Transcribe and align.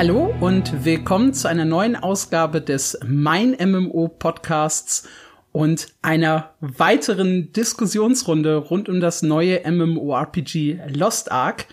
Hallo 0.00 0.34
und 0.40 0.86
willkommen 0.86 1.34
zu 1.34 1.46
einer 1.46 1.66
neuen 1.66 1.94
Ausgabe 1.94 2.62
des 2.62 2.98
Mein 3.06 3.50
MMO 3.50 4.08
Podcasts 4.08 5.06
und 5.52 5.88
einer 6.00 6.54
weiteren 6.60 7.52
Diskussionsrunde 7.52 8.56
rund 8.56 8.88
um 8.88 9.00
das 9.00 9.20
neue 9.20 9.60
MMORPG 9.70 10.78
Lost 10.96 11.30
Ark. 11.30 11.66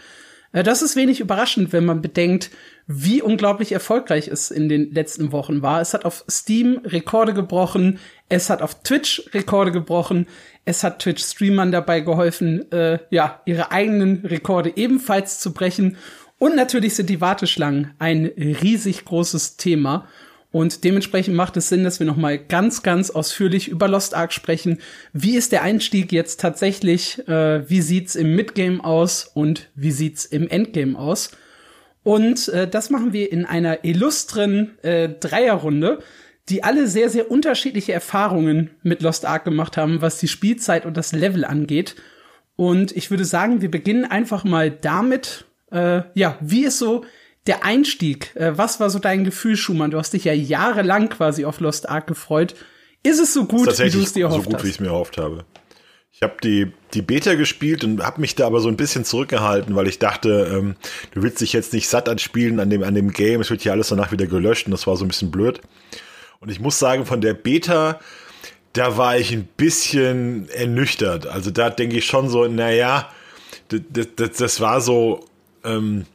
Äh, 0.51 0.63
das 0.63 0.81
ist 0.81 0.97
wenig 0.97 1.21
überraschend, 1.21 1.71
wenn 1.71 1.85
man 1.85 2.01
bedenkt, 2.01 2.51
wie 2.85 3.21
unglaublich 3.21 3.71
erfolgreich 3.71 4.27
es 4.27 4.51
in 4.51 4.67
den 4.67 4.91
letzten 4.91 5.31
Wochen 5.31 5.61
war. 5.61 5.79
Es 5.79 5.93
hat 5.93 6.03
auf 6.03 6.25
Steam 6.29 6.81
Rekorde 6.83 7.33
gebrochen, 7.33 7.97
es 8.27 8.49
hat 8.49 8.61
auf 8.61 8.83
Twitch 8.83 9.29
Rekorde 9.33 9.71
gebrochen, 9.71 10.27
es 10.65 10.83
hat 10.83 10.99
Twitch-Streamern 10.99 11.71
dabei 11.71 12.01
geholfen, 12.01 12.69
äh, 12.73 12.99
ja, 13.09 13.41
ihre 13.45 13.71
eigenen 13.71 14.25
Rekorde 14.25 14.73
ebenfalls 14.75 15.39
zu 15.39 15.53
brechen. 15.53 15.95
Und 16.39 16.55
natürlich 16.55 16.95
sind 16.95 17.09
die 17.09 17.21
Warteschlangen 17.21 17.91
ein 17.99 18.25
riesig 18.25 19.05
großes 19.05 19.57
Thema. 19.57 20.07
Und 20.51 20.83
dementsprechend 20.83 21.35
macht 21.35 21.57
es 21.57 21.69
Sinn, 21.69 21.83
dass 21.83 21.99
wir 21.99 22.07
noch 22.07 22.15
mal 22.15 22.37
ganz, 22.37 22.81
ganz 22.81 23.09
ausführlich 23.09 23.67
über 23.67 23.87
Lost 23.87 24.15
Ark 24.15 24.31
sprechen. 24.31 24.79
Wie 25.13 25.35
ist 25.35 25.51
der 25.51 25.61
Einstieg 25.61 26.11
jetzt 26.11 26.39
tatsächlich? 26.39 27.27
Äh, 27.27 27.69
wie 27.69 27.81
sieht's 27.81 28.15
im 28.15 28.35
Midgame 28.35 28.83
aus 28.83 29.29
und 29.33 29.69
wie 29.75 29.91
sieht's 29.91 30.25
im 30.25 30.47
Endgame 30.47 30.97
aus? 30.97 31.31
Und 32.03 32.47
äh, 32.49 32.67
das 32.67 32.89
machen 32.89 33.11
wir 33.11 33.31
in 33.31 33.45
einer 33.45 33.83
illustren 33.83 34.77
äh, 34.83 35.09
Dreierrunde, 35.09 35.99
die 36.47 36.63
alle 36.63 36.87
sehr, 36.87 37.09
sehr 37.09 37.29
unterschiedliche 37.29 37.91
Erfahrungen 37.91 38.69
mit 38.81 39.01
Lost 39.01 39.25
Ark 39.25 39.43
gemacht 39.43 39.75
haben, 39.75 40.01
was 40.01 40.17
die 40.17 40.29
Spielzeit 40.29 40.85
und 40.85 40.95
das 40.95 41.11
Level 41.11 41.43
angeht. 41.43 41.95
Und 42.55 42.95
ich 42.95 43.11
würde 43.11 43.25
sagen, 43.25 43.61
wir 43.61 43.69
beginnen 43.69 44.05
einfach 44.05 44.45
mal 44.45 44.71
damit, 44.71 45.45
äh, 45.71 46.01
ja, 46.13 46.37
wie 46.41 46.65
ist 46.65 46.79
so 46.79 47.05
der 47.45 47.63
Einstieg? 47.63 48.35
Äh, 48.35 48.57
was 48.57 48.79
war 48.79 48.89
so 48.89 48.99
dein 48.99 49.23
Gefühl, 49.23 49.55
Schumann? 49.55 49.91
Du 49.91 49.97
hast 49.97 50.13
dich 50.13 50.25
ja 50.25 50.33
jahrelang 50.33 51.09
quasi 51.09 51.45
auf 51.45 51.59
Lost 51.59 51.89
Ark 51.89 52.07
gefreut. 52.07 52.55
Ist 53.03 53.19
es 53.19 53.33
so 53.33 53.45
gut, 53.45 53.67
wie 53.79 53.89
du 53.89 54.01
es 54.01 54.13
dir 54.13 54.25
erhofft 54.25 54.39
hast? 54.39 54.45
So 54.45 54.51
gut, 54.51 54.63
wie 54.63 54.67
ich 54.67 54.75
es 54.75 54.79
mir 54.79 54.87
erhofft 54.87 55.17
habe. 55.17 55.45
Ich 56.11 56.23
habe 56.23 56.35
die, 56.43 56.71
die 56.95 57.03
Beta 57.03 57.35
gespielt 57.35 57.83
und 57.83 58.01
habe 58.01 58.21
mich 58.21 58.33
da 58.33 58.47
aber 58.47 58.59
so 58.59 58.69
ein 58.69 58.75
bisschen 58.75 59.05
zurückgehalten, 59.05 59.75
weil 59.75 59.87
ich 59.87 59.99
dachte, 59.99 60.51
ähm, 60.51 60.75
du 61.11 61.21
willst 61.21 61.41
dich 61.41 61.53
jetzt 61.53 61.73
nicht 61.73 61.87
satt 61.87 62.09
anspielen 62.09 62.59
an 62.59 62.71
dem, 62.71 62.81
an 62.81 62.95
dem 62.95 63.11
Game, 63.11 63.39
es 63.39 63.51
wird 63.51 63.61
hier 63.61 63.71
alles 63.71 63.89
danach 63.89 64.11
wieder 64.11 64.25
gelöscht 64.25 64.65
und 64.65 64.71
das 64.71 64.87
war 64.87 64.97
so 64.97 65.05
ein 65.05 65.09
bisschen 65.09 65.29
blöd. 65.29 65.61
Und 66.39 66.49
ich 66.49 66.59
muss 66.59 66.79
sagen, 66.79 67.05
von 67.05 67.21
der 67.21 67.35
Beta, 67.35 67.99
da 68.73 68.97
war 68.97 69.17
ich 69.17 69.31
ein 69.31 69.47
bisschen 69.57 70.49
ernüchtert. 70.49 71.27
Also 71.27 71.51
da 71.51 71.69
denke 71.69 71.97
ich 71.97 72.05
schon 72.05 72.29
so, 72.29 72.47
naja, 72.47 73.11
das, 73.69 74.07
das, 74.15 74.31
das 74.37 74.59
war 74.59 74.81
so 74.81 75.23
ähm, 75.67 76.05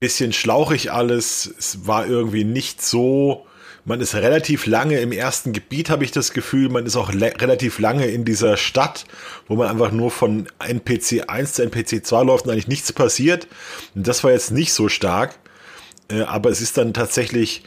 bisschen 0.00 0.32
schlauchig 0.32 0.92
alles. 0.92 1.52
Es 1.58 1.86
war 1.86 2.06
irgendwie 2.06 2.44
nicht 2.44 2.82
so 2.82 3.46
man 3.86 4.00
ist 4.00 4.16
relativ 4.16 4.66
lange 4.66 4.98
im 4.98 5.12
ersten 5.12 5.52
Gebiet, 5.52 5.90
habe 5.90 6.02
ich 6.02 6.10
das 6.10 6.32
Gefühl. 6.32 6.68
Man 6.68 6.86
ist 6.86 6.96
auch 6.96 7.10
relativ 7.10 7.78
lange 7.78 8.06
in 8.06 8.24
dieser 8.24 8.56
Stadt, 8.56 9.04
wo 9.46 9.54
man 9.54 9.68
einfach 9.68 9.92
nur 9.92 10.10
von 10.10 10.48
NPC 10.58 11.28
1 11.28 11.52
zu 11.52 11.62
NPC 11.62 12.04
2 12.04 12.24
läuft 12.24 12.46
und 12.46 12.50
eigentlich 12.50 12.66
nichts 12.66 12.92
passiert. 12.92 13.46
Und 13.94 14.08
das 14.08 14.24
war 14.24 14.32
jetzt 14.32 14.50
nicht 14.50 14.72
so 14.72 14.88
stark. 14.88 15.38
Äh, 16.10 16.22
aber 16.22 16.50
es 16.50 16.60
ist 16.60 16.76
dann 16.76 16.94
tatsächlich, 16.94 17.62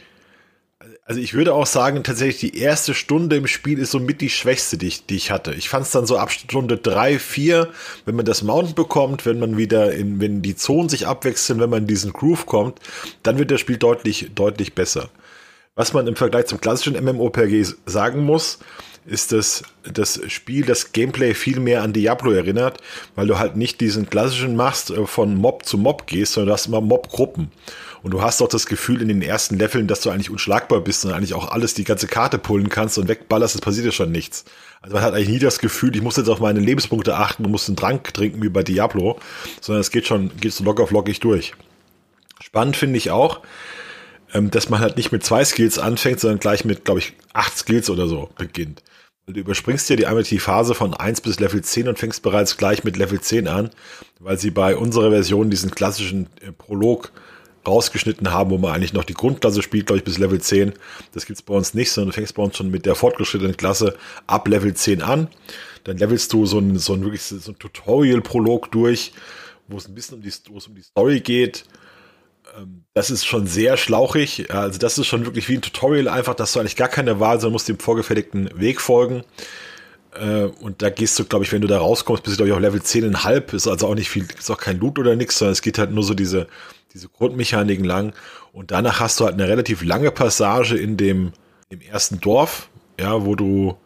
also 1.10 1.20
ich 1.20 1.34
würde 1.34 1.54
auch 1.54 1.66
sagen, 1.66 2.04
tatsächlich 2.04 2.52
die 2.52 2.58
erste 2.60 2.94
Stunde 2.94 3.34
im 3.34 3.48
Spiel 3.48 3.80
ist 3.80 3.90
somit 3.90 4.20
die 4.20 4.30
schwächste, 4.30 4.78
die 4.78 4.86
ich, 4.86 5.06
die 5.06 5.16
ich 5.16 5.32
hatte. 5.32 5.52
Ich 5.54 5.68
fand 5.68 5.84
es 5.84 5.90
dann 5.90 6.06
so 6.06 6.16
ab 6.16 6.30
Stunde 6.30 6.76
3, 6.76 7.18
4, 7.18 7.68
wenn 8.04 8.14
man 8.14 8.24
das 8.24 8.44
Mountain 8.44 8.76
bekommt, 8.76 9.26
wenn 9.26 9.40
man 9.40 9.56
wieder 9.56 9.92
in, 9.92 10.20
wenn 10.20 10.40
die 10.40 10.54
Zonen 10.54 10.88
sich 10.88 11.08
abwechseln, 11.08 11.58
wenn 11.58 11.68
man 11.68 11.80
in 11.80 11.88
diesen 11.88 12.12
Groove 12.12 12.46
kommt, 12.46 12.78
dann 13.24 13.38
wird 13.38 13.50
das 13.50 13.60
Spiel 13.60 13.76
deutlich, 13.76 14.30
deutlich 14.36 14.76
besser. 14.76 15.10
Was 15.74 15.92
man 15.92 16.06
im 16.06 16.14
Vergleich 16.14 16.46
zum 16.46 16.60
klassischen 16.60 16.94
MMORPG 17.04 17.66
sagen 17.86 18.24
muss, 18.24 18.60
ist, 19.04 19.32
dass 19.32 19.64
das 19.82 20.20
Spiel 20.28 20.64
das 20.64 20.92
Gameplay 20.92 21.34
viel 21.34 21.58
mehr 21.58 21.82
an 21.82 21.92
Diablo 21.92 22.30
erinnert, 22.30 22.78
weil 23.16 23.26
du 23.26 23.36
halt 23.36 23.56
nicht 23.56 23.80
diesen 23.80 24.08
klassischen 24.08 24.54
machst, 24.54 24.90
äh, 24.90 25.06
von 25.06 25.34
Mob 25.34 25.64
zu 25.64 25.76
Mob 25.76 26.06
gehst, 26.06 26.34
sondern 26.34 26.48
du 26.48 26.52
hast 26.52 26.66
immer 26.66 26.80
Mob-Gruppen. 26.80 27.50
Und 28.02 28.12
du 28.12 28.22
hast 28.22 28.40
auch 28.40 28.48
das 28.48 28.66
Gefühl 28.66 29.02
in 29.02 29.08
den 29.08 29.22
ersten 29.22 29.58
Leveln, 29.58 29.86
dass 29.86 30.00
du 30.00 30.10
eigentlich 30.10 30.30
unschlagbar 30.30 30.80
bist 30.80 31.04
und 31.04 31.12
eigentlich 31.12 31.34
auch 31.34 31.50
alles, 31.50 31.74
die 31.74 31.84
ganze 31.84 32.06
Karte 32.06 32.38
pullen 32.38 32.68
kannst 32.68 32.98
und 32.98 33.08
wegballerst, 33.08 33.54
es 33.54 33.60
passiert 33.60 33.86
ja 33.86 33.92
schon 33.92 34.10
nichts. 34.10 34.44
Also 34.80 34.94
man 34.94 35.04
hat 35.04 35.14
eigentlich 35.14 35.28
nie 35.28 35.38
das 35.38 35.58
Gefühl, 35.58 35.94
ich 35.94 36.02
muss 36.02 36.16
jetzt 36.16 36.28
auf 36.28 36.40
meine 36.40 36.60
Lebenspunkte 36.60 37.16
achten 37.16 37.44
und 37.44 37.50
muss 37.50 37.68
einen 37.68 37.76
Trank 37.76 38.14
trinken 38.14 38.42
wie 38.42 38.48
bei 38.48 38.62
Diablo, 38.62 39.18
sondern 39.60 39.80
es 39.80 39.90
geht 39.90 40.06
schon, 40.06 40.34
geht 40.38 40.54
so 40.54 40.64
locker 40.64 40.86
flockig 40.86 41.20
durch. 41.20 41.54
Spannend 42.40 42.76
finde 42.76 42.96
ich 42.96 43.10
auch, 43.10 43.40
ähm, 44.32 44.50
dass 44.50 44.70
man 44.70 44.80
halt 44.80 44.96
nicht 44.96 45.12
mit 45.12 45.22
zwei 45.24 45.44
Skills 45.44 45.78
anfängt, 45.78 46.20
sondern 46.20 46.40
gleich 46.40 46.64
mit, 46.64 46.84
glaube 46.84 47.00
ich, 47.00 47.14
acht 47.34 47.56
Skills 47.58 47.90
oder 47.90 48.08
so 48.08 48.30
beginnt. 48.38 48.82
Du 49.26 49.38
überspringst 49.38 49.88
dir 49.88 49.96
die 49.96 50.06
einmal 50.06 50.24
die 50.24 50.40
Phase 50.40 50.74
von 50.74 50.94
eins 50.94 51.20
bis 51.20 51.38
Level 51.38 51.62
10 51.62 51.88
und 51.88 51.98
fängst 51.98 52.22
bereits 52.22 52.56
gleich 52.56 52.82
mit 52.82 52.96
Level 52.96 53.20
10 53.20 53.46
an, 53.46 53.70
weil 54.18 54.38
sie 54.38 54.50
bei 54.50 54.76
unserer 54.76 55.10
Version 55.10 55.50
diesen 55.50 55.70
klassischen 55.70 56.26
äh, 56.40 56.52
Prolog 56.52 57.12
rausgeschnitten 57.66 58.30
haben, 58.30 58.50
wo 58.50 58.58
man 58.58 58.72
eigentlich 58.72 58.92
noch 58.92 59.04
die 59.04 59.14
Grundklasse 59.14 59.62
spielt, 59.62 59.86
glaube 59.86 59.98
ich, 59.98 60.04
bis 60.04 60.18
Level 60.18 60.40
10. 60.40 60.72
Das 61.12 61.26
gibt's 61.26 61.42
bei 61.42 61.54
uns 61.54 61.74
nicht, 61.74 61.90
sondern 61.90 62.10
du 62.10 62.14
fängst 62.14 62.34
bei 62.34 62.42
uns 62.42 62.56
schon 62.56 62.70
mit 62.70 62.86
der 62.86 62.94
fortgeschrittenen 62.94 63.56
Klasse 63.56 63.96
ab 64.26 64.48
Level 64.48 64.74
10 64.74 65.02
an. 65.02 65.28
Dann 65.84 65.98
levelst 65.98 66.32
du 66.32 66.46
so 66.46 66.58
ein, 66.58 66.78
so 66.78 66.94
ein 66.94 67.02
wirklich 67.02 67.22
so 67.22 67.52
ein 67.52 67.58
Tutorial-Prolog 67.58 68.70
durch, 68.70 69.12
wo 69.68 69.76
es 69.76 69.88
ein 69.88 69.94
bisschen 69.94 70.16
um 70.16 70.22
die, 70.22 70.28
es 70.28 70.42
um 70.48 70.74
die 70.74 70.82
Story 70.82 71.20
geht 71.20 71.64
ähm, 72.58 72.84
das 72.94 73.10
ist 73.10 73.24
schon 73.24 73.46
sehr 73.46 73.76
schlauchig. 73.76 74.52
Also 74.52 74.78
das 74.78 74.98
ist 74.98 75.06
schon 75.06 75.24
wirklich 75.24 75.48
wie 75.48 75.54
ein 75.56 75.62
Tutorial 75.62 76.08
einfach, 76.08 76.34
dass 76.34 76.52
du 76.52 76.60
eigentlich 76.60 76.76
gar 76.76 76.88
keine 76.88 77.20
Wahl, 77.20 77.40
sondern 77.40 77.52
musst 77.52 77.68
dem 77.68 77.78
vorgefertigten 77.78 78.50
Weg 78.58 78.80
folgen. 78.80 79.22
Äh, 80.14 80.44
und 80.44 80.82
da 80.82 80.90
gehst 80.90 81.18
du, 81.18 81.24
glaube 81.24 81.44
ich, 81.44 81.52
wenn 81.52 81.60
du 81.60 81.68
da 81.68 81.78
rauskommst, 81.78 82.22
bist 82.24 82.34
du, 82.34 82.44
glaube 82.44 82.48
ich, 82.48 82.54
auf 82.54 82.60
Level 82.60 82.80
10,5. 82.80 83.54
Ist 83.54 83.68
also 83.68 83.86
auch 83.86 83.94
nicht 83.94 84.10
viel, 84.10 84.26
ist 84.38 84.50
auch 84.50 84.58
kein 84.58 84.78
Loot 84.78 84.98
oder 84.98 85.16
nichts, 85.16 85.38
sondern 85.38 85.52
es 85.52 85.62
geht 85.62 85.78
halt 85.78 85.92
nur 85.92 86.02
so 86.02 86.14
diese, 86.14 86.48
diese 86.92 87.08
Grundmechaniken 87.08 87.84
lang. 87.84 88.14
Und 88.52 88.70
danach 88.70 89.00
hast 89.00 89.20
du 89.20 89.24
halt 89.24 89.34
eine 89.34 89.48
relativ 89.48 89.82
lange 89.82 90.10
Passage 90.10 90.76
in 90.76 90.96
dem, 90.96 91.32
im 91.68 91.80
ersten 91.80 92.20
Dorf, 92.20 92.70
ja, 92.98 93.24
wo 93.24 93.34
du 93.34 93.76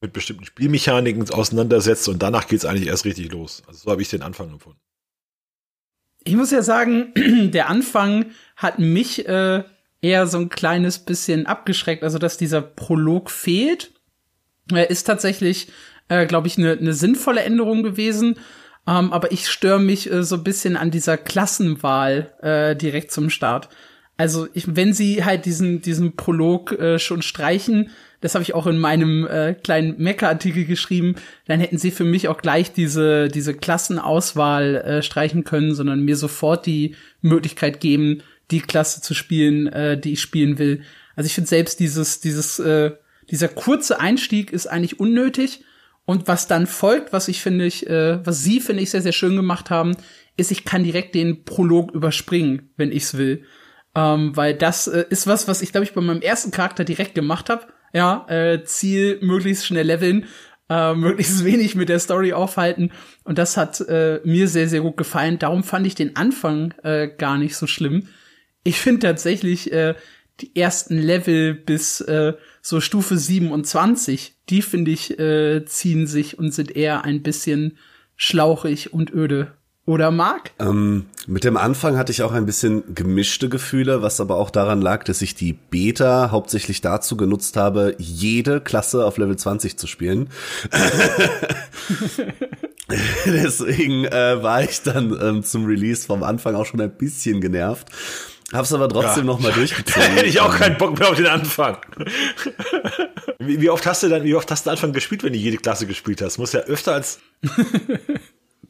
mit 0.00 0.12
bestimmten 0.12 0.44
Spielmechaniken 0.44 1.28
auseinandersetzt 1.30 2.08
und 2.08 2.22
danach 2.22 2.46
geht 2.46 2.58
es 2.60 2.64
eigentlich 2.64 2.88
erst 2.88 3.04
richtig 3.04 3.32
los. 3.32 3.62
Also 3.66 3.80
so 3.84 3.90
habe 3.90 4.02
ich 4.02 4.08
den 4.08 4.22
Anfang 4.22 4.50
empfunden 4.50 4.80
ich 6.28 6.36
muss 6.36 6.50
ja 6.50 6.62
sagen, 6.62 7.12
der 7.52 7.68
Anfang 7.68 8.26
hat 8.56 8.78
mich 8.78 9.26
äh, 9.26 9.64
eher 10.00 10.26
so 10.26 10.38
ein 10.38 10.48
kleines 10.48 10.98
bisschen 10.98 11.46
abgeschreckt. 11.46 12.02
Also, 12.02 12.18
dass 12.18 12.36
dieser 12.36 12.60
Prolog 12.60 13.30
fehlt, 13.30 13.92
äh, 14.72 14.90
ist 14.90 15.04
tatsächlich, 15.04 15.68
äh, 16.08 16.26
glaube 16.26 16.46
ich, 16.46 16.58
eine 16.58 16.76
ne 16.76 16.92
sinnvolle 16.92 17.42
Änderung 17.42 17.82
gewesen. 17.82 18.36
Ähm, 18.88 19.12
aber 19.12 19.32
ich 19.32 19.48
störe 19.48 19.80
mich 19.80 20.10
äh, 20.10 20.22
so 20.22 20.36
ein 20.36 20.44
bisschen 20.44 20.76
an 20.76 20.90
dieser 20.90 21.18
Klassenwahl 21.18 22.32
äh, 22.40 22.74
direkt 22.74 23.12
zum 23.12 23.28
Start. 23.28 23.68
Also, 24.16 24.48
ich, 24.54 24.74
wenn 24.74 24.94
sie 24.94 25.24
halt 25.24 25.44
diesen, 25.44 25.82
diesen 25.82 26.16
Prolog 26.16 26.72
äh, 26.72 26.98
schon 26.98 27.22
streichen, 27.22 27.90
das 28.20 28.34
habe 28.34 28.42
ich 28.42 28.54
auch 28.54 28.66
in 28.66 28.78
meinem 28.78 29.26
äh, 29.26 29.54
kleinen 29.54 29.96
Mecker-Artikel 29.98 30.64
geschrieben, 30.64 31.14
dann 31.46 31.60
hätten 31.60 31.78
sie 31.78 31.90
für 31.90 32.04
mich 32.04 32.26
auch 32.28 32.38
gleich 32.38 32.72
diese, 32.72 33.28
diese 33.28 33.54
Klassenauswahl 33.54 34.76
äh, 34.76 35.02
streichen 35.02 35.44
können, 35.44 35.74
sondern 35.74 36.04
mir 36.04 36.16
sofort 36.16 36.66
die 36.66 36.96
Möglichkeit 37.20 37.80
geben, 37.80 38.22
die 38.50 38.60
Klasse 38.60 39.02
zu 39.02 39.14
spielen, 39.14 39.68
äh, 39.68 40.00
die 40.00 40.14
ich 40.14 40.20
spielen 40.20 40.58
will. 40.58 40.82
Also 41.14 41.26
ich 41.26 41.34
finde 41.34 41.48
selbst 41.48 41.78
dieses, 41.78 42.20
dieses, 42.20 42.58
äh, 42.58 42.92
dieser 43.30 43.48
kurze 43.48 44.00
Einstieg 44.00 44.52
ist 44.52 44.66
eigentlich 44.66 44.98
unnötig. 44.98 45.62
Und 46.08 46.26
was 46.26 46.46
dann 46.46 46.66
folgt, 46.66 47.12
was 47.12 47.28
ich 47.28 47.42
finde 47.42 47.66
ich, 47.66 47.86
äh, 47.86 48.24
was 48.24 48.42
sie 48.42 48.60
finde 48.60 48.82
ich 48.82 48.90
sehr, 48.90 49.02
sehr 49.02 49.12
schön 49.12 49.36
gemacht 49.36 49.68
haben, 49.68 49.94
ist, 50.38 50.50
ich 50.50 50.64
kann 50.64 50.82
direkt 50.82 51.14
den 51.14 51.44
Prolog 51.44 51.92
überspringen, 51.92 52.70
wenn 52.76 52.92
ich's 52.92 53.18
will. 53.18 53.44
Ähm, 53.94 54.34
weil 54.34 54.54
das 54.54 54.86
äh, 54.86 55.04
ist 55.10 55.26
was, 55.26 55.48
was 55.48 55.60
ich, 55.60 55.70
glaube 55.70 55.84
ich, 55.84 55.92
bei 55.92 56.00
meinem 56.00 56.22
ersten 56.22 56.50
Charakter 56.50 56.84
direkt 56.84 57.14
gemacht 57.14 57.50
habe 57.50 57.66
ja, 57.92 58.26
äh, 58.28 58.64
Ziel 58.64 59.18
möglichst 59.22 59.66
schnell 59.66 59.86
leveln, 59.86 60.26
äh, 60.68 60.94
möglichst 60.94 61.44
wenig 61.44 61.74
mit 61.74 61.88
der 61.88 61.98
Story 61.98 62.32
aufhalten. 62.32 62.90
Und 63.24 63.38
das 63.38 63.56
hat 63.56 63.80
äh, 63.80 64.20
mir 64.24 64.48
sehr, 64.48 64.68
sehr 64.68 64.80
gut 64.80 64.96
gefallen. 64.96 65.38
Darum 65.38 65.62
fand 65.62 65.86
ich 65.86 65.94
den 65.94 66.16
Anfang 66.16 66.74
äh, 66.82 67.08
gar 67.08 67.38
nicht 67.38 67.56
so 67.56 67.66
schlimm. 67.66 68.08
Ich 68.64 68.80
finde 68.80 69.00
tatsächlich 69.00 69.72
äh, 69.72 69.94
die 70.40 70.54
ersten 70.56 70.98
Level 70.98 71.54
bis 71.54 72.00
äh, 72.00 72.34
so 72.68 72.82
Stufe 72.82 73.16
27, 73.16 74.34
die 74.50 74.60
finde 74.60 74.90
ich, 74.90 75.18
äh, 75.18 75.64
ziehen 75.64 76.06
sich 76.06 76.38
und 76.38 76.52
sind 76.52 76.76
eher 76.76 77.02
ein 77.02 77.22
bisschen 77.22 77.78
schlauchig 78.14 78.92
und 78.92 79.10
öde. 79.10 79.52
Oder 79.86 80.10
Marc? 80.10 80.50
Ähm, 80.58 81.06
mit 81.26 81.44
dem 81.44 81.56
Anfang 81.56 81.96
hatte 81.96 82.12
ich 82.12 82.20
auch 82.22 82.32
ein 82.32 82.44
bisschen 82.44 82.94
gemischte 82.94 83.48
Gefühle, 83.48 84.02
was 84.02 84.20
aber 84.20 84.36
auch 84.36 84.50
daran 84.50 84.82
lag, 84.82 85.02
dass 85.04 85.22
ich 85.22 85.34
die 85.34 85.54
Beta 85.54 86.30
hauptsächlich 86.30 86.82
dazu 86.82 87.16
genutzt 87.16 87.56
habe, 87.56 87.94
jede 87.96 88.60
Klasse 88.60 89.06
auf 89.06 89.16
Level 89.16 89.36
20 89.38 89.78
zu 89.78 89.86
spielen. 89.86 90.28
Deswegen 93.24 94.04
äh, 94.04 94.42
war 94.42 94.62
ich 94.62 94.82
dann 94.82 95.18
ähm, 95.18 95.42
zum 95.42 95.64
Release 95.64 96.06
vom 96.06 96.22
Anfang 96.22 96.54
auch 96.54 96.66
schon 96.66 96.82
ein 96.82 96.94
bisschen 96.94 97.40
genervt. 97.40 97.88
Hab's 98.52 98.72
aber 98.72 98.88
trotzdem 98.88 99.26
ja. 99.26 99.32
noch 99.32 99.40
mal 99.40 99.52
durchgezogen. 99.54 100.10
Hätte 100.10 100.26
ich 100.26 100.40
auch 100.40 100.56
keinen 100.56 100.78
Bock 100.78 100.98
mehr 100.98 101.10
auf 101.10 101.16
den 101.16 101.26
Anfang. 101.26 101.76
wie, 103.38 103.60
wie, 103.60 103.70
oft 103.70 103.84
hast 103.86 104.02
du 104.02 104.08
dann, 104.08 104.24
wie 104.24 104.34
oft 104.34 104.50
hast 104.50 104.66
du 104.66 104.70
Anfang 104.70 104.92
gespielt, 104.92 105.22
wenn 105.22 105.32
du 105.32 105.38
jede 105.38 105.58
Klasse 105.58 105.86
gespielt 105.86 106.22
hast? 106.22 106.38
Muss 106.38 106.52
ja 106.52 106.60
öfter 106.60 106.94
als. 106.94 107.20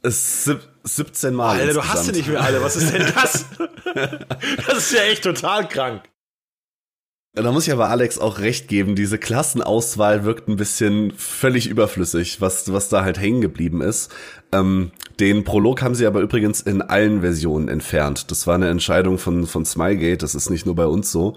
Es 0.02 0.50
17 0.84 1.34
Mal. 1.34 1.58
Alter, 1.58 1.74
du 1.74 1.84
hast 1.84 2.06
sie 2.06 2.12
nicht 2.12 2.28
mehr 2.28 2.40
alle. 2.40 2.62
Was 2.62 2.76
ist 2.76 2.92
denn 2.92 3.12
das? 3.14 3.46
das 4.66 4.78
ist 4.78 4.92
ja 4.92 5.02
echt 5.02 5.24
total 5.24 5.68
krank. 5.68 6.02
Da 7.34 7.52
muss 7.52 7.66
ich 7.66 7.72
aber 7.72 7.88
Alex 7.88 8.18
auch 8.18 8.40
recht 8.40 8.68
geben, 8.68 8.96
diese 8.96 9.18
Klassenauswahl 9.18 10.24
wirkt 10.24 10.48
ein 10.48 10.56
bisschen 10.56 11.12
völlig 11.16 11.68
überflüssig, 11.68 12.40
was, 12.40 12.72
was 12.72 12.88
da 12.88 13.04
halt 13.04 13.18
hängen 13.20 13.40
geblieben 13.40 13.80
ist. 13.80 14.10
Ähm, 14.50 14.90
den 15.20 15.44
Prolog 15.44 15.82
haben 15.82 15.94
sie 15.94 16.06
aber 16.06 16.20
übrigens 16.20 16.62
in 16.62 16.80
allen 16.80 17.20
Versionen 17.20 17.68
entfernt. 17.68 18.30
Das 18.30 18.46
war 18.46 18.54
eine 18.54 18.68
Entscheidung 18.68 19.18
von, 19.18 19.46
von 19.46 19.64
Smilegate, 19.64 20.18
das 20.18 20.34
ist 20.34 20.48
nicht 20.48 20.64
nur 20.64 20.74
bei 20.74 20.86
uns 20.86 21.12
so. 21.12 21.36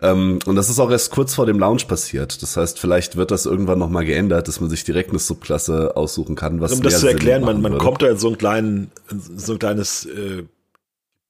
Ähm, 0.00 0.38
und 0.46 0.54
das 0.56 0.70
ist 0.70 0.78
auch 0.78 0.90
erst 0.90 1.10
kurz 1.10 1.34
vor 1.34 1.44
dem 1.44 1.58
Launch 1.58 1.88
passiert. 1.88 2.42
Das 2.42 2.56
heißt, 2.56 2.78
vielleicht 2.78 3.16
wird 3.16 3.30
das 3.30 3.44
irgendwann 3.44 3.78
nochmal 3.78 4.04
geändert, 4.04 4.48
dass 4.48 4.60
man 4.60 4.70
sich 4.70 4.84
direkt 4.84 5.10
eine 5.10 5.18
Subklasse 5.18 5.96
aussuchen 5.96 6.36
kann. 6.36 6.60
Was 6.60 6.72
um 6.72 6.82
das 6.82 7.00
zu 7.00 7.08
erklären, 7.08 7.42
man, 7.42 7.60
man 7.60 7.78
kommt 7.78 8.00
da 8.00 8.08
in 8.08 8.16
so 8.16 8.28
ein, 8.28 8.38
kleinen, 8.38 8.90
so 9.36 9.54
ein 9.54 9.58
kleines 9.58 10.06
äh, 10.06 10.44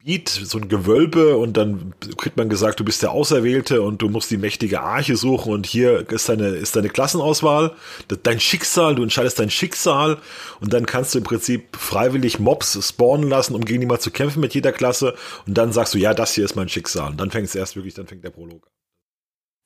Gebiet, 0.03 0.29
so 0.29 0.59
ein 0.59 0.69
Gewölbe 0.69 1.37
und 1.37 1.57
dann 1.57 1.95
kriegt 2.17 2.37
man 2.37 2.49
gesagt, 2.49 2.81
du 2.81 2.85
bist 2.85 3.03
der 3.03 3.13
Auserwählte 3.13 3.83
und 3.83 4.03
du 4.03 4.09
musst 4.09 4.33
die 4.33 4.37
mächtige 4.37 4.81
Arche 4.81 5.17
suchen 5.17 5.53
und 5.53 5.65
hier 5.65 6.11
ist 6.11 6.29
deine, 6.29 6.49
ist 6.49 6.75
deine 6.75 6.89
Klassenauswahl, 6.89 7.77
dein 8.25 8.41
Schicksal, 8.41 8.97
du 8.97 9.05
entscheidest 9.05 9.39
dein 9.39 9.49
Schicksal 9.51 10.19
und 10.61 10.73
dann 10.73 10.87
kannst 10.87 11.15
du 11.15 11.19
im 11.19 11.25
Prinzip 11.25 11.77
freiwillig 11.77 12.41
Mobs 12.41 12.77
spawnen 12.85 13.29
lassen, 13.29 13.55
um 13.55 13.65
gegen 13.65 13.81
die 13.81 13.87
mal 13.87 14.01
zu 14.01 14.11
kämpfen 14.11 14.41
mit 14.41 14.55
jeder 14.55 14.73
Klasse 14.73 15.15
und 15.47 15.57
dann 15.57 15.73
sagst 15.73 15.95
du, 15.95 15.99
ja, 15.99 16.15
das 16.15 16.35
hier 16.35 16.45
ist 16.45 16.57
mein 16.57 16.69
Schicksal 16.69 17.11
und 17.11 17.21
dann 17.21 17.31
fängt 17.31 17.47
es 17.47 17.55
erst 17.55 17.77
wirklich, 17.77 17.95
dann 17.95 18.09
fängt 18.09 18.25
der 18.25 18.31
Prolog 18.31 18.67
an. 18.67 18.73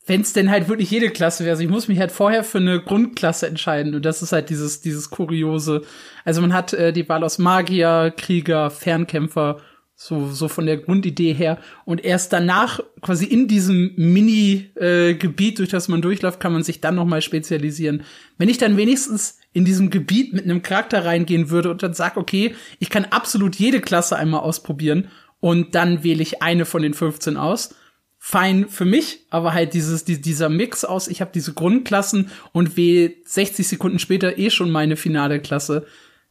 Wenn 0.05 0.21
es 0.21 0.35
denn 0.35 0.50
halt 0.50 0.69
wirklich 0.69 0.91
jede 0.91 1.09
Klasse 1.09 1.44
wäre, 1.44 1.53
also 1.53 1.62
ich 1.62 1.71
muss 1.71 1.88
mich 1.88 1.99
halt 1.99 2.12
vorher 2.12 2.44
für 2.44 2.59
eine 2.59 2.83
Grundklasse 2.83 3.47
entscheiden 3.47 3.94
und 3.94 4.05
das 4.05 4.23
ist 4.23 4.33
halt 4.33 4.50
dieses, 4.50 4.83
dieses 4.83 5.09
kuriose. 5.09 5.81
Also 6.27 6.43
man 6.43 6.53
hat 6.53 6.75
äh, 6.75 6.93
die 6.93 7.09
Wahl 7.09 7.25
aus 7.25 7.38
Magier, 7.38 8.12
Krieger, 8.15 8.71
Fernkämpfer 8.71 9.62
so, 9.98 10.31
so 10.31 10.48
von 10.48 10.66
der 10.66 10.76
Grundidee 10.76 11.32
her. 11.32 11.58
Und 11.87 12.04
erst 12.04 12.31
danach, 12.32 12.81
quasi 13.00 13.25
in 13.25 13.48
diesem 13.48 13.94
Mini-Gebiet, 13.96 15.54
äh, 15.54 15.56
durch 15.56 15.70
das 15.70 15.88
man 15.88 16.02
durchläuft, 16.02 16.38
kann 16.38 16.52
man 16.52 16.62
sich 16.62 16.82
dann 16.82 16.96
noch 16.96 17.06
mal 17.06 17.22
spezialisieren. 17.22 18.02
Wenn 18.37 18.50
ich 18.50 18.58
dann 18.58 18.76
wenigstens 18.76 19.38
in 19.54 19.64
diesem 19.64 19.88
Gebiet 19.88 20.34
mit 20.34 20.44
einem 20.44 20.60
Charakter 20.60 21.06
reingehen 21.06 21.48
würde 21.48 21.70
und 21.70 21.82
dann 21.82 21.94
sag, 21.94 22.19
okay, 22.19 22.54
ich 22.78 22.90
kann 22.90 23.06
absolut 23.06 23.56
jede 23.56 23.81
Klasse 23.81 24.16
einmal 24.16 24.40
ausprobieren 24.40 25.08
und 25.40 25.75
dann 25.75 26.04
wähle 26.04 26.22
ich 26.22 26.42
eine 26.42 26.66
von 26.66 26.82
den 26.82 26.92
15 26.92 27.38
aus. 27.38 27.75
Fein 28.19 28.69
für 28.69 28.84
mich, 28.84 29.20
aber 29.31 29.54
halt 29.54 29.72
dieses, 29.72 30.04
die, 30.04 30.20
dieser 30.20 30.50
Mix 30.50 30.84
aus, 30.84 31.08
ich 31.08 31.22
habe 31.22 31.31
diese 31.32 31.54
Grundklassen 31.54 32.31
und 32.52 32.76
wähle 32.76 33.14
60 33.25 33.66
Sekunden 33.66 33.99
später 33.99 34.37
eh 34.37 34.50
schon 34.50 34.70
meine 34.70 34.96
finale 34.96 35.40
Klasse. 35.40 35.87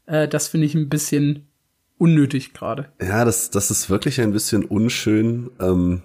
Äh, 0.05 0.27
das 0.27 0.49
finde 0.49 0.67
ich 0.67 0.75
ein 0.75 0.89
bisschen 0.89 1.47
unnötig 1.97 2.53
gerade. 2.53 2.89
Ja, 3.01 3.25
das, 3.25 3.49
das 3.49 3.71
ist 3.71 3.89
wirklich 3.89 4.21
ein 4.21 4.33
bisschen 4.33 4.65
unschön. 4.65 5.49
Ähm, 5.59 6.01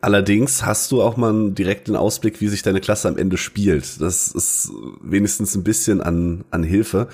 allerdings 0.00 0.64
hast 0.64 0.92
du 0.92 1.02
auch 1.02 1.16
mal 1.16 1.50
direkt 1.50 1.88
den 1.88 1.96
Ausblick, 1.96 2.40
wie 2.40 2.48
sich 2.48 2.62
deine 2.62 2.80
Klasse 2.80 3.08
am 3.08 3.18
Ende 3.18 3.36
spielt. 3.36 4.00
Das 4.00 4.28
ist 4.28 4.70
wenigstens 5.02 5.54
ein 5.54 5.64
bisschen 5.64 6.00
an, 6.00 6.44
an 6.50 6.62
Hilfe. 6.62 7.08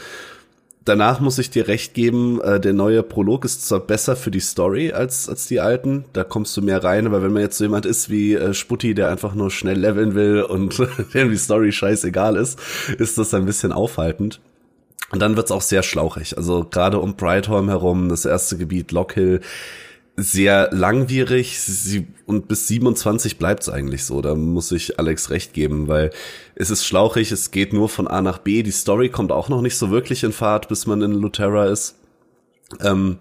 Danach 0.85 1.19
muss 1.19 1.39
ich 1.39 1.49
dir 1.49 1.67
recht 1.67 1.95
geben, 1.95 2.43
äh, 2.43 2.61
der 2.61 2.75
neue 2.75 3.03
Prolog 3.03 3.47
ist 3.47 3.67
zwar 3.67 3.81
besser 3.81 4.17
für 4.17 4.31
die 4.31 4.41
Story 4.41 4.93
als, 4.93 5.31
als 5.31 5.47
die 5.47 5.61
alten, 5.61 6.05
da 6.13 6.25
kommst 6.25 6.55
du 6.59 6.61
mehr 6.61 6.85
rein, 6.85 7.07
aber 7.07 7.23
wenn 7.23 7.33
man 7.33 7.41
jetzt 7.41 7.57
so 7.57 7.65
jemand 7.65 7.87
ist 7.87 8.11
wie 8.11 8.35
äh, 8.35 8.53
Sputti, 8.53 8.95
der 8.95 9.09
einfach 9.09 9.35
nur 9.35 9.51
schnell 9.51 9.79
leveln 9.79 10.15
will 10.15 10.43
und 10.43 10.79
dem 11.15 11.31
die 11.31 11.39
Story 11.39 11.73
scheißegal 11.73 12.37
ist, 12.37 12.61
ist 12.99 13.17
das 13.17 13.33
ein 13.33 13.47
bisschen 13.47 13.73
aufhaltend. 13.73 14.41
Und 15.15 15.21
dann 15.21 15.37
wird's 15.37 15.53
auch 15.53 15.63
sehr 15.63 15.85
schlauchig. 15.85 16.37
Also 16.37 16.67
gerade 16.69 16.99
um 16.99 17.15
Brightholm 17.15 17.69
herum, 17.69 18.09
das 18.09 18.25
erste 18.25 18.59
Gebiet 18.59 18.91
Lockhill, 18.91 19.43
sehr 20.17 20.71
langwierig 20.73 21.61
sie, 21.61 22.09
und 22.27 22.49
bis 22.49 22.67
27 22.67 23.39
bleibt's 23.39 23.69
eigentlich 23.69 24.05
so. 24.07 24.21
Da 24.23 24.35
muss 24.35 24.73
ich 24.73 24.99
Alex 24.99 25.31
recht 25.31 25.53
geben, 25.53 25.87
weil 25.87 26.11
es 26.57 26.71
ist 26.71 26.85
schlauchig, 26.85 27.31
es 27.31 27.53
geht 27.53 27.73
nur 27.73 27.89
von 27.89 28.09
A 28.09 28.23
nach 28.23 28.39
B. 28.39 28.65
Die 28.65 28.73
Story 28.73 29.09
kommt 29.09 29.31
auch 29.31 29.49
noch 29.49 29.61
nicht 29.61 29.79
so 29.79 29.93
wirklich 29.93 30.25
in 30.25 30.33
Fahrt, 30.33 30.69
bis 30.69 30.85
man 30.85 31.01
in 31.01 31.13
Luterra 31.13 31.67
ist. 31.67 31.95
Ähm, 32.81 33.19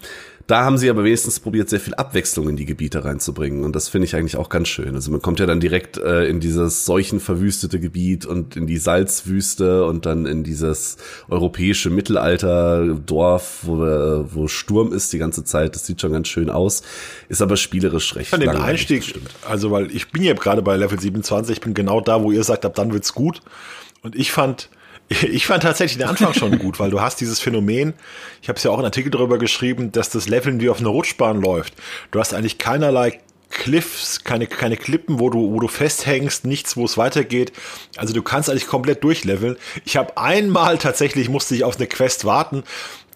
da 0.48 0.66
haben 0.66 0.78
sie 0.78 0.90
aber 0.90 1.06
wenigstens 1.06 1.40
probiert, 1.40 1.70
sehr 1.70 1.80
viel 1.80 1.94
Abwechslung 1.94 2.50
in 2.50 2.58
die 2.58 2.66
Gebiete 2.66 3.06
reinzubringen. 3.06 3.64
Und 3.64 3.76
das 3.76 3.88
finde 3.88 4.06
ich 4.06 4.16
eigentlich 4.16 4.36
auch 4.36 4.50
ganz 4.50 4.68
schön. 4.68 4.94
Also 4.94 5.10
man 5.10 5.22
kommt 5.22 5.40
ja 5.40 5.46
dann 5.46 5.62
direkt 5.62 5.98
äh, 5.98 6.26
in 6.26 6.42
dieses 6.42 6.86
seuchenverwüstete 6.86 7.80
Gebiet 7.80 8.26
und 8.26 8.58
in 8.58 8.68
die 8.68 8.78
Salzwüste 8.78 9.86
und 9.86 10.06
dann 10.06 10.26
in 10.26 10.44
dieses 10.44 10.98
europäische 11.30 11.90
Mittelalterdorf, 11.90 13.60
wo, 13.62 13.86
äh, 13.86 14.36
wo 14.36 14.48
Sturm 14.48 14.92
ist 14.92 15.14
die 15.14 15.18
ganze 15.18 15.46
Zeit. 15.46 15.76
Das 15.76 15.86
sieht 15.86 16.02
schon 16.02 16.12
ganz 16.12 16.28
schön 16.28 16.50
aus. 16.50 16.84
Ist 17.30 17.42
aber 17.42 17.56
spielerisch 17.56 18.16
recht. 18.16 18.34
An 18.34 18.42
den 18.42 18.50
Einstieg, 18.50 19.14
also 19.48 19.72
weil 19.72 19.92
ich 19.96 20.12
bin 20.12 20.24
ja 20.24 20.34
gerade 20.34 20.62
bei 20.62 20.76
Level 20.76 21.00
27, 21.00 21.58
ich 21.58 21.62
bin 21.62 21.74
genau 21.74 22.02
da, 22.02 22.22
wo 22.22 22.32
ihr 22.32 22.44
sagt, 22.44 22.66
ab 22.66 22.76
dann 22.76 22.92
wird's 22.92 23.14
gut. 23.14 23.42
Und 24.02 24.18
ich 24.18 24.34
fand, 24.34 24.70
ich 25.32 25.46
fand 25.46 25.64
tatsächlich 25.64 25.98
den 25.98 26.08
Anfang 26.08 26.34
schon 26.34 26.58
gut, 26.60 26.80
weil 26.80 26.90
du 26.90 27.02
hast 27.02 27.22
dieses 27.22 27.40
Phänomen, 27.40 27.94
ich 28.42 28.50
habe 28.50 28.58
es 28.58 28.64
ja 28.64 28.72
auch 28.72 28.80
in 28.80 28.86
Artikel 28.86 29.10
darüber 29.10 29.38
geschrieben, 29.38 29.92
dass 29.92 30.10
das 30.10 30.28
Leveln 30.28 30.62
wie 30.62 30.70
auf 30.70 30.80
einer 30.80 30.90
Rutschbahn 30.90 31.42
läuft. 31.42 31.74
Du 32.12 32.20
hast 32.20 32.34
eigentlich 32.34 32.58
keinerlei 32.58 33.20
Cliffs, 33.50 34.24
keine, 34.24 34.48
keine 34.48 34.78
Klippen, 34.78 35.20
wo 35.20 35.30
du, 35.30 35.52
wo 35.52 35.60
du 35.60 35.68
festhängst, 35.68 36.44
nichts, 36.44 36.76
wo 36.76 36.86
es 36.86 36.98
weitergeht. 36.98 37.54
Also 37.98 38.14
du 38.14 38.24
kannst 38.24 38.50
eigentlich 38.50 38.68
komplett 38.68 39.04
durchleveln. 39.04 39.58
Ich 39.86 39.96
habe 39.96 40.18
einmal 40.18 40.80
tatsächlich, 40.80 41.30
musste 41.30 41.54
ich 41.54 41.64
auf 41.64 41.78
eine 41.78 41.86
Quest 41.86 42.26
warten, 42.26 42.64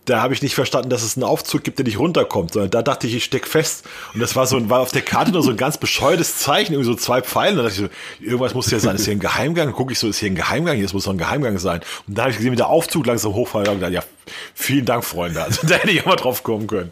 da 0.08 0.22
habe 0.22 0.34
ich 0.34 0.42
nicht 0.42 0.56
verstanden, 0.56 0.90
dass 0.90 1.04
es 1.04 1.18
einen 1.18 1.26
Aufzug 1.26 1.64
gibt, 1.64 1.80
der 1.80 1.86
nicht 1.86 2.00
runterkommt, 2.00 2.54
sondern 2.54 2.72
da 2.72 2.82
dachte 2.82 3.08
ich, 3.08 3.16
ich 3.16 3.26
steck 3.26 3.46
fest. 3.46 3.86
Und 4.14 4.22
das 4.22 4.38
war 4.38 4.48
so, 4.48 4.70
war 4.70 4.80
auf 4.80 4.94
der 4.94 5.02
Karte 5.02 5.32
nur 5.32 5.44
so 5.44 5.50
ein 5.50 5.58
ganz 5.58 5.78
bescheuertes 5.78 6.38
Zeichen, 6.38 6.74
irgendwie 6.74 6.90
so 6.90 6.96
zwei 6.96 7.22
Pfeile. 7.22 7.58
Da 7.58 7.64
dachte 7.64 7.74
ich 7.76 7.90
so, 7.90 8.26
irgendwas 8.26 8.54
muss 8.54 8.72
ja 8.72 8.80
sein, 8.80 8.96
ist 8.96 9.04
hier 9.04 9.16
ein 9.16 9.20
Geheimgang? 9.20 9.74
Gucke 9.74 9.92
ich 9.92 10.00
so, 10.00 10.08
ist 10.08 10.20
hier 10.20 10.32
ein 10.32 10.36
Geheimgang? 10.36 10.78
Hier 10.78 10.88
muss 10.94 11.04
doch 11.04 11.12
ein 11.12 11.18
Geheimgang 11.18 11.60
sein. 11.60 11.82
Und 12.08 12.18
da 12.18 12.24
habe 12.24 12.32
ich 12.32 12.38
gesehen, 12.38 12.54
wie 12.54 12.58
der 12.58 12.70
Aufzug 12.70 13.06
langsam 13.06 13.34
hochfallen. 13.34 13.68
Und 13.68 13.76
gedacht, 13.76 13.92
ja, 13.92 14.04
vielen 14.56 14.86
Dank, 14.86 15.04
Freunde. 15.04 15.44
Also 15.44 15.68
da 15.68 15.76
hätte 15.76 15.92
ich 15.92 16.02
auch 16.02 16.06
mal 16.06 16.16
drauf 16.16 16.42
kommen 16.42 16.68
können. 16.68 16.92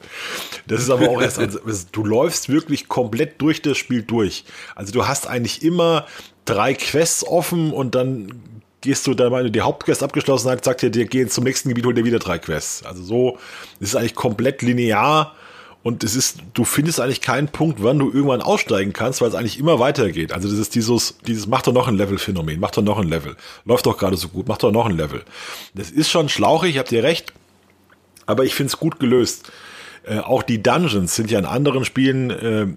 Das 0.68 0.82
ist 0.82 0.90
aber 0.90 1.10
auch 1.10 1.22
erst, 1.22 1.40
also, 1.40 1.60
du 1.94 2.04
läufst 2.04 2.50
wirklich 2.50 2.90
komplett 2.90 3.42
durch 3.42 3.62
das 3.62 3.78
Spiel 3.78 4.02
durch. 4.02 4.44
Also 4.76 4.92
du 4.92 5.08
hast 5.08 5.26
eigentlich 5.26 5.64
immer 5.64 6.06
drei 6.44 6.74
Quests 6.74 7.26
offen 7.26 7.72
und 7.72 7.96
dann 7.96 8.55
gehst 8.86 9.06
du 9.08 9.14
dann 9.14 9.32
mal 9.32 9.50
die 9.52 9.62
Hauptquest 9.62 10.04
abgeschlossen 10.04 10.50
hat, 10.50 10.64
sagt 10.64 10.84
er 10.84 10.90
dir, 10.90 11.06
geh 11.06 11.28
zum 11.28 11.44
nächsten 11.44 11.70
Gebiet, 11.70 11.86
hol 11.86 11.94
dir 11.94 12.06
wieder 12.06 12.20
drei 12.20 12.38
Quests. 12.38 12.84
Also 12.86 13.04
so, 13.04 13.38
es 13.80 13.90
ist 13.90 13.96
eigentlich 13.96 14.16
komplett 14.16 14.62
linear 14.62 15.36
und 15.84 16.04
es 16.04 16.16
ist, 16.16 16.38
du 16.54 16.64
findest 16.64 17.00
eigentlich 17.00 17.22
keinen 17.22 17.48
Punkt, 17.48 17.84
wann 17.84 18.00
du 18.00 18.12
irgendwann 18.12 18.42
aussteigen 18.42 18.94
kannst, 18.94 19.22
weil 19.22 19.30
es 19.30 19.36
eigentlich 19.36 19.60
immer 19.60 19.80
weitergeht. 19.80 20.32
Also 20.32 20.50
das 20.50 20.58
ist 20.58 20.76
dieses, 20.76 21.18
dieses, 21.28 21.48
mach 21.48 21.64
doch 21.64 21.74
noch 21.74 21.88
ein 21.88 21.96
Level-Phänomen, 21.96 22.60
mach 22.60 22.72
doch 22.72 22.84
noch 22.84 23.00
ein 23.00 23.08
Level. 23.08 23.36
Läuft 23.66 23.86
doch 23.86 23.98
gerade 23.98 24.18
so 24.18 24.30
gut, 24.30 24.48
mach 24.48 24.58
doch 24.58 24.72
noch 24.72 24.86
ein 24.86 24.96
Level. 24.96 25.24
Das 25.74 25.92
ist 25.92 26.10
schon 26.10 26.30
schlauchig, 26.30 26.78
habt 26.78 26.92
ihr 26.92 27.04
recht, 27.04 27.34
aber 28.26 28.46
ich 28.46 28.56
finde 28.56 28.70
es 28.70 28.80
gut 28.80 29.00
gelöst. 29.00 29.52
Äh, 30.08 30.20
auch 30.20 30.44
die 30.44 30.62
Dungeons 30.62 31.16
sind 31.16 31.32
ja 31.32 31.40
in 31.40 31.46
anderen 31.46 31.84
Spielen, 31.84 32.30
äh, 32.30 32.68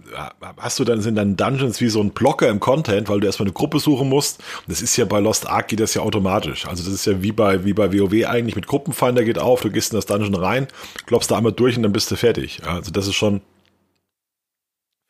hast 0.56 0.78
du 0.78 0.84
dann, 0.84 1.02
sind 1.02 1.16
dann 1.16 1.36
Dungeons 1.36 1.80
wie 1.80 1.88
so 1.88 2.00
ein 2.00 2.10
Blocker 2.10 2.48
im 2.48 2.58
Content, 2.58 3.08
weil 3.08 3.20
du 3.20 3.26
erstmal 3.26 3.46
eine 3.46 3.52
Gruppe 3.52 3.80
suchen 3.80 4.08
musst. 4.08 4.38
Und 4.38 4.70
das 4.70 4.80
ist 4.80 4.96
ja 4.96 5.04
bei 5.04 5.20
Lost 5.20 5.46
Ark 5.46 5.68
geht 5.68 5.80
das 5.80 5.92
ja 5.92 6.02
automatisch. 6.02 6.66
Also 6.66 6.82
das 6.84 6.92
ist 6.92 7.06
ja 7.06 7.22
wie 7.22 7.32
bei, 7.32 7.64
wie 7.64 7.74
bei 7.74 7.92
WoW 7.92 8.26
eigentlich 8.26 8.56
mit 8.56 8.66
Gruppenfinder 8.66 9.24
geht 9.24 9.38
auf, 9.38 9.60
du 9.60 9.70
gehst 9.70 9.92
in 9.92 9.96
das 9.98 10.06
Dungeon 10.06 10.34
rein, 10.34 10.68
klopfst 11.06 11.30
da 11.30 11.36
einmal 11.36 11.52
durch 11.52 11.76
und 11.76 11.82
dann 11.82 11.92
bist 11.92 12.10
du 12.10 12.16
fertig. 12.16 12.62
Also 12.64 12.90
das 12.90 13.06
ist 13.06 13.14
schon, 13.14 13.42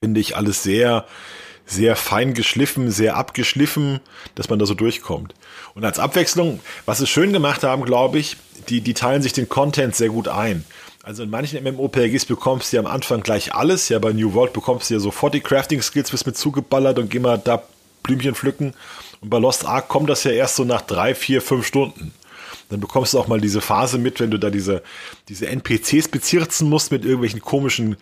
finde 0.03 0.21
ich, 0.21 0.37
alles 0.37 0.65
sehr, 0.65 1.05
sehr 1.67 1.95
fein 1.95 2.35
geschliffen, 2.35 2.91
sehr 2.91 3.17
abgeschliffen, 3.17 4.01
dass 4.35 4.49
man 4.49 4.59
da 4.59 4.67
so 4.67 4.75
durchkommt. 4.75 5.35
Und 5.75 5.85
als 5.85 6.01
Abwechslung, 6.01 6.59
was 6.85 6.99
sie 6.99 7.07
schön 7.07 7.33
gemacht 7.33 7.63
haben, 7.63 7.85
glaube 7.85 8.19
ich, 8.19 8.37
die, 8.69 8.81
die 8.81 8.95
teilen 8.95 9.23
sich 9.23 9.35
den 9.35 9.49
Content 9.49 9.95
sehr 9.95 10.09
gut 10.09 10.27
ein. 10.27 10.65
Also 11.03 11.23
in 11.23 11.31
manchen 11.31 11.63
MMORPGs 11.63 12.27
bekommst 12.27 12.73
du 12.73 12.77
ja 12.77 12.83
am 12.83 12.89
Anfang 12.89 13.23
gleich 13.23 13.55
alles. 13.55 13.89
Ja, 13.89 13.99
bei 13.99 14.13
New 14.13 14.35
World 14.35 14.53
bekommst 14.53 14.91
du 14.91 14.95
ja 14.95 15.01
sofort 15.01 15.35
die 15.35 15.41
Crafting-Skills, 15.41 16.11
bist 16.11 16.27
mit 16.27 16.37
zugeballert 16.37 16.99
und 16.99 17.11
geh 17.11 17.19
mal 17.19 17.39
da 17.39 17.63
Blümchen 18.03 18.35
pflücken. 18.35 18.75
Und 19.21 19.31
bei 19.31 19.39
Lost 19.39 19.65
Ark 19.65 19.89
kommt 19.89 20.11
das 20.11 20.25
ja 20.25 20.33
erst 20.33 20.57
so 20.57 20.65
nach 20.65 20.83
drei, 20.83 21.15
vier, 21.15 21.41
fünf 21.41 21.67
Stunden. 21.67 22.13
Dann 22.69 22.81
bekommst 22.81 23.15
du 23.15 23.19
auch 23.19 23.29
mal 23.29 23.41
diese 23.41 23.61
Phase 23.61 23.99
mit, 23.99 24.21
wenn 24.21 24.31
du 24.31 24.39
da 24.39 24.51
diese, 24.51 24.83
diese 25.29 25.47
NPCs 25.47 26.09
bezirzen 26.09 26.69
musst 26.69 26.91
mit 26.93 27.05
irgendwelchen 27.05 27.41
komischen, 27.41 27.97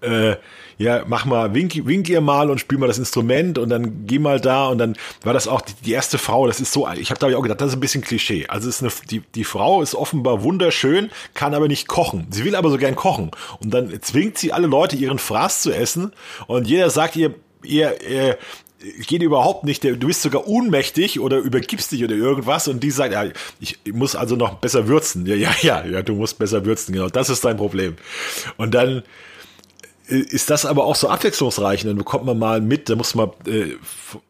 äh, 0.00 0.36
ja, 0.78 1.04
mach 1.06 1.24
mal, 1.24 1.54
wink, 1.54 1.86
wink 1.86 2.08
ihr 2.08 2.20
mal 2.20 2.50
und 2.50 2.58
spiel 2.58 2.78
mal 2.78 2.86
das 2.86 2.98
Instrument 2.98 3.58
und 3.58 3.68
dann 3.68 4.06
geh 4.06 4.18
mal 4.18 4.40
da 4.40 4.68
und 4.68 4.78
dann 4.78 4.96
war 5.22 5.32
das 5.32 5.48
auch 5.48 5.60
die, 5.60 5.74
die 5.84 5.92
erste 5.92 6.18
Frau, 6.18 6.46
das 6.46 6.60
ist 6.60 6.72
so, 6.72 6.88
ich 6.90 7.10
habe 7.10 7.18
da 7.18 7.36
auch 7.36 7.42
gedacht, 7.42 7.60
das 7.60 7.68
ist 7.68 7.76
ein 7.76 7.80
bisschen 7.80 8.02
Klischee. 8.02 8.46
Also 8.48 8.68
ist 8.68 8.82
eine, 8.82 8.92
die, 9.10 9.20
die 9.34 9.44
Frau 9.44 9.82
ist 9.82 9.94
offenbar 9.94 10.42
wunderschön, 10.42 11.10
kann 11.34 11.54
aber 11.54 11.68
nicht 11.68 11.88
kochen. 11.88 12.26
Sie 12.30 12.44
will 12.44 12.54
aber 12.54 12.70
so 12.70 12.78
gern 12.78 12.96
kochen. 12.96 13.30
Und 13.60 13.72
dann 13.72 14.00
zwingt 14.02 14.38
sie 14.38 14.52
alle 14.52 14.66
Leute, 14.66 14.96
ihren 14.96 15.18
Fraß 15.18 15.62
zu 15.62 15.72
essen 15.72 16.12
und 16.46 16.68
jeder 16.68 16.90
sagt 16.90 17.16
ihr, 17.16 17.34
ihr, 17.64 18.00
ihr 18.08 18.38
geht 19.06 19.22
überhaupt 19.22 19.64
nicht, 19.64 19.84
du 19.84 19.96
bist 19.96 20.22
sogar 20.22 20.46
ohnmächtig 20.46 21.20
oder 21.20 21.38
übergibst 21.38 21.92
dich 21.92 22.04
oder 22.04 22.14
irgendwas 22.14 22.68
und 22.68 22.82
die 22.82 22.90
sagt, 22.90 23.12
ja, 23.12 23.24
ich 23.60 23.78
muss 23.92 24.16
also 24.16 24.36
noch 24.36 24.54
besser 24.54 24.88
würzen. 24.88 25.26
Ja, 25.26 25.34
ja, 25.34 25.54
ja, 25.62 25.84
ja, 25.84 26.02
du 26.02 26.14
musst 26.14 26.38
besser 26.38 26.64
würzen, 26.64 26.92
genau, 26.92 27.08
das 27.08 27.28
ist 27.30 27.44
dein 27.44 27.56
Problem. 27.56 27.96
Und 28.56 28.74
dann 28.74 29.02
äh, 30.08 30.16
ist 30.16 30.50
das 30.50 30.66
aber 30.66 30.84
auch 30.84 30.96
so 30.96 31.08
abwechslungsreich 31.08 31.82
und 31.82 31.88
dann 31.88 31.98
bekommt 31.98 32.24
man 32.24 32.38
mal 32.38 32.60
mit, 32.60 32.88
da 32.88 32.96
muss 32.96 33.14
man, 33.14 33.30
äh, 33.46 33.76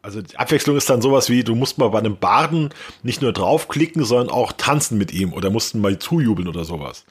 also 0.01 0.21
Abwechslung 0.35 0.77
ist 0.77 0.89
dann 0.89 1.01
sowas 1.01 1.29
wie, 1.29 1.43
du 1.43 1.55
musst 1.55 1.77
mal 1.77 1.89
bei 1.89 1.99
einem 1.99 2.17
Barden 2.17 2.69
nicht 3.01 3.21
nur 3.21 3.33
draufklicken, 3.33 4.03
sondern 4.03 4.29
auch 4.29 4.51
tanzen 4.53 4.97
mit 4.97 5.11
ihm 5.11 5.33
oder 5.33 5.49
mussten 5.49 5.81
mal 5.81 5.97
zujubeln 5.99 6.47
oder 6.47 6.63
sowas. 6.63 7.05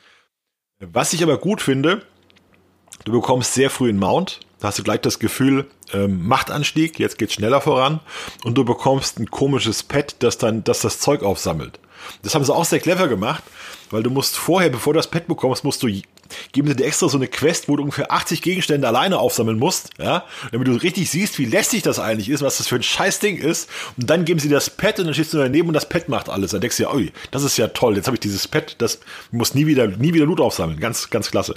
Was 0.81 1.13
ich 1.13 1.23
aber 1.23 1.39
gut 1.39 1.61
finde, 1.61 2.03
du 3.05 3.13
bekommst 3.13 3.55
sehr 3.55 3.71
früh 3.71 3.89
einen 3.89 3.99
Mount, 3.99 4.41
da 4.63 4.69
hast 4.69 4.79
du 4.79 4.85
gleich 4.85 5.01
das 5.01 5.19
Gefühl, 5.19 5.67
ähm, 5.93 6.25
Machtanstieg, 6.25 7.01
jetzt 7.01 7.19
geht's 7.19 7.33
schneller 7.35 7.61
voran 7.61 7.99
und 8.45 8.57
du 8.57 8.65
bekommst 8.65 9.19
ein 9.19 9.29
komisches 9.29 9.83
Pad, 9.83 10.15
das 10.21 10.39
dann, 10.39 10.63
das 10.63 10.83
das 10.83 11.01
Zeug 11.01 11.25
aufsammelt. 11.25 11.81
Das 12.23 12.37
haben 12.37 12.45
sie 12.45 12.55
auch 12.55 12.65
sehr 12.65 12.79
clever 12.79 13.09
gemacht, 13.09 13.43
weil 13.91 14.05
du 14.05 14.11
musst 14.11 14.37
vorher, 14.37 14.71
bevor 14.71 14.93
du 14.93 14.99
das 14.99 15.09
Pad 15.09 15.27
bekommst, 15.27 15.65
musst 15.65 15.83
du 15.83 15.89
geben 16.53 16.69
sie 16.69 16.77
dir 16.77 16.85
extra 16.85 17.09
so 17.09 17.19
eine 17.19 17.27
Quest, 17.27 17.69
wo 17.69 17.75
du 17.75 17.83
ungefähr 17.83 18.13
80 18.13 18.41
Gegenstände 18.41 18.87
alleine 18.87 19.19
aufsammeln 19.19 19.59
musst, 19.59 19.91
ja, 19.99 20.25
damit 20.53 20.69
du 20.69 20.75
richtig 20.75 21.11
siehst, 21.11 21.41
wie 21.41 21.45
lästig 21.45 21.83
das 21.83 21.99
eigentlich 21.99 22.29
ist, 22.29 22.41
was 22.41 22.59
das 22.59 22.69
für 22.69 22.77
ein 22.77 22.85
scheiß 22.85 23.19
Ding 23.19 23.39
ist. 23.39 23.69
Und 23.97 24.09
dann 24.09 24.25
geben 24.25 24.39
sie 24.39 24.49
das 24.49 24.71
Pad 24.71 25.01
und 25.01 25.07
dann 25.07 25.15
stehst 25.15 25.35
du 25.35 25.39
daneben 25.39 25.67
und 25.67 25.75
das 25.75 25.89
Pad 25.89 26.09
macht 26.09 26.29
alles. 26.29 26.53
Dann 26.53 26.61
denkst 26.61 26.77
du 26.77 26.85
ja, 26.85 26.95
ui, 26.95 27.11
das 27.33 27.43
ist 27.43 27.57
ja 27.57 27.67
toll, 27.67 27.97
jetzt 27.97 28.07
habe 28.07 28.15
ich 28.17 28.21
dieses 28.21 28.47
Pad, 28.47 28.77
das 28.79 29.01
muss 29.33 29.55
nie 29.55 29.67
wieder, 29.67 29.89
nie 29.89 30.15
wieder 30.15 30.25
Loot 30.25 30.41
aufsammeln. 30.41 30.79
Ganz, 30.79 31.11
ganz 31.11 31.33
klasse. 31.33 31.57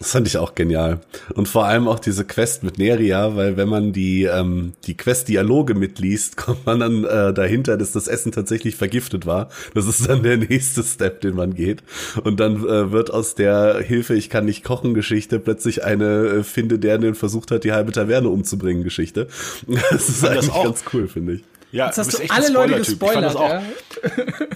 Das 0.00 0.12
fand 0.12 0.26
ich 0.26 0.38
auch 0.38 0.54
genial. 0.54 1.00
Und 1.34 1.46
vor 1.46 1.66
allem 1.66 1.86
auch 1.86 1.98
diese 1.98 2.24
Quest 2.24 2.62
mit 2.62 2.78
Neria, 2.78 3.36
weil 3.36 3.58
wenn 3.58 3.68
man 3.68 3.92
die, 3.92 4.24
ähm, 4.24 4.72
die 4.86 4.96
Quest-Dialoge 4.96 5.74
mitliest, 5.74 6.36
kommt 6.38 6.64
man 6.64 6.80
dann 6.80 7.04
äh, 7.04 7.34
dahinter, 7.34 7.76
dass 7.76 7.92
das 7.92 8.08
Essen 8.08 8.32
tatsächlich 8.32 8.76
vergiftet 8.76 9.26
war. 9.26 9.50
Das 9.74 9.86
ist 9.86 10.08
dann 10.08 10.22
der 10.22 10.36
nächste 10.38 10.82
Step, 10.82 11.20
den 11.20 11.36
man 11.36 11.54
geht. 11.54 11.82
Und 12.24 12.40
dann 12.40 12.64
äh, 12.64 12.90
wird 12.90 13.12
aus 13.12 13.34
der 13.34 13.78
Hilfe, 13.80 14.14
ich 14.14 14.30
kann 14.30 14.46
nicht 14.46 14.64
kochen 14.64 14.94
Geschichte 14.94 15.38
plötzlich 15.38 15.84
eine 15.84 16.26
äh, 16.26 16.42
Finde, 16.44 16.78
der 16.78 16.96
den 16.96 17.14
versucht 17.14 17.50
hat, 17.50 17.64
die 17.64 17.72
halbe 17.72 17.92
Taverne 17.92 18.30
umzubringen 18.30 18.82
Geschichte. 18.82 19.28
Das 19.90 20.08
ist 20.08 20.24
eigentlich 20.24 20.52
das 20.52 20.62
ganz 20.62 20.84
cool, 20.92 21.08
finde 21.08 21.34
ich. 21.34 21.44
Ja, 21.72 21.86
Jetzt 21.86 21.98
hast 21.98 22.12
du, 22.14 22.18
du 22.18 22.30
alle 22.30 22.48
Leute 22.48 22.78
gespoilert, 22.78 23.36
auch, 23.36 23.48
ja. 23.48 23.62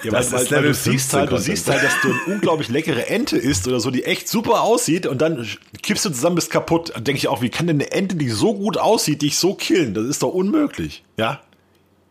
ja 0.03 0.13
weil, 0.13 0.33
weil, 0.33 0.51
weil 0.51 0.63
du 0.65 0.75
siehst 0.75 1.13
halt, 1.13 1.31
du 1.31 1.37
siehst 1.37 1.69
halt, 1.71 1.85
dass 1.85 2.01
du 2.03 2.09
eine 2.09 2.35
unglaublich 2.35 2.69
leckere 2.69 3.07
Ente 3.07 3.37
isst 3.37 3.69
oder 3.69 3.79
so, 3.79 3.91
die 3.93 4.05
echt 4.05 4.29
super 4.29 4.63
aussieht 4.63 5.07
und 5.07 5.23
dann 5.23 5.47
kippst 5.83 6.05
du 6.05 6.11
zusammen, 6.11 6.35
bist 6.35 6.51
kaputt. 6.51 6.91
Dann 6.95 7.05
denke 7.05 7.19
ich 7.19 7.29
auch, 7.29 7.41
wie 7.41 7.51
kann 7.51 7.69
denn 7.69 7.81
eine 7.81 7.93
Ente, 7.93 8.17
die 8.17 8.31
so 8.31 8.55
gut 8.55 8.79
aussieht, 8.79 9.23
dich 9.23 9.39
so 9.39 9.55
killen? 9.55 9.95
Das 9.95 10.07
ist 10.07 10.23
doch 10.23 10.31
unmöglich, 10.31 11.05
ja? 11.17 11.41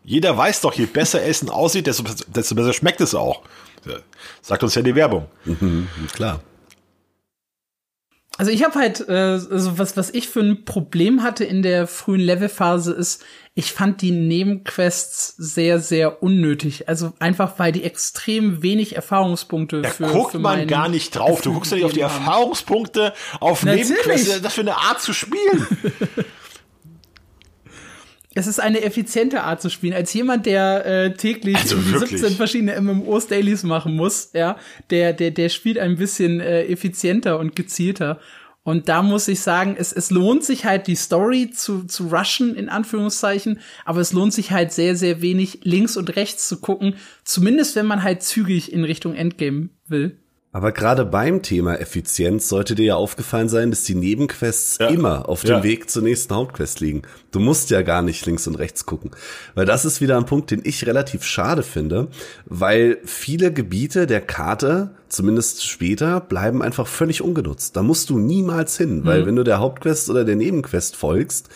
Jeder 0.04 0.36
weiß 0.36 0.60
doch, 0.62 0.74
je 0.74 0.86
besser 0.86 1.22
Essen 1.22 1.48
aussieht, 1.48 1.86
desto, 1.86 2.04
desto 2.28 2.54
besser 2.54 2.72
schmeckt 2.72 3.00
es 3.00 3.14
auch. 3.14 3.42
Sagt 4.42 4.62
uns 4.62 4.74
ja 4.74 4.82
die 4.82 4.94
Werbung. 4.94 5.26
Mhm, 5.44 5.88
klar. 6.12 6.40
Also 8.36 8.50
ich 8.50 8.64
habe 8.64 8.78
halt, 8.78 9.08
äh, 9.08 9.12
also 9.12 9.78
was, 9.78 9.96
was 9.96 10.10
ich 10.10 10.28
für 10.28 10.40
ein 10.40 10.64
Problem 10.64 11.22
hatte 11.22 11.44
in 11.44 11.62
der 11.62 11.86
frühen 11.86 12.20
Levelphase 12.20 12.92
ist, 12.92 13.22
ich 13.54 13.72
fand 13.72 14.02
die 14.02 14.10
Nebenquests 14.10 15.36
sehr, 15.36 15.78
sehr 15.78 16.22
unnötig. 16.22 16.88
Also 16.88 17.12
einfach, 17.20 17.58
weil 17.58 17.70
die 17.70 17.84
extrem 17.84 18.62
wenig 18.62 18.96
Erfahrungspunkte 18.96 19.82
da 19.82 19.90
für. 19.90 20.02
Da 20.04 20.10
guckt 20.10 20.32
für 20.32 20.40
man 20.40 20.66
gar 20.66 20.88
nicht 20.88 21.14
drauf. 21.14 21.42
Du 21.42 21.52
guckst 21.52 21.70
ja 21.70 21.76
nicht 21.76 21.86
auf 21.86 21.92
die 21.92 22.00
Erfahrungspunkte, 22.00 23.14
auf. 23.38 23.62
Nebenquests. 23.62 24.42
Das 24.42 24.54
für 24.54 24.62
eine 24.62 24.76
Art 24.76 25.00
zu 25.00 25.12
spielen. 25.12 25.66
es 28.34 28.46
ist 28.46 28.60
eine 28.60 28.82
effiziente 28.82 29.42
Art 29.42 29.62
zu 29.62 29.70
spielen. 29.70 29.94
Als 29.94 30.12
jemand, 30.12 30.46
der 30.46 30.84
äh, 30.86 31.14
täglich 31.14 31.56
also 31.56 31.76
17 31.78 32.34
verschiedene 32.36 32.80
MMOs 32.80 33.28
Dailies 33.28 33.62
machen 33.62 33.94
muss, 33.94 34.30
ja, 34.32 34.56
der, 34.90 35.12
der, 35.12 35.30
der 35.30 35.48
spielt 35.48 35.78
ein 35.78 35.96
bisschen 35.96 36.40
äh, 36.40 36.64
effizienter 36.64 37.38
und 37.38 37.54
gezielter. 37.54 38.18
Und 38.64 38.88
da 38.88 39.02
muss 39.02 39.28
ich 39.28 39.40
sagen, 39.40 39.76
es, 39.78 39.92
es 39.92 40.10
lohnt 40.10 40.42
sich 40.42 40.64
halt, 40.64 40.86
die 40.86 40.96
Story 40.96 41.50
zu, 41.50 41.84
zu 41.84 42.08
rushen, 42.08 42.56
in 42.56 42.70
Anführungszeichen, 42.70 43.60
aber 43.84 44.00
es 44.00 44.12
lohnt 44.14 44.32
sich 44.32 44.52
halt 44.52 44.72
sehr, 44.72 44.96
sehr 44.96 45.20
wenig, 45.20 45.60
links 45.64 45.98
und 45.98 46.16
rechts 46.16 46.48
zu 46.48 46.60
gucken, 46.60 46.96
zumindest 47.24 47.76
wenn 47.76 47.86
man 47.86 48.02
halt 48.02 48.22
zügig 48.22 48.72
in 48.72 48.84
Richtung 48.84 49.14
Endgame 49.14 49.68
will. 49.86 50.18
Aber 50.54 50.70
gerade 50.70 51.04
beim 51.04 51.42
Thema 51.42 51.80
Effizienz 51.80 52.48
sollte 52.48 52.76
dir 52.76 52.84
ja 52.84 52.94
aufgefallen 52.94 53.48
sein, 53.48 53.70
dass 53.70 53.82
die 53.82 53.96
Nebenquests 53.96 54.78
ja. 54.78 54.86
immer 54.86 55.28
auf 55.28 55.40
dem 55.40 55.50
ja. 55.50 55.62
Weg 55.64 55.90
zur 55.90 56.04
nächsten 56.04 56.32
Hauptquest 56.32 56.78
liegen. 56.78 57.02
Du 57.32 57.40
musst 57.40 57.70
ja 57.70 57.82
gar 57.82 58.02
nicht 58.02 58.24
links 58.24 58.46
und 58.46 58.54
rechts 58.54 58.86
gucken. 58.86 59.10
Weil 59.56 59.66
das 59.66 59.84
ist 59.84 60.00
wieder 60.00 60.16
ein 60.16 60.26
Punkt, 60.26 60.52
den 60.52 60.60
ich 60.62 60.86
relativ 60.86 61.24
schade 61.24 61.64
finde, 61.64 62.06
weil 62.44 62.98
viele 63.04 63.52
Gebiete 63.52 64.06
der 64.06 64.20
Karte, 64.20 64.90
zumindest 65.08 65.66
später, 65.66 66.20
bleiben 66.20 66.62
einfach 66.62 66.86
völlig 66.86 67.20
ungenutzt. 67.20 67.74
Da 67.74 67.82
musst 67.82 68.08
du 68.10 68.20
niemals 68.20 68.78
hin, 68.78 69.04
weil 69.04 69.22
mhm. 69.22 69.26
wenn 69.26 69.36
du 69.36 69.42
der 69.42 69.58
Hauptquest 69.58 70.08
oder 70.08 70.24
der 70.24 70.36
Nebenquest 70.36 70.94
folgst, 70.94 71.48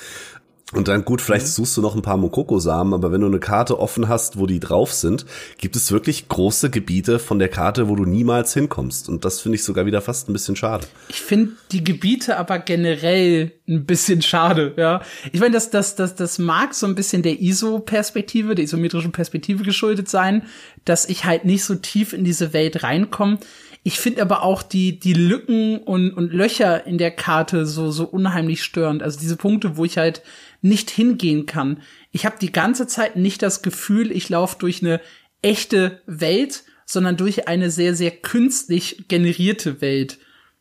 und 0.75 0.87
dann 0.87 1.07
gut, 1.07 1.23
vielleicht 1.23 1.47
mhm. 1.47 1.51
suchst 1.51 1.77
du 1.79 1.81
noch 1.81 1.95
ein 1.95 2.03
paar 2.03 2.19
Mokoko-Samen, 2.19 2.93
aber 2.93 3.11
wenn 3.11 3.23
du 3.23 3.27
eine 3.27 3.41
Karte 3.41 3.79
offen 3.79 4.07
hast, 4.07 4.39
wo 4.39 4.47
die 4.47 4.61
drauf 4.61 4.93
sind, 4.93 5.25
gibt 5.57 5.77
es 5.77 5.91
wirklich 5.93 6.29
große 6.29 6.69
Gebiete 6.69 7.19
von 7.19 7.39
der 7.39 7.49
Karte, 7.49 7.89
wo 7.89 7.97
du 7.97 8.05
niemals 8.05 8.53
hinkommst. 8.53 9.09
Und 9.09 9.25
das 9.25 9.41
finde 9.41 9.57
ich 9.57 9.65
sogar 9.65 9.87
wieder 9.87 10.03
fast 10.03 10.29
ein 10.29 10.35
bisschen 10.35 10.57
schade. 10.57 10.87
Ich 11.09 11.23
finde 11.23 11.53
die 11.73 11.83
Gebiete 11.83 12.37
aber 12.37 12.59
generell 12.59 13.53
ein 13.67 13.87
bisschen 13.87 14.21
schade, 14.21 14.75
ja. 14.77 15.01
Ich 15.33 15.41
meine, 15.41 15.55
das, 15.55 15.71
das, 15.71 15.97
das, 15.97 16.15
das 16.17 16.39
mag 16.39 16.75
so 16.75 16.87
ein 16.87 16.95
bisschen 16.95 17.23
der 17.23 17.41
ISO-Perspektive, 17.41 18.55
der 18.55 18.65
isometrischen 18.65 19.13
Perspektive 19.13 19.65
geschuldet 19.65 20.11
sein, 20.11 20.43
dass 20.85 21.09
ich 21.09 21.25
halt 21.25 21.47
nicht 21.47 21.65
so 21.65 21.77
tief 21.77 22.13
in 22.13 22.25
diese 22.25 22.53
Welt 22.53 22.83
reinkomme. 22.83 23.39
Ich 23.85 24.01
finde 24.01 24.21
aber 24.21 24.43
auch 24.43 24.63
die, 24.63 24.99
die 24.99 25.15
Lücken 25.15 25.79
und, 25.79 26.13
und 26.13 26.33
Löcher 26.33 26.87
in 26.87 26.99
der 26.99 27.11
Karte 27.11 27.65
so, 27.65 27.91
so 27.91 28.05
unheimlich 28.05 28.63
störend. 28.63 29.03
Also 29.03 29.19
diese 29.19 29.37
Punkte, 29.37 29.79
wo 29.79 29.85
ich 29.87 29.97
halt 29.97 30.23
nicht 30.61 30.91
hingehen 30.91 31.47
kann. 31.47 31.83
Ich 32.11 32.27
habe 32.27 32.37
die 32.41 32.53
ganze 32.53 32.87
Zeit 32.87 33.17
nicht 33.17 33.43
das 33.43 33.63
Gefühl, 33.63 34.11
ich 34.11 34.29
laufe 34.29 34.57
durch 34.59 34.83
eine 34.83 35.01
echte 35.43 36.03
Welt, 36.07 36.65
sondern 36.85 37.17
durch 37.17 37.49
eine 37.49 37.71
sehr, 37.71 37.95
sehr 37.95 38.11
künstlich 38.11 39.05
generierte 39.09 39.81
Welt. 39.81 40.19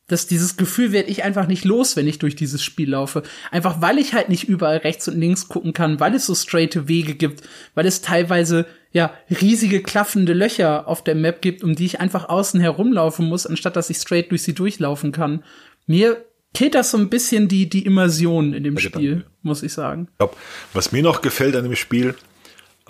Das, 0.08 0.26
dieses 0.26 0.56
Gefühl 0.56 0.94
werde 0.94 1.10
ich 1.10 1.24
einfach 1.24 1.48
nicht 1.48 1.66
los, 1.66 1.98
wenn 1.98 2.08
ich 2.08 2.18
durch 2.18 2.36
dieses 2.36 2.64
Spiel 2.64 2.92
laufe. 2.92 3.24
Einfach 3.52 3.82
weil 3.82 3.98
ich 3.98 4.14
halt 4.14 4.30
nicht 4.30 4.46
überall 4.46 4.78
rechts 4.78 5.08
und 5.10 5.20
links 5.20 5.50
gucken 5.50 5.74
kann, 5.74 6.00
weil 6.00 6.16
es 6.16 6.26
so 6.26 6.34
straighte 6.34 6.88
Wege 6.88 7.14
gibt, 7.16 7.44
weil 7.76 7.86
es 7.86 8.02
teilweise 8.02 8.66
ja 8.94 9.14
riesige 9.42 9.82
klaffende 9.82 10.34
Löcher 10.34 10.88
auf 10.88 11.04
der 11.04 11.16
Map 11.16 11.42
gibt, 11.42 11.62
um 11.62 11.76
die 11.76 11.86
ich 11.86 12.00
einfach 12.00 12.30
außen 12.30 12.62
herumlaufen 12.62 13.28
muss, 13.28 13.46
anstatt 13.46 13.76
dass 13.76 13.90
ich 13.90 13.98
straight 13.98 14.32
durch 14.32 14.44
sie 14.44 14.54
durchlaufen 14.54 15.12
kann. 15.12 15.44
Mir 15.88 16.26
killt 16.58 16.74
das 16.74 16.90
so 16.90 16.98
ein 16.98 17.10
bisschen 17.10 17.48
die, 17.48 17.70
die 17.70 17.86
Immersion 17.86 18.54
in 18.54 18.64
dem 18.64 18.74
ja, 18.74 18.82
Spiel, 18.82 19.10
Gedanke. 19.10 19.30
muss 19.44 19.62
ich 19.62 19.74
sagen. 19.74 20.08
Ich 20.10 20.18
glaub, 20.18 20.36
was 20.74 20.92
mir 20.92 21.04
noch 21.04 21.22
gefällt 21.22 21.56
an 21.56 21.64
dem 21.64 21.76
Spiel, 21.76 22.16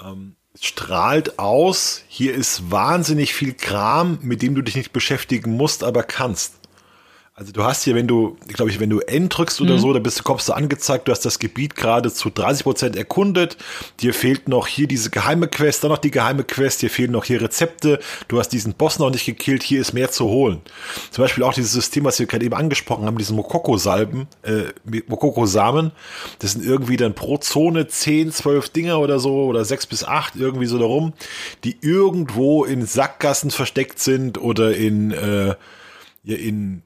ähm, 0.01 0.37
strahlt 0.57 1.37
aus, 1.37 2.03
hier 2.07 2.33
ist 2.33 2.71
wahnsinnig 2.71 3.33
viel 3.33 3.53
Kram, 3.53 4.19
mit 4.21 4.41
dem 4.41 4.55
du 4.55 4.61
dich 4.61 4.77
nicht 4.77 4.93
beschäftigen 4.93 5.51
musst, 5.57 5.83
aber 5.83 6.03
kannst. 6.03 6.56
Also 7.39 7.51
du 7.51 7.63
hast 7.63 7.83
hier, 7.83 7.93
wenn 7.93 8.07
du, 8.07 8.35
glaube 8.47 8.71
ich, 8.71 8.79
wenn 8.79 8.89
du 8.89 8.99
N 8.99 9.29
drückst 9.29 9.61
oder 9.61 9.75
mhm. 9.75 9.79
so, 9.79 9.93
da 9.93 9.99
bist 9.99 10.17
du, 10.17 10.23
kommst 10.23 10.49
du 10.49 10.53
angezeigt, 10.53 11.07
du 11.07 11.11
hast 11.11 11.23
das 11.23 11.37
Gebiet 11.37 11.75
gerade 11.75 12.11
zu 12.11 12.31
30 12.31 12.63
Prozent 12.63 12.95
erkundet. 12.95 13.57
Dir 13.99 14.15
fehlt 14.15 14.47
noch 14.47 14.65
hier 14.65 14.87
diese 14.87 15.11
geheime 15.11 15.47
Quest, 15.47 15.83
dann 15.83 15.91
noch 15.91 15.99
die 15.99 16.09
geheime 16.09 16.43
Quest, 16.43 16.81
dir 16.81 16.89
fehlen 16.89 17.11
noch 17.11 17.25
hier 17.25 17.39
Rezepte. 17.39 17.99
Du 18.27 18.39
hast 18.39 18.49
diesen 18.49 18.73
Boss 18.73 18.97
noch 18.97 19.11
nicht 19.11 19.27
gekillt, 19.27 19.61
hier 19.61 19.81
ist 19.81 19.93
mehr 19.93 20.09
zu 20.09 20.25
holen. 20.25 20.61
Zum 21.11 21.23
Beispiel 21.23 21.43
auch 21.43 21.53
dieses 21.53 21.73
System, 21.73 22.05
was 22.05 22.17
wir 22.17 22.25
gerade 22.25 22.43
eben 22.43 22.55
angesprochen 22.55 23.05
haben, 23.05 23.19
diesen 23.19 23.35
Mokoko-Salben, 23.35 24.25
äh, 24.41 24.73
Mokoko-Samen. 25.07 25.91
Das 26.39 26.53
sind 26.53 26.65
irgendwie 26.65 26.97
dann 26.97 27.13
pro 27.13 27.37
Zone 27.37 27.87
10, 27.87 28.31
12 28.31 28.69
Dinger 28.69 28.99
oder 28.99 29.19
so 29.19 29.45
oder 29.45 29.63
6 29.63 29.85
bis 29.85 30.03
8 30.03 30.37
irgendwie 30.37 30.65
so 30.65 30.79
darum, 30.79 31.13
die 31.63 31.77
irgendwo 31.81 32.65
in 32.65 32.87
Sackgassen 32.87 33.51
versteckt 33.51 33.99
sind 33.99 34.39
oder 34.39 34.75
in, 34.75 35.11
äh, 35.11 35.53
in 36.23 36.81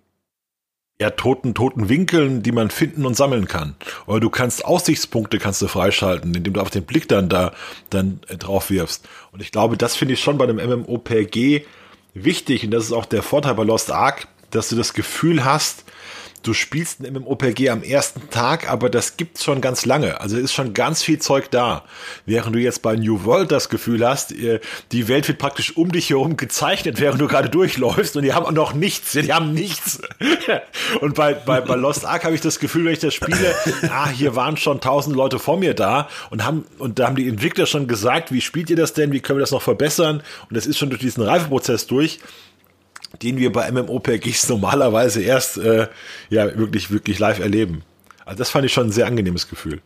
ja, 1.01 1.09
toten, 1.09 1.55
toten 1.55 1.89
Winkeln, 1.89 2.43
die 2.43 2.51
man 2.51 2.69
finden 2.69 3.07
und 3.07 3.17
sammeln 3.17 3.47
kann. 3.47 3.73
Oder 4.05 4.19
du 4.19 4.29
kannst 4.29 4.63
Aussichtspunkte 4.63 5.39
kannst 5.39 5.59
du 5.59 5.67
freischalten, 5.67 6.35
indem 6.35 6.53
du 6.53 6.61
auf 6.61 6.69
den 6.69 6.83
Blick 6.83 7.07
dann 7.07 7.27
da 7.27 7.53
dann 7.89 8.19
äh, 8.27 8.37
drauf 8.37 8.69
wirfst. 8.69 9.09
Und 9.31 9.41
ich 9.41 9.51
glaube, 9.51 9.77
das 9.77 9.95
finde 9.95 10.13
ich 10.13 10.21
schon 10.21 10.37
bei 10.37 10.43
einem 10.43 10.57
MMOPG 10.57 11.65
wichtig 12.13 12.63
und 12.65 12.69
das 12.69 12.83
ist 12.83 12.91
auch 12.91 13.07
der 13.07 13.23
Vorteil 13.23 13.55
bei 13.55 13.63
Lost 13.63 13.91
Ark, 13.91 14.27
dass 14.51 14.69
du 14.69 14.75
das 14.75 14.93
Gefühl 14.93 15.43
hast, 15.43 15.85
du 16.43 16.53
spielst 16.53 17.01
ein 17.01 17.13
MMOPG 17.13 17.69
am 17.69 17.83
ersten 17.83 18.29
Tag, 18.29 18.69
aber 18.69 18.89
das 18.89 19.17
gibt's 19.17 19.43
schon 19.43 19.61
ganz 19.61 19.85
lange. 19.85 20.19
Also 20.21 20.37
ist 20.37 20.53
schon 20.53 20.73
ganz 20.73 21.03
viel 21.03 21.19
Zeug 21.19 21.51
da. 21.51 21.83
Während 22.25 22.55
du 22.55 22.59
jetzt 22.59 22.81
bei 22.81 22.95
New 22.95 23.23
World 23.25 23.51
das 23.51 23.69
Gefühl 23.69 24.07
hast, 24.07 24.31
äh, 24.31 24.59
die 24.91 25.07
Welt 25.07 25.27
wird 25.27 25.37
praktisch 25.37 25.77
um 25.77 25.91
dich 25.91 26.09
herum 26.09 26.37
gezeichnet, 26.37 26.99
während 26.99 27.21
du 27.21 27.27
gerade 27.27 27.49
durchläufst 27.49 28.15
und 28.15 28.23
die 28.23 28.33
haben 28.33 28.53
noch 28.53 28.73
nichts. 28.73 29.11
Die 29.11 29.33
haben 29.33 29.53
nichts. 29.53 30.01
Und 31.01 31.15
bei, 31.15 31.33
bei, 31.33 31.61
bei 31.61 31.75
Lost 31.75 32.05
Ark 32.05 32.23
habe 32.25 32.35
ich 32.35 32.41
das 32.41 32.59
Gefühl, 32.59 32.85
wenn 32.85 32.93
ich 32.93 32.99
das 32.99 33.13
spiele, 33.13 33.55
ah, 33.89 34.09
hier 34.09 34.35
waren 34.35 34.57
schon 34.57 34.81
tausend 34.81 35.15
Leute 35.15 35.39
vor 35.39 35.57
mir 35.57 35.73
da 35.73 36.09
und 36.29 36.45
haben, 36.45 36.65
und 36.77 36.99
da 36.99 37.07
haben 37.07 37.15
die 37.15 37.27
Entwickler 37.27 37.65
schon 37.65 37.87
gesagt, 37.87 38.31
wie 38.31 38.41
spielt 38.41 38.69
ihr 38.69 38.75
das 38.75 38.93
denn? 38.93 39.11
Wie 39.11 39.19
können 39.19 39.39
wir 39.39 39.41
das 39.41 39.51
noch 39.51 39.61
verbessern? 39.61 40.21
Und 40.49 40.57
das 40.57 40.65
ist 40.65 40.77
schon 40.77 40.89
durch 40.89 41.01
diesen 41.01 41.23
Reifeprozess 41.23 41.87
durch 41.87 42.19
den 43.21 43.37
wir 43.37 43.51
bei 43.51 43.71
MMOPGs 43.71 44.49
normalerweise 44.49 45.21
erst 45.21 45.57
äh, 45.57 45.87
ja 46.29 46.57
wirklich 46.57 46.91
wirklich 46.91 47.19
live 47.19 47.39
erleben. 47.39 47.83
Also 48.25 48.37
das 48.37 48.49
fand 48.49 48.65
ich 48.65 48.73
schon 48.73 48.87
ein 48.87 48.91
sehr 48.91 49.07
angenehmes 49.07 49.49
Gefühl. 49.49 49.81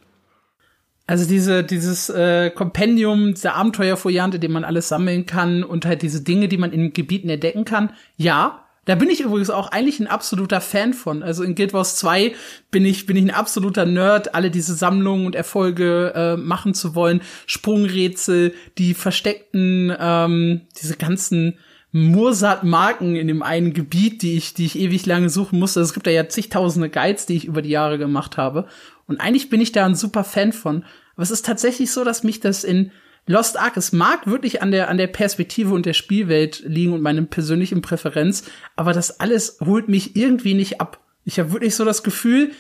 Also 1.07 1.27
diese 1.27 1.63
dieses 1.63 2.09
äh, 2.09 2.49
Kompendium, 2.49 3.33
dieser 3.33 3.55
Abenteuerfoliante, 3.55 4.39
den 4.39 4.51
man 4.51 4.63
alles 4.63 4.87
sammeln 4.87 5.25
kann 5.25 5.63
und 5.63 5.85
halt 5.85 6.01
diese 6.01 6.21
Dinge, 6.21 6.47
die 6.47 6.57
man 6.57 6.71
in 6.71 6.93
Gebieten 6.93 7.29
entdecken 7.29 7.65
kann. 7.65 7.91
Ja, 8.17 8.65
da 8.85 8.93
bin 8.93 9.09
ich 9.09 9.21
übrigens 9.21 9.49
auch 9.49 9.71
eigentlich 9.71 9.99
ein 9.99 10.07
absoluter 10.07 10.61
Fan 10.61 10.93
von. 10.93 11.23
Also 11.23 11.43
in 11.43 11.55
Guild 11.55 11.73
Wars 11.73 11.95
2 11.97 12.33
bin 12.69 12.85
ich, 12.85 13.07
bin 13.07 13.17
ich 13.17 13.23
ein 13.23 13.31
absoluter 13.31 13.85
Nerd, 13.85 14.35
alle 14.35 14.51
diese 14.51 14.75
Sammlungen 14.75 15.25
und 15.25 15.35
Erfolge 15.35 16.13
äh, 16.15 16.37
machen 16.37 16.75
zu 16.75 16.93
wollen. 16.93 17.21
Sprungrätsel, 17.47 18.53
die 18.77 18.93
versteckten, 18.93 19.91
ähm, 19.99 20.61
diese 20.79 20.97
ganzen 20.97 21.57
Mursat-Marken 21.95 23.15
in 23.15 23.29
dem 23.29 23.41
einen 23.41 23.71
Gebiet, 23.71 24.21
die 24.21 24.35
ich, 24.35 24.53
die 24.53 24.65
ich 24.65 24.77
ewig 24.77 25.05
lange 25.05 25.29
suchen 25.29 25.59
musste. 25.59 25.79
Also 25.79 25.89
es 25.89 25.93
gibt 25.93 26.07
da 26.07 26.11
ja 26.11 26.27
zigtausende 26.27 26.89
Guides, 26.89 27.25
die 27.25 27.37
ich 27.37 27.45
über 27.45 27.61
die 27.61 27.69
Jahre 27.69 27.97
gemacht 27.97 28.35
habe. 28.35 28.67
Und 29.07 29.21
eigentlich 29.21 29.49
bin 29.49 29.61
ich 29.61 29.71
da 29.71 29.85
ein 29.85 29.95
super 29.95 30.25
Fan 30.25 30.51
von. 30.51 30.83
Aber 31.13 31.23
es 31.23 31.31
ist 31.31 31.45
tatsächlich 31.45 31.91
so, 31.91 32.03
dass 32.03 32.23
mich 32.23 32.41
das 32.41 32.65
in 32.65 32.91
Lost 33.27 33.57
Ark, 33.57 33.77
es 33.77 33.93
mag 33.93 34.27
wirklich 34.27 34.61
an 34.61 34.71
der, 34.71 34.89
an 34.89 34.97
der 34.97 35.07
Perspektive 35.07 35.73
und 35.73 35.85
der 35.85 35.93
Spielwelt 35.93 36.63
liegen 36.65 36.91
und 36.91 37.01
meinem 37.01 37.27
persönlichen 37.27 37.81
Präferenz, 37.81 38.43
aber 38.75 38.91
das 38.91 39.19
alles 39.21 39.57
holt 39.63 39.87
mich 39.87 40.17
irgendwie 40.17 40.53
nicht 40.53 40.81
ab. 40.81 40.99
Ich 41.23 41.39
habe 41.39 41.53
wirklich 41.53 41.75
so 41.75 41.85
das 41.85 42.03
Gefühl, 42.03 42.51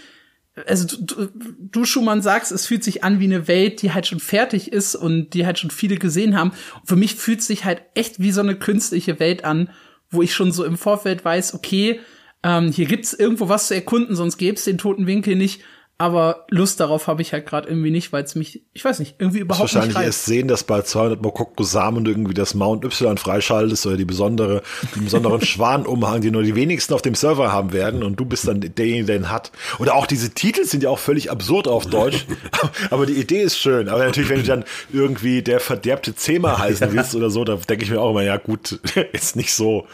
also 0.67 0.97
du, 0.97 1.29
du 1.59 1.85
Schumann 1.85 2.21
sagst, 2.21 2.51
es 2.51 2.65
fühlt 2.65 2.83
sich 2.83 3.03
an 3.03 3.19
wie 3.19 3.25
eine 3.25 3.47
Welt, 3.47 3.81
die 3.81 3.91
halt 3.91 4.07
schon 4.07 4.19
fertig 4.19 4.71
ist 4.71 4.95
und 4.95 5.33
die 5.33 5.45
halt 5.45 5.59
schon 5.59 5.71
viele 5.71 5.97
gesehen 5.97 6.37
haben. 6.37 6.51
Und 6.79 6.87
für 6.87 6.95
mich 6.95 7.15
fühlt 7.15 7.41
sich 7.41 7.65
halt 7.65 7.81
echt 7.93 8.19
wie 8.19 8.31
so 8.31 8.41
eine 8.41 8.55
künstliche 8.55 9.19
Welt 9.19 9.43
an, 9.43 9.69
wo 10.09 10.21
ich 10.21 10.33
schon 10.33 10.51
so 10.51 10.63
im 10.63 10.77
Vorfeld 10.77 11.25
weiß, 11.25 11.53
okay, 11.53 11.99
ähm, 12.43 12.71
hier 12.71 12.85
gibt's 12.85 13.13
irgendwo 13.13 13.49
was 13.49 13.67
zu 13.67 13.75
erkunden, 13.75 14.15
sonst 14.15 14.37
gäbe 14.37 14.59
den 14.61 14.77
toten 14.77 15.07
Winkel 15.07 15.35
nicht. 15.35 15.61
Aber 15.97 16.45
Lust 16.49 16.81
darauf 16.81 17.07
habe 17.07 17.21
ich 17.21 17.31
halt 17.31 17.45
gerade 17.45 17.69
irgendwie 17.69 17.89
nicht, 17.89 18.11
weil 18.11 18.21
es 18.21 18.35
mich, 18.35 18.63
ich 18.73 18.83
weiß 18.83 18.99
nicht, 18.99 19.15
irgendwie 19.17 19.39
überhaupt 19.39 19.61
wahrscheinlich 19.61 19.89
nicht 19.89 19.97
reizt. 19.97 20.07
erst 20.07 20.25
sehen, 20.25 20.49
dass 20.49 20.65
bei 20.65 20.81
200 20.81 21.21
Mokoko 21.21 21.63
Samen 21.63 22.05
irgendwie 22.05 22.33
das 22.33 22.53
Mount 22.53 22.83
Y 22.83 23.17
freischaltest 23.17 23.85
oder 23.85 23.95
die 23.95 24.03
besondere, 24.03 24.61
den 24.93 25.05
besonderen 25.05 25.39
Schwanumhang, 25.45 26.19
den 26.19 26.33
nur 26.33 26.43
die 26.43 26.53
wenigsten 26.53 26.93
auf 26.93 27.01
dem 27.01 27.15
Server 27.15 27.53
haben 27.53 27.71
werden 27.71 28.03
und 28.03 28.19
du 28.19 28.25
bist 28.25 28.45
dann 28.45 28.59
derjenige, 28.59 29.05
der 29.05 29.15
ihn 29.15 29.31
hat. 29.31 29.53
Oder 29.79 29.95
auch 29.95 30.05
diese 30.05 30.31
Titel 30.31 30.65
sind 30.65 30.83
ja 30.83 30.89
auch 30.89 30.99
völlig 30.99 31.31
absurd 31.31 31.69
auf 31.69 31.85
Deutsch, 31.85 32.25
aber 32.89 33.05
die 33.05 33.13
Idee 33.13 33.43
ist 33.43 33.57
schön. 33.57 33.87
Aber 33.87 34.03
natürlich, 34.03 34.29
wenn 34.29 34.41
du 34.41 34.47
dann 34.47 34.65
irgendwie 34.91 35.43
der 35.43 35.61
verderbte 35.61 36.13
Zema 36.13 36.59
heißen 36.59 36.91
willst 36.91 37.15
oder 37.15 37.29
so, 37.29 37.45
da 37.45 37.55
denke 37.55 37.85
ich 37.85 37.91
mir 37.91 38.01
auch 38.01 38.11
immer, 38.11 38.23
ja 38.23 38.35
gut, 38.35 38.81
ist 39.13 39.37
nicht 39.37 39.53
so 39.53 39.87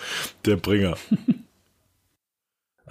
der 0.46 0.55
Bringer. 0.55 0.98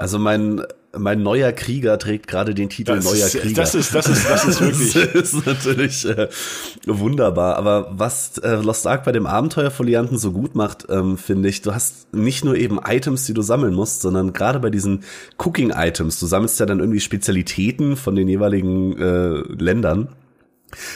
Also 0.00 0.18
mein 0.18 0.62
mein 0.96 1.22
neuer 1.22 1.52
Krieger 1.52 1.98
trägt 1.98 2.26
gerade 2.26 2.54
den 2.54 2.68
Titel 2.68 2.96
das 2.96 3.04
neuer 3.04 3.26
ist, 3.26 3.36
Krieger. 3.36 3.62
Das 3.62 3.74
ist, 3.74 3.94
das 3.94 4.08
ist, 4.08 4.28
das 4.28 4.44
ist 4.44 4.60
wirklich. 4.92 4.92
das 4.92 5.32
ist 5.32 5.46
natürlich 5.46 6.04
äh, 6.04 6.28
wunderbar. 6.86 7.56
Aber 7.56 7.92
was 7.92 8.38
äh, 8.38 8.56
Lost 8.56 8.86
Ark 8.86 9.04
bei 9.04 9.12
dem 9.12 9.26
Abenteuerfolianten 9.26 10.18
so 10.18 10.32
gut 10.32 10.54
macht, 10.54 10.86
ähm, 10.88 11.16
finde 11.16 11.48
ich, 11.48 11.62
du 11.62 11.74
hast 11.74 12.12
nicht 12.12 12.44
nur 12.44 12.56
eben 12.56 12.80
Items, 12.84 13.26
die 13.26 13.34
du 13.34 13.42
sammeln 13.42 13.74
musst, 13.74 14.02
sondern 14.02 14.32
gerade 14.32 14.58
bei 14.58 14.70
diesen 14.70 15.04
Cooking-Items, 15.38 16.18
du 16.18 16.26
sammelst 16.26 16.58
ja 16.58 16.66
dann 16.66 16.80
irgendwie 16.80 17.00
Spezialitäten 17.00 17.96
von 17.96 18.16
den 18.16 18.26
jeweiligen 18.26 18.98
äh, 18.98 19.42
Ländern. 19.62 20.08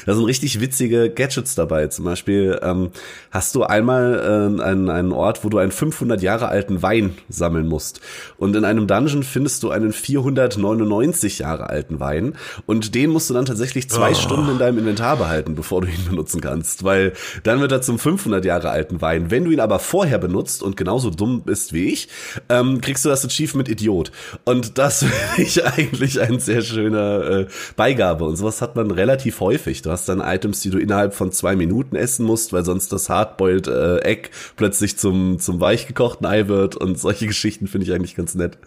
Da 0.06 0.14
sind 0.14 0.24
richtig 0.24 0.60
witzige 0.60 1.10
Gadgets 1.10 1.54
dabei. 1.54 1.88
Zum 1.88 2.04
Beispiel 2.04 2.58
ähm, 2.62 2.90
hast 3.30 3.54
du 3.54 3.64
einmal 3.64 4.58
äh, 4.58 4.62
einen, 4.62 4.90
einen 4.90 5.12
Ort, 5.12 5.44
wo 5.44 5.48
du 5.48 5.58
einen 5.58 5.72
500 5.72 6.22
Jahre 6.22 6.48
alten 6.48 6.82
Wein 6.82 7.14
sammeln 7.28 7.66
musst. 7.66 8.00
Und 8.37 8.54
in 8.56 8.64
einem 8.64 8.87
Dungeon 8.87 9.22
findest 9.22 9.62
du 9.62 9.70
einen 9.70 9.92
499 9.92 11.40
Jahre 11.40 11.68
alten 11.68 12.00
Wein. 12.00 12.34
Und 12.66 12.94
den 12.94 13.10
musst 13.10 13.30
du 13.30 13.34
dann 13.34 13.46
tatsächlich 13.46 13.90
zwei 13.90 14.12
oh. 14.12 14.14
Stunden 14.14 14.50
in 14.52 14.58
deinem 14.58 14.78
Inventar 14.78 15.16
behalten, 15.16 15.54
bevor 15.54 15.80
du 15.80 15.88
ihn 15.88 16.04
benutzen 16.08 16.40
kannst. 16.40 16.84
Weil 16.84 17.12
dann 17.42 17.60
wird 17.60 17.72
er 17.72 17.82
zum 17.82 17.98
500 17.98 18.44
Jahre 18.44 18.70
alten 18.70 19.00
Wein. 19.00 19.30
Wenn 19.30 19.44
du 19.44 19.50
ihn 19.50 19.60
aber 19.60 19.78
vorher 19.78 20.18
benutzt 20.18 20.62
und 20.62 20.76
genauso 20.76 21.10
dumm 21.10 21.42
bist 21.42 21.72
wie 21.72 21.88
ich, 21.88 22.08
ähm, 22.48 22.80
kriegst 22.80 23.04
du 23.04 23.08
das 23.08 23.24
Achievement 23.24 23.68
Idiot. 23.68 24.12
Und 24.44 24.78
das 24.78 24.98
finde 25.04 25.48
ich 25.48 25.64
eigentlich 25.64 26.20
ein 26.20 26.38
sehr 26.40 26.62
schöner 26.62 27.30
äh, 27.30 27.46
Beigabe. 27.76 28.24
Und 28.24 28.37
sowas 28.37 28.62
hat 28.62 28.76
man 28.76 28.90
relativ 28.90 29.40
häufig 29.40 29.63
häufig. 29.64 29.83
Du 29.83 29.90
hast 29.90 30.09
dann 30.09 30.20
Items, 30.20 30.61
die 30.61 30.70
du 30.70 30.79
innerhalb 30.79 31.14
von 31.14 31.33
zwei 31.33 31.57
Minuten 31.57 31.96
essen 31.96 32.27
musst, 32.27 32.53
weil 32.53 32.64
sonst 32.64 32.92
das 32.92 33.09
Hardboiled 33.09 33.66
äh, 33.68 33.98
Egg 34.00 34.31
plötzlich 34.57 34.96
zum, 34.96 35.38
zum 35.38 35.61
weichgekochten 35.61 36.27
Ei 36.27 36.48
wird 36.48 36.77
und 36.77 36.98
solche 36.98 37.27
Geschichten 37.27 37.66
finde 37.66 37.87
ich 37.87 37.92
eigentlich 37.92 38.14
ganz 38.14 38.35
nett. 38.35 38.59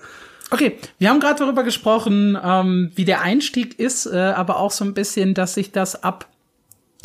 Okay, 0.49 0.77
wir 0.97 1.09
haben 1.09 1.19
gerade 1.19 1.39
darüber 1.39 1.63
gesprochen, 1.63 2.37
ähm, 2.41 2.91
wie 2.95 3.05
der 3.05 3.21
Einstieg 3.21 3.79
ist, 3.79 4.05
äh, 4.05 4.15
aber 4.17 4.59
auch 4.59 4.71
so 4.71 4.85
ein 4.85 4.93
bisschen, 4.93 5.33
dass 5.33 5.55
sich 5.55 5.71
das 5.71 6.03
ab 6.03 6.27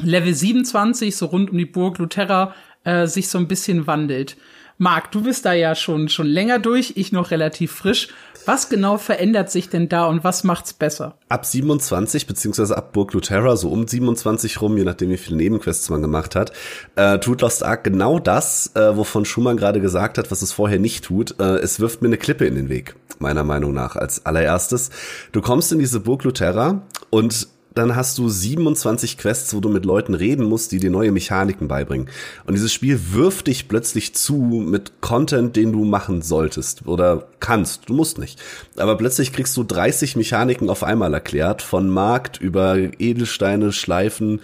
Level 0.00 0.32
27, 0.32 1.16
so 1.16 1.26
rund 1.26 1.50
um 1.50 1.58
die 1.58 1.66
Burg 1.66 1.98
Luterra, 1.98 2.54
äh, 2.84 3.06
sich 3.06 3.28
so 3.28 3.38
ein 3.38 3.48
bisschen 3.48 3.86
wandelt. 3.86 4.36
Marc, 4.78 5.12
du 5.12 5.22
bist 5.22 5.44
da 5.44 5.52
ja 5.52 5.74
schon, 5.74 6.08
schon 6.08 6.26
länger 6.26 6.58
durch, 6.58 6.94
ich 6.96 7.12
noch 7.12 7.30
relativ 7.30 7.72
frisch. 7.72 8.08
Was 8.44 8.68
genau 8.68 8.98
verändert 8.98 9.50
sich 9.50 9.68
denn 9.68 9.88
da 9.88 10.06
und 10.06 10.24
was 10.24 10.42
macht's 10.42 10.72
besser? 10.72 11.14
Ab 11.28 11.46
27, 11.46 12.26
beziehungsweise 12.26 12.76
ab 12.76 12.92
Burg 12.92 13.12
Luterra, 13.12 13.56
so 13.56 13.70
um 13.70 13.86
27 13.86 14.60
rum, 14.60 14.76
je 14.76 14.84
nachdem 14.84 15.10
wie 15.10 15.16
viele 15.16 15.36
Nebenquests 15.36 15.90
man 15.90 16.02
gemacht 16.02 16.34
hat, 16.34 16.52
äh, 16.96 17.18
tut 17.18 17.40
Lost 17.40 17.62
Ark 17.62 17.84
genau 17.84 18.18
das, 18.18 18.72
äh, 18.74 18.96
wovon 18.96 19.24
Schumann 19.24 19.56
gerade 19.56 19.80
gesagt 19.80 20.18
hat, 20.18 20.30
was 20.30 20.42
es 20.42 20.52
vorher 20.52 20.78
nicht 20.78 21.04
tut. 21.04 21.38
Äh, 21.38 21.58
es 21.58 21.78
wirft 21.78 22.02
mir 22.02 22.08
eine 22.08 22.18
Klippe 22.18 22.46
in 22.46 22.56
den 22.56 22.68
Weg, 22.68 22.96
meiner 23.18 23.44
Meinung 23.44 23.72
nach, 23.74 23.96
als 23.96 24.26
allererstes. 24.26 24.90
Du 25.30 25.40
kommst 25.40 25.70
in 25.72 25.78
diese 25.78 26.00
Burg 26.00 26.24
Luterra 26.24 26.82
und 27.10 27.46
dann 27.74 27.96
hast 27.96 28.18
du 28.18 28.28
27 28.28 29.18
Quests, 29.18 29.54
wo 29.54 29.60
du 29.60 29.68
mit 29.68 29.84
Leuten 29.84 30.14
reden 30.14 30.44
musst, 30.44 30.72
die 30.72 30.78
dir 30.78 30.90
neue 30.90 31.12
Mechaniken 31.12 31.68
beibringen. 31.68 32.08
Und 32.44 32.54
dieses 32.54 32.72
Spiel 32.72 32.98
wirft 33.12 33.46
dich 33.46 33.68
plötzlich 33.68 34.14
zu 34.14 34.34
mit 34.34 35.00
Content, 35.00 35.56
den 35.56 35.72
du 35.72 35.84
machen 35.84 36.22
solltest 36.22 36.86
oder 36.86 37.28
kannst. 37.40 37.88
Du 37.88 37.94
musst 37.94 38.18
nicht. 38.18 38.40
Aber 38.76 38.96
plötzlich 38.96 39.32
kriegst 39.32 39.56
du 39.56 39.64
30 39.64 40.16
Mechaniken 40.16 40.70
auf 40.70 40.82
einmal 40.82 41.14
erklärt, 41.14 41.62
von 41.62 41.88
Markt 41.88 42.40
über 42.40 42.76
Edelsteine, 42.76 43.72
Schleifen, 43.72 44.40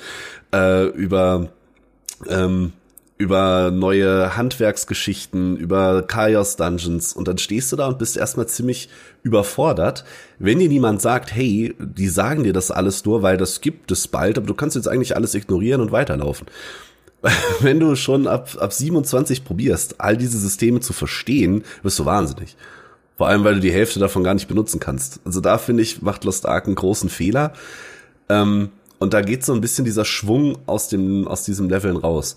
äh, 0.52 0.86
über 0.86 1.48
ähm, 2.28 2.72
über 3.18 3.72
neue 3.72 4.36
Handwerksgeschichten, 4.36 5.56
über 5.56 6.02
Chaos 6.02 6.54
Dungeons 6.54 7.12
und 7.12 7.26
dann 7.26 7.38
stehst 7.38 7.72
du 7.72 7.76
da 7.76 7.88
und 7.88 7.98
bist 7.98 8.16
erstmal 8.16 8.46
ziemlich 8.46 8.88
überfordert, 9.24 10.04
wenn 10.38 10.60
dir 10.60 10.68
niemand 10.68 11.02
sagt, 11.02 11.34
hey, 11.34 11.74
die 11.80 12.08
sagen 12.08 12.44
dir 12.44 12.52
das 12.52 12.70
alles 12.70 13.04
nur, 13.04 13.22
weil 13.22 13.36
das 13.36 13.60
gibt 13.60 13.90
es 13.90 14.06
bald, 14.06 14.38
aber 14.38 14.46
du 14.46 14.54
kannst 14.54 14.76
jetzt 14.76 14.86
eigentlich 14.86 15.16
alles 15.16 15.34
ignorieren 15.34 15.80
und 15.80 15.90
weiterlaufen. 15.90 16.46
wenn 17.60 17.80
du 17.80 17.96
schon 17.96 18.28
ab, 18.28 18.50
ab 18.60 18.72
27 18.72 19.44
probierst, 19.44 20.00
all 20.00 20.16
diese 20.16 20.38
Systeme 20.38 20.78
zu 20.78 20.92
verstehen, 20.92 21.64
wirst 21.82 21.98
du 21.98 22.04
wahnsinnig. 22.04 22.56
Vor 23.16 23.26
allem, 23.26 23.42
weil 23.42 23.54
du 23.54 23.60
die 23.60 23.72
Hälfte 23.72 23.98
davon 23.98 24.22
gar 24.22 24.34
nicht 24.34 24.46
benutzen 24.46 24.78
kannst. 24.78 25.20
Also 25.24 25.40
da 25.40 25.58
finde 25.58 25.82
ich, 25.82 26.02
macht 26.02 26.22
Lost 26.22 26.46
Ark 26.46 26.66
einen 26.66 26.76
großen 26.76 27.10
Fehler. 27.10 27.52
Ähm, 28.28 28.70
und 29.00 29.12
da 29.12 29.22
geht 29.22 29.44
so 29.44 29.52
ein 29.52 29.60
bisschen 29.60 29.84
dieser 29.84 30.04
Schwung 30.04 30.58
aus 30.66 30.88
dem, 30.88 31.26
aus 31.26 31.42
diesem 31.42 31.68
Leveln 31.68 31.96
raus. 31.96 32.36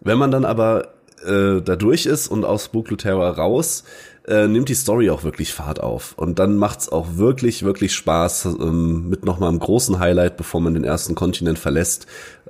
Wenn 0.00 0.18
man 0.18 0.30
dann 0.30 0.44
aber 0.44 0.94
äh, 1.24 1.60
da 1.62 1.76
durch 1.76 2.06
ist 2.06 2.28
und 2.28 2.44
aus 2.44 2.70
Terror 2.98 3.30
raus, 3.30 3.84
äh, 4.26 4.46
nimmt 4.46 4.68
die 4.68 4.74
Story 4.74 5.10
auch 5.10 5.24
wirklich 5.24 5.52
Fahrt 5.52 5.80
auf. 5.80 6.14
Und 6.16 6.38
dann 6.38 6.56
macht's 6.56 6.88
auch 6.88 7.16
wirklich, 7.16 7.64
wirklich 7.64 7.94
Spaß 7.94 8.44
ähm, 8.46 9.08
mit 9.08 9.24
nochmal 9.24 9.48
einem 9.48 9.58
großen 9.58 9.98
Highlight, 9.98 10.36
bevor 10.36 10.60
man 10.60 10.74
den 10.74 10.84
ersten 10.84 11.14
Kontinent 11.14 11.58
verlässt. 11.58 12.06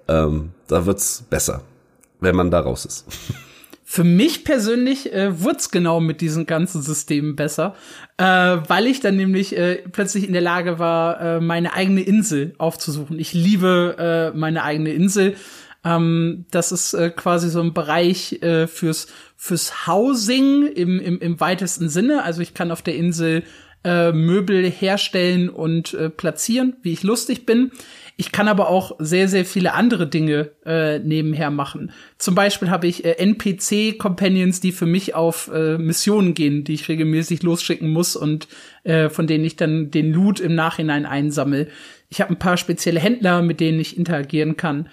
Ähm, 0.08 0.50
da 0.66 0.86
wird's 0.86 1.24
besser, 1.28 1.62
wenn 2.20 2.34
man 2.34 2.50
da 2.50 2.60
raus 2.60 2.84
ist. 2.84 3.06
für 3.90 4.04
mich 4.04 4.44
persönlich 4.44 5.14
äh, 5.14 5.42
wurde 5.42 5.60
genau 5.70 5.98
mit 5.98 6.20
diesen 6.20 6.44
ganzen 6.44 6.82
Systemen 6.82 7.36
besser, 7.36 7.74
äh, 8.18 8.24
weil 8.24 8.86
ich 8.86 9.00
dann 9.00 9.16
nämlich 9.16 9.56
äh, 9.56 9.76
plötzlich 9.90 10.26
in 10.26 10.34
der 10.34 10.42
Lage 10.42 10.78
war, 10.78 11.20
äh, 11.20 11.40
meine 11.40 11.72
eigene 11.72 12.02
Insel 12.02 12.54
aufzusuchen. 12.58 13.18
Ich 13.18 13.32
liebe 13.32 14.32
äh, 14.34 14.36
meine 14.36 14.62
eigene 14.62 14.92
Insel. 14.92 15.36
Ähm, 15.84 16.46
das 16.50 16.72
ist 16.72 16.94
äh, 16.94 17.10
quasi 17.10 17.50
so 17.50 17.60
ein 17.60 17.74
Bereich 17.74 18.42
äh, 18.42 18.66
fürs 18.66 19.08
fürs 19.36 19.86
Housing 19.86 20.66
im, 20.66 20.98
im, 20.98 21.20
im 21.20 21.40
weitesten 21.40 21.88
Sinne. 21.88 22.24
Also 22.24 22.42
ich 22.42 22.54
kann 22.54 22.72
auf 22.72 22.82
der 22.82 22.96
Insel 22.96 23.44
äh, 23.84 24.10
Möbel 24.12 24.68
herstellen 24.68 25.48
und 25.48 25.94
äh, 25.94 26.10
platzieren, 26.10 26.76
wie 26.82 26.92
ich 26.92 27.04
lustig 27.04 27.46
bin. 27.46 27.70
Ich 28.16 28.32
kann 28.32 28.48
aber 28.48 28.68
auch 28.68 28.96
sehr, 28.98 29.28
sehr 29.28 29.44
viele 29.44 29.74
andere 29.74 30.08
Dinge 30.08 30.50
äh, 30.66 30.98
nebenher 30.98 31.52
machen. 31.52 31.92
Zum 32.18 32.34
Beispiel 32.34 32.68
habe 32.68 32.88
ich 32.88 33.04
äh, 33.04 33.12
NPC-Companions, 33.12 34.60
die 34.60 34.72
für 34.72 34.86
mich 34.86 35.14
auf 35.14 35.48
äh, 35.54 35.78
Missionen 35.78 36.34
gehen, 36.34 36.64
die 36.64 36.74
ich 36.74 36.88
regelmäßig 36.88 37.44
losschicken 37.44 37.92
muss 37.92 38.16
und 38.16 38.48
äh, 38.82 39.08
von 39.08 39.28
denen 39.28 39.44
ich 39.44 39.54
dann 39.54 39.92
den 39.92 40.12
Loot 40.12 40.40
im 40.40 40.56
Nachhinein 40.56 41.06
einsammel. 41.06 41.68
Ich 42.08 42.20
habe 42.20 42.32
ein 42.32 42.40
paar 42.40 42.56
spezielle 42.56 42.98
Händler, 42.98 43.42
mit 43.42 43.60
denen 43.60 43.78
ich 43.78 43.96
interagieren 43.96 44.56
kann. 44.56 44.88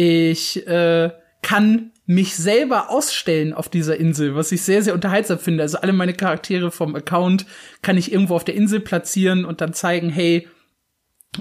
Ich 0.00 0.64
äh, 0.68 1.10
kann 1.42 1.90
mich 2.06 2.36
selber 2.36 2.88
ausstellen 2.88 3.52
auf 3.52 3.68
dieser 3.68 3.96
Insel, 3.96 4.36
was 4.36 4.52
ich 4.52 4.62
sehr, 4.62 4.80
sehr 4.80 4.94
unterhaltsam 4.94 5.40
finde. 5.40 5.64
Also 5.64 5.78
alle 5.78 5.92
meine 5.92 6.14
Charaktere 6.14 6.70
vom 6.70 6.94
Account 6.94 7.46
kann 7.82 7.98
ich 7.98 8.12
irgendwo 8.12 8.36
auf 8.36 8.44
der 8.44 8.54
Insel 8.54 8.78
platzieren 8.78 9.44
und 9.44 9.60
dann 9.60 9.72
zeigen, 9.72 10.08
hey, 10.08 10.46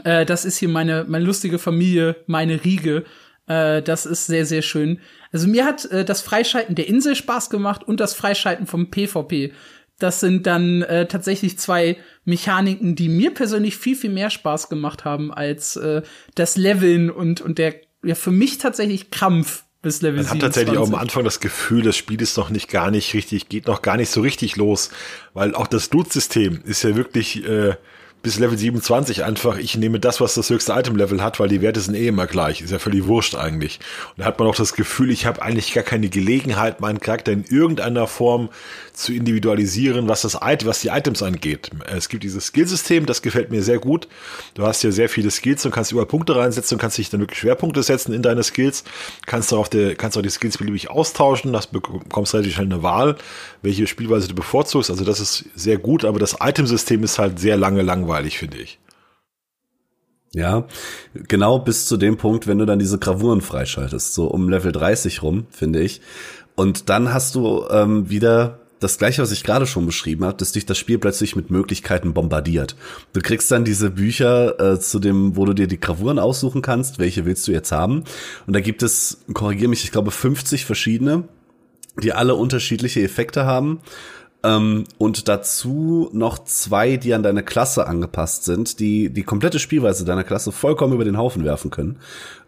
äh, 0.03 0.25
das 0.25 0.43
ist 0.43 0.57
hier 0.57 0.69
meine, 0.69 1.05
meine 1.07 1.23
lustige 1.23 1.59
Familie, 1.59 2.15
meine 2.25 2.65
Riege. 2.65 3.05
Äh, 3.45 3.83
das 3.83 4.07
ist 4.07 4.25
sehr, 4.25 4.47
sehr 4.47 4.63
schön. 4.63 5.01
Also 5.31 5.47
mir 5.47 5.63
hat 5.63 5.85
äh, 5.91 6.03
das 6.03 6.23
Freischalten 6.23 6.73
der 6.73 6.87
Insel 6.87 7.15
Spaß 7.15 7.51
gemacht 7.51 7.83
und 7.83 7.99
das 7.99 8.15
Freischalten 8.15 8.65
vom 8.65 8.89
PvP. 8.89 9.53
Das 9.99 10.19
sind 10.19 10.47
dann 10.47 10.81
äh, 10.81 11.07
tatsächlich 11.07 11.59
zwei 11.59 11.97
Mechaniken, 12.25 12.95
die 12.95 13.09
mir 13.09 13.35
persönlich 13.35 13.77
viel, 13.77 13.95
viel 13.95 14.11
mehr 14.11 14.31
Spaß 14.31 14.67
gemacht 14.69 15.05
haben 15.05 15.31
als 15.31 15.75
äh, 15.75 16.01
das 16.33 16.57
Leveln 16.57 17.11
und, 17.11 17.41
und 17.41 17.59
der, 17.59 17.75
ja, 18.03 18.15
für 18.15 18.31
mich 18.31 18.57
tatsächlich 18.57 19.11
Krampf 19.11 19.63
bis 19.81 20.01
Level 20.01 20.23
Man 20.23 20.29
hat 20.29 20.39
tatsächlich 20.39 20.77
auch 20.77 20.87
am 20.87 20.95
Anfang 20.95 21.23
das 21.23 21.39
Gefühl, 21.39 21.83
das 21.83 21.95
Spiel 21.95 22.21
ist 22.21 22.37
noch 22.37 22.49
nicht 22.49 22.69
gar 22.69 22.91
nicht 22.91 23.13
richtig, 23.13 23.49
geht 23.49 23.67
noch 23.67 23.81
gar 23.81 23.97
nicht 23.97 24.09
so 24.09 24.21
richtig 24.21 24.55
los, 24.55 24.89
weil 25.33 25.55
auch 25.55 25.67
das 25.67 25.91
Loot-System 25.91 26.61
ist 26.65 26.83
ja 26.83 26.95
wirklich 26.95 27.43
äh, 27.47 27.75
bis 28.27 28.39
Level 28.39 28.57
27 28.57 29.23
einfach, 29.23 29.57
ich 29.57 29.77
nehme 29.77 30.01
das, 30.01 30.19
was 30.19 30.33
das 30.33 30.49
höchste 30.49 30.73
Item-Level 30.73 31.23
hat, 31.23 31.39
weil 31.39 31.47
die 31.47 31.61
Werte 31.61 31.79
sind 31.79 31.95
eh 31.95 32.09
immer 32.09 32.27
gleich. 32.27 32.59
Ist 32.59 32.71
ja 32.71 32.77
völlig 32.77 33.07
wurscht 33.07 33.35
eigentlich. 33.35 33.79
Und 34.09 34.19
da 34.19 34.25
hat 34.25 34.37
man 34.37 34.49
auch 34.49 34.55
das 34.55 34.73
Gefühl, 34.73 35.11
ich 35.11 35.25
habe 35.25 35.41
eigentlich 35.41 35.73
gar 35.73 35.85
keine 35.85 36.09
Gelegenheit, 36.09 36.81
meinen 36.81 36.99
Charakter 36.99 37.31
in 37.31 37.45
irgendeiner 37.45 38.05
Form 38.05 38.49
zu 38.91 39.13
individualisieren, 39.13 40.09
was 40.09 40.23
das 40.23 40.35
was 40.41 40.81
die 40.81 40.89
Items 40.89 41.23
angeht. 41.23 41.69
Es 41.85 42.09
gibt 42.09 42.23
dieses 42.23 42.47
Skillsystem, 42.47 43.05
das 43.05 43.21
gefällt 43.21 43.49
mir 43.49 43.63
sehr 43.63 43.79
gut. 43.79 44.09
Du 44.55 44.63
hast 44.63 44.83
ja 44.83 44.91
sehr 44.91 45.07
viele 45.07 45.31
Skills 45.31 45.65
und 45.65 45.71
kannst 45.71 45.93
überall 45.93 46.07
Punkte 46.07 46.35
reinsetzen 46.35 46.75
und 46.75 46.81
kannst 46.81 46.97
dich 46.97 47.09
dann 47.09 47.21
wirklich 47.21 47.39
Schwerpunkte 47.39 47.81
setzen 47.81 48.11
in 48.11 48.23
deine 48.23 48.43
Skills. 48.43 48.83
Kannst 49.25 49.53
du 49.53 49.57
auch 49.57 49.69
die, 49.69 49.95
kannst 49.95 50.17
auch 50.17 50.21
die 50.21 50.29
Skills 50.29 50.57
beliebig 50.57 50.89
austauschen, 50.89 51.53
das 51.53 51.67
bekommst 51.67 52.33
relativ 52.33 52.55
schnell 52.55 52.65
eine 52.65 52.83
Wahl, 52.83 53.15
welche 53.61 53.87
Spielweise 53.87 54.27
du 54.27 54.35
bevorzugst. 54.35 54.89
Also 54.89 55.05
das 55.05 55.21
ist 55.21 55.45
sehr 55.55 55.77
gut, 55.77 56.03
aber 56.03 56.19
das 56.19 56.35
Itemsystem 56.41 57.03
ist 57.03 57.19
halt 57.19 57.39
sehr 57.39 57.55
lange 57.55 57.83
langweilig, 57.83 58.16
finde 58.25 58.57
ich. 58.57 58.79
Ja, 60.33 60.67
genau 61.13 61.59
bis 61.59 61.87
zu 61.87 61.97
dem 61.97 62.17
Punkt, 62.17 62.47
wenn 62.47 62.59
du 62.59 62.65
dann 62.65 62.79
diese 62.79 62.99
Gravuren 62.99 63.41
freischaltest, 63.41 64.13
so 64.13 64.27
um 64.27 64.49
Level 64.49 64.71
30 64.71 65.23
rum, 65.23 65.47
finde 65.49 65.81
ich. 65.81 66.01
Und 66.55 66.89
dann 66.89 67.13
hast 67.13 67.35
du 67.35 67.65
ähm, 67.69 68.09
wieder 68.09 68.59
das 68.79 68.97
gleiche, 68.97 69.21
was 69.21 69.31
ich 69.31 69.43
gerade 69.43 69.65
schon 69.65 69.85
beschrieben 69.85 70.25
habe, 70.25 70.37
dass 70.37 70.51
dich 70.51 70.65
das 70.65 70.77
Spiel 70.77 70.99
plötzlich 70.99 71.35
mit 71.35 71.49
Möglichkeiten 71.49 72.13
bombardiert. 72.13 72.75
Du 73.13 73.21
kriegst 73.21 73.49
dann 73.51 73.65
diese 73.65 73.89
Bücher 73.89 74.59
äh, 74.59 74.79
zu 74.79 74.99
dem, 74.99 75.35
wo 75.35 75.45
du 75.45 75.53
dir 75.53 75.67
die 75.67 75.79
Gravuren 75.79 76.19
aussuchen 76.19 76.61
kannst, 76.61 76.99
welche 76.99 77.25
willst 77.25 77.47
du 77.47 77.51
jetzt 77.51 77.71
haben. 77.71 78.03
Und 78.45 78.55
da 78.55 78.59
gibt 78.59 78.83
es, 78.83 79.19
korrigiere 79.33 79.69
mich, 79.69 79.83
ich 79.83 79.91
glaube 79.91 80.11
50 80.11 80.65
verschiedene, 80.65 81.23
die 82.01 82.13
alle 82.13 82.35
unterschiedliche 82.35 83.01
Effekte 83.01 83.45
haben. 83.45 83.79
Ähm, 84.43 84.83
und 84.97 85.27
dazu 85.27 86.09
noch 86.13 86.43
zwei, 86.43 86.97
die 86.97 87.13
an 87.13 87.23
deine 87.23 87.43
Klasse 87.43 87.87
angepasst 87.87 88.45
sind, 88.45 88.79
die 88.79 89.09
die 89.09 89.23
komplette 89.23 89.59
Spielweise 89.59 90.05
deiner 90.05 90.23
Klasse 90.23 90.51
vollkommen 90.51 90.93
über 90.93 91.05
den 91.05 91.17
Haufen 91.17 91.43
werfen 91.43 91.71
können. 91.71 91.97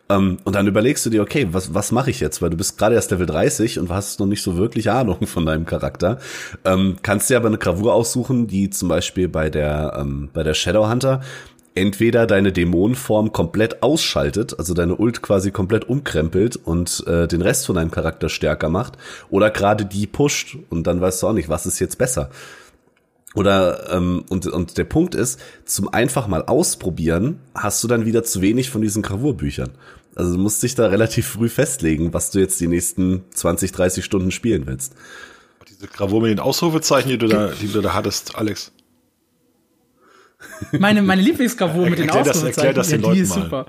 Ähm, 0.10 0.38
und 0.44 0.56
dann 0.56 0.68
überlegst 0.68 1.06
du 1.06 1.10
dir, 1.10 1.22
okay, 1.22 1.48
was, 1.52 1.74
was 1.74 1.92
mache 1.92 2.10
ich 2.10 2.20
jetzt? 2.20 2.42
Weil 2.42 2.50
du 2.50 2.58
bist 2.58 2.78
gerade 2.78 2.96
erst 2.96 3.12
Level 3.12 3.26
30 3.26 3.80
und 3.80 3.90
hast 3.90 4.20
noch 4.20 4.28
nicht 4.28 4.42
so 4.42 4.58
wirklich 4.58 4.90
Ahnung 4.90 5.26
von 5.28 5.46
deinem 5.46 5.66
Charakter. 5.66 6.18
Ähm, 6.66 6.98
kannst 7.02 7.30
dir 7.30 7.38
aber 7.38 7.48
eine 7.48 7.58
Gravur 7.58 7.94
aussuchen, 7.94 8.48
die 8.48 8.70
zum 8.70 8.90
Beispiel 8.90 9.28
bei 9.28 9.50
der, 9.50 9.98
ähm, 10.00 10.30
bei 10.34 10.44
der 10.44 10.56
Shadowhunter 10.56 11.22
entweder 11.80 12.28
deine 12.28 12.52
Dämonenform 12.52 13.32
komplett 13.32 13.82
ausschaltet, 13.82 14.60
also 14.60 14.74
deine 14.74 14.98
Ult 14.98 15.22
quasi 15.22 15.52
komplett 15.52 15.88
umkrempelt 15.88 16.58
und 16.58 17.06
äh, 17.08 17.28
den 17.28 17.42
Rest 17.42 17.66
von 17.66 17.76
deinem 17.76 17.90
Charakter 17.90 18.28
stärker 18.28 18.70
macht, 18.70 18.98
oder 19.30 19.50
gerade 19.50 19.86
die 19.86 20.06
pusht 20.06 20.58
und 20.70 20.86
dann 20.88 21.00
weißt 21.00 21.24
du 21.24 21.28
auch 21.28 21.34
nicht, 21.34 21.48
was 21.48 21.66
ist 21.66 21.80
jetzt 21.80 21.98
besser. 21.98 22.30
Oder 23.36 23.92
ähm, 23.94 24.26
und, 24.30 24.48
und 24.48 24.78
der 24.78 24.84
Punkt 24.84 25.16
ist, 25.16 25.40
zum 25.64 25.88
einfach 25.88 26.28
mal 26.28 26.44
ausprobieren, 26.44 27.40
hast 27.56 27.84
du 27.84 27.88
dann 27.88 28.06
wieder 28.06 28.24
zu 28.24 28.42
wenig 28.42 28.70
von 28.70 28.82
diesen 28.82 29.02
Gravurbüchern. 29.02 29.70
Also 30.16 30.34
du 30.34 30.40
musst 30.40 30.62
dich 30.64 30.76
da 30.76 30.88
relativ 30.88 31.28
früh 31.28 31.48
festlegen, 31.48 32.14
was 32.14 32.32
du 32.32 32.40
jetzt 32.40 32.60
die 32.60 32.68
nächsten 32.68 33.24
20, 33.34 33.72
30 33.72 34.04
Stunden 34.04 34.32
spielen 34.32 34.68
willst. 34.68 34.96
Diese 35.70 35.88
Gravur 35.88 36.22
mit 36.22 36.32
den 36.32 36.40
Ausrufezeichen, 36.40 37.10
die 37.10 37.18
du 37.18 37.28
da, 37.28 37.52
die 37.62 37.68
du 37.68 37.80
da 37.82 37.94
hattest, 37.94 38.36
Alex. 38.36 38.74
Meine, 40.72 41.02
meine 41.02 41.22
Lieblingsgravur 41.22 41.90
mit 41.90 42.00
den 42.00 42.08
erklär 42.10 42.24
das, 42.24 42.44
erklär 42.44 42.74
das 42.74 42.90
den 42.90 43.02
ja, 43.02 43.12
die 43.12 43.20
ist 43.20 43.36
mal. 43.36 43.44
super. 43.44 43.66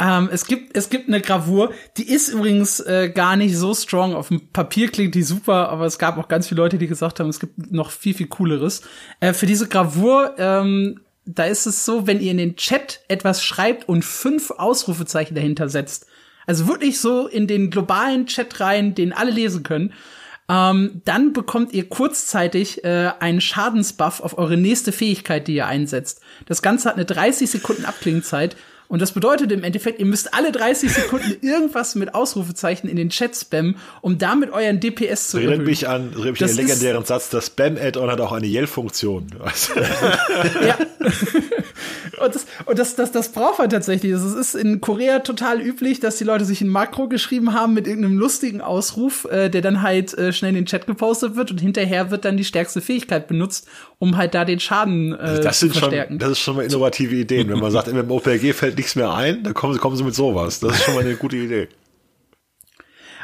Ähm, 0.00 0.28
es 0.32 0.46
gibt 0.46 0.76
es 0.76 0.90
gibt 0.90 1.08
eine 1.08 1.20
Gravur, 1.20 1.72
die 1.96 2.08
ist 2.08 2.28
übrigens 2.30 2.80
äh, 2.80 3.10
gar 3.14 3.36
nicht 3.36 3.56
so 3.56 3.74
strong. 3.74 4.14
Auf 4.14 4.28
dem 4.28 4.48
Papier 4.48 4.88
klingt 4.88 5.14
die 5.14 5.22
super, 5.22 5.68
aber 5.68 5.86
es 5.86 5.98
gab 5.98 6.18
auch 6.18 6.28
ganz 6.28 6.48
viele 6.48 6.62
Leute, 6.62 6.78
die 6.78 6.86
gesagt 6.86 7.20
haben, 7.20 7.28
es 7.28 7.38
gibt 7.38 7.70
noch 7.70 7.90
viel 7.90 8.14
viel 8.14 8.28
cooleres. 8.28 8.82
Äh, 9.20 9.34
für 9.34 9.46
diese 9.46 9.68
Gravur 9.68 10.34
ähm, 10.38 11.00
da 11.24 11.44
ist 11.44 11.66
es 11.66 11.84
so, 11.84 12.06
wenn 12.06 12.20
ihr 12.20 12.32
in 12.32 12.38
den 12.38 12.56
Chat 12.56 13.00
etwas 13.08 13.44
schreibt 13.44 13.88
und 13.88 14.04
fünf 14.04 14.50
Ausrufezeichen 14.50 15.34
dahinter 15.34 15.68
setzt, 15.68 16.06
also 16.46 16.66
wirklich 16.66 17.00
so 17.00 17.28
in 17.28 17.46
den 17.46 17.70
globalen 17.70 18.26
Chat 18.26 18.58
rein, 18.60 18.94
den 18.94 19.12
alle 19.12 19.30
lesen 19.30 19.62
können, 19.62 19.92
ähm, 20.48 21.02
dann 21.04 21.32
bekommt 21.32 21.72
ihr 21.72 21.88
kurzzeitig 21.88 22.84
äh, 22.84 23.12
einen 23.20 23.40
Schadensbuff 23.40 24.20
auf 24.20 24.36
eure 24.38 24.56
nächste 24.56 24.92
Fähigkeit, 24.92 25.46
die 25.48 25.54
ihr 25.54 25.66
einsetzt. 25.66 26.20
Das 26.46 26.62
Ganze 26.62 26.88
hat 26.88 26.96
eine 26.96 27.04
30 27.04 27.50
Sekunden 27.50 27.84
Abklingzeit 27.84 28.56
und 28.92 29.00
das 29.00 29.12
bedeutet 29.12 29.50
im 29.52 29.64
Endeffekt, 29.64 30.00
ihr 30.00 30.04
müsst 30.04 30.34
alle 30.34 30.52
30 30.52 30.92
Sekunden 30.92 31.36
irgendwas 31.40 31.94
mit 31.94 32.14
Ausrufezeichen 32.14 32.90
in 32.90 32.96
den 32.96 33.08
Chat 33.08 33.34
spammen, 33.34 33.76
um 34.02 34.18
damit 34.18 34.52
euren 34.52 34.80
DPS 34.80 35.28
zu 35.28 35.38
Erinnert 35.38 35.64
mich 35.64 35.88
an, 35.88 36.12
erinnert 36.12 36.32
mich 36.32 36.42
an 36.42 36.48
den 36.48 36.66
legendären 36.66 37.04
Satz, 37.06 37.30
das 37.30 37.46
Spam-Add-on 37.46 38.10
hat 38.10 38.20
auch 38.20 38.32
eine 38.32 38.46
Yell-Funktion. 38.46 39.28
ja. 40.66 40.76
und 42.22 42.34
das, 42.34 42.46
und 42.66 42.78
das, 42.78 42.94
das, 42.94 43.12
das 43.12 43.32
braucht 43.32 43.60
man 43.60 43.70
tatsächlich. 43.70 44.12
Es 44.12 44.24
ist 44.24 44.54
in 44.54 44.82
Korea 44.82 45.20
total 45.20 45.62
üblich, 45.62 46.00
dass 46.00 46.18
die 46.18 46.24
Leute 46.24 46.44
sich 46.44 46.60
ein 46.60 46.68
Makro 46.68 47.08
geschrieben 47.08 47.54
haben 47.54 47.72
mit 47.72 47.86
irgendeinem 47.86 48.18
lustigen 48.18 48.60
Ausruf, 48.60 49.24
äh, 49.24 49.48
der 49.48 49.62
dann 49.62 49.80
halt 49.80 50.12
äh, 50.18 50.34
schnell 50.34 50.50
in 50.50 50.56
den 50.56 50.66
Chat 50.66 50.86
gepostet 50.86 51.34
wird 51.34 51.50
und 51.50 51.62
hinterher 51.62 52.10
wird 52.10 52.26
dann 52.26 52.36
die 52.36 52.44
stärkste 52.44 52.82
Fähigkeit 52.82 53.26
benutzt, 53.26 53.66
um 53.98 54.18
halt 54.18 54.34
da 54.34 54.44
den 54.44 54.60
Schaden 54.60 55.14
äh, 55.14 55.40
das 55.40 55.60
zu 55.60 55.70
verstärken. 55.70 56.14
Schon, 56.14 56.18
das 56.18 56.30
ist 56.32 56.40
schon 56.40 56.56
mal 56.56 56.64
innovative 56.66 57.14
Ideen. 57.14 57.48
Wenn 57.48 57.58
man 57.58 57.70
sagt, 57.70 57.88
im 57.88 58.10
OPG 58.10 58.52
fällt 58.52 58.81
nichts 58.82 58.96
mehr 58.96 59.14
ein, 59.14 59.44
dann 59.44 59.54
kommen 59.54 59.72
sie, 59.72 59.78
kommen 59.78 59.96
sie 59.96 60.04
mit 60.04 60.14
sowas. 60.14 60.60
Das 60.60 60.76
ist 60.76 60.84
schon 60.84 60.94
mal 60.94 61.04
eine 61.04 61.16
gute 61.16 61.36
Idee. 61.36 61.68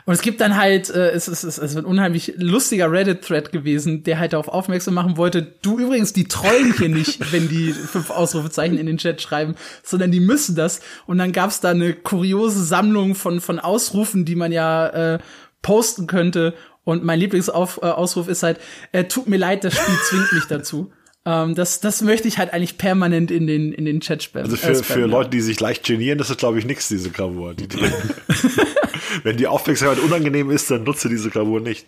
Und 0.05 0.15
es 0.15 0.23
gibt 0.23 0.41
dann 0.41 0.57
halt, 0.57 0.89
äh, 0.89 1.11
es 1.11 1.29
ist 1.29 1.45
es, 1.45 1.59
es 1.59 1.75
wird 1.75 1.85
ein 1.85 1.91
unheimlich 1.91 2.33
lustiger 2.39 2.91
Reddit-Thread 2.91 3.53
gewesen, 3.53 4.05
der 4.05 4.19
halt 4.19 4.33
darauf 4.33 4.49
aufmerksam 4.49 4.95
machen 4.95 5.19
wollte, 5.19 5.43
du 5.43 5.79
übrigens, 5.79 6.15
die 6.15 6.27
trollen 6.29 6.73
hier 6.79 6.89
nicht, 6.89 7.33
wenn 7.33 7.49
die 7.49 7.73
fünf 7.73 8.09
Ausrufezeichen 8.11 8.79
in 8.79 8.87
den 8.87 8.97
Chat 8.97 9.21
schreiben, 9.21 9.55
sondern 9.83 10.11
die 10.11 10.21
müssen 10.21 10.55
das. 10.55 10.81
Und 11.07 11.19
dann 11.19 11.33
gab's 11.33 11.61
da 11.61 11.71
eine 11.71 11.93
kuriose 11.93 12.65
Sammlung 12.65 13.17
von, 13.17 13.43
von 13.43 13.59
Ausrufen, 13.59 14.25
die 14.25 14.37
man 14.37 14.51
ja 14.51 14.87
äh, 14.87 15.19
posten 15.61 16.07
könnte. 16.07 16.55
Und 16.85 17.05
mein 17.05 17.19
Lieblingsausruf 17.19 18.29
äh, 18.29 18.31
ist 18.31 18.43
halt, 18.43 18.61
äh, 18.93 19.05
tut 19.05 19.29
mir 19.29 19.37
leid, 19.37 19.65
das 19.65 19.75
Spiel 19.75 19.99
zwingt 20.09 20.33
mich 20.33 20.45
dazu. 20.47 20.91
Ähm, 21.25 21.55
das, 21.55 21.81
das 21.81 22.03
möchte 22.03 22.29
ich 22.29 22.39
halt 22.39 22.53
eigentlich 22.53 22.79
permanent 22.79 23.31
in 23.31 23.47
den, 23.47 23.73
in 23.73 23.85
den 23.85 24.01
Chat 24.01 24.23
spammen. 24.23 24.51
Also 24.51 24.57
für, 24.57 24.73
äh, 24.73 24.83
für 24.83 25.07
Leute, 25.07 25.31
die 25.31 25.41
sich 25.41 25.61
leicht 25.61 25.85
genieren, 25.85 26.19
das 26.19 26.31
ist, 26.31 26.39
glaube 26.39 26.59
ich, 26.59 26.65
nichts, 26.65 26.89
diese 26.89 27.11
Gravur. 27.11 27.55
Die, 27.55 27.69
die 27.69 27.79
Wenn 29.23 29.37
die 29.37 29.47
Aufmerksamkeit 29.47 30.03
unangenehm 30.03 30.51
ist, 30.51 30.71
dann 30.71 30.85
nutze 30.85 31.09
diese 31.09 31.31
Gravur 31.31 31.61
nicht. 31.61 31.87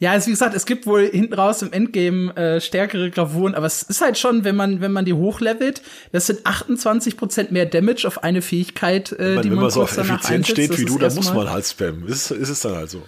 Ja, 0.00 0.12
also 0.12 0.28
wie 0.28 0.30
gesagt, 0.30 0.54
es 0.56 0.64
gibt 0.64 0.86
wohl 0.86 1.06
hinten 1.06 1.34
raus 1.34 1.60
im 1.60 1.72
Endgame 1.72 2.34
äh, 2.34 2.60
stärkere 2.62 3.10
Gravuren, 3.10 3.54
aber 3.54 3.66
es 3.66 3.82
ist 3.82 4.00
halt 4.00 4.16
schon, 4.16 4.44
wenn 4.44 4.56
man 4.56 4.80
wenn 4.80 4.92
man 4.92 5.04
die 5.04 5.12
hochlevelt, 5.12 5.82
das 6.10 6.26
sind 6.26 6.46
28% 6.46 7.52
mehr 7.52 7.66
Damage 7.66 8.06
auf 8.06 8.24
eine 8.24 8.40
Fähigkeit, 8.40 9.12
äh, 9.12 9.34
meine, 9.34 9.42
die 9.42 9.50
wenn 9.50 9.56
man 9.56 9.64
man 9.64 9.70
so 9.70 9.82
auf 9.82 9.92
effizient 9.98 10.24
einsetzt. 10.24 10.50
steht 10.52 10.78
wie 10.78 10.86
du, 10.86 10.96
dann 10.96 11.14
muss 11.14 11.34
man 11.34 11.50
halt 11.50 11.66
spammen. 11.66 12.06
Ist, 12.06 12.30
ist 12.30 12.48
es 12.48 12.60
dann 12.60 12.76
halt 12.76 12.88
so. 12.88 13.02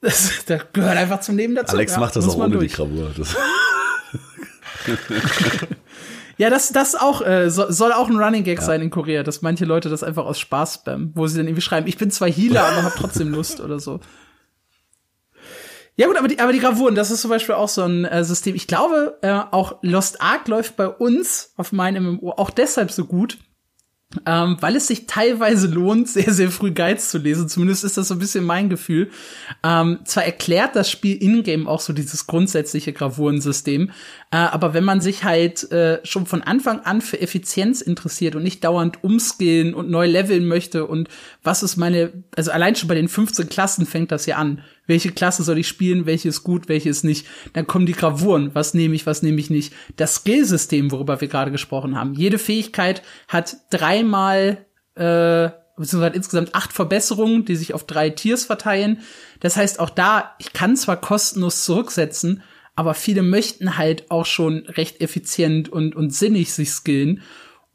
Das, 0.00 0.44
das 0.46 0.62
gehört 0.72 0.96
einfach 0.96 1.20
zum 1.20 1.36
Leben 1.36 1.54
dazu. 1.54 1.76
Alex 1.76 1.92
ja, 1.92 2.00
macht 2.00 2.16
das 2.16 2.26
auch 2.28 2.36
ohne 2.36 2.50
die 2.50 2.58
durch. 2.58 2.72
Gravur. 2.72 3.12
Das, 3.16 3.36
Ja, 6.40 6.48
das, 6.48 6.70
das 6.70 6.94
auch, 6.94 7.20
äh, 7.20 7.50
so, 7.50 7.70
soll 7.70 7.92
auch 7.92 8.08
ein 8.08 8.16
Running 8.16 8.44
Gag 8.44 8.62
sein 8.62 8.80
in 8.80 8.88
Korea, 8.88 9.22
dass 9.22 9.42
manche 9.42 9.66
Leute 9.66 9.90
das 9.90 10.02
einfach 10.02 10.24
aus 10.24 10.38
Spaß 10.38 10.72
spammen, 10.72 11.12
wo 11.14 11.26
sie 11.26 11.36
dann 11.36 11.46
irgendwie 11.46 11.60
schreiben, 11.60 11.86
ich 11.86 11.98
bin 11.98 12.10
zwar 12.10 12.30
Healer, 12.30 12.64
aber 12.64 12.82
hab 12.82 12.96
trotzdem 12.96 13.28
Lust 13.34 13.60
oder 13.60 13.78
so. 13.78 14.00
Ja 15.96 16.06
gut, 16.06 16.16
aber 16.16 16.28
die, 16.28 16.38
aber 16.38 16.54
die 16.54 16.60
Gravuren, 16.60 16.94
das 16.94 17.10
ist 17.10 17.20
zum 17.20 17.28
Beispiel 17.28 17.56
auch 17.56 17.68
so 17.68 17.82
ein 17.82 18.06
äh, 18.06 18.24
System. 18.24 18.54
Ich 18.54 18.66
glaube, 18.66 19.18
äh, 19.20 19.38
auch 19.50 19.80
Lost 19.82 20.22
Ark 20.22 20.48
läuft 20.48 20.76
bei 20.76 20.88
uns 20.88 21.52
auf 21.58 21.72
meinem 21.72 22.14
MMO 22.14 22.30
auch 22.30 22.48
deshalb 22.48 22.90
so 22.90 23.04
gut, 23.04 23.36
ähm, 24.26 24.56
weil 24.60 24.74
es 24.74 24.88
sich 24.88 25.06
teilweise 25.06 25.68
lohnt, 25.68 26.08
sehr, 26.08 26.32
sehr 26.32 26.50
früh 26.50 26.72
Guides 26.72 27.10
zu 27.10 27.18
lesen. 27.18 27.48
Zumindest 27.48 27.84
ist 27.84 27.96
das 27.96 28.08
so 28.08 28.14
ein 28.14 28.18
bisschen 28.18 28.44
mein 28.44 28.68
Gefühl. 28.68 29.10
Ähm, 29.62 30.00
zwar 30.04 30.24
erklärt 30.24 30.74
das 30.74 30.90
Spiel 30.90 31.16
in-game 31.16 31.68
auch 31.68 31.80
so 31.80 31.92
dieses 31.92 32.26
grundsätzliche 32.26 32.92
Gravurensystem, 32.92 33.90
äh, 34.32 34.36
aber 34.36 34.74
wenn 34.74 34.84
man 34.84 35.00
sich 35.00 35.22
halt 35.22 35.70
äh, 35.70 36.00
schon 36.04 36.26
von 36.26 36.42
Anfang 36.42 36.80
an 36.80 37.00
für 37.00 37.20
Effizienz 37.20 37.80
interessiert 37.80 38.34
und 38.34 38.42
nicht 38.42 38.64
dauernd 38.64 39.04
umskillen 39.04 39.74
und 39.74 39.90
neu 39.90 40.06
leveln 40.06 40.46
möchte 40.46 40.86
und 40.86 41.08
was 41.44 41.62
ist 41.62 41.76
meine, 41.76 42.12
also 42.34 42.50
allein 42.50 42.74
schon 42.74 42.88
bei 42.88 42.96
den 42.96 43.08
15 43.08 43.48
Klassen 43.48 43.86
fängt 43.86 44.10
das 44.10 44.26
ja 44.26 44.36
an. 44.36 44.62
Welche 44.90 45.12
Klasse 45.12 45.44
soll 45.44 45.58
ich 45.58 45.68
spielen, 45.68 46.04
welche 46.04 46.28
ist 46.28 46.42
gut, 46.42 46.68
welche 46.68 46.88
ist 46.88 47.04
nicht? 47.04 47.24
Dann 47.52 47.68
kommen 47.68 47.86
die 47.86 47.92
Gravuren, 47.92 48.56
was 48.56 48.74
nehme 48.74 48.96
ich, 48.96 49.06
was 49.06 49.22
nehme 49.22 49.38
ich 49.38 49.48
nicht. 49.48 49.72
Das 49.94 50.16
Skillsystem, 50.16 50.90
worüber 50.90 51.20
wir 51.20 51.28
gerade 51.28 51.52
gesprochen 51.52 51.96
haben. 51.96 52.14
Jede 52.14 52.38
Fähigkeit 52.38 53.02
hat 53.28 53.58
dreimal 53.70 54.66
äh, 54.96 55.50
beziehungsweise 55.76 56.16
insgesamt 56.16 56.56
acht 56.56 56.72
Verbesserungen, 56.72 57.44
die 57.44 57.54
sich 57.54 57.72
auf 57.72 57.84
drei 57.84 58.10
Tiers 58.10 58.44
verteilen. 58.44 58.98
Das 59.38 59.56
heißt, 59.56 59.78
auch 59.78 59.90
da, 59.90 60.34
ich 60.40 60.52
kann 60.52 60.74
zwar 60.74 60.96
kostenlos 60.96 61.64
zurücksetzen, 61.64 62.42
aber 62.74 62.94
viele 62.94 63.22
möchten 63.22 63.78
halt 63.78 64.10
auch 64.10 64.26
schon 64.26 64.66
recht 64.66 65.00
effizient 65.00 65.68
und, 65.68 65.94
und 65.94 66.12
sinnig 66.12 66.52
sich 66.52 66.70
skillen. 66.70 67.22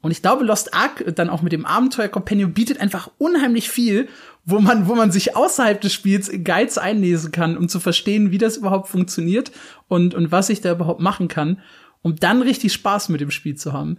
Und 0.02 0.10
ich 0.10 0.20
glaube, 0.20 0.44
Lost 0.44 0.74
Ark 0.74 1.02
dann 1.16 1.30
auch 1.30 1.40
mit 1.40 1.52
dem 1.52 1.64
Abenteuer 1.64 2.08
Companion 2.08 2.52
bietet 2.52 2.78
einfach 2.78 3.10
unheimlich 3.16 3.70
viel, 3.70 4.06
wo 4.46 4.60
man, 4.60 4.86
wo 4.88 4.94
man 4.94 5.10
sich 5.10 5.36
außerhalb 5.36 5.80
des 5.80 5.92
Spiels 5.92 6.30
Guides 6.30 6.78
einlesen 6.78 7.32
kann, 7.32 7.58
um 7.58 7.68
zu 7.68 7.80
verstehen, 7.80 8.30
wie 8.30 8.38
das 8.38 8.56
überhaupt 8.56 8.88
funktioniert 8.88 9.50
und, 9.88 10.14
und 10.14 10.30
was 10.30 10.48
ich 10.48 10.60
da 10.60 10.72
überhaupt 10.72 11.00
machen 11.00 11.26
kann, 11.26 11.60
um 12.02 12.14
dann 12.14 12.42
richtig 12.42 12.72
Spaß 12.72 13.08
mit 13.08 13.20
dem 13.20 13.32
Spiel 13.32 13.56
zu 13.56 13.72
haben. 13.72 13.98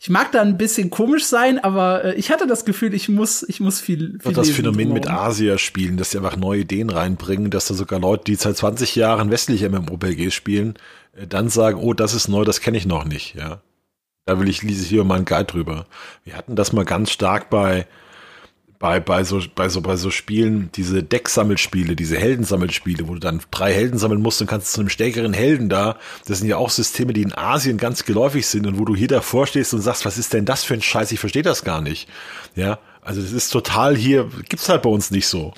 Ich 0.00 0.10
mag 0.10 0.32
da 0.32 0.42
ein 0.42 0.58
bisschen 0.58 0.90
komisch 0.90 1.24
sein, 1.24 1.62
aber 1.62 2.04
äh, 2.04 2.14
ich 2.16 2.30
hatte 2.30 2.48
das 2.48 2.64
Gefühl, 2.64 2.92
ich 2.92 3.08
muss, 3.08 3.44
ich 3.44 3.60
muss 3.60 3.80
viel, 3.80 4.18
viel 4.20 4.32
das 4.32 4.50
Phänomen 4.50 4.92
mit. 4.92 5.08
Asia 5.08 5.56
spielen, 5.58 5.96
dass 5.96 6.10
sie 6.10 6.18
einfach 6.18 6.36
neue 6.36 6.62
Ideen 6.62 6.90
reinbringen, 6.90 7.50
dass 7.50 7.68
da 7.68 7.74
sogar 7.74 8.00
Leute, 8.00 8.24
die 8.24 8.34
seit 8.34 8.56
20 8.56 8.96
Jahren 8.96 9.30
westliche 9.30 9.70
MMORPG 9.70 10.30
spielen, 10.30 10.74
äh, 11.16 11.28
dann 11.28 11.48
sagen, 11.48 11.78
oh, 11.80 11.94
das 11.94 12.14
ist 12.14 12.26
neu, 12.26 12.44
das 12.44 12.60
kenne 12.60 12.76
ich 12.76 12.84
noch 12.84 13.04
nicht, 13.04 13.36
ja. 13.36 13.62
Da 14.26 14.40
will 14.40 14.48
ich, 14.48 14.62
lese 14.62 14.82
ich 14.82 14.90
lieber 14.90 15.04
mal 15.04 15.16
einen 15.16 15.24
Guide 15.24 15.44
drüber. 15.44 15.86
Wir 16.24 16.36
hatten 16.36 16.56
das 16.56 16.72
mal 16.72 16.84
ganz 16.84 17.10
stark 17.10 17.48
bei, 17.48 17.86
bei, 18.84 19.00
bei 19.00 19.24
so, 19.24 19.40
bei 19.54 19.70
so, 19.70 19.80
bei 19.80 19.96
so 19.96 20.10
Spielen, 20.10 20.68
diese 20.74 21.02
Decksammelspiele, 21.02 21.96
diese 21.96 22.18
Heldensammelspiele, 22.18 23.08
wo 23.08 23.14
du 23.14 23.18
dann 23.18 23.40
drei 23.50 23.72
Helden 23.72 23.98
sammeln 23.98 24.20
musst 24.20 24.42
und 24.42 24.46
kannst 24.46 24.74
zu 24.74 24.80
einem 24.82 24.90
stärkeren 24.90 25.32
Helden 25.32 25.70
da. 25.70 25.96
Das 26.26 26.40
sind 26.40 26.48
ja 26.48 26.58
auch 26.58 26.68
Systeme, 26.68 27.14
die 27.14 27.22
in 27.22 27.32
Asien 27.32 27.78
ganz 27.78 28.04
geläufig 28.04 28.46
sind 28.46 28.66
und 28.66 28.78
wo 28.78 28.84
du 28.84 28.94
hier 28.94 29.08
davor 29.08 29.46
stehst 29.46 29.72
und 29.72 29.80
sagst, 29.80 30.04
was 30.04 30.18
ist 30.18 30.34
denn 30.34 30.44
das 30.44 30.64
für 30.64 30.74
ein 30.74 30.82
Scheiß? 30.82 31.12
Ich 31.12 31.18
verstehe 31.18 31.42
das 31.42 31.64
gar 31.64 31.80
nicht. 31.80 32.10
Ja. 32.56 32.78
Also 33.00 33.22
das 33.22 33.32
ist 33.32 33.48
total 33.48 33.96
hier, 33.96 34.28
gibt's 34.50 34.68
halt 34.68 34.82
bei 34.82 34.90
uns 34.90 35.10
nicht 35.10 35.28
so. 35.28 35.54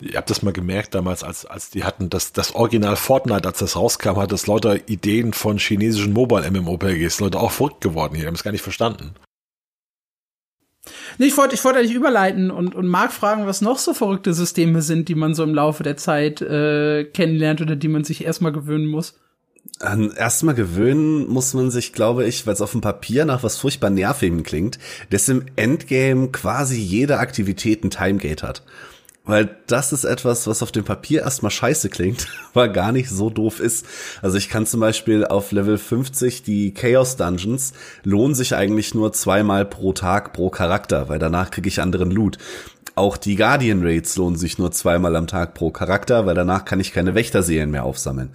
Ihr 0.00 0.16
habt 0.16 0.30
das 0.30 0.40
mal 0.40 0.54
gemerkt 0.54 0.94
damals, 0.94 1.22
als, 1.22 1.44
als 1.44 1.68
die 1.68 1.84
hatten 1.84 2.08
das, 2.08 2.32
das 2.32 2.54
Original 2.54 2.96
Fortnite, 2.96 3.46
als 3.46 3.58
das 3.58 3.76
rauskam, 3.76 4.16
hat 4.16 4.32
das 4.32 4.46
lauter 4.46 4.88
Ideen 4.88 5.34
von 5.34 5.58
chinesischen 5.58 6.14
Mobile 6.14 6.50
MMORPGs, 6.50 7.20
Leute 7.20 7.38
auch 7.38 7.52
verrückt 7.52 7.82
geworden 7.82 8.14
hier, 8.14 8.26
haben 8.26 8.36
es 8.36 8.42
gar 8.42 8.52
nicht 8.52 8.62
verstanden. 8.62 9.16
Nee, 11.18 11.26
ich 11.26 11.36
wollte 11.36 11.54
ich 11.54 11.64
wollte 11.64 11.78
eigentlich 11.78 11.94
überleiten 11.94 12.50
und, 12.50 12.74
und 12.74 12.86
Marc 12.88 13.12
fragen, 13.12 13.46
was 13.46 13.60
noch 13.60 13.78
so 13.78 13.94
verrückte 13.94 14.34
Systeme 14.34 14.82
sind, 14.82 15.08
die 15.08 15.14
man 15.14 15.34
so 15.34 15.44
im 15.44 15.54
Laufe 15.54 15.82
der 15.82 15.96
Zeit 15.96 16.42
äh, 16.42 17.04
kennenlernt 17.04 17.60
oder 17.60 17.76
die 17.76 17.88
man 17.88 18.04
sich 18.04 18.24
erstmal 18.24 18.52
gewöhnen 18.52 18.86
muss. 18.86 19.14
An 19.78 20.10
erstmal 20.10 20.56
gewöhnen 20.56 21.28
muss 21.28 21.54
man 21.54 21.70
sich, 21.70 21.92
glaube 21.92 22.26
ich, 22.26 22.46
weil 22.46 22.54
es 22.54 22.60
auf 22.60 22.72
dem 22.72 22.80
Papier 22.80 23.24
nach 23.24 23.44
was 23.44 23.58
furchtbar 23.58 23.90
Nervigem 23.90 24.42
klingt, 24.42 24.78
dass 25.10 25.28
im 25.28 25.46
Endgame 25.54 26.28
quasi 26.28 26.80
jede 26.80 27.18
Aktivität 27.18 27.84
ein 27.84 27.90
Timegate 27.90 28.46
hat. 28.46 28.62
Weil 29.24 29.56
das 29.68 29.92
ist 29.92 30.04
etwas, 30.04 30.48
was 30.48 30.64
auf 30.64 30.72
dem 30.72 30.84
Papier 30.84 31.20
erstmal 31.20 31.52
scheiße 31.52 31.90
klingt, 31.90 32.26
aber 32.54 32.68
gar 32.68 32.90
nicht 32.90 33.08
so 33.08 33.30
doof 33.30 33.60
ist. 33.60 33.86
Also 34.20 34.36
ich 34.36 34.48
kann 34.48 34.66
zum 34.66 34.80
Beispiel 34.80 35.24
auf 35.24 35.52
Level 35.52 35.78
50 35.78 36.42
die 36.42 36.74
Chaos 36.74 37.16
Dungeons 37.16 37.72
lohnen 38.02 38.34
sich 38.34 38.56
eigentlich 38.56 38.94
nur 38.94 39.12
zweimal 39.12 39.64
pro 39.64 39.92
Tag 39.92 40.32
pro 40.32 40.50
Charakter, 40.50 41.08
weil 41.08 41.20
danach 41.20 41.50
kriege 41.52 41.68
ich 41.68 41.80
anderen 41.80 42.10
Loot. 42.10 42.38
Auch 42.94 43.16
die 43.16 43.36
Guardian 43.36 43.82
Raids 43.82 44.16
lohnen 44.16 44.36
sich 44.36 44.58
nur 44.58 44.70
zweimal 44.70 45.16
am 45.16 45.26
Tag 45.26 45.54
pro 45.54 45.70
Charakter, 45.70 46.26
weil 46.26 46.34
danach 46.34 46.64
kann 46.64 46.80
ich 46.80 46.92
keine 46.92 47.14
Wächterseelen 47.14 47.70
mehr 47.70 47.84
aufsammeln. 47.84 48.30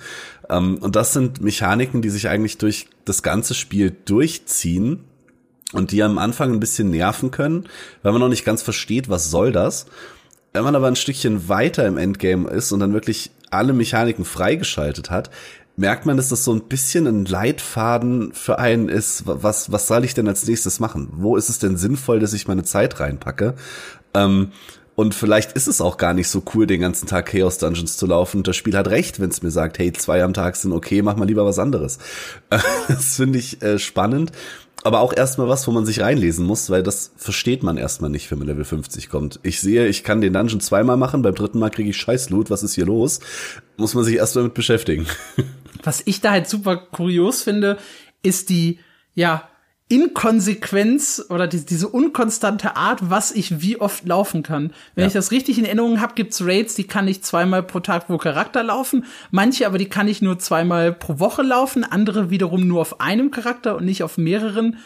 Ähm, 0.50 0.78
und 0.80 0.95
das 0.95 1.13
sind 1.13 1.41
Mechaniken, 1.41 2.02
die 2.02 2.10
sich 2.10 2.30
eigentlich 2.30 2.58
durch 2.58 2.88
das 3.06 3.21
ganze 3.21 3.54
Spiel 3.54 3.95
durchziehen 4.06 5.04
und 5.73 5.91
die 5.91 6.02
am 6.02 6.17
Anfang 6.17 6.54
ein 6.54 6.60
bisschen 6.60 6.89
nerven 6.89 7.30
können, 7.30 7.67
weil 8.02 8.13
man 8.13 8.21
noch 8.21 8.30
nicht 8.30 8.45
ganz 8.45 8.63
versteht, 8.63 9.10
was 9.10 9.30
soll 9.30 9.52
das. 9.52 9.86
Wenn 10.54 10.64
man 10.64 10.76
aber 10.76 10.88
ein 10.88 10.96
Stückchen 10.96 11.50
weiter 11.50 11.86
im 11.86 11.98
Endgame 11.98 12.50
ist 12.50 12.72
und 12.72 12.80
dann 12.80 12.94
wirklich 12.94 13.32
alle 13.52 13.74
Mechaniken 13.74 14.26
freigeschaltet 14.26 15.10
hat, 15.10 15.30
merkt 15.76 16.06
man, 16.06 16.18
dass 16.18 16.30
das 16.30 16.44
so 16.44 16.54
ein 16.54 16.64
bisschen 16.64 17.06
ein 17.06 17.26
Leitfaden 17.26 18.34
für 18.34 18.60
einen 18.60 18.90
ist. 18.90 19.24
Was, 19.26 19.72
was 19.72 19.88
soll 19.88 20.04
ich 20.04 20.16
denn 20.16 20.28
als 20.28 20.48
nächstes 20.48 20.80
machen? 20.80 21.10
Wo 21.14 21.38
ist 21.38 21.50
es 21.50 21.60
denn 21.60 21.78
sinnvoll, 21.78 22.20
dass 22.20 22.34
ich 22.34 22.48
meine 22.48 22.64
Zeit 22.64 23.00
reinpacke? 23.00 23.54
Ähm, 24.14 24.52
und 24.96 25.14
vielleicht 25.14 25.52
ist 25.52 25.68
es 25.68 25.80
auch 25.80 25.98
gar 25.98 26.16
nicht 26.16 26.28
so 26.28 26.42
cool, 26.56 26.66
den 26.66 26.82
ganzen 26.82 27.06
Tag 27.06 27.28
Chaos 27.28 27.60
Dungeons 27.60 27.98
zu 27.98 28.08
laufen. 28.08 28.38
Und 28.38 28.48
das 28.48 28.56
Spiel 28.56 28.76
hat 28.76 28.88
recht, 28.88 29.20
wenn 29.20 29.30
es 29.30 29.44
mir 29.44 29.52
sagt, 29.52 29.78
hey, 29.78 29.94
zwei 29.94 30.24
am 30.24 30.34
Tag 30.34 30.56
sind 30.56 30.74
okay, 30.74 31.04
mach 31.04 31.16
mal 31.16 31.28
lieber 31.28 31.46
was 31.46 31.60
anderes. 31.60 32.00
Das 32.88 33.18
finde 33.18 33.38
ich 33.38 33.62
äh, 33.62 33.78
spannend. 33.78 34.32
Aber 34.88 35.02
auch 35.02 35.12
erstmal 35.12 35.50
was, 35.50 35.67
wo 35.67 35.71
man 35.71 35.86
sich 35.86 36.00
reinlesen 36.00 36.45
muss, 36.45 36.69
weil 36.69 36.82
das 36.82 37.12
versteht 37.17 37.62
man 37.62 37.76
erstmal 37.76 38.10
nicht, 38.10 38.32
wenn 38.32 38.38
man 38.38 38.47
Level 38.47 38.63
50 38.63 39.10
kommt. 39.10 39.38
Ich 39.43 39.60
sehe, 39.60 39.86
ich 39.86 40.06
kann 40.06 40.21
den 40.21 40.32
Dungeon 40.32 40.62
zweimal 40.62 40.95
machen, 40.95 41.23
beim 41.23 41.36
dritten 41.36 41.60
Mal 41.60 41.71
kriege 41.71 41.89
ich 41.89 41.97
Scheißloot, 41.97 42.50
was 42.50 42.63
ist 42.63 42.76
hier 42.76 42.86
los? 42.86 43.19
Muss 43.76 43.95
man 43.95 44.06
sich 44.06 44.15
erstmal 44.15 44.45
mit 44.45 44.54
beschäftigen. 44.54 45.06
Was 45.84 46.04
ich 46.06 46.21
da 46.21 46.32
halt 46.32 46.47
super 46.47 46.78
kurios 46.78 47.41
finde, 47.41 47.78
ist 48.23 48.47
die, 48.47 48.80
ja, 49.13 49.50
Inkonsequenz 49.89 51.26
oder 51.30 51.47
die, 51.47 51.65
diese 51.65 51.88
unkonstante 51.88 52.76
Art, 52.76 53.10
was 53.10 53.32
ich 53.32 53.62
wie 53.62 53.80
oft 53.80 54.06
laufen 54.06 54.43
kann. 54.43 54.73
Wenn 54.95 55.04
Ja. 55.04 55.08
ich 55.08 55.13
das 55.13 55.32
richtig 55.32 55.58
in 55.58 55.65
Erinnerung 55.65 56.02
habe, 56.02 56.13
gibt's 56.15 56.41
Raids, 56.43 56.76
die 56.76 56.86
kann 56.86 57.08
ich 57.08 57.23
zweimal 57.23 57.63
pro 57.63 57.80
Tag 57.80 58.08
pro 58.08 58.17
Charakter 58.17 58.63
laufen. 58.63 59.06
Manche 59.32 59.65
aber, 59.65 59.78
die 59.78 59.89
kann 59.89 60.08
ich 60.08 60.21
nur 60.21 60.39
zweimal 60.39 60.91
pro 60.91 61.19
Woche 61.19 61.41
laufen. 61.43 61.84
Andere 61.84 62.30
wiederum 62.30 62.67
nur 62.67 62.82
auf 62.82 63.00
einem 63.00 63.32
Charakter 63.32 63.78
und 63.78 63.86
nicht 63.86 64.04
auf 64.04 64.17
mehreren. 64.17 64.78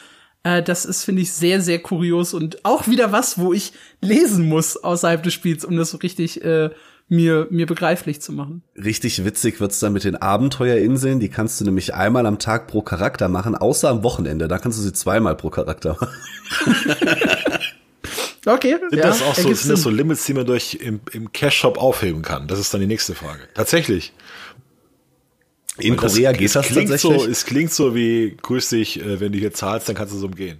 Äh, 0.43 0.61
das 0.61 0.85
ist, 0.85 1.03
finde 1.03 1.21
ich, 1.23 1.33
sehr, 1.33 1.61
sehr 1.61 1.79
kurios 1.79 2.33
und 2.33 2.63
auch 2.65 2.87
wieder 2.87 3.11
was, 3.11 3.37
wo 3.39 3.53
ich 3.53 3.73
lesen 4.01 4.47
muss 4.49 4.77
außerhalb 4.77 5.23
des 5.23 5.33
Spiels, 5.33 5.65
um 5.65 5.77
das 5.77 5.91
so 5.91 5.97
richtig 5.97 6.43
äh, 6.43 6.69
mir, 7.11 7.47
mir 7.51 7.65
begreiflich 7.65 8.21
zu 8.21 8.31
machen. 8.31 8.63
Richtig 8.81 9.25
witzig 9.25 9.59
wird's 9.59 9.79
dann 9.79 9.91
mit 9.93 10.05
den 10.05 10.15
Abenteuerinseln. 10.15 11.19
Die 11.19 11.27
kannst 11.29 11.59
du 11.59 11.65
nämlich 11.65 11.93
einmal 11.93 12.25
am 12.25 12.39
Tag 12.39 12.67
pro 12.67 12.81
Charakter 12.81 13.27
machen, 13.27 13.53
außer 13.53 13.89
am 13.89 14.01
Wochenende. 14.03 14.47
Da 14.47 14.57
kannst 14.59 14.79
du 14.79 14.83
sie 14.83 14.93
zweimal 14.93 15.35
pro 15.35 15.49
Charakter 15.49 15.97
machen. 15.99 16.95
Okay, 18.43 18.75
Sind 18.89 18.97
ja, 18.97 19.05
das 19.05 19.21
auch 19.21 19.35
so, 19.35 19.53
sind 19.53 19.71
das 19.71 19.83
so. 19.83 19.91
Limits, 19.91 20.25
die 20.25 20.33
man 20.33 20.47
durch 20.47 20.73
im, 20.81 20.99
im 21.11 21.31
Cash-Shop 21.31 21.77
aufheben 21.77 22.23
kann? 22.23 22.47
Das 22.47 22.57
ist 22.57 22.73
dann 22.73 22.81
die 22.81 22.87
nächste 22.87 23.13
Frage. 23.13 23.41
Tatsächlich. 23.53 24.13
In 25.77 25.95
Das- 25.95 26.13
Korea 26.13 26.31
geht 26.31 26.47
es 26.47 26.53
das 26.53 26.65
klingt 26.65 26.89
tatsächlich. 26.89 27.21
So, 27.21 27.27
es 27.29 27.45
klingt 27.45 27.71
so 27.71 27.93
wie, 27.93 28.35
grüß 28.41 28.69
dich, 28.69 28.99
äh, 28.99 29.19
wenn 29.19 29.31
du 29.31 29.37
hier 29.37 29.53
zahlst, 29.53 29.87
dann 29.89 29.95
kannst 29.95 30.15
du 30.15 30.17
so 30.17 30.25
umgehen. 30.25 30.59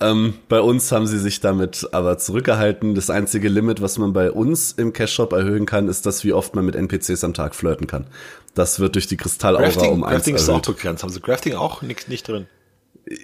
Ähm, 0.00 0.34
bei 0.48 0.60
uns 0.60 0.90
haben 0.90 1.06
sie 1.06 1.18
sich 1.18 1.40
damit 1.40 1.88
aber 1.92 2.18
zurückgehalten. 2.18 2.94
Das 2.94 3.10
einzige 3.10 3.48
Limit, 3.48 3.80
was 3.80 3.98
man 3.98 4.12
bei 4.12 4.32
uns 4.32 4.72
im 4.72 4.92
Cash-Shop 4.92 5.32
erhöhen 5.32 5.66
kann, 5.66 5.88
ist 5.88 6.06
das, 6.06 6.24
wie 6.24 6.32
oft 6.32 6.54
man 6.56 6.64
mit 6.64 6.74
NPCs 6.74 7.22
am 7.24 7.34
Tag 7.34 7.54
flirten 7.54 7.86
kann. 7.86 8.06
Das 8.54 8.80
wird 8.80 8.96
durch 8.96 9.06
die 9.06 9.16
Kristallaura 9.16 9.64
Crafting, 9.64 9.92
um 9.92 10.04
eins 10.04 10.16
Crafting 10.16 10.34
ist 10.34 10.48
auch 10.48 10.54
erhöht. 10.54 10.76
begrenzt. 10.76 11.02
Haben 11.02 11.12
sie 11.12 11.20
Crafting 11.20 11.54
auch 11.54 11.82
nicht, 11.82 12.08
nicht 12.08 12.26
drin? 12.26 12.46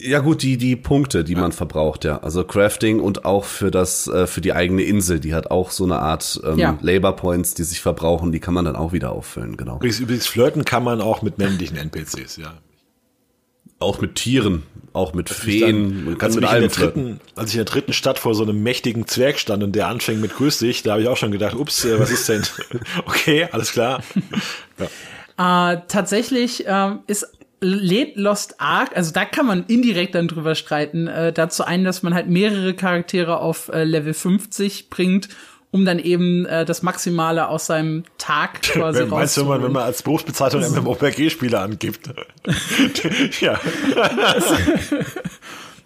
Ja 0.01 0.19
gut, 0.21 0.43
die 0.43 0.57
die 0.57 0.75
Punkte, 0.75 1.23
die 1.23 1.35
ja. 1.35 1.41
man 1.41 1.53
verbraucht, 1.53 2.05
ja. 2.05 2.19
Also 2.19 2.43
Crafting 2.45 3.01
und 3.01 3.25
auch 3.25 3.45
für 3.45 3.71
das 3.71 4.09
äh, 4.09 4.27
für 4.27 4.41
die 4.41 4.53
eigene 4.53 4.83
Insel, 4.83 5.21
die 5.21 5.35
hat 5.35 5.51
auch 5.51 5.71
so 5.71 5.85
eine 5.85 6.01
Art 6.01 6.41
ähm, 6.45 6.59
ja. 6.59 6.79
Labor 6.81 7.15
Points, 7.15 7.55
die 7.55 7.63
sich 7.63 7.81
verbrauchen, 7.81 8.33
die 8.33 8.41
kann 8.41 8.55
man 8.55 8.65
dann 8.65 8.75
auch 8.75 8.93
wieder 8.93 9.13
auffüllen, 9.13 9.57
genau. 9.57 9.77
Übrigens, 9.77 10.01
übrigens 10.01 10.27
flirten 10.27 10.65
kann 10.65 10.83
man 10.83 11.01
auch 11.01 11.23
mit 11.23 11.39
männlichen 11.39 11.77
NPCs, 11.77 12.37
ja. 12.39 12.55
Auch 13.81 14.01
mit 14.01 14.17
Tieren, 14.17 14.65
auch 14.93 15.15
mit 15.15 15.29
Feen, 15.29 16.05
man 16.05 16.19
kann 16.19 16.35
mit 16.35 16.45
allem 16.45 16.69
dritten, 16.69 17.21
Als 17.37 17.51
ich 17.51 17.57
in 17.57 17.65
der 17.65 17.73
dritten 17.73 17.93
Stadt 17.93 18.19
vor 18.19 18.35
so 18.35 18.43
einem 18.43 18.63
mächtigen 18.63 19.07
Zwerg 19.07 19.39
stand 19.39 19.63
und 19.63 19.73
der 19.73 19.87
anfängt 19.87 20.21
mit 20.21 20.35
Grüß 20.35 20.59
dich, 20.59 20.83
da 20.83 20.93
habe 20.93 21.03
ich 21.03 21.09
auch 21.09 21.17
schon 21.17 21.31
gedacht, 21.31 21.55
ups, 21.55 21.85
äh, 21.85 21.99
was 21.99 22.11
ist 22.11 22.29
denn? 22.29 22.43
okay, 23.07 23.49
alles 23.53 23.73
klar. 23.73 24.03
Ja. 25.37 25.73
Äh, 25.73 25.83
tatsächlich 25.89 26.65
ähm, 26.67 27.01
ist 27.07 27.27
lädt 27.61 28.17
Lost 28.17 28.61
Ark, 28.61 28.91
also 28.95 29.13
da 29.13 29.25
kann 29.25 29.47
man 29.47 29.65
indirekt 29.67 30.15
dann 30.15 30.29
drüber 30.29 30.55
streiten, 30.55 31.09
äh, 31.09 31.33
dazu 31.33 31.65
ein, 31.65 31.85
dass 31.85 32.03
man 32.03 32.15
halt 32.15 32.29
mehrere 32.29 32.75
Charaktere 32.75 33.41
auf 33.41 33.69
äh, 33.69 33.85
Level 33.85 34.15
50 34.15 34.91
bringt, 34.91 35.29
um 35.71 35.85
dann 35.85 35.99
eben 35.99 36.47
äh, 36.47 36.65
das 36.65 36.83
Maximale 36.83 37.49
aus 37.49 37.67
seinem 37.67 38.05
Tag 38.17 38.63
quasi 38.63 39.01
rauszuholen. 39.01 39.11
Meinst 39.11 39.37
du, 39.37 39.41
wenn 39.43 39.49
man, 39.49 39.63
wenn 39.63 39.73
man 39.73 39.83
als 39.85 40.03
Berufsbezeichnung 40.03 40.63
MMORPG-Spieler 40.63 41.61
angibt? 41.61 42.11
ja. 43.41 43.61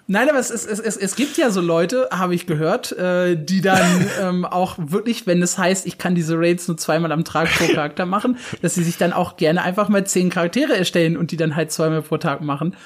Nein, 0.09 0.29
aber 0.29 0.39
es, 0.39 0.51
es, 0.51 0.67
es, 0.67 0.97
es 0.97 1.17
gibt 1.17 1.37
ja 1.39 1.51
so 1.51 1.61
Leute, 1.61 2.09
habe 2.13 2.35
ich 2.35 2.47
gehört, 2.47 2.93
äh, 2.93 3.37
die 3.37 3.61
dann 3.61 4.07
ähm, 4.21 4.45
auch 4.45 4.77
wirklich, 4.79 5.27
wenn 5.27 5.41
es 5.43 5.59
heißt, 5.59 5.87
ich 5.87 5.97
kann 5.97 6.15
diese 6.15 6.37
Raids 6.37 6.69
nur 6.69 6.77
zweimal 6.77 7.13
am 7.13 7.25
Tag 7.25 7.49
pro 7.51 7.67
Charakter 7.73 8.05
machen, 8.05 8.37
dass 8.61 8.75
sie 8.75 8.85
sich 8.85 8.99
dann 8.99 9.13
auch 9.13 9.37
gerne 9.37 9.63
einfach 9.63 9.89
mal 9.89 10.05
zehn 10.05 10.29
Charaktere 10.29 10.77
erstellen 10.77 11.17
und 11.17 11.31
die 11.31 11.37
dann 11.37 11.57
halt 11.57 11.73
zweimal 11.73 12.03
pro 12.03 12.19
Tag 12.19 12.43
machen. 12.43 12.77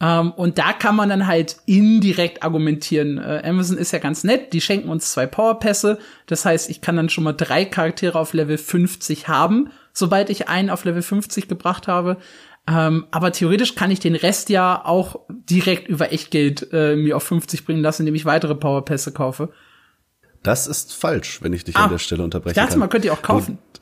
Ähm, 0.00 0.32
und 0.32 0.58
da 0.58 0.72
kann 0.72 0.96
man 0.96 1.08
dann 1.08 1.26
halt 1.26 1.56
indirekt 1.66 2.42
argumentieren. 2.42 3.18
Äh, 3.18 3.42
Amazon 3.44 3.78
ist 3.78 3.92
ja 3.92 3.98
ganz 3.98 4.24
nett, 4.24 4.52
die 4.52 4.60
schenken 4.60 4.88
uns 4.88 5.12
zwei 5.12 5.26
Powerpässe. 5.26 5.98
Das 6.26 6.44
heißt, 6.44 6.68
ich 6.70 6.80
kann 6.80 6.96
dann 6.96 7.08
schon 7.08 7.24
mal 7.24 7.32
drei 7.32 7.64
Charaktere 7.64 8.18
auf 8.18 8.32
Level 8.32 8.58
50 8.58 9.28
haben, 9.28 9.70
sobald 9.92 10.30
ich 10.30 10.48
einen 10.48 10.70
auf 10.70 10.84
Level 10.84 11.02
50 11.02 11.48
gebracht 11.48 11.86
habe. 11.88 12.16
Ähm, 12.66 13.06
aber 13.10 13.30
theoretisch 13.30 13.74
kann 13.74 13.90
ich 13.90 14.00
den 14.00 14.14
Rest 14.14 14.48
ja 14.48 14.84
auch 14.84 15.20
direkt 15.28 15.88
über 15.88 16.12
Echtgeld 16.12 16.68
äh, 16.72 16.96
mir 16.96 17.16
auf 17.16 17.24
50 17.24 17.64
bringen 17.64 17.82
lassen, 17.82 18.02
indem 18.02 18.14
ich 18.14 18.24
weitere 18.24 18.54
Powerpässe 18.54 19.12
kaufe. 19.12 19.50
Das 20.42 20.66
ist 20.66 20.94
falsch, 20.94 21.40
wenn 21.42 21.52
ich 21.52 21.64
dich 21.64 21.76
ah, 21.76 21.84
an 21.84 21.90
der 21.90 21.98
Stelle 21.98 22.22
unterbreche. 22.22 22.52
Ich 22.52 22.56
dachte, 22.56 22.70
kann. 22.70 22.80
man 22.80 22.88
könnte 22.88 23.06
die 23.06 23.10
auch 23.10 23.22
kaufen. 23.22 23.58
Du, 23.72 23.80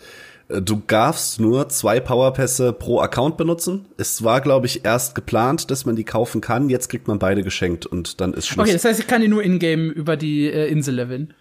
du 0.49 0.83
darfst 0.87 1.41
nur 1.41 1.69
zwei 1.69 2.01
Powerpässe 2.01 2.73
pro 2.73 3.01
Account 3.01 3.37
benutzen. 3.37 3.87
Es 3.97 4.23
war, 4.23 4.41
glaube 4.41 4.67
ich, 4.67 4.85
erst 4.85 5.15
geplant, 5.15 5.71
dass 5.71 5.85
man 5.87 5.97
die 5.97 6.05
kaufen 6.05 6.41
kann. 6.41 6.69
Jetzt 6.69 6.89
kriegt 6.89 7.09
man 7.09 7.19
beide 7.19 7.43
geschenkt 7.43 7.87
und 7.87 8.21
dann 8.21 8.35
ist 8.35 8.49
Schluss. 8.49 8.65
Okay, 8.65 8.73
das 8.73 8.85
heißt, 8.85 9.01
ich 9.01 9.07
kann 9.07 9.23
die 9.23 9.29
nur 9.29 9.43
in-game 9.43 9.91
über 9.91 10.17
die 10.17 10.47
äh, 10.47 10.69
Insel 10.69 10.97
leveln. 10.97 11.35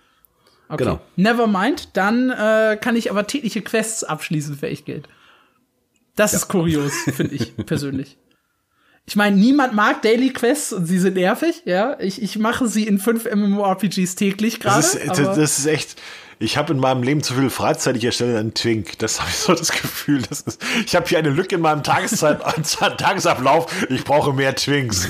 Okay. 0.70 0.86
Genau. 0.86 1.02
Never 1.18 1.48
mind. 1.48 1.90
Dann 1.94 2.30
äh, 2.30 2.78
kann 2.80 2.96
ich 2.96 3.12
aber 3.12 3.28
tägliche 3.28 3.62
Quests 3.62 4.04
abschließen 4.04 4.58
für 4.58 4.68
Echtgeld. 4.68 5.08
Das 6.16 6.32
ja. 6.32 6.38
ist 6.38 6.48
kurios, 6.48 6.94
finde 7.14 7.36
ich 7.36 7.56
persönlich. 7.66 8.18
Ich 9.06 9.16
meine, 9.16 9.36
niemand 9.36 9.74
mag 9.74 10.02
Daily 10.04 10.32
Quests 10.32 10.72
und 10.72 10.86
sie 10.86 11.00
sind 11.00 11.16
nervig, 11.16 11.64
ja. 11.66 11.98
Ich, 12.00 12.22
ich 12.22 12.38
mache 12.38 12.68
sie 12.68 12.88
in 12.88 13.00
fünf 13.00 13.26
MMORPGs 13.26 14.16
täglich 14.16 14.60
gerade. 14.60 14.78
Das, 14.78 14.96
ist, 14.96 15.18
das 15.18 15.60
ist 15.60 15.66
echt. 15.66 16.02
Ich 16.42 16.58
habe 16.58 16.74
in 16.74 16.80
meinem 16.80 17.04
Leben 17.04 17.22
zu 17.22 17.36
viel 17.36 17.52
Freizeit, 17.52 17.96
ich 17.98 18.04
erstelle 18.04 18.40
einen 18.40 18.56
Twink. 18.56 18.98
Das 18.98 19.20
habe 19.20 19.30
ich 19.30 19.38
so 19.38 19.54
das 19.54 19.72
Gefühl. 19.72 20.24
Das 20.28 20.42
ist, 20.42 20.60
ich 20.86 20.96
habe 20.96 21.08
hier 21.08 21.20
eine 21.20 21.30
Lücke 21.30 21.56
in 21.56 21.62
meinem 21.62 21.84
Tageszeit, 21.84 22.40
Tagesablauf. 22.98 23.72
Ich 23.90 24.04
brauche 24.04 24.34
mehr 24.34 24.56
Twinks. 24.56 25.08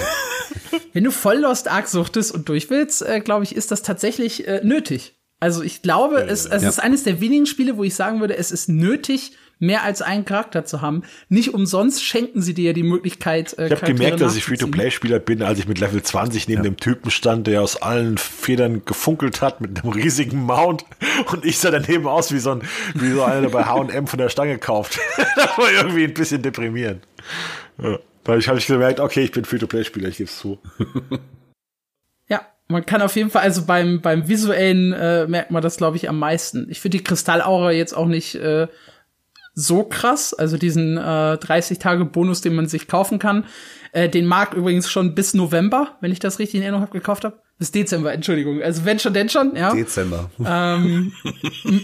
Wenn 0.91 1.05
du 1.05 1.11
voll 1.11 1.37
Lost 1.37 1.69
Ark 1.69 1.87
suchtest 1.87 2.33
und 2.33 2.49
durch 2.49 2.69
willst, 2.69 3.01
äh, 3.01 3.21
glaube 3.21 3.45
ich, 3.45 3.55
ist 3.55 3.71
das 3.71 3.81
tatsächlich 3.81 4.45
äh, 4.45 4.59
nötig. 4.61 5.15
Also 5.39 5.63
ich 5.63 5.81
glaube, 5.81 6.21
es, 6.21 6.45
es 6.45 6.63
ja. 6.63 6.69
ist 6.69 6.79
eines 6.79 7.03
der 7.03 7.21
wenigen 7.21 7.45
Spiele, 7.45 7.77
wo 7.77 7.85
ich 7.85 7.95
sagen 7.95 8.19
würde, 8.19 8.35
es 8.35 8.51
ist 8.51 8.67
nötig, 8.67 9.31
mehr 9.61 9.83
als 9.83 10.01
einen 10.01 10.25
Charakter 10.25 10.65
zu 10.65 10.81
haben. 10.81 11.03
Nicht 11.29 11.53
umsonst 11.53 12.03
schenken 12.03 12.41
sie 12.41 12.53
dir 12.53 12.65
ja 12.65 12.73
die 12.73 12.83
Möglichkeit. 12.83 13.57
Äh, 13.57 13.67
ich 13.67 13.71
habe 13.73 13.93
gemerkt, 13.93 14.19
dass 14.19 14.35
ich 14.35 14.43
Free-to-Play-Spieler 14.43 15.19
bin, 15.19 15.43
als 15.43 15.59
ich 15.59 15.67
mit 15.67 15.79
Level 15.79 16.01
20 16.01 16.47
neben 16.47 16.63
ja. 16.63 16.69
dem 16.69 16.77
Typen 16.77 17.11
stand, 17.11 17.47
der 17.47 17.61
aus 17.61 17.81
allen 17.81 18.17
Federn 18.17 18.83
gefunkelt 18.83 19.41
hat 19.41 19.61
mit 19.61 19.83
einem 19.83 19.93
riesigen 19.93 20.43
Mount 20.43 20.83
und 21.31 21.45
ich 21.45 21.59
sah 21.59 21.69
daneben 21.69 22.07
aus 22.07 22.33
wie 22.33 22.39
so 22.39 22.51
ein 22.51 22.63
wie 22.95 23.11
so 23.11 23.23
einer, 23.23 23.41
der 23.41 23.49
bei 23.49 23.63
H&M 23.63 24.07
von 24.07 24.17
der 24.17 24.29
Stange 24.29 24.57
kauft. 24.57 24.99
das 25.35 25.57
war 25.57 25.71
irgendwie 25.71 26.05
ein 26.05 26.13
bisschen 26.13 26.41
deprimierend. 26.41 27.07
Ja. 27.81 27.99
Weil 28.25 28.39
ich 28.39 28.47
habe 28.47 28.57
ich 28.57 28.67
gemerkt, 28.67 28.99
okay, 28.99 29.21
ich 29.21 29.31
bin 29.31 29.45
Free-to-Play-Spieler, 29.45 30.09
ich 30.09 30.17
gebe 30.17 30.29
es 30.29 30.37
zu. 30.37 30.59
ja, 32.27 32.41
man 32.67 32.85
kann 32.85 33.01
auf 33.01 33.15
jeden 33.15 33.29
Fall, 33.29 33.43
also 33.43 33.65
beim, 33.65 34.01
beim 34.01 34.27
visuellen 34.27 34.91
äh, 34.93 35.27
merkt 35.27 35.51
man 35.51 35.61
das, 35.61 35.77
glaube 35.77 35.97
ich, 35.97 36.09
am 36.09 36.19
meisten. 36.19 36.67
Ich 36.69 36.79
finde 36.79 36.97
die 36.97 37.03
Kristallaura 37.03 37.71
jetzt 37.71 37.93
auch 37.93 38.07
nicht 38.07 38.35
äh, 38.35 38.67
so 39.53 39.83
krass. 39.83 40.33
Also 40.33 40.57
diesen 40.57 40.97
äh, 40.97 41.01
30-Tage-Bonus, 41.01 42.41
den 42.41 42.55
man 42.55 42.67
sich 42.67 42.87
kaufen 42.87 43.19
kann. 43.19 43.45
Äh, 43.93 44.09
den 44.09 44.25
mag 44.25 44.53
übrigens 44.53 44.89
schon 44.89 45.15
bis 45.15 45.33
November, 45.33 45.97
wenn 45.99 46.11
ich 46.11 46.19
das 46.19 46.39
richtig 46.39 46.55
in 46.55 46.61
Erinnerung 46.61 46.83
habe, 46.83 46.97
gekauft 46.97 47.25
habe. 47.25 47.39
Bis 47.61 47.71
Dezember, 47.71 48.11
Entschuldigung. 48.11 48.59
Also 48.63 48.85
wenn 48.85 48.97
schon, 48.97 49.13
denn 49.13 49.29
schon, 49.29 49.55
ja. 49.55 49.71
Dezember. 49.71 50.31
Ähm, 50.43 51.11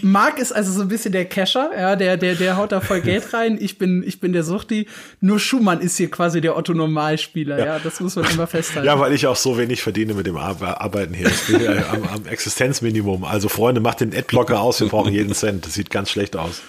Mark 0.02 0.40
ist 0.40 0.50
also 0.50 0.72
so 0.72 0.82
ein 0.82 0.88
bisschen 0.88 1.12
der 1.12 1.26
Casher, 1.26 1.70
ja, 1.78 1.94
der, 1.94 2.16
der, 2.16 2.34
der 2.34 2.56
haut 2.56 2.72
da 2.72 2.80
voll 2.80 3.00
Geld 3.00 3.32
rein. 3.32 3.58
Ich 3.60 3.78
bin, 3.78 4.02
ich 4.04 4.18
bin 4.18 4.32
der 4.32 4.42
Suchti. 4.42 4.88
Nur 5.20 5.38
Schumann 5.38 5.80
ist 5.80 5.96
hier 5.96 6.10
quasi 6.10 6.40
der 6.40 6.56
Otto-Normalspieler, 6.56 7.58
ja. 7.58 7.64
ja. 7.66 7.78
Das 7.78 8.00
muss 8.00 8.16
man 8.16 8.28
immer 8.28 8.48
festhalten. 8.48 8.88
Ja, 8.88 8.98
weil 8.98 9.12
ich 9.12 9.28
auch 9.28 9.36
so 9.36 9.56
wenig 9.56 9.82
verdiene 9.82 10.14
mit 10.14 10.26
dem 10.26 10.36
Arbeiten 10.36 11.14
hier. 11.14 11.28
Ich 11.28 11.46
bin 11.46 11.62
ja 11.62 11.90
am, 11.92 12.02
am 12.08 12.26
Existenzminimum. 12.26 13.22
Also 13.22 13.48
Freunde, 13.48 13.80
macht 13.80 14.00
den 14.00 14.12
Adblocker 14.12 14.60
aus, 14.60 14.80
wir 14.80 14.88
brauchen 14.88 15.12
jeden 15.12 15.32
Cent. 15.32 15.64
Das 15.64 15.74
sieht 15.74 15.90
ganz 15.90 16.10
schlecht 16.10 16.34
aus. 16.36 16.62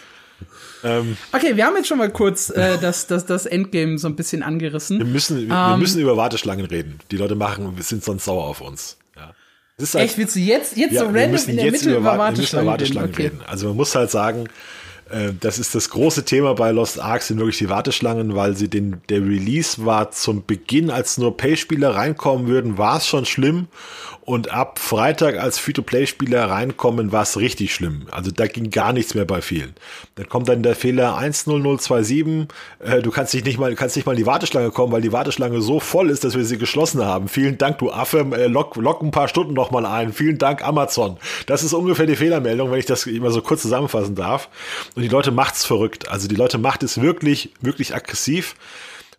Ähm, 0.83 1.17
okay, 1.31 1.55
wir 1.55 1.65
haben 1.65 1.75
jetzt 1.75 1.87
schon 1.87 1.97
mal 1.97 2.09
kurz 2.09 2.49
äh, 2.49 2.77
das, 2.81 3.07
das, 3.07 3.25
das 3.25 3.45
Endgame 3.45 3.97
so 3.97 4.07
ein 4.07 4.15
bisschen 4.15 4.43
angerissen. 4.43 4.99
Wir 4.99 5.05
müssen, 5.05 5.41
wir, 5.41 5.47
wir 5.49 5.73
ähm, 5.73 5.79
müssen 5.79 6.01
über 6.01 6.17
Warteschlangen 6.17 6.65
reden. 6.65 6.99
Die 7.11 7.17
Leute 7.17 7.35
machen, 7.35 7.75
wir 7.75 7.83
sind 7.83 8.03
sonst 8.03 8.25
sauer 8.25 8.45
auf 8.45 8.61
uns. 8.61 8.97
Ja. 9.15 9.33
Halt, 9.79 9.95
Echt, 9.95 10.17
willst 10.17 10.35
du 10.35 10.39
jetzt, 10.39 10.77
jetzt 10.77 10.93
ja, 10.93 11.01
so 11.01 11.07
random 11.07 11.41
in 11.47 11.57
der 11.57 11.71
Mitte 11.71 11.95
über, 11.95 12.17
Warteschlangen, 12.17 12.65
über 12.65 12.71
Warteschlangen 12.71 13.15
reden? 13.15 13.37
reden? 13.37 13.49
Also 13.49 13.67
man 13.67 13.77
muss 13.77 13.95
halt 13.95 14.11
sagen, 14.11 14.47
das 15.39 15.60
ist 15.60 15.76
das 15.76 15.89
große 15.89 16.26
Thema 16.26 16.54
bei 16.54 16.72
Lost 16.72 17.00
Ark, 17.00 17.22
sind 17.22 17.38
wirklich 17.38 17.58
die 17.58 17.69
Warteschlangen, 17.69 18.36
weil 18.36 18.56
sie 18.56 18.69
den, 18.69 19.02
der 19.10 19.22
Release 19.22 19.86
war 19.86 20.12
zum 20.12 20.45
Beginn, 20.45 20.89
als 20.89 21.17
nur 21.17 21.36
Pay-Spieler 21.36 21.95
reinkommen 21.95 22.48
würden, 22.48 22.78
war 22.78 22.98
es 22.98 23.08
schon 23.08 23.26
schlimm. 23.26 23.67
Und 24.30 24.52
ab 24.52 24.78
Freitag, 24.78 25.39
als 25.39 25.58
Free-to-Play-Spieler 25.58 26.52
reinkommen, 26.52 27.12
war 27.12 27.24
es 27.24 27.39
richtig 27.39 27.74
schlimm. 27.74 28.06
Also 28.12 28.30
da 28.30 28.45
ging 28.45 28.69
gar 28.69 28.93
nichts 28.93 29.15
mehr 29.15 29.26
bei 29.26 29.41
vielen. 29.41 29.74
Dann 30.13 30.30
kommt 30.30 30.48
dann 30.48 30.62
der 30.62 30.76
Fehler 30.76 31.17
10027. 31.17 32.48
Äh, 32.78 33.02
du 33.02 33.10
kannst 33.10 33.34
nicht, 33.34 33.48
nicht 33.48 33.58
mal, 33.58 33.74
kannst 33.74 33.95
nicht 33.95 34.06
mal 34.06 34.12
in 34.12 34.19
die 34.19 34.28
Warteschlange 34.28 34.69
kommen, 34.69 34.93
weil 34.93 35.02
die 35.02 35.12
Warteschlange 35.12 35.62
so 35.62 35.80
voll 35.80 36.12
ist, 36.12 36.24
dass 36.24 36.36
wir 36.36 36.45
sie 36.45 36.60
geschlossen 36.60 37.04
haben. 37.04 37.28
Vielen 37.28 37.58
Dank, 37.58 37.80
du 37.80 37.91
Affe. 37.91 38.19
Äh, 38.34 38.45
lock, 38.45 38.76
lock 38.76 39.02
ein 39.02 39.10
paar 39.10 39.30
Stunden 39.30 39.54
noch 39.54 39.72
mal 39.72 39.88
ein. 39.88 40.13
Vielen 40.13 40.38
Dank, 40.38 40.63
Amazon. 40.63 41.17
Das 41.48 41.63
ist 41.63 41.74
ungefähr 41.74 42.06
die 42.06 42.15
Fehlermeldung, 42.15 42.69
wenn 42.69 42.78
ich 42.78 42.86
das 42.86 43.08
immer 43.08 43.32
so 43.32 43.41
kurz 43.41 43.63
zusammenfassen 43.63 44.13
darf. 44.13 44.50
Und 44.99 45.03
die 45.03 45.07
Leute 45.07 45.31
macht's 45.31 45.63
verrückt. 45.63 46.09
Also 46.09 46.27
die 46.27 46.35
Leute 46.35 46.57
macht 46.57 46.83
es 46.83 46.99
wirklich, 46.99 47.53
wirklich 47.62 47.95
aggressiv 47.95 48.55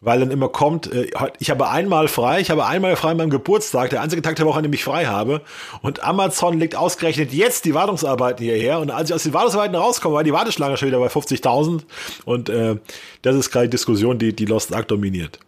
weil 0.02 0.20
dann 0.20 0.30
immer 0.30 0.50
kommt, 0.50 0.92
äh, 0.92 1.10
ich 1.38 1.48
habe 1.48 1.70
einmal 1.70 2.06
frei, 2.08 2.40
ich 2.40 2.50
habe 2.50 2.66
einmal 2.66 2.96
frei 2.96 3.12
an 3.12 3.16
meinem 3.16 3.30
Geburtstag, 3.30 3.88
der 3.88 4.02
einzige 4.02 4.20
Tag 4.20 4.36
der 4.36 4.44
Woche, 4.44 4.58
an 4.58 4.62
dem 4.62 4.74
ich 4.74 4.84
frei 4.84 5.06
habe. 5.06 5.42
Und 5.80 6.02
Amazon 6.02 6.58
legt 6.58 6.76
ausgerechnet 6.76 7.32
jetzt 7.32 7.64
die 7.64 7.72
Wartungsarbeiten 7.72 8.44
hierher. 8.44 8.80
Und 8.80 8.90
als 8.90 9.08
ich 9.08 9.14
aus 9.14 9.22
den 9.22 9.32
Wartungsarbeiten 9.32 9.74
rauskomme, 9.74 10.16
war 10.16 10.24
die 10.24 10.34
Warteschlange 10.34 10.76
schon 10.76 10.88
wieder 10.88 11.00
bei 11.00 11.08
50.000. 11.08 11.82
Und 12.26 12.48
äh, 12.50 12.76
das 13.22 13.36
ist 13.36 13.50
gerade 13.50 13.66
die 13.68 13.70
Diskussion, 13.70 14.18
die 14.18 14.34
die 14.34 14.46
Lost 14.46 14.74
Ark 14.74 14.88
dominiert. 14.88 15.38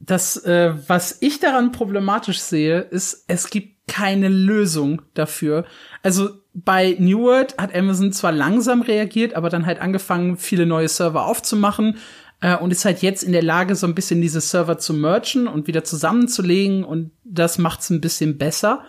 Das, 0.00 0.36
äh, 0.44 0.74
was 0.86 1.18
ich 1.20 1.40
daran 1.40 1.72
problematisch 1.72 2.38
sehe, 2.38 2.80
ist, 2.80 3.24
es 3.26 3.50
gibt 3.50 3.77
keine 3.88 4.28
Lösung 4.28 5.02
dafür. 5.14 5.64
Also 6.04 6.30
bei 6.54 6.96
New 6.98 7.22
World 7.22 7.56
hat 7.58 7.74
Amazon 7.74 8.12
zwar 8.12 8.32
langsam 8.32 8.82
reagiert, 8.82 9.34
aber 9.34 9.50
dann 9.50 9.66
halt 9.66 9.80
angefangen, 9.80 10.36
viele 10.36 10.66
neue 10.66 10.88
Server 10.88 11.26
aufzumachen 11.26 11.96
äh, 12.40 12.56
und 12.56 12.70
ist 12.70 12.84
halt 12.84 13.02
jetzt 13.02 13.22
in 13.22 13.32
der 13.32 13.42
Lage, 13.42 13.74
so 13.74 13.86
ein 13.86 13.94
bisschen 13.94 14.20
diese 14.20 14.40
Server 14.40 14.78
zu 14.78 14.94
merchen 14.94 15.48
und 15.48 15.66
wieder 15.66 15.84
zusammenzulegen 15.84 16.84
und 16.84 17.10
das 17.24 17.58
macht's 17.58 17.90
ein 17.90 18.00
bisschen 18.00 18.38
besser. 18.38 18.84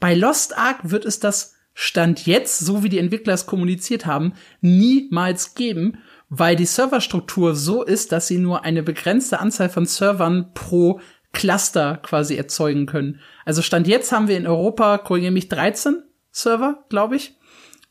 Bei 0.00 0.14
Lost 0.14 0.56
Ark 0.56 0.78
wird 0.84 1.04
es 1.04 1.20
das 1.20 1.54
Stand 1.74 2.24
jetzt, 2.24 2.58
so 2.58 2.82
wie 2.82 2.88
die 2.88 2.98
Entwickler 2.98 3.34
es 3.34 3.44
kommuniziert 3.44 4.06
haben, 4.06 4.32
niemals 4.62 5.54
geben, 5.54 5.98
weil 6.28 6.56
die 6.56 6.64
Serverstruktur 6.64 7.54
so 7.54 7.82
ist, 7.82 8.12
dass 8.12 8.28
sie 8.28 8.38
nur 8.38 8.64
eine 8.64 8.82
begrenzte 8.82 9.40
Anzahl 9.40 9.68
von 9.68 9.84
Servern 9.84 10.52
pro 10.54 11.00
Cluster 11.36 11.98
quasi 12.02 12.34
erzeugen 12.34 12.86
können. 12.86 13.20
Also 13.44 13.60
Stand 13.60 13.86
jetzt 13.86 14.10
haben 14.10 14.26
wir 14.26 14.38
in 14.38 14.46
Europa, 14.46 14.96
korrigiere 14.96 15.32
mich, 15.32 15.48
13 15.48 16.02
Server, 16.32 16.84
glaube 16.88 17.16
ich. 17.16 17.36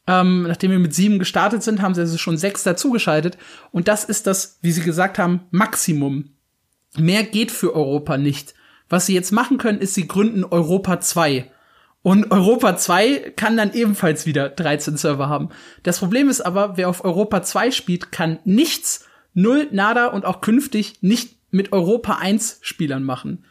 Ähm, 0.08 0.44
nachdem 0.44 0.72
wir 0.72 0.80
mit 0.80 0.96
sieben 0.96 1.20
gestartet 1.20 1.62
sind, 1.62 1.82
haben 1.82 1.94
sie 1.94 2.02
also 2.02 2.18
schon 2.18 2.38
sechs 2.38 2.64
dazugeschaltet. 2.64 3.38
Und 3.72 3.88
das 3.88 4.04
ist 4.04 4.26
das, 4.26 4.58
wie 4.62 4.72
sie 4.72 4.82
gesagt 4.82 5.20
haben, 5.20 5.42
Maximum. 5.52 6.32
mehr 6.98 7.24
geht 7.24 7.52
für 7.52 7.76
Europa 7.76 8.18
nicht. 8.18 8.56
Was 8.90 9.06
sie 9.06 9.14
jetzt 9.14 9.32
machen 9.32 9.60
können, 9.60 9.80
ist, 9.80 9.94
sie 9.94 10.08
gründen 10.08 10.44
Europa 10.44 11.00
2. 11.00 11.52
Und 12.02 12.32
Europa 12.32 12.78
2 12.78 13.34
kann 13.36 13.58
dann 13.58 13.74
ebenfalls 13.74 14.26
wieder 14.26 14.50
13 14.50 14.98
Server 14.98 15.30
haben. 15.30 15.50
Das 15.84 16.00
Problem 16.00 16.30
ist 16.30 16.42
aber, 16.42 16.78
wer 16.78 16.90
auf 16.90 17.06
Europa 17.06 17.44
2 17.44 17.72
spielt, 17.72 18.12
kann 18.12 18.40
nichts, 18.44 19.06
null, 19.34 19.68
nada 19.72 20.08
und 20.08 20.26
auch 20.26 20.42
künftig 20.42 20.96
nicht 21.02 21.36
mit 21.56 21.72
Europa 21.72 22.18
1 22.18 22.60
Spielern 22.62 23.04
machen. 23.04 23.46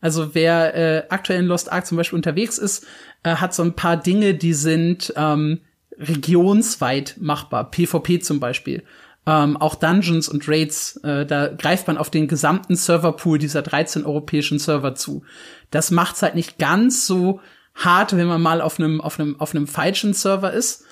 Also 0.00 0.34
wer 0.34 0.74
äh, 0.74 1.02
aktuell 1.08 1.40
in 1.40 1.46
Lost 1.46 1.72
Ark 1.72 1.86
zum 1.86 1.96
Beispiel 1.96 2.16
unterwegs 2.16 2.58
ist, 2.58 2.86
äh, 3.22 3.36
hat 3.36 3.54
so 3.54 3.62
ein 3.62 3.74
paar 3.74 3.96
Dinge, 3.96 4.34
die 4.34 4.52
sind 4.52 5.12
ähm, 5.16 5.60
regionsweit 5.98 7.16
machbar. 7.18 7.70
PvP 7.70 8.20
zum 8.20 8.38
Beispiel. 8.38 8.82
Ähm, 9.26 9.56
auch 9.56 9.74
Dungeons 9.74 10.28
und 10.28 10.46
Raids, 10.46 10.98
äh, 10.98 11.26
da 11.26 11.48
greift 11.48 11.88
man 11.88 11.98
auf 11.98 12.10
den 12.10 12.28
gesamten 12.28 12.76
Serverpool 12.76 13.38
dieser 13.38 13.62
13 13.62 14.04
europäischen 14.04 14.58
Server 14.58 14.94
zu. 14.94 15.22
Das 15.70 15.90
macht's 15.90 16.22
halt 16.22 16.36
nicht 16.36 16.58
ganz 16.58 17.06
so 17.06 17.40
hart, 17.74 18.16
wenn 18.16 18.28
man 18.28 18.40
mal 18.40 18.60
auf 18.60 18.78
einem 18.78 19.00
auf 19.00 19.18
einem 19.18 19.40
auf 19.40 19.54
einem 19.54 19.66
falschen 19.66 20.14
Server 20.14 20.52
ist. 20.52 20.84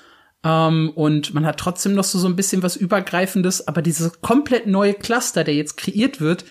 Ähm, 0.45 0.91
und 0.93 1.33
man 1.33 1.45
hat 1.45 1.59
trotzdem 1.59 1.93
noch 1.93 2.03
so 2.03 2.19
so 2.19 2.27
ein 2.27 2.35
bisschen 2.35 2.63
was 2.63 2.77
übergreifendes, 2.77 3.67
aber 3.67 3.81
dieses 3.81 4.21
komplett 4.21 4.67
neue 4.67 4.93
Cluster, 4.93 5.43
der 5.43 5.55
jetzt 5.55 5.75
kreiert 5.75 6.21
wird, 6.21 6.45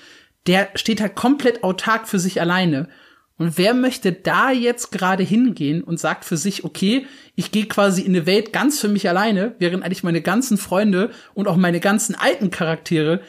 der 0.47 0.69
steht 0.75 1.01
halt 1.01 1.15
komplett 1.15 1.63
autark 1.63 2.09
für 2.09 2.19
sich 2.19 2.41
alleine. 2.41 2.89
Und 3.37 3.57
wer 3.59 3.75
möchte 3.75 4.13
da 4.13 4.51
jetzt 4.51 4.93
gerade 4.93 5.23
hingehen 5.23 5.83
und 5.83 5.99
sagt 5.99 6.25
für 6.25 6.37
sich, 6.37 6.65
okay, 6.65 7.07
ich 7.35 7.51
gehe 7.51 7.67
quasi 7.67 8.03
in 8.03 8.15
eine 8.15 8.27
Welt 8.27 8.53
ganz 8.53 8.81
für 8.81 8.89
mich 8.89 9.09
alleine, 9.09 9.55
während 9.59 9.85
eigentlich 9.85 10.05
meine 10.05 10.23
ganzen 10.23 10.57
Freunde 10.57 11.11
und 11.33 11.49
auch 11.49 11.57
meine 11.57 11.81
ganzen 11.81 12.15
alten 12.15 12.51
Charaktere 12.51 13.23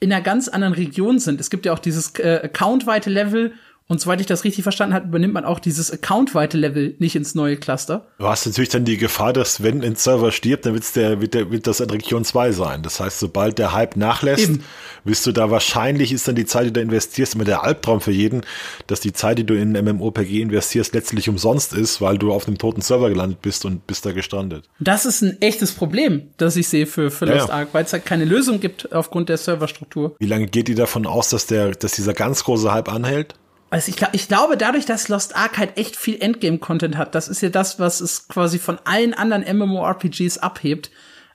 in 0.00 0.12
einer 0.12 0.22
ganz 0.22 0.48
anderen 0.48 0.74
Region 0.74 1.20
sind. 1.20 1.40
Es 1.40 1.48
gibt 1.48 1.64
ja 1.64 1.72
auch 1.72 1.78
dieses 1.78 2.18
äh, 2.18 2.40
accountweite 2.42 3.08
Level 3.08 3.52
und 3.92 4.00
soweit 4.00 4.22
ich 4.22 4.26
das 4.26 4.44
richtig 4.44 4.62
verstanden 4.62 4.94
habe, 4.94 5.06
übernimmt 5.06 5.34
man 5.34 5.44
auch 5.44 5.60
dieses 5.60 5.90
accountweite 5.90 6.56
Level 6.56 6.94
nicht 6.98 7.14
ins 7.14 7.34
neue 7.34 7.58
Cluster. 7.58 8.06
Du 8.18 8.26
hast 8.26 8.46
natürlich 8.46 8.70
dann 8.70 8.86
die 8.86 8.96
Gefahr, 8.96 9.34
dass 9.34 9.62
wenn 9.62 9.84
ein 9.84 9.96
Server 9.96 10.32
stirbt, 10.32 10.64
dann 10.64 10.72
wird's 10.72 10.94
der, 10.94 11.20
wird, 11.20 11.34
der, 11.34 11.50
wird 11.50 11.66
das 11.66 11.80
in 11.80 11.90
Region 11.90 12.24
2 12.24 12.52
sein. 12.52 12.82
Das 12.82 13.00
heißt, 13.00 13.18
sobald 13.18 13.58
der 13.58 13.74
Hype 13.74 13.98
nachlässt, 13.98 14.44
Eben. 14.44 14.64
wirst 15.04 15.26
du 15.26 15.32
da 15.32 15.50
wahrscheinlich, 15.50 16.10
ist 16.10 16.26
dann 16.26 16.36
die 16.36 16.46
Zeit, 16.46 16.64
die 16.64 16.72
du 16.72 16.80
investierst, 16.80 17.34
immer 17.34 17.44
der 17.44 17.64
Albtraum 17.64 18.00
für 18.00 18.12
jeden, 18.12 18.40
dass 18.86 19.00
die 19.00 19.12
Zeit, 19.12 19.36
die 19.36 19.44
du 19.44 19.52
in 19.52 19.72
MMOPG 19.72 20.40
investierst, 20.40 20.94
letztlich 20.94 21.28
umsonst 21.28 21.74
ist, 21.74 22.00
weil 22.00 22.16
du 22.16 22.32
auf 22.32 22.48
einem 22.48 22.56
toten 22.56 22.80
Server 22.80 23.10
gelandet 23.10 23.42
bist 23.42 23.66
und 23.66 23.86
bist 23.86 24.06
da 24.06 24.12
gestrandet. 24.12 24.70
Das 24.80 25.04
ist 25.04 25.20
ein 25.20 25.36
echtes 25.42 25.72
Problem, 25.72 26.30
das 26.38 26.56
ich 26.56 26.66
sehe 26.66 26.86
für, 26.86 27.10
für 27.10 27.26
Lost 27.26 27.48
ja, 27.48 27.54
Ark, 27.54 27.68
weil 27.72 27.84
es 27.84 27.92
halt 27.92 28.06
keine 28.06 28.24
Lösung 28.24 28.58
gibt 28.58 28.90
aufgrund 28.90 29.28
der 29.28 29.36
Serverstruktur. 29.36 30.16
Wie 30.18 30.26
lange 30.26 30.46
geht 30.46 30.70
ihr 30.70 30.76
davon 30.76 31.04
aus, 31.04 31.28
dass 31.28 31.44
der, 31.44 31.72
dass 31.72 31.92
dieser 31.92 32.14
ganz 32.14 32.44
große 32.44 32.72
Hype 32.72 32.90
anhält? 32.90 33.34
Also 33.72 33.90
ich, 33.90 33.96
ich 34.12 34.28
glaube, 34.28 34.58
dadurch, 34.58 34.84
dass 34.84 35.08
Lost 35.08 35.34
Ark 35.34 35.56
halt 35.56 35.78
echt 35.78 35.96
viel 35.96 36.20
Endgame-Content 36.20 36.98
hat, 36.98 37.14
das 37.14 37.26
ist 37.26 37.40
ja 37.40 37.48
das, 37.48 37.80
was 37.80 38.02
es 38.02 38.28
quasi 38.28 38.58
von 38.58 38.78
allen 38.84 39.14
anderen 39.14 39.44
MMORPGs 39.56 40.36
abhebt, 40.36 40.90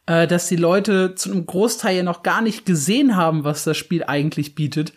äh, 0.05 0.27
dass 0.27 0.47
die 0.47 0.55
Leute 0.55 1.15
zu 1.15 1.31
einem 1.31 1.47
Großteil 1.47 1.97
ja 1.97 2.03
noch 2.03 2.21
gar 2.21 2.43
nicht 2.43 2.63
gesehen 2.63 3.15
haben, 3.15 3.43
was 3.43 3.63
das 3.63 3.75
Spiel 3.75 4.03
eigentlich 4.03 4.53
bietet. 4.53 4.93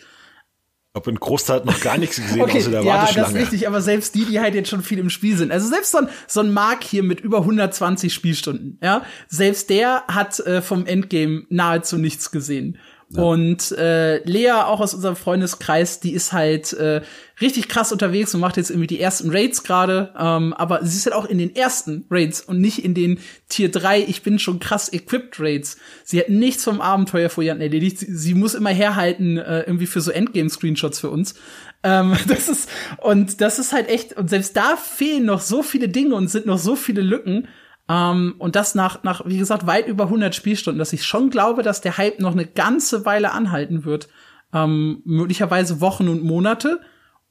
Ob 0.92 1.08
ein 1.08 1.14
Großteil 1.14 1.60
hat 1.60 1.64
noch 1.64 1.80
gar 1.80 1.96
nichts 1.96 2.16
gesehen, 2.20 2.42
okay, 2.42 2.58
außer 2.58 2.72
der 2.72 2.82
Ja, 2.82 3.10
das 3.10 3.30
ist 3.30 3.34
richtig, 3.34 3.66
aber 3.66 3.80
selbst 3.80 4.14
die, 4.14 4.26
die 4.26 4.38
halt 4.38 4.54
jetzt 4.54 4.68
schon 4.68 4.82
viel 4.82 4.98
im 4.98 5.08
Spiel 5.08 5.38
sind. 5.38 5.50
Also 5.50 5.66
selbst 5.66 5.92
so 5.92 5.98
ein, 5.98 6.08
so 6.26 6.40
ein 6.40 6.52
Mark 6.52 6.84
hier 6.84 7.02
mit 7.02 7.20
über 7.20 7.38
120 7.38 8.12
Spielstunden, 8.12 8.78
ja, 8.82 9.02
selbst 9.28 9.70
der 9.70 10.04
hat 10.08 10.38
äh, 10.40 10.60
vom 10.60 10.84
Endgame 10.84 11.46
nahezu 11.48 11.96
nichts 11.96 12.32
gesehen. 12.32 12.76
Und 13.16 13.72
äh, 13.72 14.18
Lea, 14.24 14.52
auch 14.52 14.80
aus 14.80 14.94
unserem 14.94 15.16
Freundeskreis, 15.16 15.98
die 15.98 16.12
ist 16.12 16.32
halt 16.32 16.72
äh, 16.74 17.00
richtig 17.40 17.68
krass 17.68 17.90
unterwegs 17.90 18.32
und 18.34 18.40
macht 18.40 18.56
jetzt 18.56 18.70
irgendwie 18.70 18.86
die 18.86 19.00
ersten 19.00 19.30
Raids 19.30 19.64
gerade. 19.64 20.14
Ähm, 20.16 20.52
aber 20.52 20.84
sie 20.84 20.96
ist 20.96 21.06
halt 21.06 21.16
auch 21.16 21.24
in 21.24 21.38
den 21.38 21.56
ersten 21.56 22.04
Raids 22.08 22.40
und 22.40 22.60
nicht 22.60 22.84
in 22.84 22.94
den 22.94 23.18
Tier 23.48 23.68
3, 23.68 24.02
ich 24.02 24.22
bin 24.22 24.38
schon 24.38 24.60
krass 24.60 24.92
equipped 24.92 25.40
Raids. 25.40 25.76
Sie 26.04 26.20
hat 26.20 26.28
nichts 26.28 26.62
vom 26.62 26.80
Abenteuer 26.80 27.30
vor 27.30 27.42
Jan 27.42 27.60
erledigt. 27.60 27.98
Sie, 27.98 28.14
sie 28.14 28.34
muss 28.34 28.54
immer 28.54 28.70
herhalten, 28.70 29.38
äh, 29.38 29.62
irgendwie 29.62 29.86
für 29.86 30.00
so 30.00 30.12
Endgame-Screenshots 30.12 31.00
für 31.00 31.10
uns. 31.10 31.34
Ähm, 31.82 32.16
das 32.28 32.48
ist, 32.48 32.68
und 32.98 33.40
das 33.40 33.58
ist 33.58 33.72
halt 33.72 33.88
echt, 33.88 34.12
und 34.12 34.30
selbst 34.30 34.56
da 34.56 34.76
fehlen 34.76 35.24
noch 35.24 35.40
so 35.40 35.64
viele 35.64 35.88
Dinge 35.88 36.14
und 36.14 36.28
sind 36.28 36.46
noch 36.46 36.58
so 36.58 36.76
viele 36.76 37.00
Lücken. 37.00 37.48
Ähm, 37.90 38.36
und 38.38 38.54
das 38.54 38.76
nach, 38.76 39.02
nach, 39.02 39.22
wie 39.26 39.38
gesagt, 39.38 39.66
weit 39.66 39.88
über 39.88 40.04
100 40.04 40.32
Spielstunden, 40.34 40.78
dass 40.78 40.92
ich 40.92 41.04
schon 41.04 41.28
glaube, 41.28 41.64
dass 41.64 41.80
der 41.80 41.98
Hype 41.98 42.20
noch 42.20 42.32
eine 42.32 42.46
ganze 42.46 43.04
Weile 43.04 43.32
anhalten 43.32 43.84
wird. 43.84 44.08
Ähm, 44.52 45.02
möglicherweise 45.04 45.80
Wochen 45.80 46.08
und 46.08 46.22
Monate. 46.22 46.80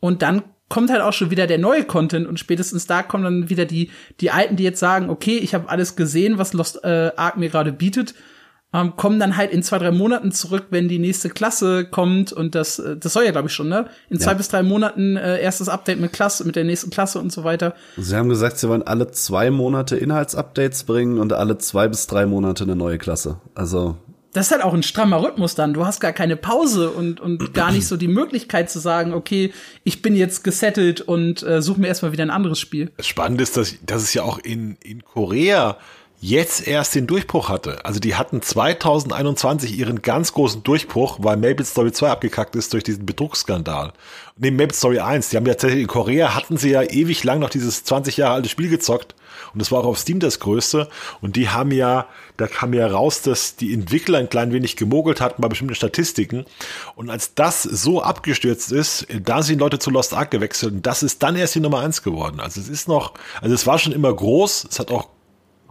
Und 0.02 0.22
dann 0.22 0.44
kommt 0.68 0.92
halt 0.92 1.02
auch 1.02 1.14
schon 1.14 1.32
wieder 1.32 1.48
der 1.48 1.58
neue 1.58 1.86
Content 1.86 2.28
und 2.28 2.40
spätestens 2.40 2.86
da 2.86 3.02
kommen 3.04 3.24
dann 3.24 3.50
wieder 3.50 3.66
die, 3.66 3.90
die 4.20 4.32
Alten, 4.32 4.56
die 4.56 4.64
jetzt 4.64 4.80
sagen, 4.80 5.10
okay, 5.10 5.38
ich 5.38 5.54
habe 5.56 5.70
alles 5.70 5.96
gesehen, 5.96 6.38
was 6.38 6.54
Lost 6.54 6.84
äh, 6.84 7.12
Ark 7.16 7.38
mir 7.38 7.50
gerade 7.50 7.72
bietet 7.72 8.14
ähm, 8.72 8.96
kommen 8.96 9.20
dann 9.20 9.36
halt 9.36 9.52
in 9.52 9.64
zwei, 9.64 9.80
drei 9.80 9.92
Monaten 9.92 10.32
zurück, 10.32 10.68
wenn 10.70 10.88
die 10.88 11.00
nächste 11.00 11.30
Klasse 11.30 11.86
kommt 11.86 12.32
und 12.32 12.54
das, 12.54 12.78
äh, 12.78 12.98
das 12.98 13.14
soll 13.14 13.26
ja, 13.26 13.32
glaube 13.32 13.48
ich, 13.48 13.54
schon, 13.54 13.68
ne? 13.68 13.88
In 14.10 14.20
zwei 14.20 14.32
ja. 14.32 14.38
bis 14.38 14.50
drei 14.50 14.62
Monaten 14.62 15.18
äh, 15.18 15.42
erstes 15.42 15.70
Update 15.70 16.00
mit 16.00 16.14
Klasse, 16.14 16.46
mit 16.46 16.56
der 16.56 16.66
nächsten 16.66 16.92
Klasse 16.92 17.20
und 17.20 17.32
so 17.32 17.44
weiter. 17.44 17.74
Sie 17.98 18.16
haben 18.16 18.30
gesagt, 18.30 18.60
sie 18.60 18.70
wollen 18.70 18.84
alle 18.84 19.10
zwei 19.10 19.50
Monate 19.50 19.98
Inhaltsupdates 19.98 20.84
bringen 20.84 21.18
und 21.18 21.34
alle 21.34 21.58
zwei 21.58 21.88
bis 21.88 22.06
drei 22.06 22.28
Monate 22.28 22.64
eine 22.64 22.76
neue 22.76 23.00
Klasse. 23.00 23.38
Also. 23.56 23.98
Das 24.34 24.46
ist 24.46 24.52
halt 24.52 24.64
auch 24.64 24.76
ein 24.76 24.84
strammer 24.84 25.24
Rhythmus 25.24 25.56
dann. 25.56 25.74
Du 25.74 25.88
hast 25.88 26.00
gar 26.00 26.14
keine 26.14 26.36
Pause 26.36 26.92
und, 26.92 27.20
und 27.20 27.56
gar 27.56 27.72
nicht 27.72 27.88
so 27.88 27.98
die 27.98 28.08
Möglichkeit 28.08 28.70
zu 28.70 28.78
sagen, 28.78 29.14
okay, 29.14 29.52
ich 29.84 30.04
bin 30.04 30.16
jetzt 30.16 30.44
gesettelt 30.44 31.02
und 31.02 31.42
äh, 31.42 31.64
suche 31.64 31.82
mir 31.82 31.88
erstmal 31.88 32.12
wieder 32.12 32.24
ein 32.24 32.30
anderes 32.30 32.60
Spiel. 32.60 32.92
Spannend 33.00 33.42
ist, 33.42 33.58
dass, 33.58 33.74
dass 33.84 34.04
es 34.04 34.14
ja 34.14 34.22
auch 34.22 34.38
in, 34.38 34.78
in 34.84 35.04
Korea 35.04 35.78
jetzt 36.22 36.68
erst 36.68 36.96
den 36.96 37.08
Durchbruch 37.08 37.48
hatte. 37.50 37.86
Also 37.86 38.00
die 38.00 38.16
hatten 38.16 38.42
2021 38.42 39.78
ihren 39.78 40.02
ganz 40.02 40.34
großen 40.34 40.64
Durchbruch, 40.64 41.18
weil 41.22 41.38
Maple 41.38 41.66
Story 41.66 41.92
2 41.92 42.10
abgekackt 42.10 42.56
ist 42.56 42.74
durch 42.74 42.84
diesen 42.84 43.06
Betrugsskandal. 43.06 43.94
Neben 44.36 44.58
Maple 44.58 44.76
Story 44.76 45.00
1, 45.00 45.30
die 45.30 45.38
haben 45.38 45.46
ja 45.46 45.54
tatsächlich 45.54 45.82
in 45.82 45.88
Korea 45.88 46.36
hatten 46.36 46.58
sie 46.58 46.72
ja 46.72 46.84
ewig 46.84 47.24
lang 47.24 47.40
noch 47.40 47.50
dieses 47.50 47.84
20 47.86 48.18
Jahre 48.18 48.36
alte 48.36 48.50
Spiel 48.50 48.70
gezockt 48.70 49.16
und 49.54 49.62
das 49.62 49.72
war 49.72 49.80
auch 49.80 49.86
auf 49.86 49.98
Steam 49.98 50.20
das 50.20 50.40
größte 50.40 50.90
und 51.22 51.36
die 51.36 51.50
haben 51.50 51.72
ja, 51.72 52.08
da 52.38 52.48
kam 52.48 52.74
ja 52.74 52.88
raus, 52.88 53.22
dass 53.22 53.56
die 53.56 53.74
Entwickler 53.74 54.20
ein 54.20 54.30
klein 54.30 54.52
wenig 54.52 54.76
gemogelt 54.76 55.22
hatten 55.22 55.42
bei 55.42 55.48
bestimmten 55.48 55.76
Statistiken 55.76 56.46
und 56.96 57.10
als 57.10 57.34
das 57.34 57.64
so 57.64 58.02
abgestürzt 58.02 58.72
ist, 58.72 59.08
da 59.24 59.42
sind 59.42 59.60
Leute 59.60 59.80
zu 59.80 59.90
Lost 59.90 60.14
Ark 60.14 60.32
gewechselt 60.32 60.74
und 60.74 60.86
das 60.86 61.04
ist 61.04 61.24
dann 61.24 61.36
erst 61.36 61.56
die 61.56 61.62
Nummer 61.62 61.80
eins 61.80 62.02
geworden. 62.02 62.40
Also 62.40 62.60
es 62.60 62.70
ist 62.70 62.88
noch, 62.88 63.14
also 63.42 63.56
es 63.56 63.68
war 63.68 63.80
schon 63.80 63.94
immer 63.94 64.14
groß, 64.14 64.68
es 64.70 64.80
hat 64.80 64.92
auch 64.92 65.08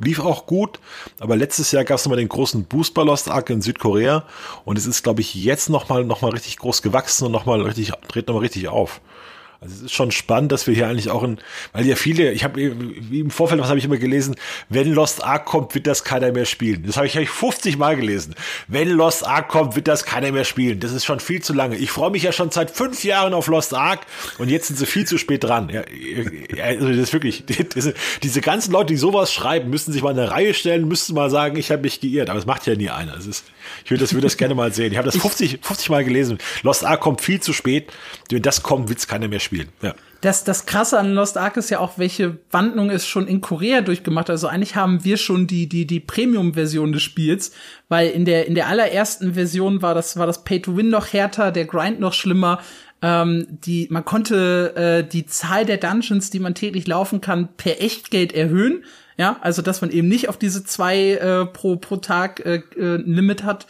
lief 0.00 0.20
auch 0.20 0.46
gut, 0.46 0.80
aber 1.18 1.36
letztes 1.36 1.72
Jahr 1.72 1.84
gab 1.84 1.98
es 1.98 2.04
nochmal 2.04 2.18
den 2.18 2.28
großen 2.28 2.64
Boost 2.64 2.94
bei 2.94 3.02
Lost 3.02 3.28
Ark 3.28 3.50
in 3.50 3.62
Südkorea 3.62 4.24
und 4.64 4.78
es 4.78 4.86
ist, 4.86 5.02
glaube 5.02 5.20
ich, 5.20 5.34
jetzt 5.34 5.68
nochmal 5.68 6.04
noch 6.04 6.22
mal 6.22 6.30
richtig 6.30 6.58
groß 6.58 6.82
gewachsen 6.82 7.26
und 7.26 7.32
nochmal 7.32 7.60
richtig, 7.62 7.92
dreht 8.08 8.28
nochmal 8.28 8.42
richtig 8.42 8.68
auf. 8.68 9.00
Also 9.60 9.74
es 9.74 9.82
ist 9.82 9.92
schon 9.92 10.12
spannend, 10.12 10.52
dass 10.52 10.68
wir 10.68 10.74
hier 10.74 10.86
eigentlich 10.86 11.10
auch 11.10 11.24
in, 11.24 11.38
weil 11.72 11.84
ja 11.84 11.96
viele, 11.96 12.30
ich 12.30 12.44
habe 12.44 12.60
im 12.60 13.30
Vorfeld, 13.30 13.60
was 13.60 13.68
habe 13.68 13.78
ich 13.80 13.84
immer 13.84 13.96
gelesen, 13.96 14.36
wenn 14.68 14.92
Lost 14.92 15.24
Ark 15.24 15.46
kommt, 15.46 15.74
wird 15.74 15.88
das 15.88 16.04
keiner 16.04 16.30
mehr 16.30 16.44
spielen. 16.44 16.84
Das 16.86 16.96
habe 16.96 17.08
ich, 17.08 17.16
hab 17.16 17.24
ich 17.24 17.30
50 17.30 17.76
Mal 17.76 17.96
gelesen. 17.96 18.36
Wenn 18.68 18.88
Lost 18.88 19.26
Ark 19.26 19.48
kommt, 19.48 19.74
wird 19.74 19.88
das 19.88 20.04
keiner 20.04 20.30
mehr 20.30 20.44
spielen. 20.44 20.78
Das 20.78 20.92
ist 20.92 21.04
schon 21.04 21.18
viel 21.18 21.42
zu 21.42 21.54
lange. 21.54 21.76
Ich 21.76 21.90
freue 21.90 22.12
mich 22.12 22.22
ja 22.22 22.30
schon 22.30 22.52
seit 22.52 22.70
fünf 22.70 23.02
Jahren 23.02 23.34
auf 23.34 23.48
Lost 23.48 23.74
Ark 23.74 24.06
und 24.38 24.48
jetzt 24.48 24.68
sind 24.68 24.76
sie 24.76 24.86
viel 24.86 25.08
zu 25.08 25.18
spät 25.18 25.42
dran. 25.42 25.70
Ja, 25.70 25.82
also 26.64 26.86
das 26.86 26.96
ist 26.96 27.12
wirklich, 27.12 27.44
diese, 27.74 27.94
diese 28.22 28.40
ganzen 28.40 28.70
Leute, 28.70 28.92
die 28.92 28.96
sowas 28.96 29.32
schreiben, 29.32 29.70
müssen 29.70 29.92
sich 29.92 30.02
mal 30.02 30.12
in 30.12 30.20
eine 30.20 30.30
Reihe 30.30 30.54
stellen, 30.54 30.86
müssten 30.86 31.14
mal 31.14 31.30
sagen, 31.30 31.56
ich 31.56 31.72
habe 31.72 31.82
mich 31.82 32.00
geirrt. 32.00 32.30
Aber 32.30 32.38
das 32.38 32.46
macht 32.46 32.64
ja 32.68 32.76
nie 32.76 32.90
einer. 32.90 33.16
Das 33.16 33.26
ist, 33.26 33.44
ich 33.84 33.90
würde 33.90 34.02
das, 34.02 34.12
würde 34.12 34.26
das 34.26 34.36
gerne 34.36 34.54
mal 34.54 34.72
sehen. 34.72 34.92
Ich 34.92 34.98
habe 34.98 35.06
das 35.06 35.16
50, 35.20 35.60
50 35.62 35.90
Mal 35.90 36.04
gelesen. 36.04 36.38
Lost 36.62 36.84
Ark 36.84 37.00
kommt 37.00 37.20
viel 37.20 37.40
zu 37.40 37.52
spät. 37.52 37.92
Wenn 38.30 38.42
das 38.42 38.62
kommt, 38.62 38.88
wird 38.88 38.98
es 38.98 39.06
keiner 39.06 39.28
mehr 39.28 39.40
spielen. 39.40 39.68
Ja. 39.82 39.94
Das, 40.20 40.42
das 40.42 40.66
Krasse 40.66 40.98
an 40.98 41.14
Lost 41.14 41.36
Ark 41.36 41.56
ist 41.56 41.70
ja 41.70 41.78
auch, 41.78 41.96
welche 41.96 42.38
Wandlung 42.50 42.90
es 42.90 43.06
schon 43.06 43.28
in 43.28 43.40
Korea 43.40 43.82
durchgemacht. 43.82 44.30
Also 44.30 44.48
eigentlich 44.48 44.74
haben 44.74 45.04
wir 45.04 45.16
schon 45.16 45.46
die, 45.46 45.68
die, 45.68 45.86
die 45.86 46.00
Premium-Version 46.00 46.92
des 46.92 47.02
Spiels, 47.02 47.52
weil 47.88 48.10
in 48.10 48.24
der, 48.24 48.46
in 48.46 48.56
der 48.56 48.66
allerersten 48.66 49.34
Version 49.34 49.80
war 49.80 49.94
das, 49.94 50.16
war 50.16 50.26
das 50.26 50.42
Pay-to-Win 50.42 50.88
noch 50.88 51.12
härter, 51.12 51.52
der 51.52 51.66
Grind 51.66 52.00
noch 52.00 52.14
schlimmer. 52.14 52.60
Ähm, 53.00 53.46
die, 53.48 53.86
man 53.90 54.04
konnte 54.04 54.74
äh, 54.74 55.08
die 55.08 55.26
Zahl 55.26 55.64
der 55.64 55.76
Dungeons, 55.76 56.30
die 56.30 56.40
man 56.40 56.56
täglich 56.56 56.88
laufen 56.88 57.20
kann, 57.20 57.50
per 57.56 57.80
Echtgeld 57.80 58.32
erhöhen. 58.32 58.82
Ja, 59.18 59.36
also 59.40 59.62
dass 59.62 59.80
man 59.80 59.90
eben 59.90 60.06
nicht 60.06 60.28
auf 60.28 60.36
diese 60.36 60.64
zwei 60.64 61.14
äh, 61.14 61.44
pro, 61.44 61.76
pro 61.76 61.96
Tag 61.96 62.40
äh, 62.46 62.62
äh, 62.76 62.96
Limit 62.96 63.42
hat. 63.42 63.66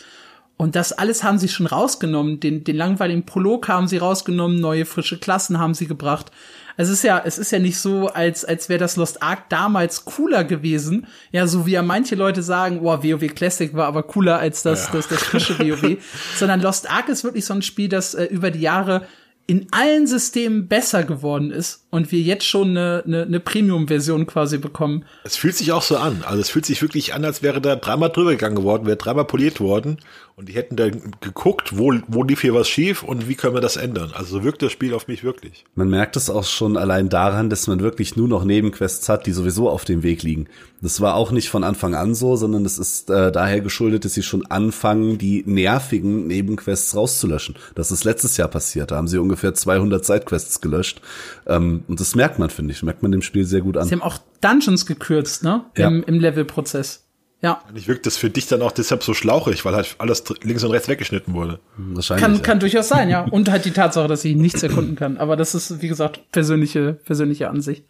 Und 0.59 0.77
das 0.77 0.93
alles 0.93 1.23
haben 1.23 1.39
sie 1.39 1.49
schon 1.49 1.67
rausgenommen. 1.67 2.39
Den, 2.39 2.65
den 2.65 2.77
langweiligen 2.77 3.25
Prolog 3.25 3.69
haben 3.69 3.89
sie 3.89 3.97
rausgenommen, 3.97 4.61
neue 4.61 4.85
frische 4.85 5.19
Klassen 5.19 5.59
haben 5.59 5.73
sie 5.73 5.87
gebracht. 5.87 6.33
es 6.77 6.91
ist 6.91 7.03
ja, 7.03 7.23
es 7.25 7.39
ist 7.39 7.51
ja 7.53 7.61
nicht 7.61 7.79
so, 7.79 8.09
als, 8.09 8.45
als 8.45 8.69
wäre 8.69 8.81
das 8.81 8.97
Lost 8.97 9.23
Ark 9.23 9.49
damals 9.49 10.05
cooler 10.05 10.45
gewesen. 10.45 11.07
Ja, 11.33 11.47
so 11.47 11.65
wie 11.65 11.73
ja 11.73 11.83
manche 11.83 12.17
Leute 12.17 12.43
sagen, 12.43 12.81
wow, 12.83 13.03
WoW 13.03 13.35
Classic 13.35 13.73
war 13.73 13.87
aber 13.87 14.03
cooler 14.03 14.39
als 14.39 14.63
das, 14.63 14.87
ja. 14.87 14.93
das, 14.93 15.09
das 15.09 15.23
frische 15.23 15.59
WoW. 15.61 15.97
Sondern 16.37 16.61
Lost 16.61 16.91
Ark 16.91 17.09
ist 17.09 17.25
wirklich 17.25 17.47
so 17.47 17.55
ein 17.55 17.63
Spiel, 17.63 17.89
das 17.89 18.15
äh, 18.15 18.25
über 18.25 18.51
die 18.51 18.61
Jahre 18.61 19.07
in 19.49 19.67
allen 19.71 20.07
Systemen 20.07 20.69
besser 20.69 21.05
geworden 21.05 21.51
ist 21.51 21.87
und 21.89 22.13
wir 22.13 22.21
jetzt 22.21 22.45
schon 22.45 22.77
eine, 22.77 23.03
eine, 23.07 23.23
eine 23.23 23.41
Premium-Version 23.41 24.27
quasi 24.27 24.59
bekommen. 24.59 25.07
Es 25.25 25.37
fühlt 25.37 25.57
sich 25.57 25.73
auch 25.73 25.81
so 25.81 25.97
an. 25.97 26.23
Also 26.23 26.43
es 26.43 26.51
fühlt 26.51 26.67
sich 26.67 26.83
wirklich 26.83 27.15
an, 27.15 27.25
als 27.25 27.43
wäre 27.43 27.63
da 27.63 27.75
dreimal 27.75 28.11
drüber 28.11 28.33
gegangen 28.33 28.63
worden, 28.63 28.87
wäre 28.87 28.99
dreimal 28.99 29.25
poliert 29.25 29.59
worden 29.59 29.97
und 30.39 30.49
die 30.49 30.53
hätten 30.53 30.77
da 30.77 30.89
geguckt, 31.21 31.77
wo, 31.77 31.93
wo 32.07 32.23
lief 32.23 32.43
hier 32.43 32.55
was 32.55 32.69
schief 32.69 33.03
und 33.03 33.29
wie 33.29 33.35
können 33.35 33.55
wir 33.55 33.61
das 33.61 33.77
ändern. 33.77 34.13
Also 34.15 34.39
so 34.39 34.45
wirkt 34.45 34.63
das 34.63 34.71
Spiel 34.71 34.95
auf 34.95 35.09
mich 35.09 35.25
wirklich. 35.25 35.65
Man 35.75 35.91
merkt 35.91 36.15
es 36.15 36.31
auch 36.31 36.45
schon 36.45 36.77
allein 36.77 37.09
daran, 37.09 37.51
dass 37.51 37.67
man 37.67 37.81
wirklich 37.81 38.15
nur 38.15 38.29
noch 38.29 38.45
Nebenquests 38.45 39.09
hat, 39.09 39.27
die 39.27 39.33
sowieso 39.33 39.69
auf 39.69 39.85
dem 39.85 40.05
Weg 40.05 40.23
liegen. 40.23 40.47
Das 40.81 41.01
war 41.01 41.17
auch 41.17 41.33
nicht 41.33 41.49
von 41.49 41.65
Anfang 41.65 41.97
an 41.97 42.15
so, 42.15 42.37
sondern 42.37 42.65
es 42.65 42.79
ist 42.79 43.11
äh, 43.11 43.33
daher 43.33 43.61
geschuldet, 43.61 44.05
dass 44.05 44.15
sie 44.15 44.23
schon 44.23 44.47
anfangen, 44.47 45.19
die 45.19 45.43
nervigen 45.45 46.29
Nebenquests 46.29 46.95
rauszulöschen. 46.95 47.57
Das 47.75 47.91
ist 47.91 48.05
letztes 48.05 48.37
Jahr 48.37 48.47
passiert. 48.47 48.93
Da 48.93 48.97
haben 48.97 49.09
sie 49.09 49.19
ungefähr 49.19 49.55
200 49.55 50.05
Sidequests 50.05 50.61
gelöscht. 50.61 51.01
Ähm, 51.49 51.83
und 51.89 51.99
das 51.99 52.15
merkt 52.15 52.39
man, 52.39 52.51
finde 52.51 52.75
ich. 52.75 52.85
merkt 52.85 53.03
man 53.03 53.11
dem 53.11 53.23
Spiel 53.23 53.45
sehr 53.45 53.63
gut 53.63 53.77
an. 53.77 53.89
Sie 53.89 53.95
haben 53.95 54.03
auch 54.03 54.19
Dungeons 54.41 54.87
gekürzt, 54.87 55.43
ne? 55.43 55.65
Ja. 55.77 55.89
Im, 55.89 56.05
im 56.05 56.21
Levelprozess. 56.21 57.08
Ja. 57.41 57.63
Ich 57.75 57.87
wirkt 57.87 58.07
das 58.07 58.17
für 58.17 58.31
dich 58.31 58.49
dann 58.49 58.63
auch 58.63 58.73
deshalb 58.73 59.05
so 59.05 59.15
schlauchig, 59.15 59.65
weil 59.65 59.75
halt 59.75 59.95
alles 59.99 60.25
links 60.43 60.65
und 60.65 60.73
rechts 60.73 60.89
weggeschnitten 60.89 61.35
wurde. 61.35 61.61
Wahrscheinlich. 61.77 62.23
Kann, 62.23 62.35
ja. 62.35 62.41
kann 62.41 62.61
durchaus 62.61 62.89
sein, 62.89 63.09
ja. 63.09 63.25
Und 63.25 63.49
halt 63.51 63.65
die 63.65 63.71
Tatsache, 63.71 64.09
dass 64.09 64.25
ich 64.25 64.35
nichts 64.35 64.63
erkunden 64.63 64.97
kann. 64.97 65.19
Aber 65.19 65.37
das 65.37 65.55
ist, 65.55 65.81
wie 65.81 65.89
gesagt, 65.89 66.33
persönliche, 66.33 66.95
persönliche 67.05 67.49
Ansicht. 67.49 67.85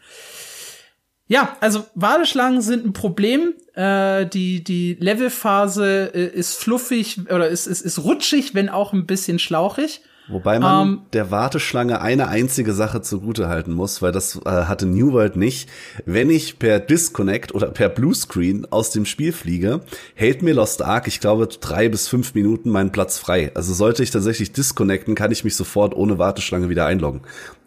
Ja, 1.28 1.57
also 1.61 1.84
Warteschlangen 1.94 2.61
sind 2.61 2.84
ein 2.84 2.92
Problem. 2.92 3.55
Äh, 3.74 4.26
die 4.26 4.64
die 4.64 4.96
Levelphase 4.99 6.11
äh, 6.14 6.26
ist 6.26 6.57
fluffig 6.57 7.20
oder 7.30 7.49
ist, 7.49 7.66
ist, 7.66 7.82
ist 7.82 8.03
rutschig, 8.03 8.55
wenn 8.55 8.68
auch 8.68 8.92
ein 8.92 9.07
bisschen 9.07 9.38
schlauchig. 9.38 10.03
Wobei 10.29 10.59
man 10.59 10.83
um, 10.83 10.89
ähm, 10.89 11.01
der 11.12 11.31
Warteschlange 11.31 12.01
eine 12.01 12.29
einzige 12.29 12.72
Sache 12.72 13.01
zugute 13.01 13.49
halten 13.49 13.72
muss, 13.72 14.03
weil 14.03 14.12
das 14.12 14.37
äh, 14.45 14.51
hatte 14.51 14.87
New 14.87 15.12
World 15.12 15.37
nicht. 15.37 15.68
Wenn 16.05 16.31
ich 16.31 16.59
per 16.59 16.81
Disconnect 16.81 17.55
oder 17.55 17.68
per 17.68 17.89
Bluescreen 17.89 18.66
aus 18.70 18.91
dem 18.91 19.07
Spiel 19.07 19.33
fliege, 19.33 19.81
hält 20.14 20.43
mir 20.43 20.55
Lost 20.55 20.83
Ark, 20.83 21.09
ich 21.09 21.20
glaube, 21.20 21.49
drei 21.49 21.89
bis 21.89 22.09
fünf 22.09 22.35
Minuten 22.35 22.70
meinen 22.70 22.93
Platz 22.93 23.18
frei. 23.18 23.51
Also 23.55 23.72
sollte 23.72 24.03
ich 24.03 24.11
tatsächlich 24.11 24.53
disconnecten, 24.53 25.14
kann 25.14 25.33
ich 25.33 25.45
mich 25.45 25.57
sofort 25.57 25.95
ohne 25.97 26.18
Warteschlange 26.18 26.68
wieder 26.68 26.87
einloggen. 26.87 27.22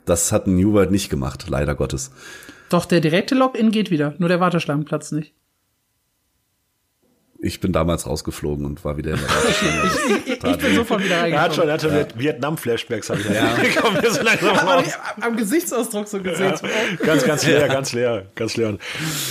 Das 0.05 0.31
hat 0.31 0.47
New 0.47 0.73
World 0.73 0.91
nicht 0.91 1.09
gemacht, 1.09 1.45
leider 1.49 1.75
Gottes. 1.75 2.11
Doch, 2.69 2.85
der 2.85 3.01
direkte 3.01 3.35
Login 3.35 3.71
geht 3.71 3.91
wieder, 3.91 4.13
nur 4.17 4.29
der 4.29 4.39
Warteschlangenplatz 4.39 5.11
nicht. 5.11 5.33
Ich 7.43 7.59
bin 7.59 7.73
damals 7.73 8.05
rausgeflogen 8.05 8.67
und 8.67 8.85
war 8.85 8.97
wieder 8.97 9.13
in 9.13 9.19
der 9.19 9.27
ich, 9.49 10.27
ich, 10.27 10.43
ich 10.43 10.57
bin 10.57 10.75
sofort 10.75 11.03
wieder 11.03 11.21
reingekommen. 11.21 11.33
Er 11.33 11.41
hat 11.41 11.55
schon, 11.55 11.67
er 11.67 11.73
hat 11.73 11.81
schon 11.81 11.95
ja. 11.95 12.05
Vietnam-Flashbacks 12.15 13.09
habe 13.09 13.19
ich 13.19 13.29
ja. 13.29 14.11
so 14.11 14.21
langsam 14.21 14.55
raus. 14.55 14.85
Am 15.19 15.35
Gesichtsausdruck 15.35 16.07
so 16.07 16.21
gesehen. 16.21 16.53
Ja, 16.61 17.05
ganz, 17.05 17.25
ganz 17.25 17.43
leer, 17.45 17.67
ganz 17.67 17.93
leer, 17.93 18.27
ganz 18.35 18.57
leer. 18.57 18.77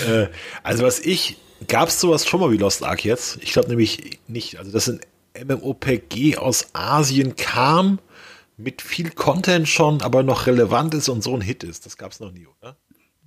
Äh, 0.09 0.27
also 0.65 0.83
was 0.83 0.99
ich, 0.99 1.37
gab's 1.69 2.01
sowas 2.01 2.27
schon 2.27 2.41
mal 2.41 2.51
wie 2.51 2.57
Lost 2.57 2.83
Ark 2.83 3.05
jetzt? 3.05 3.39
Ich 3.43 3.53
glaube 3.53 3.69
nämlich 3.69 4.19
nicht. 4.27 4.59
Also 4.59 4.73
das 4.73 4.89
ein 4.89 5.01
MMOPG 5.47 6.37
aus 6.37 6.71
Asien 6.73 7.37
kam 7.37 8.01
mit 8.57 8.83
viel 8.83 9.11
Content 9.11 9.69
schon, 9.69 10.03
aber 10.03 10.25
noch 10.25 10.49
relevant 10.49 10.95
ist 10.95 11.09
und 11.09 11.23
so 11.23 11.33
ein 11.35 11.41
Hit 11.41 11.63
ist. 11.63 11.87
Das 11.87 11.97
gab's 11.97 12.19
noch 12.19 12.33
nie, 12.33 12.49
oder? 12.61 12.77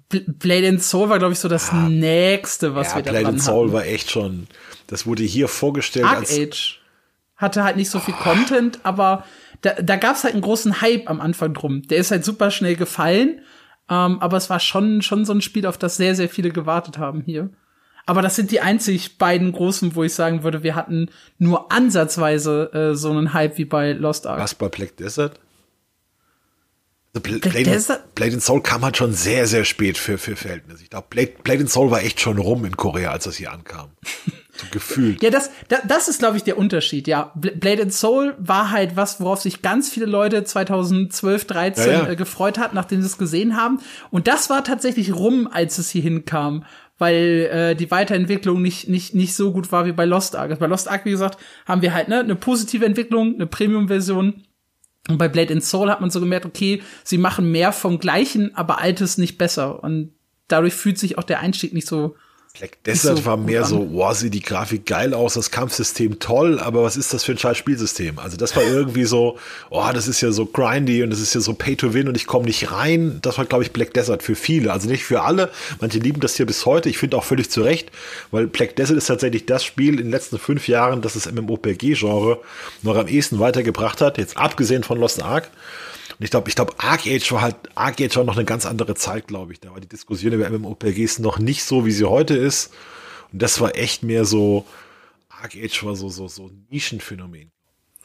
Blade 0.09 0.67
and 0.67 0.83
Soul 0.83 1.09
war, 1.09 1.19
glaube 1.19 1.33
ich, 1.33 1.39
so 1.39 1.47
das 1.47 1.71
ja. 1.71 1.89
nächste, 1.89 2.75
was 2.75 2.89
ja, 2.89 2.97
wir 2.97 3.03
da 3.03 3.11
Blade 3.11 3.27
and 3.27 3.41
Soul 3.41 3.65
hatten. 3.65 3.73
war 3.73 3.85
echt 3.85 4.11
schon, 4.11 4.47
das 4.87 5.05
wurde 5.05 5.23
hier 5.23 5.47
vorgestellt. 5.47 6.05
Dark 6.05 6.17
als 6.17 6.37
Age 6.37 6.79
hatte 7.35 7.63
halt 7.63 7.75
nicht 7.75 7.89
so 7.89 7.99
viel 7.99 8.13
oh. 8.17 8.23
Content, 8.23 8.79
aber 8.83 9.25
da, 9.61 9.73
da 9.73 9.95
gab 9.95 10.15
es 10.15 10.23
halt 10.23 10.33
einen 10.33 10.41
großen 10.41 10.81
Hype 10.81 11.09
am 11.09 11.21
Anfang 11.21 11.53
drum. 11.53 11.81
Der 11.83 11.97
ist 11.97 12.11
halt 12.11 12.25
super 12.25 12.51
schnell 12.51 12.75
gefallen, 12.75 13.41
ähm, 13.89 14.19
aber 14.19 14.37
es 14.37 14.49
war 14.49 14.59
schon, 14.59 15.01
schon 15.01 15.25
so 15.25 15.33
ein 15.33 15.41
Spiel, 15.41 15.65
auf 15.65 15.77
das 15.77 15.97
sehr, 15.97 16.15
sehr 16.15 16.29
viele 16.29 16.49
gewartet 16.49 16.97
haben 16.97 17.21
hier. 17.21 17.49
Aber 18.05 18.21
das 18.21 18.35
sind 18.35 18.51
die 18.51 18.59
einzig 18.59 19.17
beiden 19.17 19.51
großen, 19.53 19.95
wo 19.95 20.03
ich 20.03 20.13
sagen 20.13 20.43
würde, 20.43 20.63
wir 20.63 20.75
hatten 20.75 21.09
nur 21.37 21.71
ansatzweise 21.71 22.71
äh, 22.73 22.95
so 22.95 23.11
einen 23.11 23.33
Hype 23.33 23.57
wie 23.57 23.65
bei 23.65 23.93
Lost 23.93 24.27
Ark. 24.27 24.39
Was 24.39 24.55
bei 24.55 24.67
Black 24.67 24.97
Desert? 24.97 25.39
Blade, 27.21 27.39
Blade, 27.39 27.99
Blade 28.15 28.33
and 28.33 28.41
Soul 28.41 28.61
kam 28.61 28.81
halt 28.81 28.97
schon 28.97 29.13
sehr, 29.13 29.45
sehr 29.45 29.65
spät 29.65 29.99
für, 29.99 30.17
für 30.17 30.35
Verhältnisse. 30.35 30.81
Ich 30.81 30.89
glaube, 30.89 31.05
Blade, 31.11 31.33
Blade 31.43 31.59
and 31.59 31.69
Soul 31.69 31.91
war 31.91 32.01
echt 32.01 32.19
schon 32.19 32.39
rum 32.39 32.65
in 32.65 32.75
Korea, 32.75 33.11
als 33.11 33.25
das 33.25 33.35
hier 33.35 33.51
ankam. 33.51 33.91
So 34.55 34.67
gefühlt. 34.69 35.23
ja, 35.23 35.31
das, 35.31 35.49
das, 35.67 35.79
das 35.87 36.07
ist, 36.07 36.19
glaube 36.19 36.37
ich, 36.37 36.43
der 36.43 36.59
Unterschied, 36.59 37.07
ja. 37.07 37.31
Blade 37.33 37.81
and 37.81 37.91
Soul 37.91 38.35
war 38.37 38.69
halt 38.69 38.95
was, 38.95 39.19
worauf 39.19 39.41
sich 39.41 39.63
ganz 39.63 39.89
viele 39.89 40.05
Leute 40.05 40.43
2012, 40.43 41.45
13 41.45 41.85
ja, 41.87 41.91
ja. 42.03 42.09
Äh, 42.09 42.15
gefreut 42.15 42.59
hat, 42.59 42.75
nachdem 42.75 43.01
sie 43.01 43.07
es 43.07 43.17
gesehen 43.17 43.57
haben. 43.57 43.79
Und 44.11 44.27
das 44.27 44.51
war 44.51 44.63
tatsächlich 44.63 45.15
rum, 45.15 45.49
als 45.51 45.79
es 45.79 45.89
hier 45.89 46.03
hinkam 46.03 46.65
weil 46.99 47.49
äh, 47.51 47.75
die 47.75 47.89
Weiterentwicklung 47.89 48.61
nicht, 48.61 48.87
nicht, 48.87 49.15
nicht 49.15 49.35
so 49.35 49.51
gut 49.51 49.71
war 49.71 49.85
wie 49.85 49.91
bei 49.91 50.05
Lost 50.05 50.35
Ark. 50.35 50.57
Bei 50.59 50.67
Lost 50.67 50.87
Ark, 50.87 51.05
wie 51.05 51.11
gesagt, 51.11 51.39
haben 51.65 51.81
wir 51.81 51.93
halt 51.93 52.07
ne, 52.07 52.19
eine 52.19 52.35
positive 52.35 52.85
Entwicklung, 52.85 53.33
eine 53.33 53.47
Premium-Version 53.47 54.43
und 55.09 55.17
bei 55.17 55.27
Blade 55.27 55.53
and 55.53 55.63
Soul 55.63 55.89
hat 55.89 56.01
man 56.01 56.11
so 56.11 56.19
gemerkt, 56.19 56.45
okay, 56.45 56.81
sie 57.03 57.17
machen 57.17 57.51
mehr 57.51 57.73
vom 57.73 57.99
Gleichen, 57.99 58.55
aber 58.55 58.79
Altes 58.79 59.17
nicht 59.17 59.37
besser. 59.37 59.83
Und 59.83 60.13
dadurch 60.47 60.73
fühlt 60.73 60.97
sich 60.97 61.17
auch 61.17 61.23
der 61.23 61.41
Einstieg 61.41 61.73
nicht 61.73 61.87
so 61.87 62.15
Black 62.55 62.83
Desert 62.83 63.17
so 63.17 63.25
war 63.25 63.35
mehr 63.35 63.65
so, 63.65 63.93
wow, 63.93 64.15
sieht 64.15 64.35
die 64.35 64.39
Grafik 64.39 64.85
geil 64.85 65.15
aus, 65.15 65.33
das 65.33 65.49
Kampfsystem 65.49 66.19
toll, 66.19 66.59
aber 66.59 66.83
was 66.83 66.97
ist 66.97 67.11
das 67.11 67.23
für 67.23 67.31
ein 67.31 67.39
scheiß 67.39 67.57
Spielsystem? 67.57 68.19
Also 68.19 68.37
das 68.37 68.55
war 68.55 68.61
irgendwie 68.61 69.05
so, 69.05 69.39
oh, 69.71 69.83
das 69.91 70.07
ist 70.07 70.21
ja 70.21 70.31
so 70.31 70.45
grindy 70.45 71.01
und 71.01 71.09
das 71.09 71.19
ist 71.19 71.33
ja 71.33 71.41
so 71.41 71.55
Pay 71.55 71.77
to 71.77 71.95
Win 71.95 72.07
und 72.07 72.15
ich 72.15 72.27
komme 72.27 72.45
nicht 72.45 72.71
rein. 72.71 73.17
Das 73.23 73.39
war, 73.39 73.45
glaube 73.45 73.63
ich, 73.63 73.71
Black 73.71 73.95
Desert 73.95 74.21
für 74.21 74.35
viele. 74.35 74.71
Also 74.71 74.87
nicht 74.87 75.03
für 75.03 75.23
alle. 75.23 75.49
Manche 75.81 75.97
lieben 75.97 76.19
das 76.19 76.35
hier 76.35 76.45
bis 76.45 76.67
heute. 76.67 76.89
Ich 76.89 76.99
finde 76.99 77.17
auch 77.17 77.23
völlig 77.23 77.49
zu 77.49 77.63
Recht, 77.63 77.89
weil 78.29 78.45
Black 78.45 78.75
Desert 78.75 78.97
ist 78.97 79.07
tatsächlich 79.07 79.47
das 79.47 79.63
Spiel 79.63 79.93
in 79.93 80.05
den 80.05 80.11
letzten 80.11 80.37
fünf 80.37 80.67
Jahren, 80.67 81.01
das 81.01 81.13
das 81.13 81.31
MMORPG-Genre 81.31 82.39
noch 82.83 82.95
am 82.95 83.07
ehesten 83.07 83.39
weitergebracht 83.39 83.99
hat, 83.99 84.19
jetzt 84.19 84.37
abgesehen 84.37 84.83
von 84.83 84.99
Lost 84.99 85.23
Ark. 85.23 85.49
Ich 86.23 86.31
glaube, 86.31 86.47
ich 86.47 86.55
glaube, 86.55 86.73
Arc 86.77 87.05
Age 87.05 87.31
war 87.33 87.41
halt, 87.41 87.55
Arc 87.75 87.99
Age 87.99 88.15
war 88.15 88.23
noch 88.23 88.37
eine 88.37 88.45
ganz 88.45 88.65
andere 88.65 88.95
Zeit, 88.95 89.27
glaube 89.27 89.51
ich. 89.51 89.59
Da 89.59 89.71
war 89.71 89.81
die 89.81 89.89
Diskussion 89.89 90.31
über 90.31 90.49
MMORPGs 90.49 91.19
noch 91.19 91.37
nicht 91.37 91.63
so, 91.63 91.85
wie 91.85 91.91
sie 91.91 92.05
heute 92.05 92.35
ist. 92.35 92.71
Und 93.33 93.41
das 93.41 93.59
war 93.59 93.75
echt 93.75 94.03
mehr 94.03 94.23
so, 94.23 94.65
Arc 95.27 95.55
Age 95.55 95.83
war 95.83 95.95
so, 95.95 96.07
so, 96.07 96.29
so 96.29 96.47
ein 96.47 96.65
Nischenphänomen. 96.69 97.51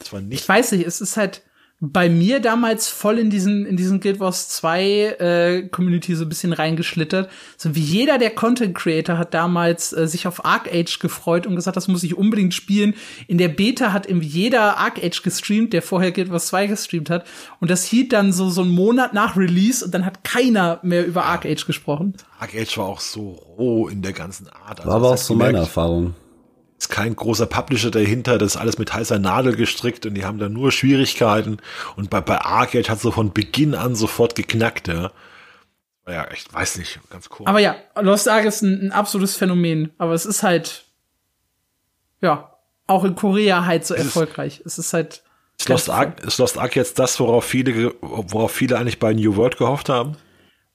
Das 0.01 0.13
war 0.13 0.21
nicht. 0.21 0.43
Ich 0.43 0.49
weiß 0.49 0.73
nicht, 0.73 0.85
es 0.85 1.01
ist 1.01 1.17
halt, 1.17 1.43
bei 1.81 2.09
mir 2.09 2.41
damals 2.41 2.89
voll 2.89 3.21
in 3.21 3.31
diesen, 3.31 3.65
in 3.65 3.77
diesen 3.77 4.01
Guild 4.01 4.19
Wars 4.19 4.49
2 4.49 4.83
äh, 4.83 5.69
Community 5.69 6.17
so 6.17 6.25
ein 6.25 6.29
bisschen 6.29 6.53
reingeschlittert. 6.53 7.31
So 7.57 7.77
wie 7.77 7.81
jeder 7.81 8.19
der 8.19 8.31
Content 8.31 8.75
Creator 8.77 9.17
hat 9.17 9.33
damals 9.33 9.93
äh, 9.93 10.09
sich 10.09 10.27
auf 10.27 10.45
Arc 10.45 10.69
Age 10.73 10.99
gefreut 10.99 11.47
und 11.47 11.55
gesagt, 11.55 11.77
das 11.77 11.87
muss 11.87 12.03
ich 12.03 12.17
unbedingt 12.17 12.53
spielen. 12.53 12.95
In 13.29 13.39
der 13.39 13.47
Beta 13.47 13.93
hat 13.93 14.09
irgendwie 14.09 14.27
jeder 14.27 14.79
Arc 14.79 14.99
Age 14.99 15.23
gestreamt, 15.23 15.73
der 15.73 15.83
vorher 15.83 16.11
Guild 16.11 16.33
Wars 16.33 16.49
2 16.49 16.67
gestreamt 16.67 17.11
hat. 17.11 17.25
Und 17.61 17.71
das 17.71 17.85
hielt 17.85 18.13
dann 18.13 18.33
so, 18.33 18.51
so 18.51 18.63
einen 18.63 18.73
Monat 18.73 19.15
nach 19.15 19.37
Release 19.37 19.85
und 19.85 19.95
dann 19.95 20.05
hat 20.05 20.25
keiner 20.25 20.81
mehr 20.83 21.07
über 21.07 21.27
Arc 21.27 21.47
Age 21.47 21.65
gesprochen. 21.65 22.15
Arc 22.41 22.57
Age 22.57 22.77
war 22.79 22.87
auch 22.87 23.01
so 23.01 23.31
roh 23.57 23.87
in 23.87 24.03
der 24.03 24.13
ganzen 24.13 24.49
Art. 24.49 24.81
Also 24.81 24.89
war 24.89 24.97
aber 24.97 25.11
auch 25.11 25.17
so 25.17 25.35
meine 25.37 25.59
Erfahrung 25.59 26.15
ist 26.79 26.89
kein 26.91 27.17
großer 27.17 27.47
Publisher 27.47 27.91
dahinter, 27.91 28.39
das 28.39 28.55
ist 28.55 28.61
alles 28.61 28.79
mit 28.79 28.95
heißer 28.95 29.19
Nadel 29.19 29.57
gestrickt 29.57 30.07
und 30.07 30.15
die 30.15 30.25
haben 30.25 30.39
da 30.39 30.49
nur 30.49 30.71
Schwierigkeiten. 30.71 31.59
Und 31.97 32.09
bei, 32.09 32.21
bei 32.21 32.41
Arcade 32.41 32.89
hat 32.89 33.01
so 33.01 33.11
von 33.11 33.33
Beginn 33.33 33.75
an 33.75 33.97
sofort 33.97 34.35
geknackt, 34.35 34.89
ja. 34.89 35.11
Ja, 36.09 36.27
ich 36.33 36.53
weiß 36.53 36.79
nicht, 36.79 37.01
ganz 37.11 37.29
cool. 37.39 37.47
Aber 37.47 37.59
ja, 37.59 37.77
Lost 38.01 38.29
Ark 38.29 38.47
ist 38.47 38.63
ein, 38.63 38.87
ein 38.87 38.93
absolutes 38.93 39.37
Phänomen. 39.37 39.93
Aber 39.99 40.15
es 40.15 40.25
ist 40.25 40.43
halt, 40.43 40.87
ja, 42.23 42.57
auch 42.87 43.05
in 43.05 43.15
Korea 43.15 43.67
halt 43.67 43.85
so 43.85 43.95
es 43.95 44.05
erfolgreich. 44.05 44.61
Ist, 44.61 44.79
es 44.79 44.87
ist 44.87 44.93
halt. 44.95 45.23
Ist 45.59 45.69
Lost, 45.69 45.91
Ark, 45.91 46.21
ist 46.21 46.39
Lost 46.39 46.57
Ark 46.57 46.77
jetzt 46.77 46.99
das, 46.99 47.21
worauf 47.21 47.45
viele, 47.45 47.95
worauf 48.01 48.53
viele 48.53 48.79
eigentlich 48.79 48.99
bei 48.99 49.13
New 49.13 49.37
World 49.37 49.59
gehofft 49.59 49.91
haben? 49.91 50.17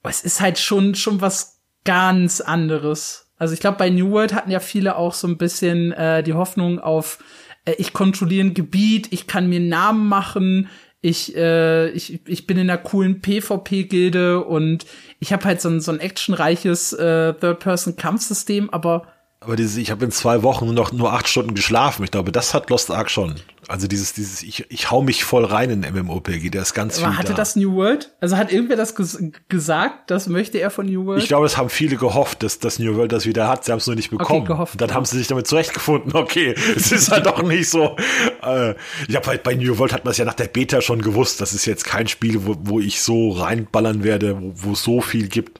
Es 0.03 0.21
ist 0.21 0.39
halt 0.39 0.59
schon, 0.59 0.93
schon 0.93 1.21
was 1.21 1.61
ganz 1.83 2.39
anderes. 2.39 3.22
Also 3.37 3.53
ich 3.53 3.59
glaube, 3.59 3.77
bei 3.77 3.89
New 3.89 4.11
World 4.11 4.33
hatten 4.33 4.51
ja 4.51 4.59
viele 4.59 4.95
auch 4.95 5.13
so 5.13 5.27
ein 5.27 5.37
bisschen 5.37 5.91
äh, 5.91 6.23
die 6.23 6.33
Hoffnung 6.33 6.79
auf, 6.79 7.19
äh, 7.65 7.73
ich 7.77 7.93
kontrolliere 7.93 8.45
ein 8.47 8.53
Gebiet, 8.53 9.07
ich 9.11 9.27
kann 9.27 9.49
mir 9.49 9.57
einen 9.57 9.69
Namen 9.69 10.07
machen, 10.07 10.69
ich, 11.01 11.35
äh, 11.35 11.89
ich, 11.89 12.25
ich 12.27 12.47
bin 12.47 12.57
in 12.57 12.69
einer 12.69 12.77
coolen 12.77 13.21
PvP-Gilde 13.21 14.43
und 14.43 14.85
ich 15.19 15.33
habe 15.33 15.43
halt 15.43 15.59
so 15.59 15.69
ein, 15.69 15.81
so 15.81 15.91
ein 15.91 15.99
actionreiches 15.99 16.93
äh, 16.93 17.33
Third-Person-Kampfsystem, 17.33 18.69
aber 18.69 19.07
aber 19.41 19.57
diese, 19.57 19.81
ich 19.81 19.91
habe 19.91 20.05
in 20.05 20.11
zwei 20.11 20.41
Wochen 20.41 20.65
nur 20.65 20.73
noch 20.73 20.93
nur 20.93 21.11
acht 21.11 21.27
Stunden 21.27 21.53
geschlafen. 21.53 22.05
Ich 22.05 22.11
glaube, 22.11 22.31
das 22.31 22.53
hat 22.53 22.69
Lost 22.69 22.89
Ark 22.89 23.11
schon. 23.11 23.35
Also 23.67 23.87
dieses, 23.87 24.13
dieses, 24.13 24.43
ich, 24.43 24.65
ich 24.69 24.91
hau 24.91 25.01
mich 25.01 25.23
voll 25.23 25.45
rein 25.45 25.69
in 25.69 25.79
MMORPG, 25.81 26.49
der 26.49 26.61
ist 26.61 26.73
ganz 26.73 26.97
Aber 26.99 27.09
viel 27.09 27.17
hatte 27.17 27.29
da. 27.29 27.37
das 27.37 27.55
New 27.55 27.73
World? 27.75 28.13
Also 28.19 28.37
hat 28.37 28.51
irgendwer 28.51 28.75
das 28.75 28.95
ges 28.95 29.21
gesagt, 29.49 30.11
das 30.11 30.27
möchte 30.27 30.59
er 30.59 30.69
von 30.69 30.85
New 30.85 31.05
World? 31.05 31.21
Ich 31.21 31.27
glaube, 31.27 31.45
es 31.45 31.57
haben 31.57 31.69
viele 31.69 31.95
gehofft, 31.95 32.43
dass 32.43 32.59
das 32.59 32.79
New 32.79 32.95
World 32.95 33.11
das 33.11 33.25
wieder 33.25 33.47
hat. 33.47 33.65
Sie 33.65 33.71
haben 33.71 33.79
es 33.79 33.87
nur 33.87 33.95
nicht 33.95 34.09
bekommen. 34.09 34.45
gehofft, 34.45 34.73
Und 34.73 34.81
dann 34.81 34.89
ja. 34.89 34.95
haben 34.95 35.05
sie 35.05 35.17
sich 35.17 35.27
damit 35.27 35.47
zurechtgefunden. 35.47 36.13
Okay, 36.23 36.55
es 36.75 36.91
ist 36.91 37.11
halt 37.11 37.25
doch 37.25 37.43
nicht 37.43 37.69
so. 37.69 37.97
Äh, 38.41 38.75
ja, 39.07 39.19
bei, 39.19 39.37
bei 39.37 39.55
New 39.55 39.77
World 39.77 39.91
hat 39.93 40.05
man 40.05 40.11
es 40.11 40.17
ja 40.17 40.25
nach 40.25 40.33
der 40.35 40.47
Beta 40.47 40.79
schon 40.81 41.01
gewusst. 41.01 41.41
Das 41.41 41.53
ist 41.53 41.65
jetzt 41.65 41.83
kein 41.83 42.07
Spiel, 42.07 42.45
wo, 42.45 42.55
wo 42.61 42.79
ich 42.79 43.01
so 43.01 43.31
reinballern 43.31 44.03
werde, 44.03 44.37
wo, 44.39 44.53
wo 44.55 44.71
es 44.73 44.83
so 44.83 45.01
viel 45.01 45.27
gibt. 45.27 45.59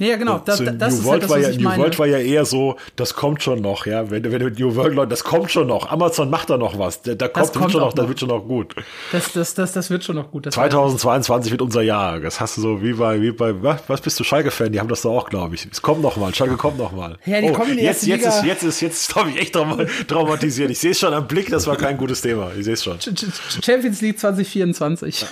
Ja, 0.00 0.16
genau, 0.16 0.38
das, 0.44 0.58
So, 0.58 0.64
das 0.64 0.98
New 0.98 1.04
World 1.04 1.12
halt 1.12 1.22
das, 1.22 1.30
war 1.30 1.38
ja, 1.38 1.50
New. 1.76 1.76
World 1.82 1.98
war 1.98 2.06
ja 2.06 2.18
eher 2.18 2.44
so, 2.44 2.76
das 2.96 3.14
kommt 3.14 3.42
schon 3.42 3.60
noch, 3.60 3.86
ja. 3.86 4.10
Wenn, 4.10 4.22
du- 4.22 4.32
wenn 4.32 4.42
New 4.54 4.74
World 4.74 4.94
Leute, 4.94 5.10
das 5.10 5.22
kommt 5.22 5.50
schon 5.52 5.66
noch. 5.68 5.90
Amazon 5.90 6.28
macht 6.30 6.50
da 6.50 6.56
noch 6.56 6.78
was. 6.78 7.02
Da, 7.02 7.14
da 7.14 7.28
kommt, 7.28 7.52
kommt 7.52 7.70
schon 7.72 7.80
auch 7.82 7.86
noch, 7.86 7.92
das 7.92 8.02
noch. 8.02 8.08
wird 8.08 8.20
schon 8.20 8.28
noch 8.28 8.40
gut. 8.40 8.74
Das, 9.12 9.32
das, 9.32 9.54
das, 9.54 9.72
das 9.72 9.90
wird 9.90 10.02
schon 10.02 10.16
noch 10.16 10.30
gut. 10.30 10.46
Das 10.46 10.54
2022 10.54 11.52
wird 11.52 11.62
unser 11.62 11.82
Jahr. 11.82 12.18
Das 12.20 12.40
hast 12.40 12.56
du 12.56 12.60
so 12.62 12.82
wie 12.82 12.94
bei, 12.94 13.20
wie 13.20 13.30
bei, 13.32 13.54
was, 13.86 14.00
bist 14.00 14.18
du, 14.18 14.24
Schalke-Fan? 14.24 14.72
Die 14.72 14.80
haben 14.80 14.88
das 14.88 15.02
doch 15.02 15.10
auch, 15.16 15.28
glaube 15.28 15.54
ich. 15.54 15.68
Es 15.70 15.80
kommt 15.82 16.02
noch 16.02 16.16
mal, 16.16 16.34
Schalke 16.34 16.56
kommt 16.56 16.78
noch 16.78 16.92
mal. 16.92 17.16
Oh, 17.26 17.30
Ja, 17.30 17.40
die 17.40 17.52
kommen 17.52 17.72
in 17.72 17.76
die 17.78 17.84
jetzt, 17.84 18.06
jetzt 18.06 18.20
Liga. 18.24 18.28
ist, 18.38 18.44
jetzt 18.44 18.62
ist, 18.64 18.80
jetzt 18.80 19.00
ist, 19.02 19.12
glaube 19.12 19.30
ich, 19.30 19.40
echt 19.40 19.52
trauma 19.54 19.84
traumatisiert. 20.08 20.70
Ich 20.70 20.78
sehe 20.78 20.92
es 20.92 20.98
schon 20.98 21.12
am 21.14 21.26
Blick, 21.28 21.50
das 21.50 21.66
war 21.66 21.76
kein 21.76 21.96
gutes 21.96 22.20
Thema. 22.22 22.50
Ich 22.58 22.64
sehe 22.64 22.74
es 22.74 22.82
schon. 22.84 22.98
Ch- 22.98 23.12
Ch- 23.14 23.64
Champions 23.64 24.00
League 24.00 24.18
2024. 24.18 25.26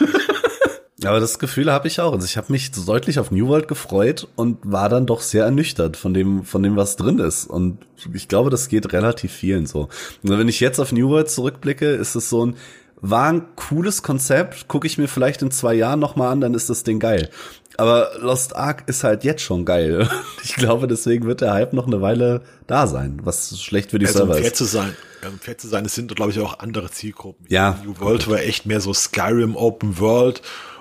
Aber 1.05 1.21
das 1.21 1.39
Gefühl 1.39 1.71
habe 1.73 1.87
ich 1.87 2.01
auch. 2.01 2.13
Also 2.13 2.25
ich 2.25 2.37
habe 2.37 2.51
mich 2.51 2.73
deutlich 2.73 3.19
auf 3.21 3.31
New 3.31 3.47
World 3.47 3.69
gefreut 3.69 4.27
und 4.35 4.59
war 4.65 4.89
dann 4.89 5.07
doch 5.07 5.21
sehr 5.21 5.45
ernüchtert 5.45 5.97
von 5.97 6.13
dem, 6.13 6.45
von 6.45 6.63
dem, 6.63 6.77
was 6.77 6.97
drin 6.97 7.19
ist. 7.21 7.47
Und 7.47 7.79
ich 8.13 8.27
glaube, 8.27 8.51
das 8.51 8.69
geht 8.69 8.93
relativ 8.93 9.33
vielen 9.33 9.67
so. 9.67 9.89
Und 10.23 10.39
wenn 10.39 10.49
ich 10.49 10.59
jetzt 10.59 10.81
auf 10.81 10.91
New 10.91 11.09
World 11.11 11.31
zurückblicke, 11.31 11.87
ist 11.87 12.17
es 12.17 12.29
so 12.29 12.47
ein, 12.47 12.57
war 13.01 13.29
ein 13.29 13.43
cooles 13.55 14.03
Konzept, 14.03 14.67
gucke 14.67 14.89
ich 14.89 14.99
mir 14.99 15.07
vielleicht 15.07 15.41
in 15.43 15.53
zwei 15.53 15.75
Jahren 15.75 16.01
nochmal 16.01 16.33
an, 16.33 16.41
dann 16.41 16.55
ist 16.55 16.69
das 16.69 16.83
Ding 16.83 16.99
geil. 16.99 17.31
Aber 17.77 18.11
Lost 18.19 18.57
Ark 18.57 18.83
ist 18.89 19.05
halt 19.05 19.23
jetzt 19.23 19.43
schon 19.43 19.65
geil. 19.65 20.09
Ich 20.43 20.55
glaube, 20.55 20.89
deswegen 20.89 21.27
wird 21.27 21.43
der 21.43 21.53
Hype 21.53 21.75
noch 21.75 21.87
eine 21.87 22.01
Weile 22.01 22.41
da 22.67 22.87
sein, 22.87 23.21
was 23.23 23.61
schlecht 23.61 23.91
für 23.91 23.99
die 23.99 24.07
Also, 24.07 24.23
um 24.23 24.29
Server 24.29 24.41
fair 24.41 24.51
ist. 24.53 24.57
zu 24.57 24.65
sein, 24.65 24.97
um 25.31 25.39
fair 25.39 25.59
zu 25.59 25.69
sein, 25.69 25.85
es 25.85 25.95
sind, 25.95 26.17
glaube 26.17 26.31
ich, 26.33 26.41
auch 26.41 26.59
andere 26.61 26.91
Zielgruppen. 26.91 27.45
Ja. 27.49 27.79
New 27.85 28.01
World 28.01 28.29
war 28.29 28.39
echt 28.41 28.65
mehr 28.67 28.81
so 28.81 28.95
Skyrim 28.95 29.57
Open 29.57 30.01
World 30.01 30.41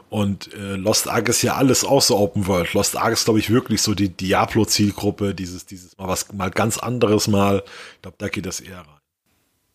und 0.09 0.53
äh, 0.53 0.75
Lost 0.75 1.09
Ark 1.09 1.27
ist 1.27 1.41
ja 1.41 1.55
alles 1.55 1.83
auch 1.83 2.01
so 2.01 2.17
Open 2.17 2.47
World. 2.47 2.73
Lost 2.73 2.95
Ark 2.95 3.13
ist, 3.13 3.25
glaube 3.25 3.39
ich, 3.39 3.49
wirklich 3.49 3.81
so 3.81 3.93
die 3.93 4.09
Diablo-Zielgruppe, 4.09 5.35
dieses, 5.35 5.65
dieses 5.65 5.97
mal 5.97 6.07
was, 6.07 6.31
mal 6.31 6.49
ganz 6.49 6.77
anderes 6.77 7.27
mal. 7.27 7.63
Ich 7.95 8.01
glaube, 8.03 8.15
da 8.17 8.29
geht 8.29 8.45
das 8.45 8.61
eher 8.61 8.77
rein. 8.77 9.01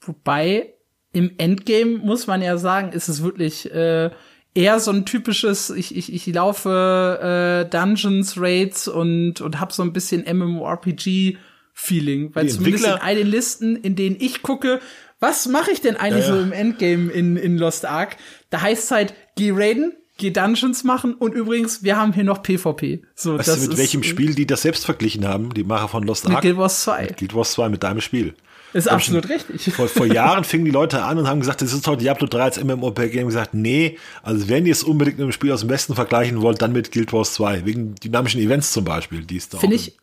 Wobei 0.01 0.72
im 1.12 1.33
Endgame 1.37 1.99
muss 1.99 2.26
man 2.26 2.41
ja 2.41 2.57
sagen, 2.57 2.93
ist 2.93 3.09
es 3.09 3.22
wirklich 3.22 3.70
äh, 3.72 4.11
eher 4.55 4.80
so 4.80 4.91
ein 4.91 5.05
typisches, 5.05 5.68
ich, 5.70 5.95
ich, 5.95 6.12
ich 6.12 6.26
laufe 6.26 7.66
äh, 7.66 7.70
Dungeons, 7.70 8.35
Raids 8.39 8.89
und, 8.89 9.43
und 9.43 9.61
hab 9.61 9.72
so 9.72 9.83
ein 9.83 9.93
bisschen 9.93 10.24
MMORPG-Feeling. 10.24 12.35
Weil 12.35 12.47
Die 12.47 12.53
zumindest 12.53 12.87
in 12.87 12.93
all 12.93 13.16
den 13.16 13.26
Listen, 13.26 13.76
in 13.76 13.97
denen 13.97 14.16
ich 14.18 14.43
gucke, 14.43 14.80
was 15.20 15.47
mache 15.47 15.70
ich 15.70 15.80
denn 15.80 15.97
eigentlich 15.97 16.26
Ja, 16.26 16.35
ja. 16.35 16.41
so 16.41 16.43
im 16.43 16.53
Endgame 16.53 17.12
in, 17.12 17.37
in 17.37 17.59
Lost 17.59 17.85
Ark? 17.85 18.16
Da 18.51 18.62
heißt 18.62 18.91
halt, 18.91 19.14
geh 19.37 19.53
raiden, 19.55 19.93
geh 20.22 20.30
Dungeons 20.30 20.84
machen 20.84 21.14
und 21.14 21.34
übrigens, 21.34 21.82
wir 21.82 21.96
haben 21.96 22.12
hier 22.12 22.24
noch 22.24 22.42
PvP. 22.42 23.02
So, 23.14 23.36
Weißt 23.38 23.48
das 23.48 23.56
du, 23.56 23.62
mit 23.62 23.72
ist, 23.72 23.78
welchem 23.78 24.02
Spiel 24.02 24.34
die 24.34 24.46
das 24.46 24.62
selbst 24.62 24.84
verglichen 24.84 25.26
haben? 25.26 25.52
Die 25.52 25.64
Macher 25.64 25.88
von 25.88 26.04
Lost 26.04 26.24
Mit 26.26 26.34
Ark? 26.36 26.42
Guild 26.42 26.56
Wars 26.56 26.82
2. 26.84 27.14
Guild 27.18 27.34
Wars 27.34 27.52
2 27.52 27.68
mit 27.68 27.82
deinem 27.82 28.00
Spiel. 28.00 28.34
Ist 28.72 28.86
Hab 28.86 28.94
absolut 28.94 29.28
richtig. 29.28 29.74
Vor, 29.74 29.86
vor 29.88 30.06
Jahren 30.12 30.44
fingen 30.44 30.64
die 30.64 30.70
Leute 30.70 31.02
an 31.02 31.18
und 31.18 31.28
haben 31.28 31.40
gesagt, 31.40 31.60
das 31.60 31.72
ist 31.74 31.86
doch 31.86 31.96
Diablo 31.96 32.26
3 32.26 32.40
als 32.42 32.62
MMORPG. 32.64 33.20
Und 33.20 33.26
gesagt, 33.26 33.52
nee, 33.52 33.98
also 34.22 34.48
wenn 34.48 34.64
ihr 34.64 34.72
es 34.72 34.82
unbedingt 34.82 35.18
mit 35.18 35.24
einem 35.24 35.32
Spiel 35.32 35.52
aus 35.52 35.60
dem 35.60 35.68
Westen 35.68 35.94
vergleichen 35.94 36.40
wollt, 36.40 36.62
dann 36.62 36.72
mit 36.72 36.90
Guild 36.92 37.12
Wars 37.12 37.34
2. 37.34 37.66
Wegen 37.66 37.94
dynamischen 37.96 38.40
Events 38.40 38.72
zum 38.72 38.84
Beispiel, 38.84 39.24
die 39.24 39.36
es 39.36 39.48
da 39.50 39.58
Finde 39.58 39.76
ich- 39.76 39.98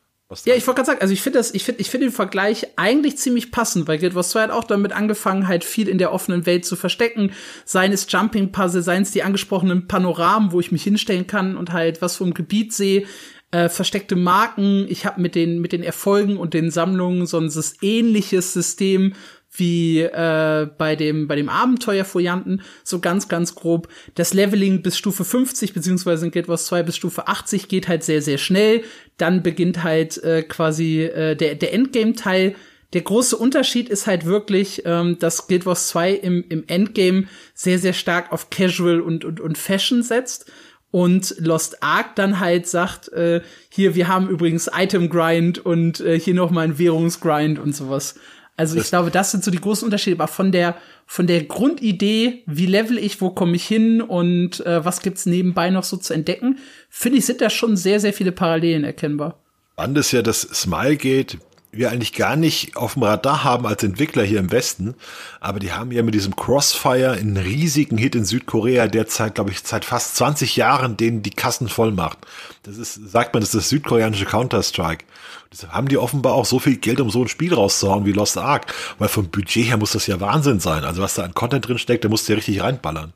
Ja, 0.46 0.54
ich 0.54 0.68
wollte 0.68 0.78
gerade 0.78 0.86
sagen, 0.86 1.02
also 1.02 1.12
ich 1.12 1.22
finde 1.22 1.40
das, 1.40 1.56
ich 1.56 1.64
finde, 1.64 1.82
ich 1.82 1.90
finde 1.90 2.06
den 2.06 2.14
Vergleich 2.14 2.68
eigentlich 2.76 3.18
ziemlich 3.18 3.52
passend, 3.52 3.88
weil 3.88 3.98
Guild 3.98 4.14
Wars 4.14 4.30
2 4.30 4.44
hat 4.44 4.52
auch 4.52 4.64
damit 4.64 4.92
angefangen, 4.92 5.48
halt 5.48 5.64
viel 5.64 5.88
in 5.88 5.98
der 5.98 6.14
offenen 6.14 6.46
Welt 6.46 6.66
zu 6.66 6.76
verstecken. 6.76 7.32
Seien 7.66 7.92
es 7.92 8.06
Jumping 8.08 8.52
Puzzle, 8.52 8.84
seien 8.84 9.02
es 9.02 9.12
die 9.12 9.24
angesprochenen 9.24 9.88
Panoramen, 9.88 10.52
wo 10.52 10.60
ich 10.60 10.72
mich 10.72 10.84
hinstellen 10.84 11.26
kann 11.26 11.58
und 11.58 11.74
halt 11.74 12.04
was 12.04 12.18
vom 12.18 12.36
Gebiet 12.36 12.74
sehe, 12.74 13.08
äh, 13.50 13.70
versteckte 13.70 14.16
Marken. 14.16 14.86
Ich 14.88 15.08
habe 15.08 15.20
mit 15.20 15.34
den 15.34 15.62
mit 15.62 15.72
den 15.72 15.82
Erfolgen 15.82 16.38
und 16.38 16.54
den 16.54 16.70
Sammlungen 16.70 17.26
so 17.26 17.40
ein 17.40 17.52
ähnliches 17.82 18.54
System 18.54 19.14
wie 19.60 20.02
äh, 20.02 20.68
bei 20.78 20.96
dem 20.96 21.28
bei 21.28 21.36
dem 21.36 21.50
Abenteuerfolianten 21.50 22.62
so 22.84 23.00
ganz 23.00 23.28
ganz 23.28 23.56
grob. 23.56 23.88
Das 24.16 24.34
Leveling 24.34 24.82
bis 24.82 24.98
Stufe 24.98 25.24
50 25.24 25.74
beziehungsweise 25.74 26.26
in 26.26 26.32
Guild 26.32 26.48
Wars 26.48 26.66
2 26.66 26.84
bis 26.84 26.96
Stufe 26.96 27.28
80 27.28 27.68
geht 27.68 27.88
halt 27.88 28.04
sehr 28.04 28.22
sehr 28.22 28.38
schnell. 28.38 28.84
Dann 29.18 29.44
beginnt 29.44 29.84
halt 29.84 30.22
äh, 30.24 30.44
quasi 30.44 31.04
äh, 31.04 31.36
der 31.36 31.56
der 31.56 31.74
Endgame 31.74 32.14
Teil 32.14 32.56
der 32.94 33.02
große 33.02 33.38
Unterschied 33.38 33.88
ist 33.88 34.08
halt 34.08 34.26
wirklich, 34.26 34.82
ähm, 34.86 35.20
dass 35.20 35.48
Guild 35.48 35.66
Wars 35.66 35.90
2 35.90 36.12
im, 36.12 36.44
im 36.50 36.64
Endgame 36.68 37.26
sehr, 37.54 37.78
sehr 37.78 37.94
stark 37.94 38.32
auf 38.32 38.50
Casual 38.50 39.02
und, 39.02 39.26
und, 39.26 39.40
und 39.40 39.58
Fashion 39.58 40.02
setzt. 40.02 40.52
Und 40.92 41.36
Lost 41.38 41.84
Ark 41.84 42.16
dann 42.16 42.40
halt 42.40 42.68
sagt, 42.68 43.10
äh, 43.10 43.42
hier, 43.70 43.94
wir 43.94 44.08
haben 44.08 44.28
übrigens 44.28 44.72
Item 44.76 45.10
Grind 45.10 45.60
und 45.60 46.00
äh, 46.00 46.20
hier 46.20 46.34
noch 46.34 46.50
mal 46.50 46.62
ein 46.62 46.80
Währungsgrind 46.80 47.60
und 47.60 47.76
sowas. 47.76 48.16
Also 48.60 48.78
ich 48.78 48.90
glaube, 48.90 49.10
das 49.10 49.32
sind 49.32 49.42
so 49.42 49.52
die 49.52 49.62
großen 49.62 49.86
Unterschiede, 49.86 50.18
aber 50.18 50.28
von 50.28 50.52
der 50.52 50.76
von 51.06 51.28
der 51.28 51.46
Grundidee, 51.46 52.44
wie 52.46 52.66
level 52.66 52.98
ich, 52.98 53.22
wo 53.22 53.30
komme 53.30 53.56
ich 53.56 53.66
hin 53.66 54.02
und 54.02 54.66
äh, 54.66 54.84
was 54.84 55.00
gibt's 55.00 55.26
nebenbei 55.26 55.70
noch 55.70 55.86
so 55.86 55.96
zu 55.96 56.14
entdecken, 56.14 56.60
finde 56.90 57.20
ich, 57.20 57.26
sind 57.26 57.40
da 57.40 57.50
schon 57.50 57.78
sehr 57.78 58.02
sehr 58.02 58.12
viele 58.12 58.34
Parallelen 58.34 58.84
erkennbar. 58.84 59.40
Spannend 59.72 59.98
ist 59.98 60.12
ja, 60.12 60.22
dass 60.22 60.42
Smilegate 60.42 61.38
wir 61.72 61.92
eigentlich 61.92 62.14
gar 62.14 62.36
nicht 62.36 62.76
auf 62.76 62.94
dem 62.94 63.04
Radar 63.04 63.44
haben 63.44 63.68
als 63.68 63.84
Entwickler 63.84 64.24
hier 64.24 64.40
im 64.40 64.52
Westen, 64.52 64.96
aber 65.40 65.60
die 65.60 65.72
haben 65.72 65.92
ja 65.92 66.02
mit 66.02 66.16
diesem 66.16 66.36
Crossfire 66.36 67.12
einen 67.12 67.38
riesigen 67.38 67.98
Hit 67.98 68.16
in 68.16 68.26
Südkorea, 68.26 68.88
der 68.88 69.06
seit, 69.08 69.36
glaube 69.36 69.52
ich, 69.52 69.60
seit 69.60 69.86
fast 69.86 70.16
20 70.16 70.56
Jahren 70.56 70.98
denen 70.98 71.22
die 71.22 71.30
Kassen 71.30 71.70
voll 71.70 71.92
macht. 71.92 72.20
Das 72.64 72.78
ist, 72.78 72.96
sagt 72.96 73.34
man, 73.34 73.42
das 73.42 73.54
ist 73.54 73.64
das 73.64 73.70
südkoreanische 73.70 74.26
Counter-Strike. 74.26 75.06
Deshalb 75.52 75.74
haben 75.74 75.88
die 75.88 75.98
offenbar 75.98 76.34
auch 76.34 76.46
so 76.46 76.60
viel 76.60 76.78
Geld, 76.78 77.00
um 77.02 77.10
so 77.10 77.24
ein 77.24 77.28
Spiel 77.28 77.54
rauszuhauen 77.54 78.06
wie 78.06 78.14
Lost 78.14 78.38
Ark, 78.38 78.74
weil 78.98 79.10
vom 79.10 79.30
Budget 79.30 79.68
her 79.68 79.78
muss 79.78 79.92
das 79.92 80.08
ja 80.08 80.20
Wahnsinn 80.20 80.60
sein. 80.60 80.84
Also 80.84 81.02
was 81.02 81.16
da 81.16 81.24
an 81.24 81.34
Content 81.34 81.68
drin 81.68 81.80
steckt, 81.80 82.04
da 82.04 82.10
musst 82.10 82.28
du 82.28 82.34
ja 82.34 82.38
richtig 82.38 82.62
reinballern. 82.62 83.14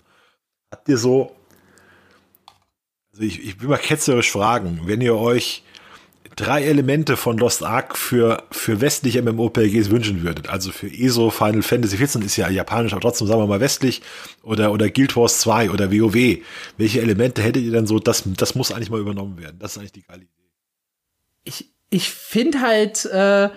Habt 0.72 0.90
ihr 0.90 0.98
so, 0.98 1.36
also 3.12 3.24
ich, 3.24 3.44
ich 3.44 3.62
will 3.62 3.70
mal 3.70 3.78
ketzerisch 3.78 4.32
fragen, 4.32 4.82
wenn 4.86 5.02
ihr 5.02 5.16
euch 5.16 5.64
drei 6.36 6.64
Elemente 6.64 7.18
von 7.18 7.38
Lost 7.38 7.64
Ark 7.64 7.98
für, 7.98 8.44
für 8.52 8.82
westliche 8.82 9.22
MMORPGs 9.22 9.90
wünschen 9.90 10.24
würdet. 10.24 10.50
Also 10.50 10.72
für 10.72 10.88
ESO, 10.88 11.30
Final 11.30 11.62
Fantasy 11.62 11.98
14 11.98 12.22
ist 12.22 12.38
ja 12.38 12.50
japanisch, 12.50 12.94
aber 12.94 13.02
trotzdem 13.02 13.28
sagen 13.28 13.42
wir 13.42 13.48
mal 13.48 13.60
westlich 13.60 14.02
oder, 14.42 14.72
oder 14.72 14.90
Guild 14.90 15.16
Wars 15.16 15.40
2 15.40 15.72
oder 15.72 15.92
WoW. 15.92 16.40
Welche 16.78 17.02
Elemente 17.02 17.42
hättet 17.42 17.64
ihr 17.64 17.72
denn 17.72 17.88
so, 17.88 18.00
das, 18.00 18.24
das 18.26 18.56
muss 18.56 18.72
eigentlich 18.72 18.90
mal 18.90 19.00
übernommen 19.00 19.38
werden? 19.38 19.58
Das 19.60 19.74
ist 19.74 19.78
eigentlich 19.78 19.92
die 19.92 20.04
geile 20.04 20.22
Idee. 20.22 20.30
ich, 21.44 21.74
ich 21.90 22.10
finde 22.10 22.62
halt, 22.62 23.06
äh, 23.06 23.50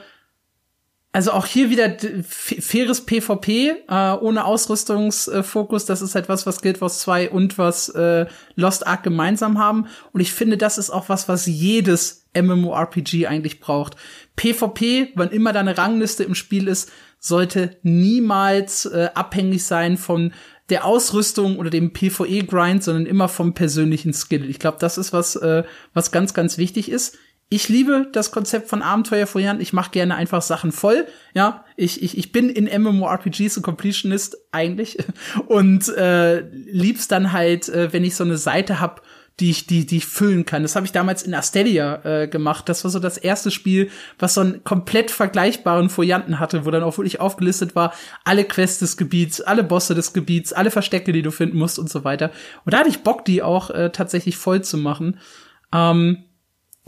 also 1.16 1.30
auch 1.30 1.46
hier 1.46 1.70
wieder 1.70 1.96
faires 2.28 3.06
PvP 3.06 3.70
äh, 3.88 4.12
ohne 4.20 4.44
Ausrüstungsfokus. 4.44 5.86
Das 5.86 6.02
ist 6.02 6.14
halt 6.14 6.28
was, 6.28 6.44
was 6.44 6.60
Guild 6.60 6.82
Wars 6.82 6.98
2 6.98 7.30
und 7.30 7.56
was 7.56 7.88
äh, 7.88 8.26
Lost 8.54 8.86
Ark 8.86 9.02
gemeinsam 9.02 9.58
haben. 9.58 9.86
Und 10.12 10.20
ich 10.20 10.34
finde, 10.34 10.58
das 10.58 10.76
ist 10.76 10.90
auch 10.90 11.08
was, 11.08 11.26
was 11.26 11.46
jedes 11.46 12.25
MMORPG 12.40 13.26
eigentlich 13.26 13.60
braucht. 13.60 13.96
PvP, 14.36 15.12
wann 15.14 15.30
immer 15.30 15.52
da 15.52 15.60
eine 15.60 15.78
Rangliste 15.78 16.24
im 16.24 16.34
Spiel 16.34 16.68
ist, 16.68 16.90
sollte 17.18 17.76
niemals 17.82 18.86
äh, 18.86 19.08
abhängig 19.14 19.64
sein 19.64 19.96
von 19.96 20.32
der 20.68 20.84
Ausrüstung 20.84 21.58
oder 21.58 21.70
dem 21.70 21.92
PvE-Grind, 21.92 22.82
sondern 22.82 23.06
immer 23.06 23.28
vom 23.28 23.54
persönlichen 23.54 24.12
Skill. 24.12 24.48
Ich 24.50 24.58
glaube, 24.58 24.78
das 24.80 24.98
ist 24.98 25.12
was, 25.12 25.36
äh, 25.36 25.64
was 25.94 26.10
ganz, 26.10 26.34
ganz 26.34 26.58
wichtig 26.58 26.90
ist. 26.90 27.16
Ich 27.48 27.68
liebe 27.68 28.08
das 28.12 28.32
Konzept 28.32 28.68
von 28.68 28.82
Abenteuerfeuern. 28.82 29.60
Ich 29.60 29.72
mache 29.72 29.92
gerne 29.92 30.16
einfach 30.16 30.42
Sachen 30.42 30.72
voll. 30.72 31.06
Ja, 31.32 31.64
ich, 31.76 32.02
ich, 32.02 32.18
ich 32.18 32.32
bin 32.32 32.48
in 32.48 32.64
MMORPGs 32.82 33.56
ein 33.56 33.62
Completionist 33.62 34.36
eigentlich 34.50 34.98
und 35.46 35.88
äh, 35.90 36.40
lieb's 36.40 37.06
dann 37.06 37.32
halt, 37.32 37.68
äh, 37.68 37.92
wenn 37.92 38.02
ich 38.02 38.16
so 38.16 38.24
eine 38.24 38.36
Seite 38.36 38.80
hab, 38.80 39.02
die 39.40 39.50
ich, 39.50 39.66
die, 39.66 39.84
die 39.84 39.98
ich 39.98 40.06
füllen 40.06 40.46
kann. 40.46 40.62
Das 40.62 40.76
habe 40.76 40.86
ich 40.86 40.92
damals 40.92 41.22
in 41.22 41.34
Asteria 41.34 42.00
äh, 42.04 42.28
gemacht. 42.28 42.68
Das 42.68 42.84
war 42.84 42.90
so 42.90 42.98
das 42.98 43.18
erste 43.18 43.50
Spiel, 43.50 43.90
was 44.18 44.34
so 44.34 44.40
einen 44.40 44.64
komplett 44.64 45.10
vergleichbaren 45.10 45.90
Folianten 45.90 46.40
hatte, 46.40 46.64
wo 46.64 46.70
dann 46.70 46.82
auch 46.82 46.96
wirklich 46.96 47.20
aufgelistet 47.20 47.74
war, 47.74 47.92
alle 48.24 48.44
Quests 48.44 48.78
des 48.78 48.96
Gebiets, 48.96 49.42
alle 49.42 49.62
Bosse 49.62 49.94
des 49.94 50.14
Gebiets, 50.14 50.52
alle 50.52 50.70
Verstecke, 50.70 51.12
die 51.12 51.22
du 51.22 51.30
finden 51.30 51.58
musst 51.58 51.78
und 51.78 51.90
so 51.90 52.02
weiter. 52.02 52.30
Und 52.64 52.72
da 52.72 52.78
hatte 52.78 52.88
ich 52.88 53.02
Bock, 53.02 53.24
die 53.24 53.42
auch 53.42 53.70
äh, 53.70 53.90
tatsächlich 53.90 54.36
voll 54.36 54.62
zu 54.62 54.78
machen. 54.78 55.18
Ähm, 55.72 56.24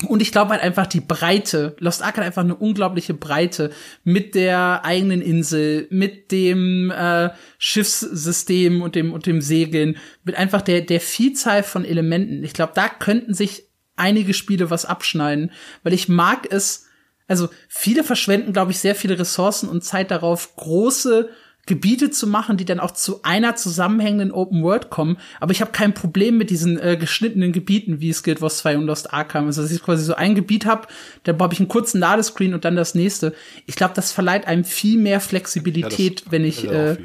Und 0.06 0.22
ich 0.22 0.30
glaube 0.30 0.52
halt 0.52 0.62
einfach 0.62 0.86
die 0.86 1.00
Breite. 1.00 1.74
Lost 1.80 2.04
Ark 2.04 2.18
hat 2.18 2.24
einfach 2.24 2.44
eine 2.44 2.54
unglaubliche 2.54 3.14
Breite 3.14 3.72
mit 4.04 4.36
der 4.36 4.84
eigenen 4.84 5.20
Insel, 5.20 5.88
mit 5.90 6.30
dem 6.30 6.92
äh, 6.92 7.30
Schiffssystem 7.58 8.80
und 8.80 8.94
dem 8.94 9.12
und 9.12 9.26
dem 9.26 9.40
Segeln, 9.40 9.96
mit 10.22 10.36
einfach 10.36 10.62
der 10.62 10.82
der 10.82 11.00
Vielzahl 11.00 11.64
von 11.64 11.84
Elementen. 11.84 12.44
Ich 12.44 12.52
glaube, 12.52 12.74
da 12.76 12.88
könnten 12.88 13.34
sich 13.34 13.64
einige 13.96 14.34
Spiele 14.34 14.70
was 14.70 14.84
abschneiden, 14.84 15.50
weil 15.82 15.92
ich 15.92 16.08
mag 16.08 16.46
es. 16.50 16.86
Also 17.26 17.48
viele 17.68 18.04
verschwenden, 18.04 18.54
glaube 18.54 18.70
ich, 18.70 18.78
sehr 18.78 18.94
viele 18.94 19.18
Ressourcen 19.18 19.68
und 19.68 19.84
Zeit 19.84 20.10
darauf, 20.10 20.56
große 20.56 21.28
Gebiete 21.68 22.10
zu 22.10 22.26
machen, 22.26 22.56
die 22.56 22.64
dann 22.64 22.80
auch 22.80 22.92
zu 22.92 23.22
einer 23.22 23.54
zusammenhängenden 23.54 24.32
Open 24.32 24.62
World 24.62 24.88
kommen. 24.88 25.18
Aber 25.38 25.52
ich 25.52 25.60
habe 25.60 25.70
kein 25.70 25.92
Problem 25.92 26.38
mit 26.38 26.48
diesen 26.48 26.80
äh, 26.80 26.96
geschnittenen 26.96 27.52
Gebieten, 27.52 28.00
wie 28.00 28.08
es 28.08 28.22
Guild 28.22 28.40
Wars 28.40 28.58
2 28.58 28.78
und 28.78 28.86
Lost 28.86 29.12
Ark 29.12 29.34
haben. 29.34 29.46
Also, 29.46 29.60
dass 29.60 29.70
ich 29.70 29.82
quasi 29.82 30.02
so 30.02 30.14
ein 30.14 30.34
Gebiet 30.34 30.64
habe, 30.64 30.88
dann 31.24 31.38
habe 31.38 31.52
ich 31.52 31.60
einen 31.60 31.68
kurzen 31.68 32.00
Ladescreen 32.00 32.54
und 32.54 32.64
dann 32.64 32.74
das 32.74 32.94
nächste. 32.94 33.34
Ich 33.66 33.76
glaube, 33.76 33.92
das 33.94 34.12
verleiht 34.12 34.46
einem 34.46 34.64
viel 34.64 34.98
mehr 34.98 35.20
Flexibilität, 35.20 36.22
ja, 36.22 36.32
wenn 36.32 36.44
ich 36.44 36.66
äh, 36.66 36.96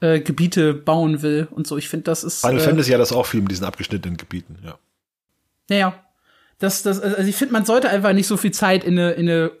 äh, 0.00 0.20
Gebiete 0.20 0.72
bauen 0.72 1.20
will 1.20 1.46
und 1.50 1.66
so. 1.66 1.76
Ich 1.76 1.90
finde, 1.90 2.04
das 2.04 2.24
ist. 2.24 2.40
Final 2.40 2.56
äh, 2.56 2.60
Fantasy 2.60 2.92
hat 2.92 3.00
das 3.00 3.12
auch 3.12 3.26
viel 3.26 3.42
mit 3.42 3.50
diesen 3.50 3.66
abgeschnittenen 3.66 4.16
Gebieten, 4.16 4.56
ja. 4.64 4.78
Naja. 5.68 6.02
Das, 6.58 6.82
das, 6.82 7.00
also 7.00 7.28
ich 7.28 7.36
finde, 7.36 7.52
man 7.52 7.66
sollte 7.66 7.90
einfach 7.90 8.14
nicht 8.14 8.26
so 8.26 8.38
viel 8.38 8.52
Zeit 8.52 8.82
in 8.82 8.98
eine, 8.98 9.12
in 9.12 9.28
eine 9.28 9.52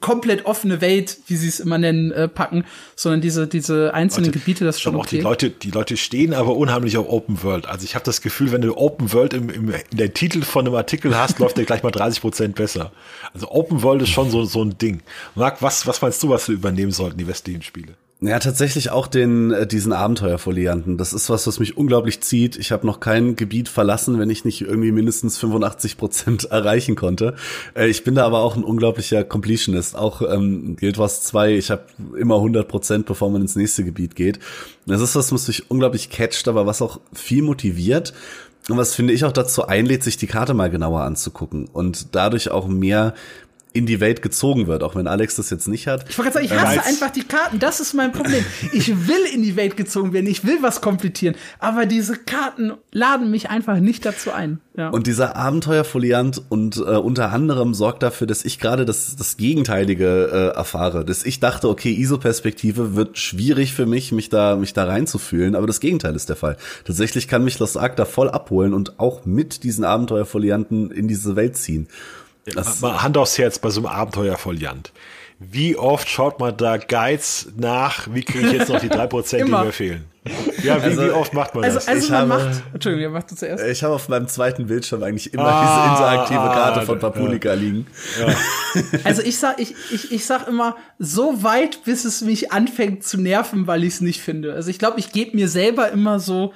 komplett 0.00 0.46
offene 0.46 0.80
Welt, 0.80 1.18
wie 1.26 1.36
sie 1.36 1.48
es 1.48 1.60
immer 1.60 1.76
nennen, 1.78 2.12
äh, 2.12 2.26
packen, 2.26 2.64
sondern 2.96 3.20
diese 3.20 3.46
diese 3.46 3.92
einzelnen 3.92 4.26
Leute, 4.26 4.38
Gebiete, 4.38 4.64
das 4.64 4.76
ist 4.76 4.82
schon 4.82 4.96
okay. 4.96 5.02
Auch 5.02 5.10
die 5.10 5.20
Leute, 5.20 5.50
die 5.50 5.70
Leute 5.70 5.96
stehen 5.96 6.32
aber 6.32 6.56
unheimlich 6.56 6.96
auf 6.96 7.08
Open 7.08 7.42
World. 7.42 7.66
Also 7.66 7.84
ich 7.84 7.94
habe 7.94 8.04
das 8.04 8.22
Gefühl, 8.22 8.52
wenn 8.52 8.62
du 8.62 8.76
Open 8.76 9.12
World 9.12 9.34
im, 9.34 9.50
im 9.50 9.70
in 9.70 9.96
der 9.96 10.14
Titel 10.14 10.42
von 10.42 10.66
einem 10.66 10.76
Artikel 10.76 11.16
hast, 11.16 11.38
läuft 11.38 11.58
der 11.58 11.64
gleich 11.64 11.82
mal 11.82 11.90
30 11.90 12.20
Prozent 12.20 12.54
besser. 12.54 12.92
Also 13.34 13.50
Open 13.50 13.82
World 13.82 14.02
ist 14.02 14.10
schon 14.10 14.30
so 14.30 14.44
so 14.44 14.64
ein 14.64 14.78
Ding. 14.78 15.02
Marc, 15.34 15.60
was 15.60 15.86
was 15.86 16.00
meinst 16.00 16.22
du, 16.22 16.30
was 16.30 16.48
wir 16.48 16.54
übernehmen 16.54 16.92
sollten 16.92 17.18
die 17.18 17.26
westlichen 17.26 17.62
Spiele? 17.62 17.94
Ja, 18.24 18.38
tatsächlich 18.38 18.90
auch 18.90 19.08
den 19.08 19.50
äh, 19.50 19.66
diesen 19.66 19.92
Abenteuerfolianten. 19.92 20.96
Das 20.96 21.12
ist 21.12 21.28
was, 21.28 21.48
was 21.48 21.58
mich 21.58 21.76
unglaublich 21.76 22.20
zieht. 22.20 22.56
Ich 22.56 22.70
habe 22.70 22.86
noch 22.86 23.00
kein 23.00 23.34
Gebiet 23.34 23.68
verlassen, 23.68 24.20
wenn 24.20 24.30
ich 24.30 24.44
nicht 24.44 24.60
irgendwie 24.60 24.92
mindestens 24.92 25.38
85 25.38 25.96
Prozent 25.96 26.44
erreichen 26.52 26.94
konnte. 26.94 27.34
Äh, 27.74 27.88
ich 27.88 28.04
bin 28.04 28.14
da 28.14 28.24
aber 28.24 28.38
auch 28.38 28.54
ein 28.54 28.62
unglaublicher 28.62 29.24
Completionist. 29.24 29.96
Auch 29.96 30.22
ähm, 30.22 30.76
Guild 30.76 30.98
Wars 30.98 31.22
2, 31.22 31.56
ich 31.56 31.72
habe 31.72 31.82
immer 32.16 32.36
100 32.36 32.68
Prozent, 32.68 33.06
bevor 33.06 33.28
man 33.28 33.42
ins 33.42 33.56
nächste 33.56 33.82
Gebiet 33.82 34.14
geht. 34.14 34.38
Das 34.86 35.00
ist 35.00 35.16
was, 35.16 35.32
was 35.32 35.48
mich 35.48 35.68
unglaublich 35.68 36.08
catcht, 36.08 36.46
aber 36.46 36.64
was 36.64 36.80
auch 36.80 37.00
viel 37.12 37.42
motiviert. 37.42 38.14
Und 38.68 38.76
was 38.76 38.94
finde 38.94 39.14
ich 39.14 39.24
auch 39.24 39.32
dazu 39.32 39.66
einlädt, 39.66 40.04
sich 40.04 40.16
die 40.16 40.28
Karte 40.28 40.54
mal 40.54 40.70
genauer 40.70 41.00
anzugucken 41.00 41.66
und 41.66 42.14
dadurch 42.14 42.52
auch 42.52 42.68
mehr 42.68 43.14
in 43.72 43.86
die 43.86 44.00
Welt 44.00 44.22
gezogen 44.22 44.66
wird, 44.66 44.82
auch 44.82 44.94
wenn 44.94 45.06
Alex 45.06 45.36
das 45.36 45.50
jetzt 45.50 45.68
nicht 45.68 45.86
hat. 45.86 46.08
Ich 46.08 46.18
wollte 46.18 46.32
sagen, 46.32 46.44
ich 46.44 46.52
hasse 46.52 46.76
äh, 46.76 46.80
einfach 46.80 47.10
die 47.10 47.24
Karten. 47.24 47.58
Das 47.58 47.80
ist 47.80 47.94
mein 47.94 48.12
Problem. 48.12 48.44
Ich 48.72 48.88
will 49.08 49.24
in 49.32 49.42
die 49.42 49.56
Welt 49.56 49.76
gezogen 49.76 50.12
werden. 50.12 50.26
Ich 50.26 50.44
will 50.44 50.58
was 50.60 50.80
komplettieren. 50.80 51.36
Aber 51.58 51.86
diese 51.86 52.16
Karten 52.16 52.72
laden 52.90 53.30
mich 53.30 53.50
einfach 53.50 53.78
nicht 53.78 54.04
dazu 54.04 54.32
ein. 54.32 54.60
Ja. 54.76 54.88
Und 54.88 55.06
dieser 55.06 55.36
Abenteuerfoliant 55.36 56.42
und 56.48 56.76
äh, 56.76 56.80
unter 56.80 57.32
anderem 57.32 57.74
sorgt 57.74 58.02
dafür, 58.02 58.26
dass 58.26 58.44
ich 58.44 58.58
gerade 58.58 58.84
das, 58.84 59.16
das 59.16 59.36
Gegenteilige 59.36 60.30
äh, 60.32 60.56
erfahre. 60.56 61.04
Dass 61.04 61.24
ich 61.24 61.40
dachte, 61.40 61.68
okay, 61.68 61.92
ISO-Perspektive 61.92 62.94
wird 62.94 63.18
schwierig 63.18 63.74
für 63.74 63.86
mich, 63.86 64.12
mich 64.12 64.28
da, 64.28 64.56
mich 64.56 64.72
da 64.72 64.84
reinzufühlen. 64.84 65.54
Aber 65.54 65.66
das 65.66 65.80
Gegenteil 65.80 66.14
ist 66.16 66.28
der 66.28 66.36
Fall. 66.36 66.56
Tatsächlich 66.84 67.28
kann 67.28 67.44
mich 67.44 67.58
Lost 67.58 67.76
Ark 67.76 67.96
da 67.96 68.04
voll 68.04 68.28
abholen 68.30 68.74
und 68.74 68.98
auch 68.98 69.24
mit 69.24 69.64
diesen 69.64 69.84
Abenteuerfolianten 69.84 70.90
in 70.90 71.08
diese 71.08 71.36
Welt 71.36 71.56
ziehen. 71.56 71.88
Das 72.44 72.80
mal 72.80 73.02
Hand 73.02 73.16
aufs 73.16 73.38
Herz 73.38 73.58
bei 73.58 73.70
so 73.70 73.80
einem 73.80 73.86
Abenteuerfoliant. 73.86 74.92
Wie 75.38 75.76
oft 75.76 76.08
schaut 76.08 76.38
man 76.38 76.56
da 76.56 76.76
Guides 76.76 77.48
nach, 77.56 78.06
wie 78.12 78.22
kriege 78.22 78.46
ich 78.46 78.52
jetzt 78.52 78.68
noch 78.68 78.80
die 78.80 78.88
drei 78.88 79.06
Prozent, 79.06 79.48
die 79.48 79.50
mir 79.50 79.72
fehlen? 79.72 80.04
Ja, 80.62 80.80
wie, 80.80 80.86
also, 80.86 81.02
wie, 81.02 81.10
oft 81.10 81.34
macht 81.34 81.54
man 81.56 81.64
also, 81.64 81.78
das? 81.78 81.88
Also 81.88 82.04
ich 82.04 82.10
man 82.10 82.30
habe, 82.30 82.44
macht, 82.44 82.62
Entschuldigung, 82.72 83.12
mach 83.12 83.24
du 83.24 83.34
zuerst. 83.34 83.64
Ich 83.64 83.82
habe 83.82 83.94
auf 83.94 84.08
meinem 84.08 84.28
zweiten 84.28 84.66
Bildschirm 84.66 85.02
eigentlich 85.02 85.34
immer 85.34 85.46
ah, 85.46 85.62
diese 85.64 85.90
interaktive 85.90 86.54
Karte 86.54 86.80
ah, 86.80 86.84
von 86.84 86.98
Papulika 87.00 87.48
ja. 87.48 87.54
liegen. 87.54 87.86
Ja. 88.20 88.34
Also 89.04 89.20
ich 89.20 89.38
sag, 89.38 89.60
ich, 89.60 89.74
ich, 89.90 90.12
ich 90.12 90.24
sag 90.24 90.48
immer, 90.48 90.76
so 90.98 91.42
weit, 91.42 91.84
bis 91.84 92.04
es 92.04 92.22
mich 92.22 92.52
anfängt 92.52 93.04
zu 93.04 93.20
nerven, 93.20 93.66
weil 93.66 93.82
ich 93.82 93.94
es 93.94 94.00
nicht 94.00 94.22
finde. 94.22 94.54
Also 94.54 94.70
ich 94.70 94.78
glaube, 94.78 94.98
ich 94.98 95.12
gebe 95.12 95.36
mir 95.36 95.48
selber 95.48 95.90
immer 95.90 96.20
so 96.20 96.54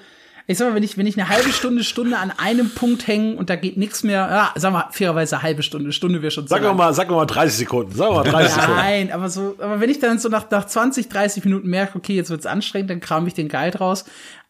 ich 0.49 0.59
sag 0.59 0.69
mal, 0.69 0.77
wenn 0.77 0.83
ich, 0.83 0.97
wenn 0.97 1.07
ich 1.07 1.19
eine 1.19 1.29
halbe 1.29 1.51
Stunde, 1.53 1.83
Stunde 1.83 2.19
an 2.19 2.31
einem 2.31 2.71
Punkt 2.71 3.07
hänge 3.09 3.35
und 3.37 3.51
da 3.51 3.57
geht 3.57 3.77
nichts 3.77 4.05
mehr, 4.05 4.29
ja, 4.31 4.53
sag 4.55 4.73
mal, 4.73 4.89
fairerweise 4.93 5.43
halbe 5.43 5.65
Stunde, 5.65 5.93
Stunde 5.93 6.23
wäre 6.23 6.31
schon 6.31 6.47
Sag 6.47 6.63
doch 6.63 6.75
mal, 6.75 6.95
sag 6.95 7.11
mal 7.11 7.27
30 7.27 7.59
Sekunden, 7.59 7.93
sag 7.95 8.13
mal 8.13 8.23
30 8.23 8.53
Sekunden. 8.53 8.77
Nein, 8.77 9.13
aber 9.13 9.29
so, 9.29 9.57
aber 9.59 9.81
wenn 9.81 9.91
ich 9.91 9.99
dann 9.99 10.21
so 10.21 10.29
nach, 10.29 10.49
nach 10.51 10.67
20, 10.67 11.09
30 11.09 11.45
Minuten 11.45 11.69
merke, 11.69 11.99
okay, 11.99 12.15
jetzt 12.15 12.31
wird's 12.31 12.47
anstrengend, 12.47 12.91
dann 12.91 13.01
kram 13.01 13.27
ich 13.27 13.35
den 13.35 13.49
Guide 13.49 13.79
raus. 13.79 14.05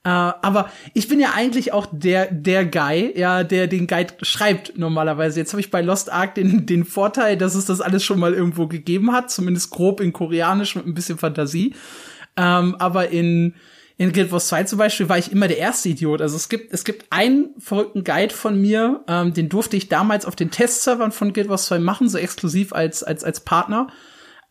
Äh, 0.04 0.10
aber 0.10 0.70
ich 0.92 1.08
bin 1.08 1.18
ja 1.18 1.30
eigentlich 1.34 1.72
auch 1.72 1.86
der, 1.90 2.30
der 2.30 2.66
Guy, 2.66 3.18
ja, 3.18 3.42
der 3.42 3.66
den 3.66 3.86
Guide 3.86 4.14
schreibt 4.20 4.76
normalerweise. 4.76 5.40
Jetzt 5.40 5.52
habe 5.52 5.60
ich 5.60 5.70
bei 5.70 5.80
Lost 5.80 6.12
Ark 6.12 6.34
den, 6.34 6.66
den 6.66 6.84
Vorteil, 6.84 7.38
dass 7.38 7.54
es 7.54 7.64
das 7.64 7.80
alles 7.80 8.04
schon 8.04 8.20
mal 8.20 8.34
irgendwo 8.34 8.66
gegeben 8.66 9.12
hat, 9.12 9.30
zumindest 9.30 9.70
grob 9.70 10.00
in 10.00 10.12
Koreanisch 10.12 10.76
mit 10.76 10.86
ein 10.86 10.94
bisschen 10.94 11.16
Fantasie. 11.16 11.74
Ähm, 12.36 12.76
aber 12.78 13.08
in 13.08 13.54
in 13.98 14.12
Guild 14.12 14.30
Wars 14.30 14.48
2 14.48 14.64
zum 14.64 14.78
Beispiel 14.78 15.08
war 15.08 15.16
ich 15.16 15.32
immer 15.32 15.48
der 15.48 15.58
erste 15.58 15.88
Idiot. 15.88 16.20
Also 16.20 16.36
es 16.36 16.48
gibt, 16.48 16.72
es 16.72 16.84
gibt 16.84 17.06
einen 17.10 17.54
verrückten 17.58 18.04
Guide 18.04 18.34
von 18.34 18.60
mir, 18.60 19.02
ähm, 19.08 19.32
den 19.32 19.48
durfte 19.48 19.76
ich 19.76 19.88
damals 19.88 20.26
auf 20.26 20.36
den 20.36 20.50
Testservern 20.50 21.12
von 21.12 21.32
Guild 21.32 21.48
Wars 21.48 21.66
2 21.66 21.78
machen, 21.78 22.08
so 22.08 22.18
exklusiv 22.18 22.72
als, 22.72 23.02
als, 23.02 23.24
als 23.24 23.40
Partner. 23.40 23.88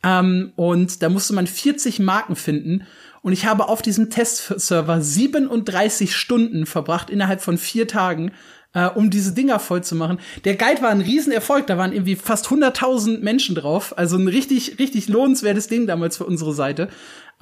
Ähm, 0.03 0.53
und 0.55 1.03
da 1.03 1.09
musste 1.09 1.33
man 1.33 1.45
40 1.45 1.99
Marken 1.99 2.35
finden. 2.35 2.87
Und 3.21 3.33
ich 3.33 3.45
habe 3.45 3.69
auf 3.69 3.81
diesem 3.81 4.09
Testserver 4.09 5.01
37 5.01 6.15
Stunden 6.15 6.65
verbracht 6.65 7.09
innerhalb 7.09 7.41
von 7.41 7.57
vier 7.57 7.87
Tagen, 7.87 8.31
äh, 8.75 8.87
um 8.87 9.09
diese 9.09 9.33
Dinger 9.33 9.57
voll 9.59 9.83
zu 9.83 9.95
machen. 9.95 10.19
Der 10.43 10.55
Guide 10.55 10.83
war 10.83 10.89
ein 10.89 11.01
Riesenerfolg, 11.01 11.65
da 11.65 11.77
waren 11.77 11.91
irgendwie 11.91 12.15
fast 12.15 12.47
100.000 12.47 13.21
Menschen 13.21 13.55
drauf, 13.55 13.97
also 13.97 14.17
ein 14.17 14.27
richtig, 14.27 14.77
richtig 14.77 15.07
lohnenswertes 15.07 15.67
Ding 15.67 15.87
damals 15.87 16.17
für 16.17 16.25
unsere 16.25 16.53
Seite. 16.53 16.89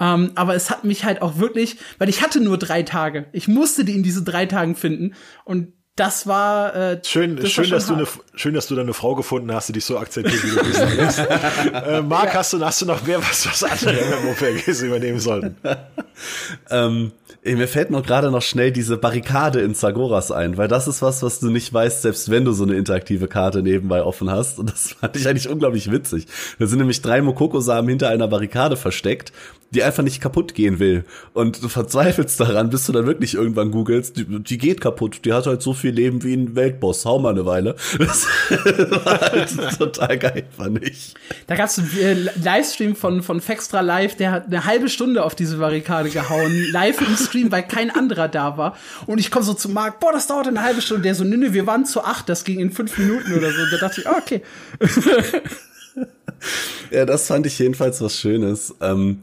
Ähm, 0.00 0.32
aber 0.34 0.54
es 0.54 0.70
hat 0.70 0.84
mich 0.84 1.04
halt 1.04 1.22
auch 1.22 1.38
wirklich, 1.38 1.76
weil 1.98 2.08
ich 2.08 2.22
hatte 2.22 2.40
nur 2.40 2.58
drei 2.58 2.82
Tage. 2.82 3.26
Ich 3.32 3.48
musste 3.48 3.84
die 3.84 3.94
in 3.94 4.02
diese 4.02 4.22
drei 4.22 4.46
Tagen 4.46 4.74
finden 4.74 5.14
und 5.44 5.72
das 5.96 6.26
war 6.26 6.74
äh, 6.74 7.00
schön, 7.04 7.36
das 7.36 7.52
schön, 7.52 7.64
war 7.64 7.70
dass 7.70 7.88
hart. 7.88 8.00
du 8.00 8.04
eine, 8.04 8.08
schön, 8.34 8.54
dass 8.54 8.66
du 8.66 8.74
da 8.74 8.82
eine 8.82 8.94
Frau 8.94 9.14
gefunden 9.14 9.52
hast, 9.52 9.68
die 9.68 9.74
dich 9.74 9.84
so 9.84 9.96
akzeptiert, 9.96 10.42
wie 10.42 10.50
du 10.50 10.96
bist. 11.04 11.18
äh, 11.72 12.02
Marc, 12.02 12.26
ja. 12.26 12.34
hast 12.34 12.52
du, 12.52 12.64
hast 12.64 12.82
du 12.82 12.86
noch 12.86 13.06
mehr 13.06 13.20
was, 13.20 13.46
was 13.46 13.62
andere 13.62 13.94
MMORPGs 14.22 14.82
übernehmen 14.82 15.20
sollten? 15.20 15.56
ähm, 16.70 17.12
mir 17.44 17.68
fällt 17.68 17.90
noch 17.90 18.02
gerade 18.02 18.30
noch 18.30 18.42
schnell 18.42 18.72
diese 18.72 18.96
Barrikade 18.96 19.60
in 19.60 19.74
Zagoras 19.74 20.32
ein, 20.32 20.56
weil 20.56 20.66
das 20.66 20.88
ist 20.88 21.00
was, 21.02 21.22
was 21.22 21.38
du 21.38 21.50
nicht 21.50 21.72
weißt, 21.72 22.02
selbst 22.02 22.30
wenn 22.30 22.44
du 22.44 22.52
so 22.52 22.64
eine 22.64 22.74
interaktive 22.74 23.28
Karte 23.28 23.62
nebenbei 23.62 24.02
offen 24.02 24.30
hast. 24.30 24.58
Und 24.58 24.70
das 24.72 24.94
fand 25.00 25.14
ich 25.16 25.28
eigentlich 25.28 25.48
unglaublich 25.48 25.92
witzig. 25.92 26.26
Da 26.58 26.66
sind 26.66 26.78
nämlich 26.78 27.02
drei 27.02 27.22
Mokoko-Samen 27.22 27.88
hinter 27.88 28.08
einer 28.08 28.26
Barrikade 28.26 28.76
versteckt, 28.76 29.32
die 29.74 29.82
einfach 29.82 30.02
nicht 30.02 30.20
kaputt 30.20 30.54
gehen 30.54 30.78
will. 30.78 31.04
Und 31.32 31.62
du 31.62 31.68
verzweifelst 31.68 32.40
daran, 32.40 32.70
bis 32.70 32.86
du 32.86 32.92
dann 32.92 33.06
wirklich 33.06 33.34
irgendwann 33.34 33.70
googelst, 33.70 34.16
die, 34.16 34.24
die 34.24 34.58
geht 34.58 34.80
kaputt, 34.80 35.24
die 35.24 35.32
hat 35.32 35.46
halt 35.46 35.62
so 35.62 35.74
viel 35.74 35.90
Leben 35.90 36.22
wie 36.22 36.34
ein 36.34 36.54
Weltboss, 36.54 37.04
hau 37.04 37.18
mal 37.18 37.30
eine 37.30 37.46
Weile. 37.46 37.76
Das 38.04 38.26
war 39.04 39.20
halt 39.20 39.56
total 39.78 40.18
geil, 40.18 40.44
fand 40.56 40.84
ich. 40.84 41.14
Da 41.46 41.56
gab's 41.56 41.78
einen 41.78 41.90
äh, 41.98 42.14
Livestream 42.42 42.94
von, 42.94 43.22
von 43.22 43.40
Fextra 43.40 43.80
Live, 43.80 44.16
der 44.16 44.30
hat 44.30 44.46
eine 44.46 44.64
halbe 44.64 44.88
Stunde 44.88 45.24
auf 45.24 45.34
diese 45.34 45.56
Barrikade 45.56 46.10
gehauen, 46.10 46.52
live 46.70 47.00
im 47.00 47.16
Stream, 47.16 47.50
weil 47.50 47.62
kein 47.62 47.90
anderer 47.90 48.28
da 48.28 48.56
war. 48.56 48.76
Und 49.06 49.18
ich 49.18 49.30
komme 49.30 49.44
so 49.44 49.54
zu 49.54 49.68
Marc, 49.68 50.00
boah, 50.00 50.12
das 50.12 50.26
dauert 50.26 50.48
eine 50.48 50.62
halbe 50.62 50.80
Stunde. 50.80 51.02
Der 51.02 51.14
so, 51.14 51.24
nö, 51.24 51.36
nö, 51.36 51.52
wir 51.52 51.66
waren 51.66 51.86
zu 51.86 52.04
acht, 52.04 52.28
das 52.28 52.44
ging 52.44 52.60
in 52.60 52.70
fünf 52.70 52.96
Minuten 52.98 53.32
oder 53.32 53.50
so. 53.50 53.62
Und 53.62 53.72
da 53.72 53.76
dachte 53.78 54.00
ich, 54.00 54.06
oh, 54.06 54.16
okay. 54.16 54.42
ja, 56.90 57.04
das 57.04 57.26
fand 57.26 57.46
ich 57.46 57.58
jedenfalls 57.58 58.00
was 58.00 58.18
Schönes. 58.18 58.74
Ähm, 58.80 59.22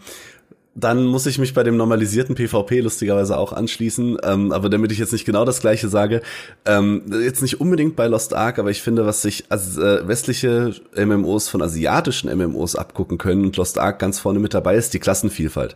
dann 0.74 1.06
muss 1.06 1.26
ich 1.26 1.38
mich 1.38 1.54
bei 1.54 1.64
dem 1.64 1.76
normalisierten 1.76 2.36
PvP 2.36 2.80
lustigerweise 2.80 3.38
auch 3.38 3.52
anschließen. 3.52 4.18
Ähm, 4.24 4.52
aber 4.52 4.70
damit 4.70 4.92
ich 4.92 5.00
jetzt 5.00 5.12
nicht 5.12 5.26
genau 5.26 5.44
das 5.44 5.60
gleiche 5.60 5.90
sage, 5.90 6.22
ähm, 6.66 7.04
jetzt 7.22 7.42
nicht 7.42 7.60
unbedingt 7.60 7.96
bei 7.96 8.08
Lost 8.08 8.34
Ark, 8.34 8.58
aber 8.58 8.72
ich 8.72 8.82
finde, 8.82 9.06
was 9.06 9.22
sich 9.22 9.46
als, 9.50 9.78
äh, 9.78 10.08
westliche 10.08 10.74
MMOs 10.96 11.50
von 11.50 11.62
asiatischen 11.62 12.30
MMOs 12.30 12.76
abgucken 12.76 13.18
können 13.18 13.46
und 13.46 13.58
Lost 13.58 13.78
Ark 13.78 14.00
ganz 14.00 14.20
vorne 14.20 14.40
mit 14.40 14.54
dabei 14.54 14.76
ist, 14.76 14.94
die 14.94 15.00
Klassenvielfalt. 15.00 15.76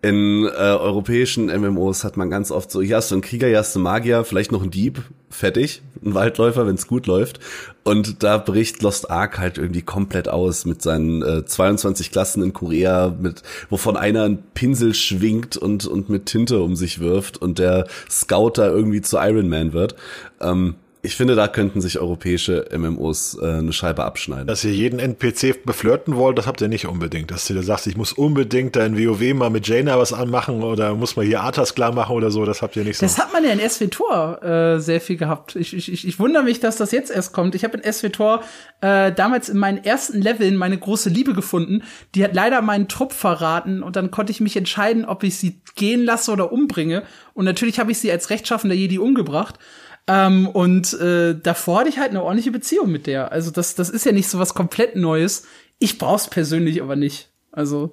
In 0.00 0.44
äh, 0.44 0.48
europäischen 0.48 1.46
MMOs 1.46 2.04
hat 2.04 2.16
man 2.16 2.30
ganz 2.30 2.52
oft 2.52 2.70
so, 2.70 2.80
hier 2.80 2.96
hast 2.96 3.10
du 3.10 3.16
einen 3.16 3.22
Krieger, 3.22 3.48
hier 3.48 3.58
hast 3.58 3.74
du 3.74 3.80
einen 3.80 3.84
Magier, 3.84 4.22
vielleicht 4.22 4.52
noch 4.52 4.62
einen 4.62 4.70
Dieb, 4.70 5.02
fertig, 5.28 5.82
ein 6.04 6.14
Waldläufer, 6.14 6.68
wenn 6.68 6.76
es 6.76 6.86
gut 6.86 7.08
läuft. 7.08 7.40
Und 7.82 8.22
da 8.22 8.38
bricht 8.38 8.80
Lost 8.82 9.10
Ark 9.10 9.38
halt 9.38 9.58
irgendwie 9.58 9.82
komplett 9.82 10.28
aus 10.28 10.66
mit 10.66 10.82
seinen 10.82 11.22
äh, 11.22 11.44
22 11.44 12.12
Klassen 12.12 12.44
in 12.44 12.52
Korea, 12.52 13.12
mit 13.18 13.42
wovon 13.70 13.96
einer 13.96 14.22
einen 14.22 14.42
Pinsel 14.54 14.94
schwingt 14.94 15.56
und 15.56 15.86
und 15.86 16.08
mit 16.08 16.26
Tinte 16.26 16.60
um 16.60 16.76
sich 16.76 17.00
wirft 17.00 17.38
und 17.38 17.58
der 17.58 17.88
Scout 18.08 18.52
da 18.54 18.68
irgendwie 18.68 19.00
zu 19.00 19.16
Iron 19.16 19.48
Man 19.48 19.72
wird. 19.72 19.96
Ähm, 20.40 20.76
ich 21.00 21.14
finde, 21.14 21.36
da 21.36 21.46
könnten 21.46 21.80
sich 21.80 22.00
europäische 22.00 22.66
MMOs 22.76 23.38
äh, 23.40 23.46
eine 23.46 23.72
Scheibe 23.72 24.04
abschneiden. 24.04 24.48
Dass 24.48 24.64
ihr 24.64 24.72
jeden 24.72 24.98
NPC 24.98 25.64
beflirten 25.64 26.16
wollt, 26.16 26.38
das 26.38 26.48
habt 26.48 26.60
ihr 26.60 26.66
nicht 26.66 26.86
unbedingt. 26.86 27.30
Dass 27.30 27.46
du 27.46 27.54
da 27.54 27.62
sagst, 27.62 27.86
ich 27.86 27.96
muss 27.96 28.12
unbedingt 28.12 28.74
da 28.74 28.84
in 28.84 28.98
WoW 28.98 29.34
mal 29.34 29.48
mit 29.48 29.68
Jaina 29.68 29.96
was 29.96 30.12
anmachen 30.12 30.64
oder 30.64 30.94
muss 30.94 31.14
mal 31.14 31.24
hier 31.24 31.42
Arthas 31.42 31.76
klar 31.76 31.92
machen 31.92 32.16
oder 32.16 32.32
so, 32.32 32.44
das 32.44 32.62
habt 32.62 32.74
ihr 32.74 32.82
nicht 32.82 32.98
so. 32.98 33.06
Das 33.06 33.16
hat 33.16 33.32
man 33.32 33.44
ja 33.44 33.50
in 33.50 33.60
SWTOR 33.60 34.42
äh, 34.42 34.80
sehr 34.80 35.00
viel 35.00 35.16
gehabt. 35.16 35.54
Ich, 35.54 35.74
ich, 35.74 35.92
ich, 35.92 36.06
ich 36.06 36.18
wundere 36.18 36.42
mich, 36.42 36.58
dass 36.58 36.76
das 36.76 36.90
jetzt 36.90 37.12
erst 37.12 37.32
kommt. 37.32 37.54
Ich 37.54 37.62
habe 37.62 37.78
in 37.78 37.92
SWTOR 37.92 38.42
äh, 38.80 39.12
damals 39.12 39.48
in 39.48 39.58
meinen 39.58 39.84
ersten 39.84 40.20
Leveln 40.20 40.56
meine 40.56 40.78
große 40.78 41.10
Liebe 41.10 41.32
gefunden. 41.32 41.84
Die 42.16 42.24
hat 42.24 42.34
leider 42.34 42.60
meinen 42.60 42.88
Trupp 42.88 43.12
verraten 43.12 43.84
und 43.84 43.94
dann 43.94 44.10
konnte 44.10 44.32
ich 44.32 44.40
mich 44.40 44.56
entscheiden, 44.56 45.04
ob 45.04 45.22
ich 45.22 45.36
sie 45.36 45.60
gehen 45.76 46.04
lasse 46.04 46.32
oder 46.32 46.50
umbringe. 46.50 47.04
Und 47.34 47.44
natürlich 47.44 47.78
habe 47.78 47.92
ich 47.92 48.00
sie 48.00 48.10
als 48.10 48.30
rechtschaffender 48.30 48.74
Jedi 48.74 48.98
umgebracht. 48.98 49.60
Ähm, 50.08 50.48
und 50.48 50.94
äh, 50.94 51.38
davor 51.40 51.80
hatte 51.80 51.90
ich 51.90 51.98
halt 51.98 52.10
eine 52.10 52.22
ordentliche 52.22 52.50
Beziehung 52.50 52.90
mit 52.90 53.06
der. 53.06 53.30
Also 53.30 53.50
das, 53.50 53.74
das 53.74 53.90
ist 53.90 54.06
ja 54.06 54.12
nicht 54.12 54.28
so 54.28 54.38
was 54.38 54.54
komplett 54.54 54.96
Neues. 54.96 55.44
Ich 55.78 55.98
brauch's 55.98 56.28
persönlich 56.28 56.82
aber 56.82 56.96
nicht. 56.96 57.28
Also. 57.52 57.92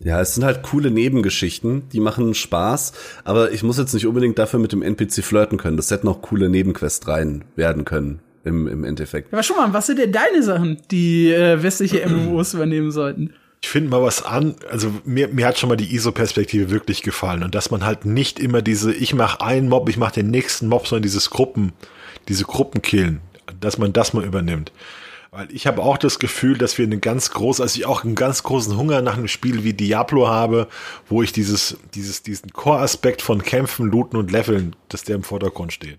Ja, 0.00 0.20
es 0.20 0.36
sind 0.36 0.44
halt 0.44 0.62
coole 0.62 0.92
Nebengeschichten, 0.92 1.88
die 1.88 1.98
machen 1.98 2.32
Spaß, 2.32 2.92
aber 3.24 3.50
ich 3.50 3.64
muss 3.64 3.78
jetzt 3.78 3.94
nicht 3.94 4.06
unbedingt 4.06 4.38
dafür 4.38 4.60
mit 4.60 4.70
dem 4.70 4.80
NPC 4.80 5.24
flirten 5.24 5.58
können. 5.58 5.76
Das 5.76 5.90
hätten 5.90 6.06
auch 6.06 6.22
coole 6.22 6.48
Nebenquest 6.48 7.08
rein 7.08 7.44
werden 7.56 7.84
können 7.84 8.20
im, 8.44 8.68
im 8.68 8.84
Endeffekt. 8.84 9.32
Aber 9.32 9.42
schon 9.42 9.56
mal, 9.56 9.72
was 9.72 9.86
sind 9.86 9.98
denn 9.98 10.12
deine 10.12 10.44
Sachen, 10.44 10.78
die 10.92 11.32
äh, 11.32 11.60
westliche 11.64 12.08
MMOs 12.08 12.54
übernehmen 12.54 12.92
sollten? 12.92 13.34
Ich 13.60 13.68
finde 13.68 13.90
mal 13.90 14.02
was 14.02 14.22
an, 14.22 14.54
also 14.70 14.92
mir, 15.04 15.28
mir 15.28 15.46
hat 15.46 15.58
schon 15.58 15.68
mal 15.68 15.76
die 15.76 15.94
ISO-Perspektive 15.94 16.70
wirklich 16.70 17.02
gefallen 17.02 17.42
und 17.42 17.54
dass 17.54 17.70
man 17.70 17.84
halt 17.84 18.04
nicht 18.04 18.38
immer 18.38 18.62
diese, 18.62 18.92
ich 18.94 19.14
mache 19.14 19.40
einen 19.40 19.68
Mob, 19.68 19.88
ich 19.88 19.96
mache 19.96 20.14
den 20.14 20.30
nächsten 20.30 20.68
Mob, 20.68 20.86
sondern 20.86 21.02
dieses 21.02 21.30
Gruppen, 21.30 21.72
diese 22.28 22.44
Gruppenkillen, 22.44 23.20
dass 23.60 23.78
man 23.78 23.92
das 23.92 24.12
mal 24.12 24.24
übernimmt. 24.24 24.72
Weil 25.30 25.52
ich 25.52 25.66
habe 25.66 25.82
auch 25.82 25.98
das 25.98 26.18
Gefühl, 26.18 26.56
dass 26.56 26.78
wir 26.78 26.86
einen 26.86 27.00
ganz 27.00 27.30
groß, 27.30 27.60
also 27.60 27.78
ich 27.78 27.84
auch 27.84 28.04
einen 28.04 28.14
ganz 28.14 28.42
großen 28.42 28.76
Hunger 28.76 29.02
nach 29.02 29.16
einem 29.16 29.28
Spiel 29.28 29.62
wie 29.62 29.74
Diablo 29.74 30.28
habe, 30.28 30.68
wo 31.08 31.22
ich 31.22 31.32
dieses, 31.32 31.76
dieses, 31.94 32.22
diesen 32.22 32.52
Core-Aspekt 32.52 33.20
von 33.20 33.42
Kämpfen, 33.42 33.90
Looten 33.90 34.16
und 34.16 34.30
Leveln, 34.30 34.74
dass 34.88 35.04
der 35.04 35.16
im 35.16 35.24
Vordergrund 35.24 35.72
steht. 35.72 35.98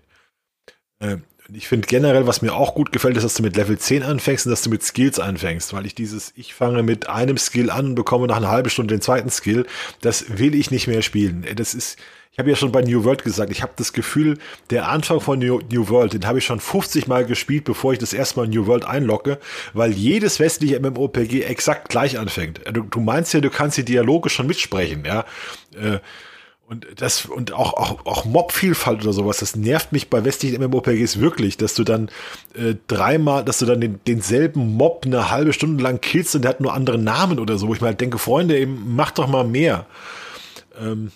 Äh, 0.98 1.18
ich 1.54 1.68
finde 1.68 1.86
generell, 1.86 2.26
was 2.26 2.42
mir 2.42 2.52
auch 2.52 2.74
gut 2.74 2.92
gefällt, 2.92 3.16
ist, 3.16 3.24
dass 3.24 3.34
du 3.34 3.42
mit 3.42 3.56
Level 3.56 3.78
10 3.78 4.02
anfängst 4.02 4.46
und 4.46 4.50
dass 4.50 4.62
du 4.62 4.70
mit 4.70 4.82
Skills 4.82 5.18
anfängst, 5.18 5.72
weil 5.72 5.86
ich 5.86 5.94
dieses, 5.94 6.32
ich 6.36 6.54
fange 6.54 6.82
mit 6.82 7.08
einem 7.08 7.38
Skill 7.38 7.70
an 7.70 7.86
und 7.86 7.94
bekomme 7.94 8.26
nach 8.26 8.36
einer 8.36 8.50
halben 8.50 8.70
Stunde 8.70 8.94
den 8.94 9.00
zweiten 9.00 9.30
Skill, 9.30 9.66
das 10.00 10.38
will 10.38 10.54
ich 10.54 10.70
nicht 10.70 10.86
mehr 10.86 11.02
spielen. 11.02 11.46
Das 11.56 11.74
ist, 11.74 11.98
ich 12.32 12.38
habe 12.38 12.50
ja 12.50 12.56
schon 12.56 12.72
bei 12.72 12.82
New 12.82 13.04
World 13.04 13.24
gesagt, 13.24 13.50
ich 13.50 13.62
habe 13.62 13.72
das 13.76 13.92
Gefühl, 13.92 14.38
der 14.70 14.88
Anfang 14.88 15.20
von 15.20 15.38
New, 15.38 15.60
New 15.70 15.88
World, 15.88 16.12
den 16.12 16.26
habe 16.26 16.38
ich 16.38 16.44
schon 16.44 16.60
50 16.60 17.06
Mal 17.06 17.24
gespielt, 17.24 17.64
bevor 17.64 17.92
ich 17.92 17.98
das 17.98 18.12
erste 18.12 18.38
Mal 18.38 18.48
New 18.48 18.66
World 18.66 18.84
einlogge, 18.84 19.38
weil 19.72 19.92
jedes 19.92 20.38
westliche 20.38 20.78
MMOPG 20.78 21.42
exakt 21.42 21.88
gleich 21.88 22.18
anfängt. 22.18 22.60
Du, 22.72 22.82
du 22.82 23.00
meinst 23.00 23.34
ja, 23.34 23.40
du 23.40 23.50
kannst 23.50 23.76
die 23.76 23.84
Dialoge 23.84 24.30
schon 24.30 24.46
mitsprechen, 24.46 25.04
ja. 25.04 25.24
Äh, 25.74 25.98
und 26.70 26.86
das, 26.96 27.26
und 27.26 27.52
auch, 27.52 27.74
auch, 27.74 28.06
auch 28.06 28.24
Mob-Vielfalt 28.24 29.02
oder 29.02 29.12
sowas, 29.12 29.38
das 29.38 29.56
nervt 29.56 29.90
mich 29.90 30.08
bei 30.08 30.24
westlichen 30.24 30.62
MMORPGs 30.62 31.18
wirklich, 31.18 31.56
dass 31.56 31.74
du 31.74 31.82
dann 31.82 32.10
äh, 32.54 32.76
dreimal, 32.86 33.44
dass 33.44 33.58
du 33.58 33.66
dann 33.66 33.80
den, 33.80 33.98
denselben 34.06 34.76
Mob 34.76 35.02
eine 35.04 35.32
halbe 35.32 35.52
Stunde 35.52 35.82
lang 35.82 36.00
killst 36.00 36.36
und 36.36 36.42
der 36.42 36.50
hat 36.50 36.60
nur 36.60 36.72
andere 36.72 36.96
Namen 36.96 37.40
oder 37.40 37.58
so, 37.58 37.66
wo 37.66 37.74
ich 37.74 37.80
mal 37.80 37.88
halt 37.88 38.00
denke, 38.00 38.18
Freunde, 38.18 38.56
eben, 38.56 38.94
mach 38.94 39.10
doch 39.10 39.26
mal 39.26 39.42
mehr. 39.42 39.86
Ähm 40.80 41.10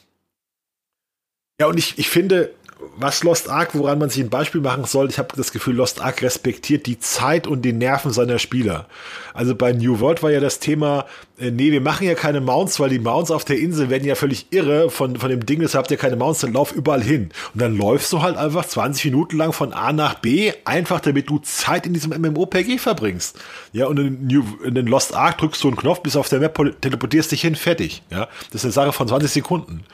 ja, 1.61 1.69
und 1.69 1.79
ich, 1.79 2.01
ich 2.01 2.09
finde, 2.09 2.51
was 2.97 3.23
Lost 3.25 3.49
Ark, 3.49 3.71
woran 3.75 3.99
man 3.99 4.11
sich 4.11 4.23
ein 4.23 4.31
Beispiel 4.31 4.61
machen 4.61 4.85
soll, 4.85 5.09
ich 5.09 5.19
habe 5.19 5.29
das 5.37 5.53
Gefühl, 5.53 5.77
Lost 5.77 6.01
Ark 6.01 6.23
respektiert 6.23 6.87
die 6.87 6.99
Zeit 6.99 7.47
und 7.47 7.63
die 7.63 7.73
Nerven 7.73 8.13
seiner 8.13 8.39
Spieler. 8.39 8.87
Also 9.35 9.55
bei 9.55 9.73
New 9.73 9.99
World 10.01 10.23
war 10.23 10.31
ja 10.31 10.41
das 10.41 10.61
Thema, 10.61 11.07
äh, 11.39 11.51
nee, 11.51 11.73
wir 11.73 11.81
machen 11.81 12.07
ja 12.07 12.15
keine 12.15 12.41
Mounts, 12.41 12.79
weil 12.79 12.91
die 12.91 13.01
Mounts 13.01 13.33
auf 13.33 13.45
der 13.45 13.59
Insel 13.59 13.91
werden 13.91 14.07
ja 14.07 14.15
völlig 14.15 14.47
irre 14.51 14.91
von, 14.91 15.17
von 15.17 15.29
dem 15.29 15.45
Ding, 15.45 15.61
deshalb 15.61 15.85
habt 15.85 15.91
ihr 15.91 15.97
keine 15.97 16.15
Mounts, 16.15 16.41
dann 16.41 16.53
lauf 16.53 16.73
überall 16.73 17.03
hin. 17.03 17.31
Und 17.53 17.61
dann 17.61 17.77
läufst 17.77 18.13
du 18.13 18.23
halt 18.23 18.37
einfach 18.37 18.65
20 18.65 19.07
Minuten 19.07 19.37
lang 19.37 19.53
von 19.53 19.73
A 19.73 19.93
nach 19.93 20.15
B, 20.15 20.53
einfach 20.65 21.01
damit 21.01 21.29
du 21.29 21.41
Zeit 21.41 21.87
in 21.87 21.93
diesem 21.95 22.13
MMOPG 22.13 22.79
verbringst. 22.79 23.37
Ja, 23.73 23.87
und 23.87 23.99
in, 23.99 24.27
New, 24.29 24.45
in 24.65 24.77
den 24.77 24.87
Lost 24.87 25.15
Ark 25.15 25.39
drückst 25.39 25.65
du 25.65 25.69
einen 25.69 25.77
Knopf, 25.77 26.01
bis 26.01 26.15
auf 26.15 26.29
der 26.29 26.39
Map, 26.39 26.57
teleportierst 26.81 27.33
dich 27.33 27.41
hin, 27.41 27.57
fertig. 27.57 28.03
Ja, 28.11 28.29
das 28.53 28.61
ist 28.61 28.65
eine 28.67 28.73
Sache 28.73 28.93
von 28.93 29.09
20 29.09 29.31
Sekunden. 29.31 29.85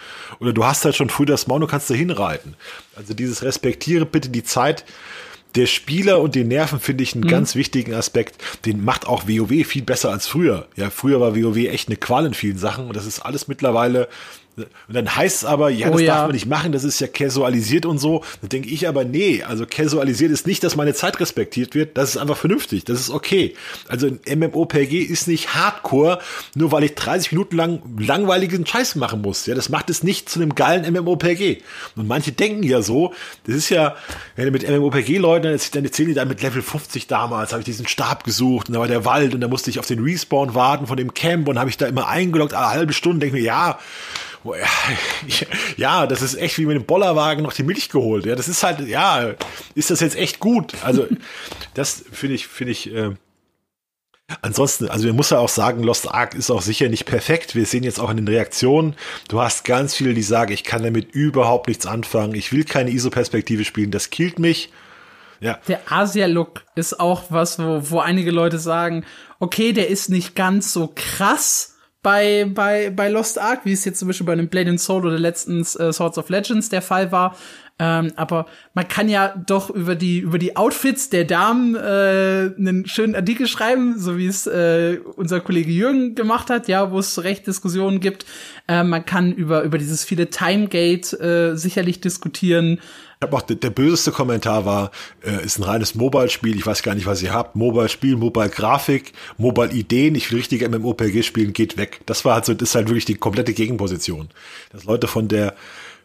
Oder 0.40 0.52
du 0.52 0.64
hast 0.64 0.84
halt 0.84 0.96
schon 0.96 1.10
früh 1.10 1.26
das 1.26 1.46
Mount 1.46 1.62
und 1.62 1.70
kannst 1.70 1.90
da 1.90 1.94
hinreiten. 1.94 2.56
Also 2.96 3.14
dieses 3.14 3.42
respektiere 3.42 4.06
bitte 4.06 4.30
die 4.30 4.42
Zeit 4.42 4.84
der 5.54 5.66
Spieler 5.66 6.20
und 6.20 6.34
die 6.34 6.44
Nerven 6.44 6.80
finde 6.80 7.02
ich 7.02 7.14
einen 7.14 7.24
mhm. 7.24 7.28
ganz 7.28 7.54
wichtigen 7.54 7.94
Aspekt. 7.94 8.42
Den 8.64 8.84
macht 8.84 9.06
auch 9.06 9.24
WoW 9.26 9.66
viel 9.66 9.82
besser 9.82 10.10
als 10.10 10.26
früher. 10.26 10.66
Ja, 10.76 10.90
früher 10.90 11.20
war 11.20 11.36
WoW 11.36 11.56
echt 11.56 11.88
eine 11.88 11.96
Qual 11.96 12.26
in 12.26 12.34
vielen 12.34 12.58
Sachen 12.58 12.86
und 12.86 12.96
das 12.96 13.06
ist 13.06 13.20
alles 13.20 13.48
mittlerweile 13.48 14.08
und 14.56 14.94
dann 14.94 15.16
heißt 15.16 15.38
es 15.38 15.44
aber, 15.44 15.70
ja, 15.70 15.88
das 15.88 15.96
oh, 15.96 15.98
ja. 15.98 16.14
darf 16.14 16.22
man 16.24 16.32
nicht 16.32 16.46
machen, 16.46 16.72
das 16.72 16.84
ist 16.84 17.00
ja 17.00 17.06
casualisiert 17.06 17.86
und 17.86 17.98
so. 17.98 18.22
Da 18.42 18.48
denke 18.48 18.68
ich 18.68 18.88
aber, 18.88 19.04
nee, 19.04 19.42
also 19.42 19.64
casualisiert 19.66 20.32
ist 20.32 20.46
nicht, 20.46 20.62
dass 20.64 20.76
meine 20.76 20.94
Zeit 20.94 21.20
respektiert 21.20 21.74
wird, 21.74 21.96
das 21.96 22.10
ist 22.10 22.16
einfach 22.16 22.36
vernünftig, 22.36 22.84
das 22.84 23.00
ist 23.00 23.10
okay. 23.10 23.54
Also 23.88 24.08
ein 24.08 24.38
MMOPG 24.38 24.98
ist 24.98 25.28
nicht 25.28 25.54
Hardcore, 25.54 26.20
nur 26.54 26.72
weil 26.72 26.84
ich 26.84 26.94
30 26.94 27.32
Minuten 27.32 27.56
lang 27.56 27.82
langweiligen 27.98 28.66
Scheiß 28.66 28.96
machen 28.96 29.22
muss. 29.22 29.46
Ja, 29.46 29.54
das 29.54 29.68
macht 29.68 29.90
es 29.90 30.02
nicht 30.02 30.28
zu 30.28 30.40
einem 30.40 30.54
geilen 30.54 30.90
MMOPG. 30.92 31.58
Und 31.96 32.08
manche 32.08 32.32
denken 32.32 32.62
ja 32.62 32.82
so, 32.82 33.12
das 33.46 33.56
ist 33.56 33.70
ja, 33.70 33.96
wenn 34.36 34.46
du 34.46 34.50
mit 34.50 34.68
MMOPG-Leuten, 34.68 35.58
dann 35.72 35.84
erzählen 35.84 36.08
die 36.08 36.14
dann 36.14 36.28
mit 36.28 36.42
Level 36.42 36.62
50 36.62 37.06
damals, 37.06 37.52
habe 37.52 37.60
ich 37.60 37.66
diesen 37.66 37.86
Stab 37.86 38.24
gesucht 38.24 38.68
und 38.68 38.74
da 38.74 38.80
war 38.80 38.88
der 38.88 39.04
Wald 39.04 39.34
und 39.34 39.40
da 39.40 39.48
musste 39.48 39.70
ich 39.70 39.78
auf 39.78 39.86
den 39.86 40.02
Respawn 40.02 40.54
warten 40.54 40.86
von 40.86 40.96
dem 40.96 41.14
Camp 41.14 41.48
und 41.48 41.58
habe 41.58 41.70
ich 41.70 41.76
da 41.76 41.86
immer 41.86 42.08
eingeloggt, 42.08 42.54
eine 42.54 42.70
halbe 42.70 42.92
Stunde, 42.92 43.20
denke 43.20 43.36
mir, 43.36 43.42
ja, 43.42 43.78
ja, 45.76 46.06
das 46.06 46.22
ist 46.22 46.34
echt 46.34 46.58
wie 46.58 46.66
mit 46.66 46.76
dem 46.76 46.84
Bollerwagen 46.84 47.42
noch 47.42 47.52
die 47.52 47.62
Milch 47.62 47.88
geholt. 47.88 48.26
Ja, 48.26 48.34
das 48.34 48.48
ist 48.48 48.62
halt, 48.62 48.86
ja, 48.86 49.34
ist 49.74 49.90
das 49.90 50.00
jetzt 50.00 50.16
echt 50.16 50.40
gut? 50.40 50.74
Also, 50.82 51.06
das 51.74 52.04
finde 52.10 52.34
ich, 52.34 52.46
finde 52.46 52.72
ich, 52.72 52.92
äh, 52.94 53.14
Ansonsten, 54.42 54.88
also 54.88 55.08
man 55.08 55.16
muss 55.16 55.30
ja 55.30 55.38
auch 55.38 55.48
sagen, 55.48 55.82
Lost 55.82 56.08
Ark 56.08 56.34
ist 56.34 56.50
auch 56.50 56.62
sicher 56.62 56.88
nicht 56.88 57.04
perfekt. 57.04 57.54
Wir 57.54 57.66
sehen 57.66 57.82
jetzt 57.82 57.98
auch 57.98 58.10
in 58.10 58.16
den 58.16 58.28
Reaktionen, 58.28 58.94
du 59.28 59.40
hast 59.40 59.64
ganz 59.64 59.96
viele, 59.96 60.14
die 60.14 60.22
sagen, 60.22 60.52
ich 60.52 60.62
kann 60.62 60.82
damit 60.84 61.12
überhaupt 61.12 61.66
nichts 61.66 61.84
anfangen. 61.84 62.34
Ich 62.34 62.52
will 62.52 62.64
keine 62.64 62.90
ISO-Perspektive 62.90 63.64
spielen. 63.64 63.90
Das 63.90 64.10
killt 64.10 64.38
mich. 64.38 64.70
Ja. 65.40 65.58
Der 65.68 65.80
Asia-Look 65.90 66.64
ist 66.76 67.00
auch 67.00 67.24
was, 67.30 67.58
wo, 67.58 67.90
wo 67.90 67.98
einige 67.98 68.30
Leute 68.30 68.58
sagen, 68.58 69.04
okay, 69.40 69.72
der 69.72 69.88
ist 69.88 70.10
nicht 70.10 70.36
ganz 70.36 70.72
so 70.72 70.92
krass, 70.94 71.76
bei, 72.02 72.50
bei, 72.52 72.90
bei 72.90 73.08
Lost 73.08 73.38
Ark, 73.38 73.60
wie 73.64 73.72
es 73.72 73.84
jetzt 73.84 73.98
zum 73.98 74.08
Beispiel 74.08 74.26
bei 74.26 74.32
einem 74.32 74.48
Blade 74.48 74.70
and 74.70 74.80
Soul 74.80 75.06
oder 75.06 75.18
letztens 75.18 75.76
äh, 75.76 75.92
Swords 75.92 76.18
of 76.18 76.28
Legends 76.30 76.68
der 76.68 76.82
Fall 76.82 77.12
war. 77.12 77.36
Ähm, 77.78 78.12
aber 78.16 78.44
man 78.74 78.88
kann 78.88 79.08
ja 79.08 79.34
doch 79.46 79.70
über 79.70 79.94
die 79.94 80.18
über 80.18 80.38
die 80.38 80.54
Outfits 80.54 81.08
der 81.08 81.24
Damen 81.24 81.74
äh, 81.74 82.52
einen 82.58 82.86
schönen 82.86 83.14
Artikel 83.14 83.46
schreiben, 83.46 83.98
so 83.98 84.18
wie 84.18 84.26
es 84.26 84.46
äh, 84.46 84.98
unser 85.16 85.40
Kollege 85.40 85.70
Jürgen 85.70 86.14
gemacht 86.14 86.50
hat, 86.50 86.68
ja, 86.68 86.90
wo 86.92 86.98
es 86.98 87.24
recht 87.24 87.46
Diskussionen 87.46 88.00
gibt. 88.00 88.26
Äh, 88.68 88.84
man 88.84 89.06
kann 89.06 89.32
über 89.32 89.62
über 89.62 89.78
dieses 89.78 90.04
viele 90.04 90.28
Timegate 90.28 91.18
äh, 91.20 91.56
sicherlich 91.56 92.02
diskutieren. 92.02 92.80
Habe 93.22 93.36
auch 93.36 93.42
der, 93.42 93.56
der 93.56 93.68
böseste 93.68 94.12
Kommentar 94.12 94.64
war, 94.64 94.90
äh, 95.22 95.44
ist 95.44 95.58
ein 95.58 95.62
reines 95.64 95.94
Mobile-Spiel. 95.94 96.56
Ich 96.56 96.64
weiß 96.64 96.82
gar 96.82 96.94
nicht, 96.94 97.04
was 97.04 97.20
ihr 97.20 97.34
habt. 97.34 97.54
Mobile-Spiel, 97.54 98.16
Mobile-Grafik, 98.16 99.12
Mobile-Ideen. 99.36 100.14
Ich 100.14 100.30
will 100.30 100.38
richtige 100.38 100.66
MMOPG 100.66 101.22
spielen, 101.22 101.52
geht 101.52 101.76
weg. 101.76 102.00
Das 102.06 102.24
war 102.24 102.36
halt 102.36 102.46
so, 102.46 102.54
das 102.54 102.70
ist 102.70 102.74
halt 102.74 102.88
wirklich 102.88 103.04
die 103.04 103.16
komplette 103.16 103.52
Gegenposition. 103.52 104.30
Dass 104.72 104.84
Leute 104.84 105.06
von 105.06 105.28
der 105.28 105.54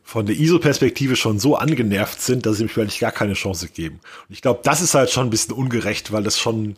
von 0.03 0.25
der 0.25 0.35
ISO-Perspektive 0.35 1.15
schon 1.15 1.39
so 1.39 1.55
angenervt 1.55 2.21
sind, 2.21 2.45
dass 2.45 2.57
sie 2.57 2.63
mich 2.63 2.77
eigentlich 2.77 2.99
gar 2.99 3.13
keine 3.13 3.33
Chance 3.33 3.69
geben. 3.69 4.01
Und 4.27 4.35
ich 4.35 4.41
glaube, 4.41 4.59
das 4.63 4.81
ist 4.81 4.93
halt 4.93 5.09
schon 5.09 5.27
ein 5.27 5.31
bisschen 5.31 5.55
ungerecht, 5.55 6.11
weil 6.11 6.21
das 6.21 6.37
schon 6.37 6.75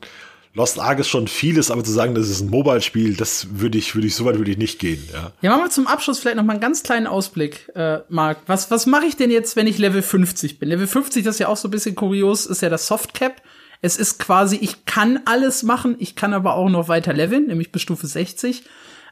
Lost 0.57 0.79
Ark 0.79 0.97
ist 0.97 1.07
schon 1.07 1.27
vieles, 1.27 1.69
aber 1.69 1.83
zu 1.83 1.91
sagen, 1.91 2.15
das 2.15 2.29
ist 2.29 2.41
ein 2.41 2.49
Mobile-Spiel, 2.49 3.15
das 3.15 3.59
würde 3.59 3.77
ich, 3.77 3.93
würde 3.93 4.07
ich, 4.07 4.15
so 4.15 4.25
weit 4.25 4.39
würde 4.39 4.49
ich 4.49 4.57
nicht 4.57 4.79
gehen, 4.79 5.07
ja. 5.13 5.31
Ja, 5.41 5.51
machen 5.51 5.65
wir 5.65 5.69
zum 5.69 5.85
Abschluss 5.85 6.17
vielleicht 6.17 6.37
noch 6.37 6.43
mal 6.43 6.53
einen 6.53 6.61
ganz 6.61 6.81
kleinen 6.81 7.05
Ausblick, 7.05 7.69
äh, 7.75 7.99
Marc. 8.09 8.39
Was, 8.47 8.71
was 8.71 8.87
mache 8.87 9.05
ich 9.05 9.15
denn 9.15 9.29
jetzt, 9.29 9.55
wenn 9.55 9.67
ich 9.67 9.77
Level 9.77 10.01
50 10.01 10.57
bin? 10.57 10.69
Level 10.69 10.87
50, 10.87 11.23
das 11.23 11.35
ist 11.35 11.39
ja 11.39 11.47
auch 11.47 11.57
so 11.57 11.67
ein 11.67 11.71
bisschen 11.71 11.93
kurios, 11.93 12.47
ist 12.47 12.63
ja 12.63 12.69
das 12.69 12.87
Softcap. 12.87 13.39
Es 13.83 13.97
ist 13.97 14.17
quasi, 14.17 14.57
ich 14.59 14.85
kann 14.85 15.19
alles 15.25 15.61
machen, 15.61 15.95
ich 15.99 16.15
kann 16.15 16.33
aber 16.33 16.55
auch 16.55 16.69
noch 16.69 16.87
weiter 16.87 17.13
leveln, 17.13 17.45
nämlich 17.45 17.71
bis 17.71 17.83
Stufe 17.83 18.07
60. 18.07 18.63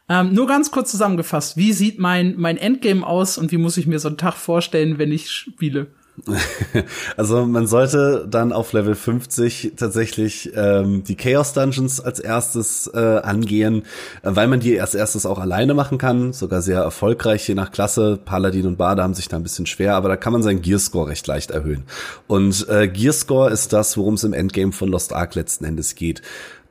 Ähm, 0.09 0.33
nur 0.33 0.47
ganz 0.47 0.71
kurz 0.71 0.89
zusammengefasst, 0.89 1.57
wie 1.57 1.73
sieht 1.73 1.99
mein, 1.99 2.33
mein 2.37 2.57
Endgame 2.57 3.05
aus 3.05 3.37
und 3.37 3.51
wie 3.51 3.57
muss 3.57 3.77
ich 3.77 3.85
mir 3.85 3.99
so 3.99 4.07
einen 4.07 4.17
Tag 4.17 4.33
vorstellen, 4.33 4.97
wenn 4.97 5.11
ich 5.11 5.29
spiele? 5.29 5.91
Also 7.17 7.45
man 7.45 7.67
sollte 7.67 8.27
dann 8.29 8.53
auf 8.53 8.73
Level 8.73 8.95
50 8.95 9.73
tatsächlich 9.75 10.51
ähm, 10.55 11.03
die 11.03 11.15
Chaos 11.15 11.53
Dungeons 11.53 11.99
als 11.99 12.19
erstes 12.19 12.89
äh, 12.93 12.99
angehen, 12.99 13.83
äh, 14.23 14.31
weil 14.33 14.47
man 14.47 14.59
die 14.59 14.79
als 14.79 14.95
erstes 14.95 15.25
auch 15.25 15.39
alleine 15.39 15.73
machen 15.73 15.97
kann, 15.97 16.33
sogar 16.33 16.61
sehr 16.61 16.79
erfolgreich 16.79 17.47
je 17.47 17.55
nach 17.55 17.71
Klasse. 17.71 18.19
Paladin 18.23 18.67
und 18.67 18.77
Bade 18.77 19.03
haben 19.03 19.13
sich 19.13 19.27
da 19.27 19.37
ein 19.37 19.43
bisschen 19.43 19.65
schwer, 19.65 19.95
aber 19.95 20.09
da 20.09 20.17
kann 20.17 20.33
man 20.33 20.43
seinen 20.43 20.61
Gearscore 20.61 21.09
recht 21.09 21.27
leicht 21.27 21.51
erhöhen. 21.51 21.83
Und 22.27 22.67
äh, 22.69 22.87
Gearscore 22.87 23.51
ist 23.51 23.73
das, 23.73 23.97
worum 23.97 24.15
es 24.15 24.23
im 24.23 24.33
Endgame 24.33 24.71
von 24.71 24.89
Lost 24.89 25.13
Ark 25.13 25.35
letzten 25.35 25.65
Endes 25.65 25.95
geht. 25.95 26.21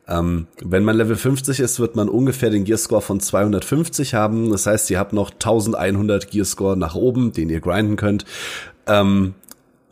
Ähm, 0.06 0.48
wenn 0.62 0.84
man 0.84 0.96
Level 0.96 1.16
50 1.16 1.60
ist, 1.60 1.80
wird 1.80 1.96
man 1.96 2.10
ungefähr 2.10 2.50
den 2.50 2.64
Gearscore 2.64 3.00
von 3.00 3.20
250 3.20 4.12
haben. 4.12 4.50
Das 4.50 4.66
heißt, 4.66 4.90
ihr 4.90 4.98
habt 4.98 5.14
noch 5.14 5.30
1100 5.30 6.30
Gearscore 6.30 6.76
nach 6.76 6.94
oben, 6.94 7.32
den 7.32 7.48
ihr 7.48 7.60
grinden 7.60 7.96
könnt. 7.96 8.26
Ähm, 8.86 9.34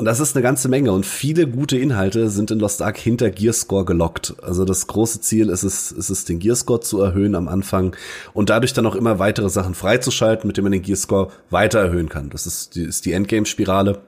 und 0.02 0.06
das 0.06 0.18
ist 0.18 0.34
eine 0.34 0.42
ganze 0.42 0.68
Menge 0.68 0.90
und 0.90 1.06
viele 1.06 1.46
gute 1.46 1.78
Inhalte 1.78 2.28
sind 2.28 2.50
in 2.50 2.58
Lost 2.58 2.82
Ark 2.82 2.98
hinter 2.98 3.30
Gearscore 3.30 3.84
gelockt. 3.84 4.34
Also 4.42 4.64
das 4.64 4.88
große 4.88 5.20
Ziel 5.20 5.48
ist 5.48 5.62
es, 5.62 5.92
ist 5.92 6.10
es 6.10 6.24
den 6.24 6.40
Gearscore 6.40 6.80
zu 6.80 7.00
erhöhen 7.00 7.36
am 7.36 7.46
Anfang 7.46 7.94
und 8.32 8.50
dadurch 8.50 8.72
dann 8.72 8.86
auch 8.86 8.96
immer 8.96 9.20
weitere 9.20 9.48
Sachen 9.48 9.74
freizuschalten, 9.74 10.48
mit 10.48 10.56
denen 10.56 10.64
man 10.64 10.72
den 10.72 10.82
Gearscore 10.82 11.30
weiter 11.50 11.78
erhöhen 11.78 12.08
kann. 12.08 12.30
Das 12.30 12.48
ist 12.48 12.74
die, 12.74 12.82
ist 12.82 13.04
die 13.06 13.12
Endgame-Spirale. 13.12 14.00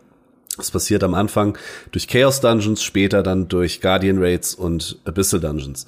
Das 0.56 0.72
passiert 0.72 1.04
am 1.04 1.14
Anfang 1.14 1.58
durch 1.92 2.08
Chaos 2.08 2.40
Dungeons, 2.40 2.82
später 2.82 3.22
dann 3.22 3.46
durch 3.46 3.80
Guardian 3.80 4.18
Raids 4.18 4.54
und 4.54 4.98
Abyssal 5.04 5.38
Dungeons. 5.38 5.86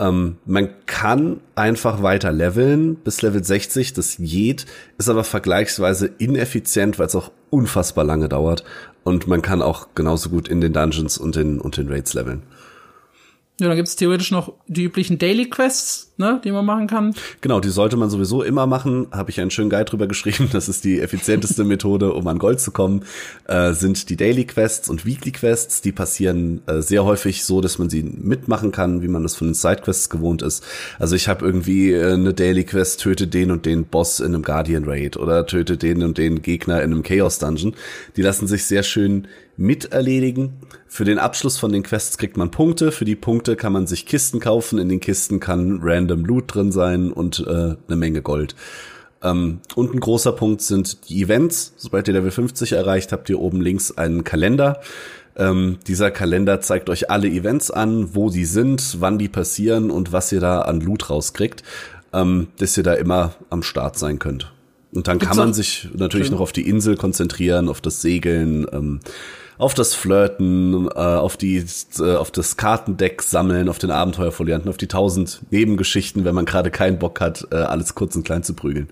Ähm, 0.00 0.38
man 0.46 0.70
kann 0.86 1.40
einfach 1.54 2.02
weiter 2.02 2.32
leveln 2.32 2.96
bis 2.96 3.20
Level 3.20 3.44
60. 3.44 3.92
Das 3.92 4.16
geht, 4.18 4.64
ist 4.96 5.10
aber 5.10 5.24
vergleichsweise 5.24 6.10
ineffizient, 6.18 6.98
weil 6.98 7.06
es 7.06 7.14
auch 7.14 7.30
unfassbar 7.50 8.04
lange 8.04 8.30
dauert. 8.30 8.64
Und 9.04 9.26
man 9.26 9.42
kann 9.42 9.60
auch 9.60 9.88
genauso 9.94 10.30
gut 10.30 10.48
in 10.48 10.62
den 10.62 10.72
Dungeons 10.72 11.18
und 11.18 11.36
den, 11.36 11.60
und 11.60 11.76
den 11.76 11.88
Raids 11.88 12.14
leveln. 12.14 12.42
Ja, 13.60 13.68
dann 13.68 13.76
gibt's 13.76 13.94
theoretisch 13.94 14.30
noch 14.30 14.54
die 14.68 14.84
üblichen 14.84 15.18
Daily 15.18 15.50
Quests, 15.50 16.12
ne, 16.16 16.40
die 16.42 16.50
man 16.50 16.64
machen 16.64 16.86
kann. 16.86 17.14
Genau, 17.42 17.60
die 17.60 17.68
sollte 17.68 17.98
man 17.98 18.08
sowieso 18.08 18.42
immer 18.42 18.66
machen. 18.66 19.08
Habe 19.10 19.30
ich 19.30 19.38
einen 19.38 19.50
schönen 19.50 19.68
Guide 19.68 19.84
drüber 19.84 20.06
geschrieben. 20.06 20.48
Das 20.50 20.70
ist 20.70 20.82
die 20.84 20.98
effizienteste 20.98 21.62
Methode, 21.64 22.14
um 22.14 22.26
an 22.26 22.38
Gold 22.38 22.58
zu 22.58 22.70
kommen. 22.70 23.04
Äh, 23.48 23.74
sind 23.74 24.08
die 24.08 24.16
Daily 24.16 24.46
Quests 24.46 24.88
und 24.88 25.04
Weekly 25.04 25.32
Quests. 25.32 25.82
Die 25.82 25.92
passieren 25.92 26.62
äh, 26.66 26.80
sehr 26.80 27.04
häufig 27.04 27.44
so, 27.44 27.60
dass 27.60 27.78
man 27.78 27.90
sie 27.90 28.02
mitmachen 28.02 28.72
kann, 28.72 29.02
wie 29.02 29.08
man 29.08 29.24
das 29.24 29.36
von 29.36 29.48
den 29.48 29.54
Side 29.54 29.82
Quests 29.84 30.08
gewohnt 30.08 30.40
ist. 30.40 30.64
Also 30.98 31.14
ich 31.14 31.28
habe 31.28 31.44
irgendwie 31.44 31.92
äh, 31.92 32.14
eine 32.14 32.32
Daily 32.32 32.64
Quest, 32.64 33.00
töte 33.00 33.26
den 33.26 33.50
und 33.50 33.66
den 33.66 33.84
Boss 33.84 34.20
in 34.20 34.34
einem 34.34 34.42
Guardian 34.42 34.84
Raid 34.84 35.18
oder 35.18 35.44
töte 35.44 35.76
den 35.76 36.02
und 36.02 36.16
den 36.16 36.40
Gegner 36.40 36.80
in 36.80 36.92
einem 36.92 37.02
Chaos 37.02 37.38
Dungeon. 37.38 37.74
Die 38.16 38.22
lassen 38.22 38.46
sich 38.46 38.64
sehr 38.64 38.84
schön 38.84 39.28
miterledigen. 39.60 40.54
Für 40.88 41.04
den 41.04 41.18
Abschluss 41.18 41.58
von 41.58 41.70
den 41.70 41.82
Quests 41.82 42.18
kriegt 42.18 42.36
man 42.36 42.50
Punkte. 42.50 42.90
Für 42.90 43.04
die 43.04 43.14
Punkte 43.14 43.54
kann 43.54 43.72
man 43.72 43.86
sich 43.86 44.06
Kisten 44.06 44.40
kaufen. 44.40 44.78
In 44.78 44.88
den 44.88 45.00
Kisten 45.00 45.38
kann 45.38 45.80
random 45.82 46.24
Loot 46.24 46.54
drin 46.54 46.72
sein 46.72 47.12
und 47.12 47.44
äh, 47.46 47.76
eine 47.86 47.96
Menge 47.96 48.22
Gold. 48.22 48.56
Ähm, 49.22 49.60
und 49.74 49.94
ein 49.94 50.00
großer 50.00 50.32
Punkt 50.32 50.62
sind 50.62 51.08
die 51.08 51.22
Events. 51.22 51.74
Sobald 51.76 52.08
ihr 52.08 52.14
Level 52.14 52.30
50 52.30 52.72
erreicht, 52.72 53.12
habt 53.12 53.28
ihr 53.28 53.38
oben 53.38 53.60
links 53.60 53.92
einen 53.92 54.24
Kalender. 54.24 54.80
Ähm, 55.36 55.78
dieser 55.86 56.10
Kalender 56.10 56.60
zeigt 56.60 56.90
euch 56.90 57.10
alle 57.10 57.28
Events 57.28 57.70
an, 57.70 58.14
wo 58.14 58.30
die 58.30 58.46
sind, 58.46 58.96
wann 59.00 59.18
die 59.18 59.28
passieren 59.28 59.90
und 59.90 60.10
was 60.12 60.32
ihr 60.32 60.40
da 60.40 60.62
an 60.62 60.80
Loot 60.80 61.10
rauskriegt, 61.10 61.62
ähm, 62.12 62.48
dass 62.58 62.76
ihr 62.76 62.82
da 62.82 62.94
immer 62.94 63.34
am 63.50 63.62
Start 63.62 63.98
sein 63.98 64.18
könnt. 64.18 64.52
Und 64.92 65.06
dann 65.06 65.18
Gibt's 65.18 65.36
kann 65.36 65.44
man 65.44 65.54
sich 65.54 65.88
natürlich 65.94 66.28
schön. 66.28 66.34
noch 66.34 66.40
auf 66.40 66.52
die 66.52 66.68
Insel 66.68 66.96
konzentrieren, 66.96 67.68
auf 67.68 67.80
das 67.80 68.02
Segeln, 68.02 68.66
ähm, 68.72 69.00
auf 69.60 69.74
das 69.74 69.94
Flirten, 69.94 70.88
äh, 70.88 70.98
auf 70.98 71.36
die, 71.36 71.64
äh, 71.98 72.16
auf 72.16 72.30
das 72.30 72.56
Kartendeck 72.56 73.20
sammeln, 73.20 73.68
auf 73.68 73.78
den 73.78 73.90
Abenteuerfolianten, 73.90 74.70
auf 74.70 74.78
die 74.78 74.88
tausend 74.88 75.42
Nebengeschichten, 75.50 76.24
wenn 76.24 76.34
man 76.34 76.46
gerade 76.46 76.70
keinen 76.70 76.98
Bock 76.98 77.20
hat, 77.20 77.46
äh, 77.52 77.56
alles 77.56 77.94
kurz 77.94 78.16
und 78.16 78.24
klein 78.24 78.42
zu 78.42 78.54
prügeln. 78.54 78.88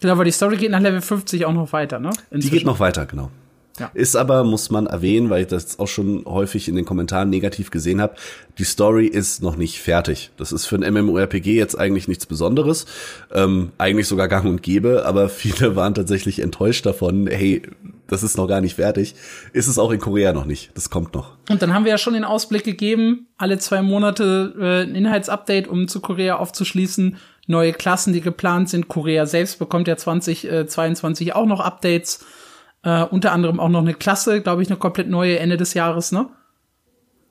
Genau, 0.00 0.12
aber 0.12 0.24
die 0.24 0.30
Story 0.30 0.58
geht 0.58 0.70
nach 0.70 0.80
Level 0.80 1.00
50 1.00 1.46
auch 1.46 1.54
noch 1.54 1.72
weiter, 1.72 1.98
ne? 1.98 2.10
Inzwischen. 2.30 2.40
Die 2.40 2.50
geht 2.50 2.66
noch 2.66 2.80
weiter, 2.80 3.06
genau. 3.06 3.30
Ja. 3.78 3.90
Ist 3.94 4.16
aber, 4.16 4.44
muss 4.44 4.70
man 4.70 4.86
erwähnen, 4.86 5.30
weil 5.30 5.42
ich 5.42 5.48
das 5.48 5.78
auch 5.78 5.88
schon 5.88 6.24
häufig 6.24 6.68
in 6.68 6.76
den 6.76 6.84
Kommentaren 6.84 7.30
negativ 7.30 7.70
gesehen 7.70 8.00
habe, 8.00 8.14
die 8.58 8.64
Story 8.64 9.06
ist 9.06 9.42
noch 9.42 9.56
nicht 9.56 9.80
fertig. 9.80 10.30
Das 10.36 10.52
ist 10.52 10.66
für 10.66 10.76
ein 10.76 10.94
MMORPG 10.94 11.54
jetzt 11.54 11.78
eigentlich 11.78 12.08
nichts 12.08 12.26
Besonderes, 12.26 12.86
ähm, 13.32 13.72
eigentlich 13.78 14.08
sogar 14.08 14.28
gang 14.28 14.46
und 14.46 14.62
gäbe, 14.62 15.04
aber 15.06 15.28
viele 15.28 15.76
waren 15.76 15.94
tatsächlich 15.94 16.40
enttäuscht 16.40 16.86
davon, 16.86 17.26
hey, 17.26 17.62
das 18.08 18.22
ist 18.22 18.36
noch 18.38 18.48
gar 18.48 18.60
nicht 18.60 18.76
fertig. 18.76 19.14
Ist 19.52 19.68
es 19.68 19.78
auch 19.78 19.90
in 19.90 20.00
Korea 20.00 20.32
noch 20.32 20.46
nicht. 20.46 20.70
Das 20.74 20.88
kommt 20.88 21.14
noch. 21.14 21.36
Und 21.50 21.60
dann 21.62 21.74
haben 21.74 21.84
wir 21.84 21.92
ja 21.92 21.98
schon 21.98 22.14
den 22.14 22.24
Ausblick 22.24 22.64
gegeben, 22.64 23.26
alle 23.36 23.58
zwei 23.58 23.82
Monate 23.82 24.54
äh, 24.58 24.82
ein 24.88 24.94
Inhaltsupdate, 24.94 25.68
um 25.68 25.88
zu 25.88 26.00
Korea 26.00 26.36
aufzuschließen. 26.36 27.18
Neue 27.46 27.72
Klassen, 27.72 28.12
die 28.12 28.20
geplant 28.20 28.70
sind. 28.70 28.88
Korea 28.88 29.26
selbst 29.26 29.58
bekommt 29.58 29.88
ja 29.88 29.96
2022 29.96 31.28
äh, 31.28 31.32
auch 31.32 31.46
noch 31.46 31.60
Updates. 31.60 32.24
Äh, 32.82 33.04
unter 33.04 33.32
anderem 33.32 33.60
auch 33.60 33.68
noch 33.68 33.80
eine 33.80 33.94
Klasse, 33.94 34.40
glaube 34.40 34.62
ich, 34.62 34.68
eine 34.68 34.78
komplett 34.78 35.08
neue 35.08 35.38
Ende 35.38 35.56
des 35.56 35.74
Jahres, 35.74 36.12
ne? 36.12 36.28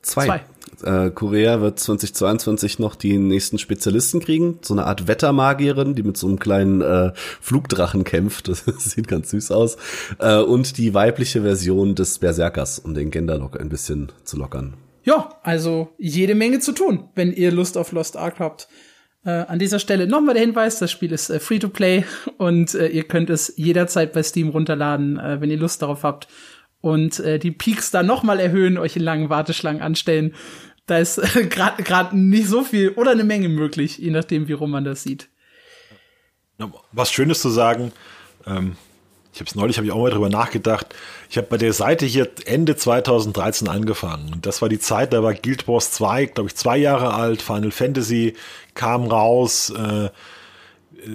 Zwei. 0.02 0.26
Zwei. 0.26 0.42
Äh, 0.84 1.10
Korea 1.12 1.62
wird 1.62 1.80
2022 1.80 2.80
noch 2.80 2.96
die 2.96 3.18
nächsten 3.18 3.58
Spezialisten 3.58 4.20
kriegen. 4.20 4.60
So 4.62 4.74
eine 4.74 4.86
Art 4.86 5.08
Wettermagierin, 5.08 5.96
die 5.96 6.04
mit 6.04 6.18
so 6.18 6.28
einem 6.28 6.40
kleinen 6.40 6.82
äh, 6.82 7.12
Flugdrachen 7.16 8.04
kämpft. 8.04 8.48
Das 8.48 8.66
sieht 8.78 9.08
ganz 9.08 9.32
süß 9.32 9.52
aus. 9.52 9.78
Äh, 10.20 10.38
und 10.38 10.78
die 10.78 10.94
weibliche 10.94 11.42
Version 11.42 11.96
des 11.96 12.20
Berserkers, 12.20 12.80
um 12.80 12.94
den 12.94 13.12
Genderlock 13.12 13.60
ein 13.60 13.70
bisschen 13.70 14.12
zu 14.24 14.38
lockern. 14.38 14.76
Ja, 15.04 15.30
also 15.42 15.90
jede 15.98 16.36
Menge 16.36 16.60
zu 16.60 16.74
tun, 16.74 17.10
wenn 17.16 17.32
ihr 17.32 17.52
Lust 17.52 17.78
auf 17.78 17.92
Lost 17.92 18.18
Ark 18.18 18.36
habt. 18.40 18.68
Äh, 19.26 19.32
an 19.32 19.60
dieser 19.60 19.80
Stelle 19.80 20.08
nochmal 20.08 20.36
der 20.36 20.44
Hinweis, 20.44 20.80
das 20.80 20.92
Spiel 20.92 21.12
ist 21.12 21.30
äh, 21.30 21.40
free 21.40 21.60
to 21.60 21.70
play 21.70 22.06
und 22.38 22.74
äh, 22.76 22.88
ihr 22.88 23.04
könnt 23.04 23.30
es 23.30 23.54
jederzeit 23.58 24.14
bei 24.14 24.24
Steam 24.24 24.50
runterladen, 24.50 25.20
äh, 25.20 25.42
wenn 25.42 25.52
ihr 25.52 25.58
Lust 25.58 25.82
darauf 25.82 26.04
habt. 26.04 26.28
Und 26.80 27.20
äh, 27.20 27.40
die 27.40 27.52
Peaks 27.52 27.92
da 27.92 28.04
nochmal 28.04 28.40
erhöhen, 28.40 28.78
euch 28.78 28.96
in 28.96 29.04
langen 29.04 29.30
Warteschlangen 29.30 29.82
anstellen. 29.82 30.36
Da 30.86 31.00
ist 31.00 31.18
äh, 31.18 31.46
gerade 31.50 31.84
grad 31.84 32.14
nicht 32.14 32.48
so 32.48 32.64
viel 32.64 32.90
oder 32.92 33.12
eine 33.12 33.24
Menge 33.24 33.50
möglich, 33.50 33.98
je 33.98 34.12
nachdem, 34.12 34.48
wie 34.48 34.54
rum 34.54 34.72
man 34.72 34.86
das 34.86 35.04
sieht. 35.04 35.30
Was 36.92 37.12
Schönes 37.12 37.42
zu 37.42 37.50
sagen, 37.50 37.92
ähm, 38.48 38.78
ich 39.38 39.42
habe 39.42 39.50
es 39.50 39.56
neulich, 39.56 39.78
habe 39.78 39.86
ich 39.86 39.94
auch 39.94 40.02
mal 40.02 40.10
drüber 40.10 40.30
nachgedacht. 40.30 40.88
Ich 41.30 41.38
habe 41.38 41.46
bei 41.46 41.58
der 41.58 41.72
Seite 41.72 42.08
hier 42.08 42.28
Ende 42.46 42.76
2013 42.76 43.68
angefangen. 43.68 44.34
Und 44.34 44.48
das 44.48 44.64
war 44.64 44.70
die 44.70 44.80
Zeit, 44.80 45.14
da 45.14 45.22
war 45.22 45.36
Guild 45.36 45.68
Wars 45.68 45.92
2, 45.92 46.26
glaube 46.26 46.50
ich, 46.50 46.56
zwei 46.56 46.76
Jahre 46.78 47.14
alt. 47.14 47.44
Final 47.44 47.70
Fantasy 47.70 48.34
kam 48.74 49.06
raus. 49.06 49.70
Äh, 49.70 50.10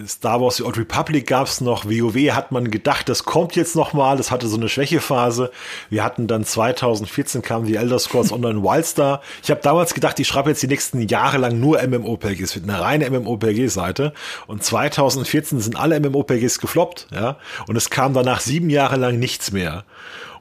Star 0.07 0.41
Wars 0.41 0.57
The 0.57 0.65
Old 0.65 0.79
Republic 0.79 1.27
gab 1.27 1.47
es 1.47 1.61
noch, 1.61 1.85
WoW 1.85 2.33
hat 2.33 2.53
man 2.53 2.71
gedacht, 2.71 3.09
das 3.09 3.25
kommt 3.25 3.57
jetzt 3.57 3.77
noch 3.77 3.93
mal, 3.93 4.17
das 4.17 4.31
hatte 4.31 4.49
so 4.49 4.57
eine 4.57 4.69
Schwächephase. 4.69 5.51
Wir 5.91 6.05
hatten 6.05 6.27
dann 6.27 6.45
2014 6.45 7.43
kam 7.43 7.65
die 7.65 7.77
Elder 7.77 7.99
Scrolls 7.99 8.33
Online 8.33 8.63
Wildstar. 8.63 9.23
Ich 9.43 9.51
habe 9.51 9.61
damals 9.63 9.95
gedacht, 9.95 10.19
ich 10.21 10.27
schreibe 10.27 10.51
jetzt 10.51 10.63
die 10.63 10.69
nächsten 10.69 11.01
Jahre 11.03 11.39
lang 11.39 11.61
nur 11.61 11.83
MMORPGs, 11.83 12.55
wird 12.55 12.69
eine 12.69 12.81
reine 12.81 13.11
MMORPG-Seite. 13.11 14.13
Und 14.47 14.63
2014 14.63 15.61
sind 15.61 15.77
alle 15.77 15.99
MMORPGs 16.01 16.59
gefloppt, 16.59 17.09
ja. 17.13 17.37
Und 17.67 17.77
es 17.77 17.91
kam 17.91 18.15
danach 18.15 18.41
sieben 18.41 18.71
Jahre 18.71 18.97
lang 18.97 19.19
nichts 19.19 19.53
mehr. 19.53 19.85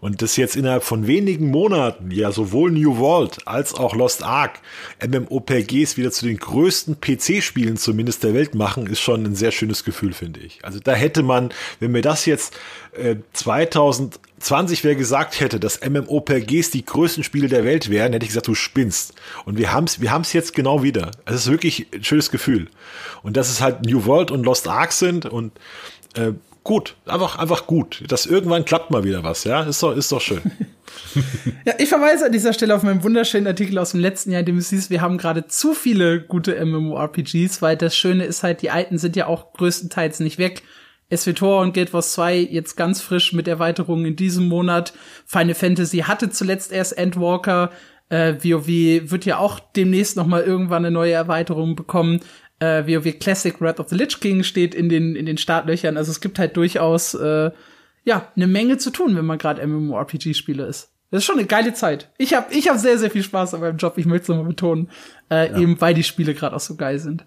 Und 0.01 0.23
das 0.23 0.35
jetzt 0.35 0.55
innerhalb 0.55 0.83
von 0.83 1.05
wenigen 1.05 1.51
Monaten, 1.51 2.09
ja, 2.09 2.31
sowohl 2.31 2.71
New 2.71 2.97
World 2.97 3.47
als 3.47 3.75
auch 3.75 3.95
Lost 3.95 4.23
Ark 4.23 4.59
MMOPGs 5.07 5.95
wieder 5.95 6.11
zu 6.11 6.25
den 6.25 6.37
größten 6.37 6.99
PC-Spielen 6.99 7.77
zumindest 7.77 8.23
der 8.23 8.33
Welt 8.33 8.55
machen, 8.55 8.87
ist 8.87 8.99
schon 8.99 9.23
ein 9.23 9.35
sehr 9.35 9.51
schönes 9.51 9.83
Gefühl, 9.85 10.13
finde 10.13 10.39
ich. 10.39 10.59
Also 10.63 10.79
da 10.79 10.93
hätte 10.93 11.21
man, 11.21 11.49
wenn 11.79 11.91
mir 11.91 12.01
das 12.01 12.25
jetzt 12.25 12.57
äh, 12.93 13.17
2020 13.33 14.83
wer 14.83 14.95
gesagt 14.95 15.39
hätte, 15.39 15.59
dass 15.59 15.79
MMOPGs 15.87 16.71
die 16.71 16.83
größten 16.83 17.23
Spiele 17.23 17.47
der 17.47 17.63
Welt 17.63 17.91
wären, 17.91 18.11
hätte 18.13 18.25
ich 18.25 18.29
gesagt, 18.29 18.47
du 18.47 18.55
spinnst. 18.55 19.13
Und 19.45 19.59
wir 19.59 19.71
haben 19.71 19.83
es 19.83 20.01
wir 20.01 20.11
haben's 20.11 20.33
jetzt 20.33 20.55
genau 20.55 20.81
wieder. 20.81 21.11
Es 21.25 21.35
ist 21.35 21.51
wirklich 21.51 21.85
ein 21.93 22.03
schönes 22.03 22.31
Gefühl. 22.31 22.69
Und 23.21 23.37
dass 23.37 23.51
es 23.51 23.61
halt 23.61 23.85
New 23.85 24.03
World 24.05 24.31
und 24.31 24.43
Lost 24.43 24.67
Ark 24.67 24.93
sind 24.93 25.27
und 25.27 25.51
äh, 26.15 26.31
gut, 26.63 26.95
einfach, 27.05 27.37
einfach 27.37 27.67
gut. 27.67 28.03
Das 28.07 28.25
irgendwann 28.25 28.65
klappt 28.65 28.91
mal 28.91 29.03
wieder 29.03 29.23
was, 29.23 29.43
ja, 29.43 29.63
ist 29.63 29.81
doch, 29.81 29.95
ist 29.95 30.11
doch 30.11 30.21
schön. 30.21 30.41
ja, 31.65 31.73
ich 31.77 31.89
verweise 31.89 32.25
an 32.25 32.31
dieser 32.31 32.53
Stelle 32.53 32.75
auf 32.75 32.83
meinen 32.83 33.03
wunderschönen 33.03 33.47
Artikel 33.47 33.77
aus 33.77 33.91
dem 33.91 33.99
letzten 33.99 34.31
Jahr, 34.31 34.41
in 34.41 34.45
dem 34.45 34.57
es 34.57 34.69
hieß, 34.69 34.89
wir 34.89 35.01
haben 35.01 35.17
gerade 35.17 35.47
zu 35.47 35.73
viele 35.73 36.21
gute 36.21 36.63
MMORPGs, 36.63 37.61
weil 37.61 37.77
das 37.77 37.95
Schöne 37.95 38.25
ist 38.25 38.43
halt, 38.43 38.61
die 38.61 38.69
alten 38.69 38.97
sind 38.97 39.15
ja 39.15 39.27
auch 39.27 39.53
größtenteils 39.53 40.19
nicht 40.19 40.37
weg. 40.37 40.63
SWTOR 41.13 41.61
und 41.61 41.73
Guild 41.73 41.93
Wars 41.93 42.13
2 42.13 42.37
jetzt 42.37 42.77
ganz 42.77 43.01
frisch 43.01 43.33
mit 43.33 43.47
Erweiterungen 43.47 44.05
in 44.05 44.15
diesem 44.15 44.47
Monat. 44.47 44.93
Final 45.25 45.55
Fantasy 45.55 45.99
hatte 45.99 46.29
zuletzt 46.29 46.71
erst 46.71 46.97
Endwalker. 46.97 47.71
Äh, 48.09 48.35
WoW 48.41 49.11
wird 49.11 49.25
ja 49.25 49.37
auch 49.37 49.59
demnächst 49.59 50.15
noch 50.15 50.25
mal 50.25 50.41
irgendwann 50.41 50.85
eine 50.85 50.91
neue 50.93 51.13
Erweiterung 51.13 51.75
bekommen 51.75 52.21
äh, 52.61 52.85
WoW 52.85 53.19
Classic 53.19 53.59
Wrath 53.59 53.79
of 53.79 53.89
the 53.89 53.95
Lich 53.95 54.19
King 54.19 54.43
steht 54.43 54.75
in 54.75 54.87
den, 54.87 55.15
in 55.15 55.25
den 55.25 55.37
Startlöchern. 55.37 55.97
Also 55.97 56.11
es 56.11 56.21
gibt 56.21 56.39
halt 56.39 56.55
durchaus 56.55 57.13
äh, 57.15 57.51
ja, 58.03 58.31
eine 58.35 58.47
Menge 58.47 58.77
zu 58.77 58.91
tun, 58.91 59.15
wenn 59.15 59.25
man 59.25 59.37
gerade 59.37 59.65
MMORPG-Spieler 59.65 60.67
ist. 60.67 60.91
Das 61.09 61.19
ist 61.19 61.25
schon 61.25 61.39
eine 61.39 61.47
geile 61.47 61.73
Zeit. 61.73 62.09
Ich 62.17 62.33
habe 62.33 62.53
ich 62.53 62.69
hab 62.69 62.77
sehr, 62.77 62.97
sehr 62.97 63.11
viel 63.11 63.23
Spaß 63.23 63.53
an 63.53 63.61
meinem 63.61 63.77
Job. 63.77 63.97
Ich 63.97 64.05
möchte 64.05 64.23
es 64.23 64.29
nochmal 64.29 64.45
betonen. 64.45 64.89
Äh, 65.29 65.51
ja. 65.51 65.57
Eben 65.57 65.81
weil 65.81 65.93
die 65.93 66.03
Spiele 66.03 66.33
gerade 66.33 66.55
auch 66.55 66.61
so 66.61 66.75
geil 66.75 66.99
sind. 66.99 67.25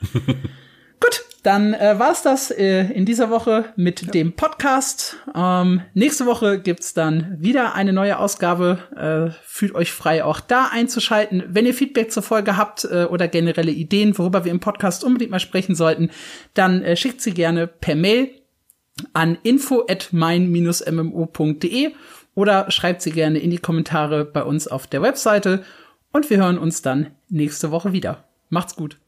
Gut, 0.12 1.24
dann 1.46 1.74
äh, 1.74 1.96
war's 1.96 2.22
das 2.22 2.50
äh, 2.50 2.90
in 2.90 3.04
dieser 3.06 3.30
Woche 3.30 3.66
mit 3.76 4.02
ja. 4.02 4.10
dem 4.10 4.32
Podcast. 4.32 5.16
Ähm, 5.32 5.80
nächste 5.94 6.26
Woche 6.26 6.60
gibt's 6.60 6.92
dann 6.92 7.36
wieder 7.38 7.76
eine 7.76 7.92
neue 7.92 8.18
Ausgabe. 8.18 8.80
Äh, 8.96 9.32
fühlt 9.44 9.76
euch 9.76 9.92
frei, 9.92 10.24
auch 10.24 10.40
da 10.40 10.70
einzuschalten. 10.72 11.44
Wenn 11.46 11.64
ihr 11.64 11.74
Feedback 11.74 12.10
zur 12.10 12.24
Folge 12.24 12.56
habt 12.56 12.84
äh, 12.84 13.04
oder 13.04 13.28
generelle 13.28 13.70
Ideen, 13.70 14.18
worüber 14.18 14.44
wir 14.44 14.50
im 14.50 14.58
Podcast 14.58 15.04
unbedingt 15.04 15.30
mal 15.30 15.38
sprechen 15.38 15.76
sollten, 15.76 16.10
dann 16.54 16.82
äh, 16.82 16.96
schickt 16.96 17.20
sie 17.20 17.32
gerne 17.32 17.68
per 17.68 17.94
Mail 17.94 18.28
an 19.12 19.38
info 19.44 19.84
at 19.88 20.08
mein-mmo.de 20.10 21.92
oder 22.34 22.70
schreibt 22.72 23.02
sie 23.02 23.12
gerne 23.12 23.38
in 23.38 23.52
die 23.52 23.58
Kommentare 23.58 24.24
bei 24.24 24.42
uns 24.42 24.66
auf 24.66 24.88
der 24.88 25.00
Webseite 25.00 25.62
und 26.10 26.28
wir 26.28 26.38
hören 26.38 26.58
uns 26.58 26.82
dann 26.82 27.12
nächste 27.28 27.70
Woche 27.70 27.92
wieder. 27.92 28.24
Macht's 28.48 28.74
gut. 28.74 28.98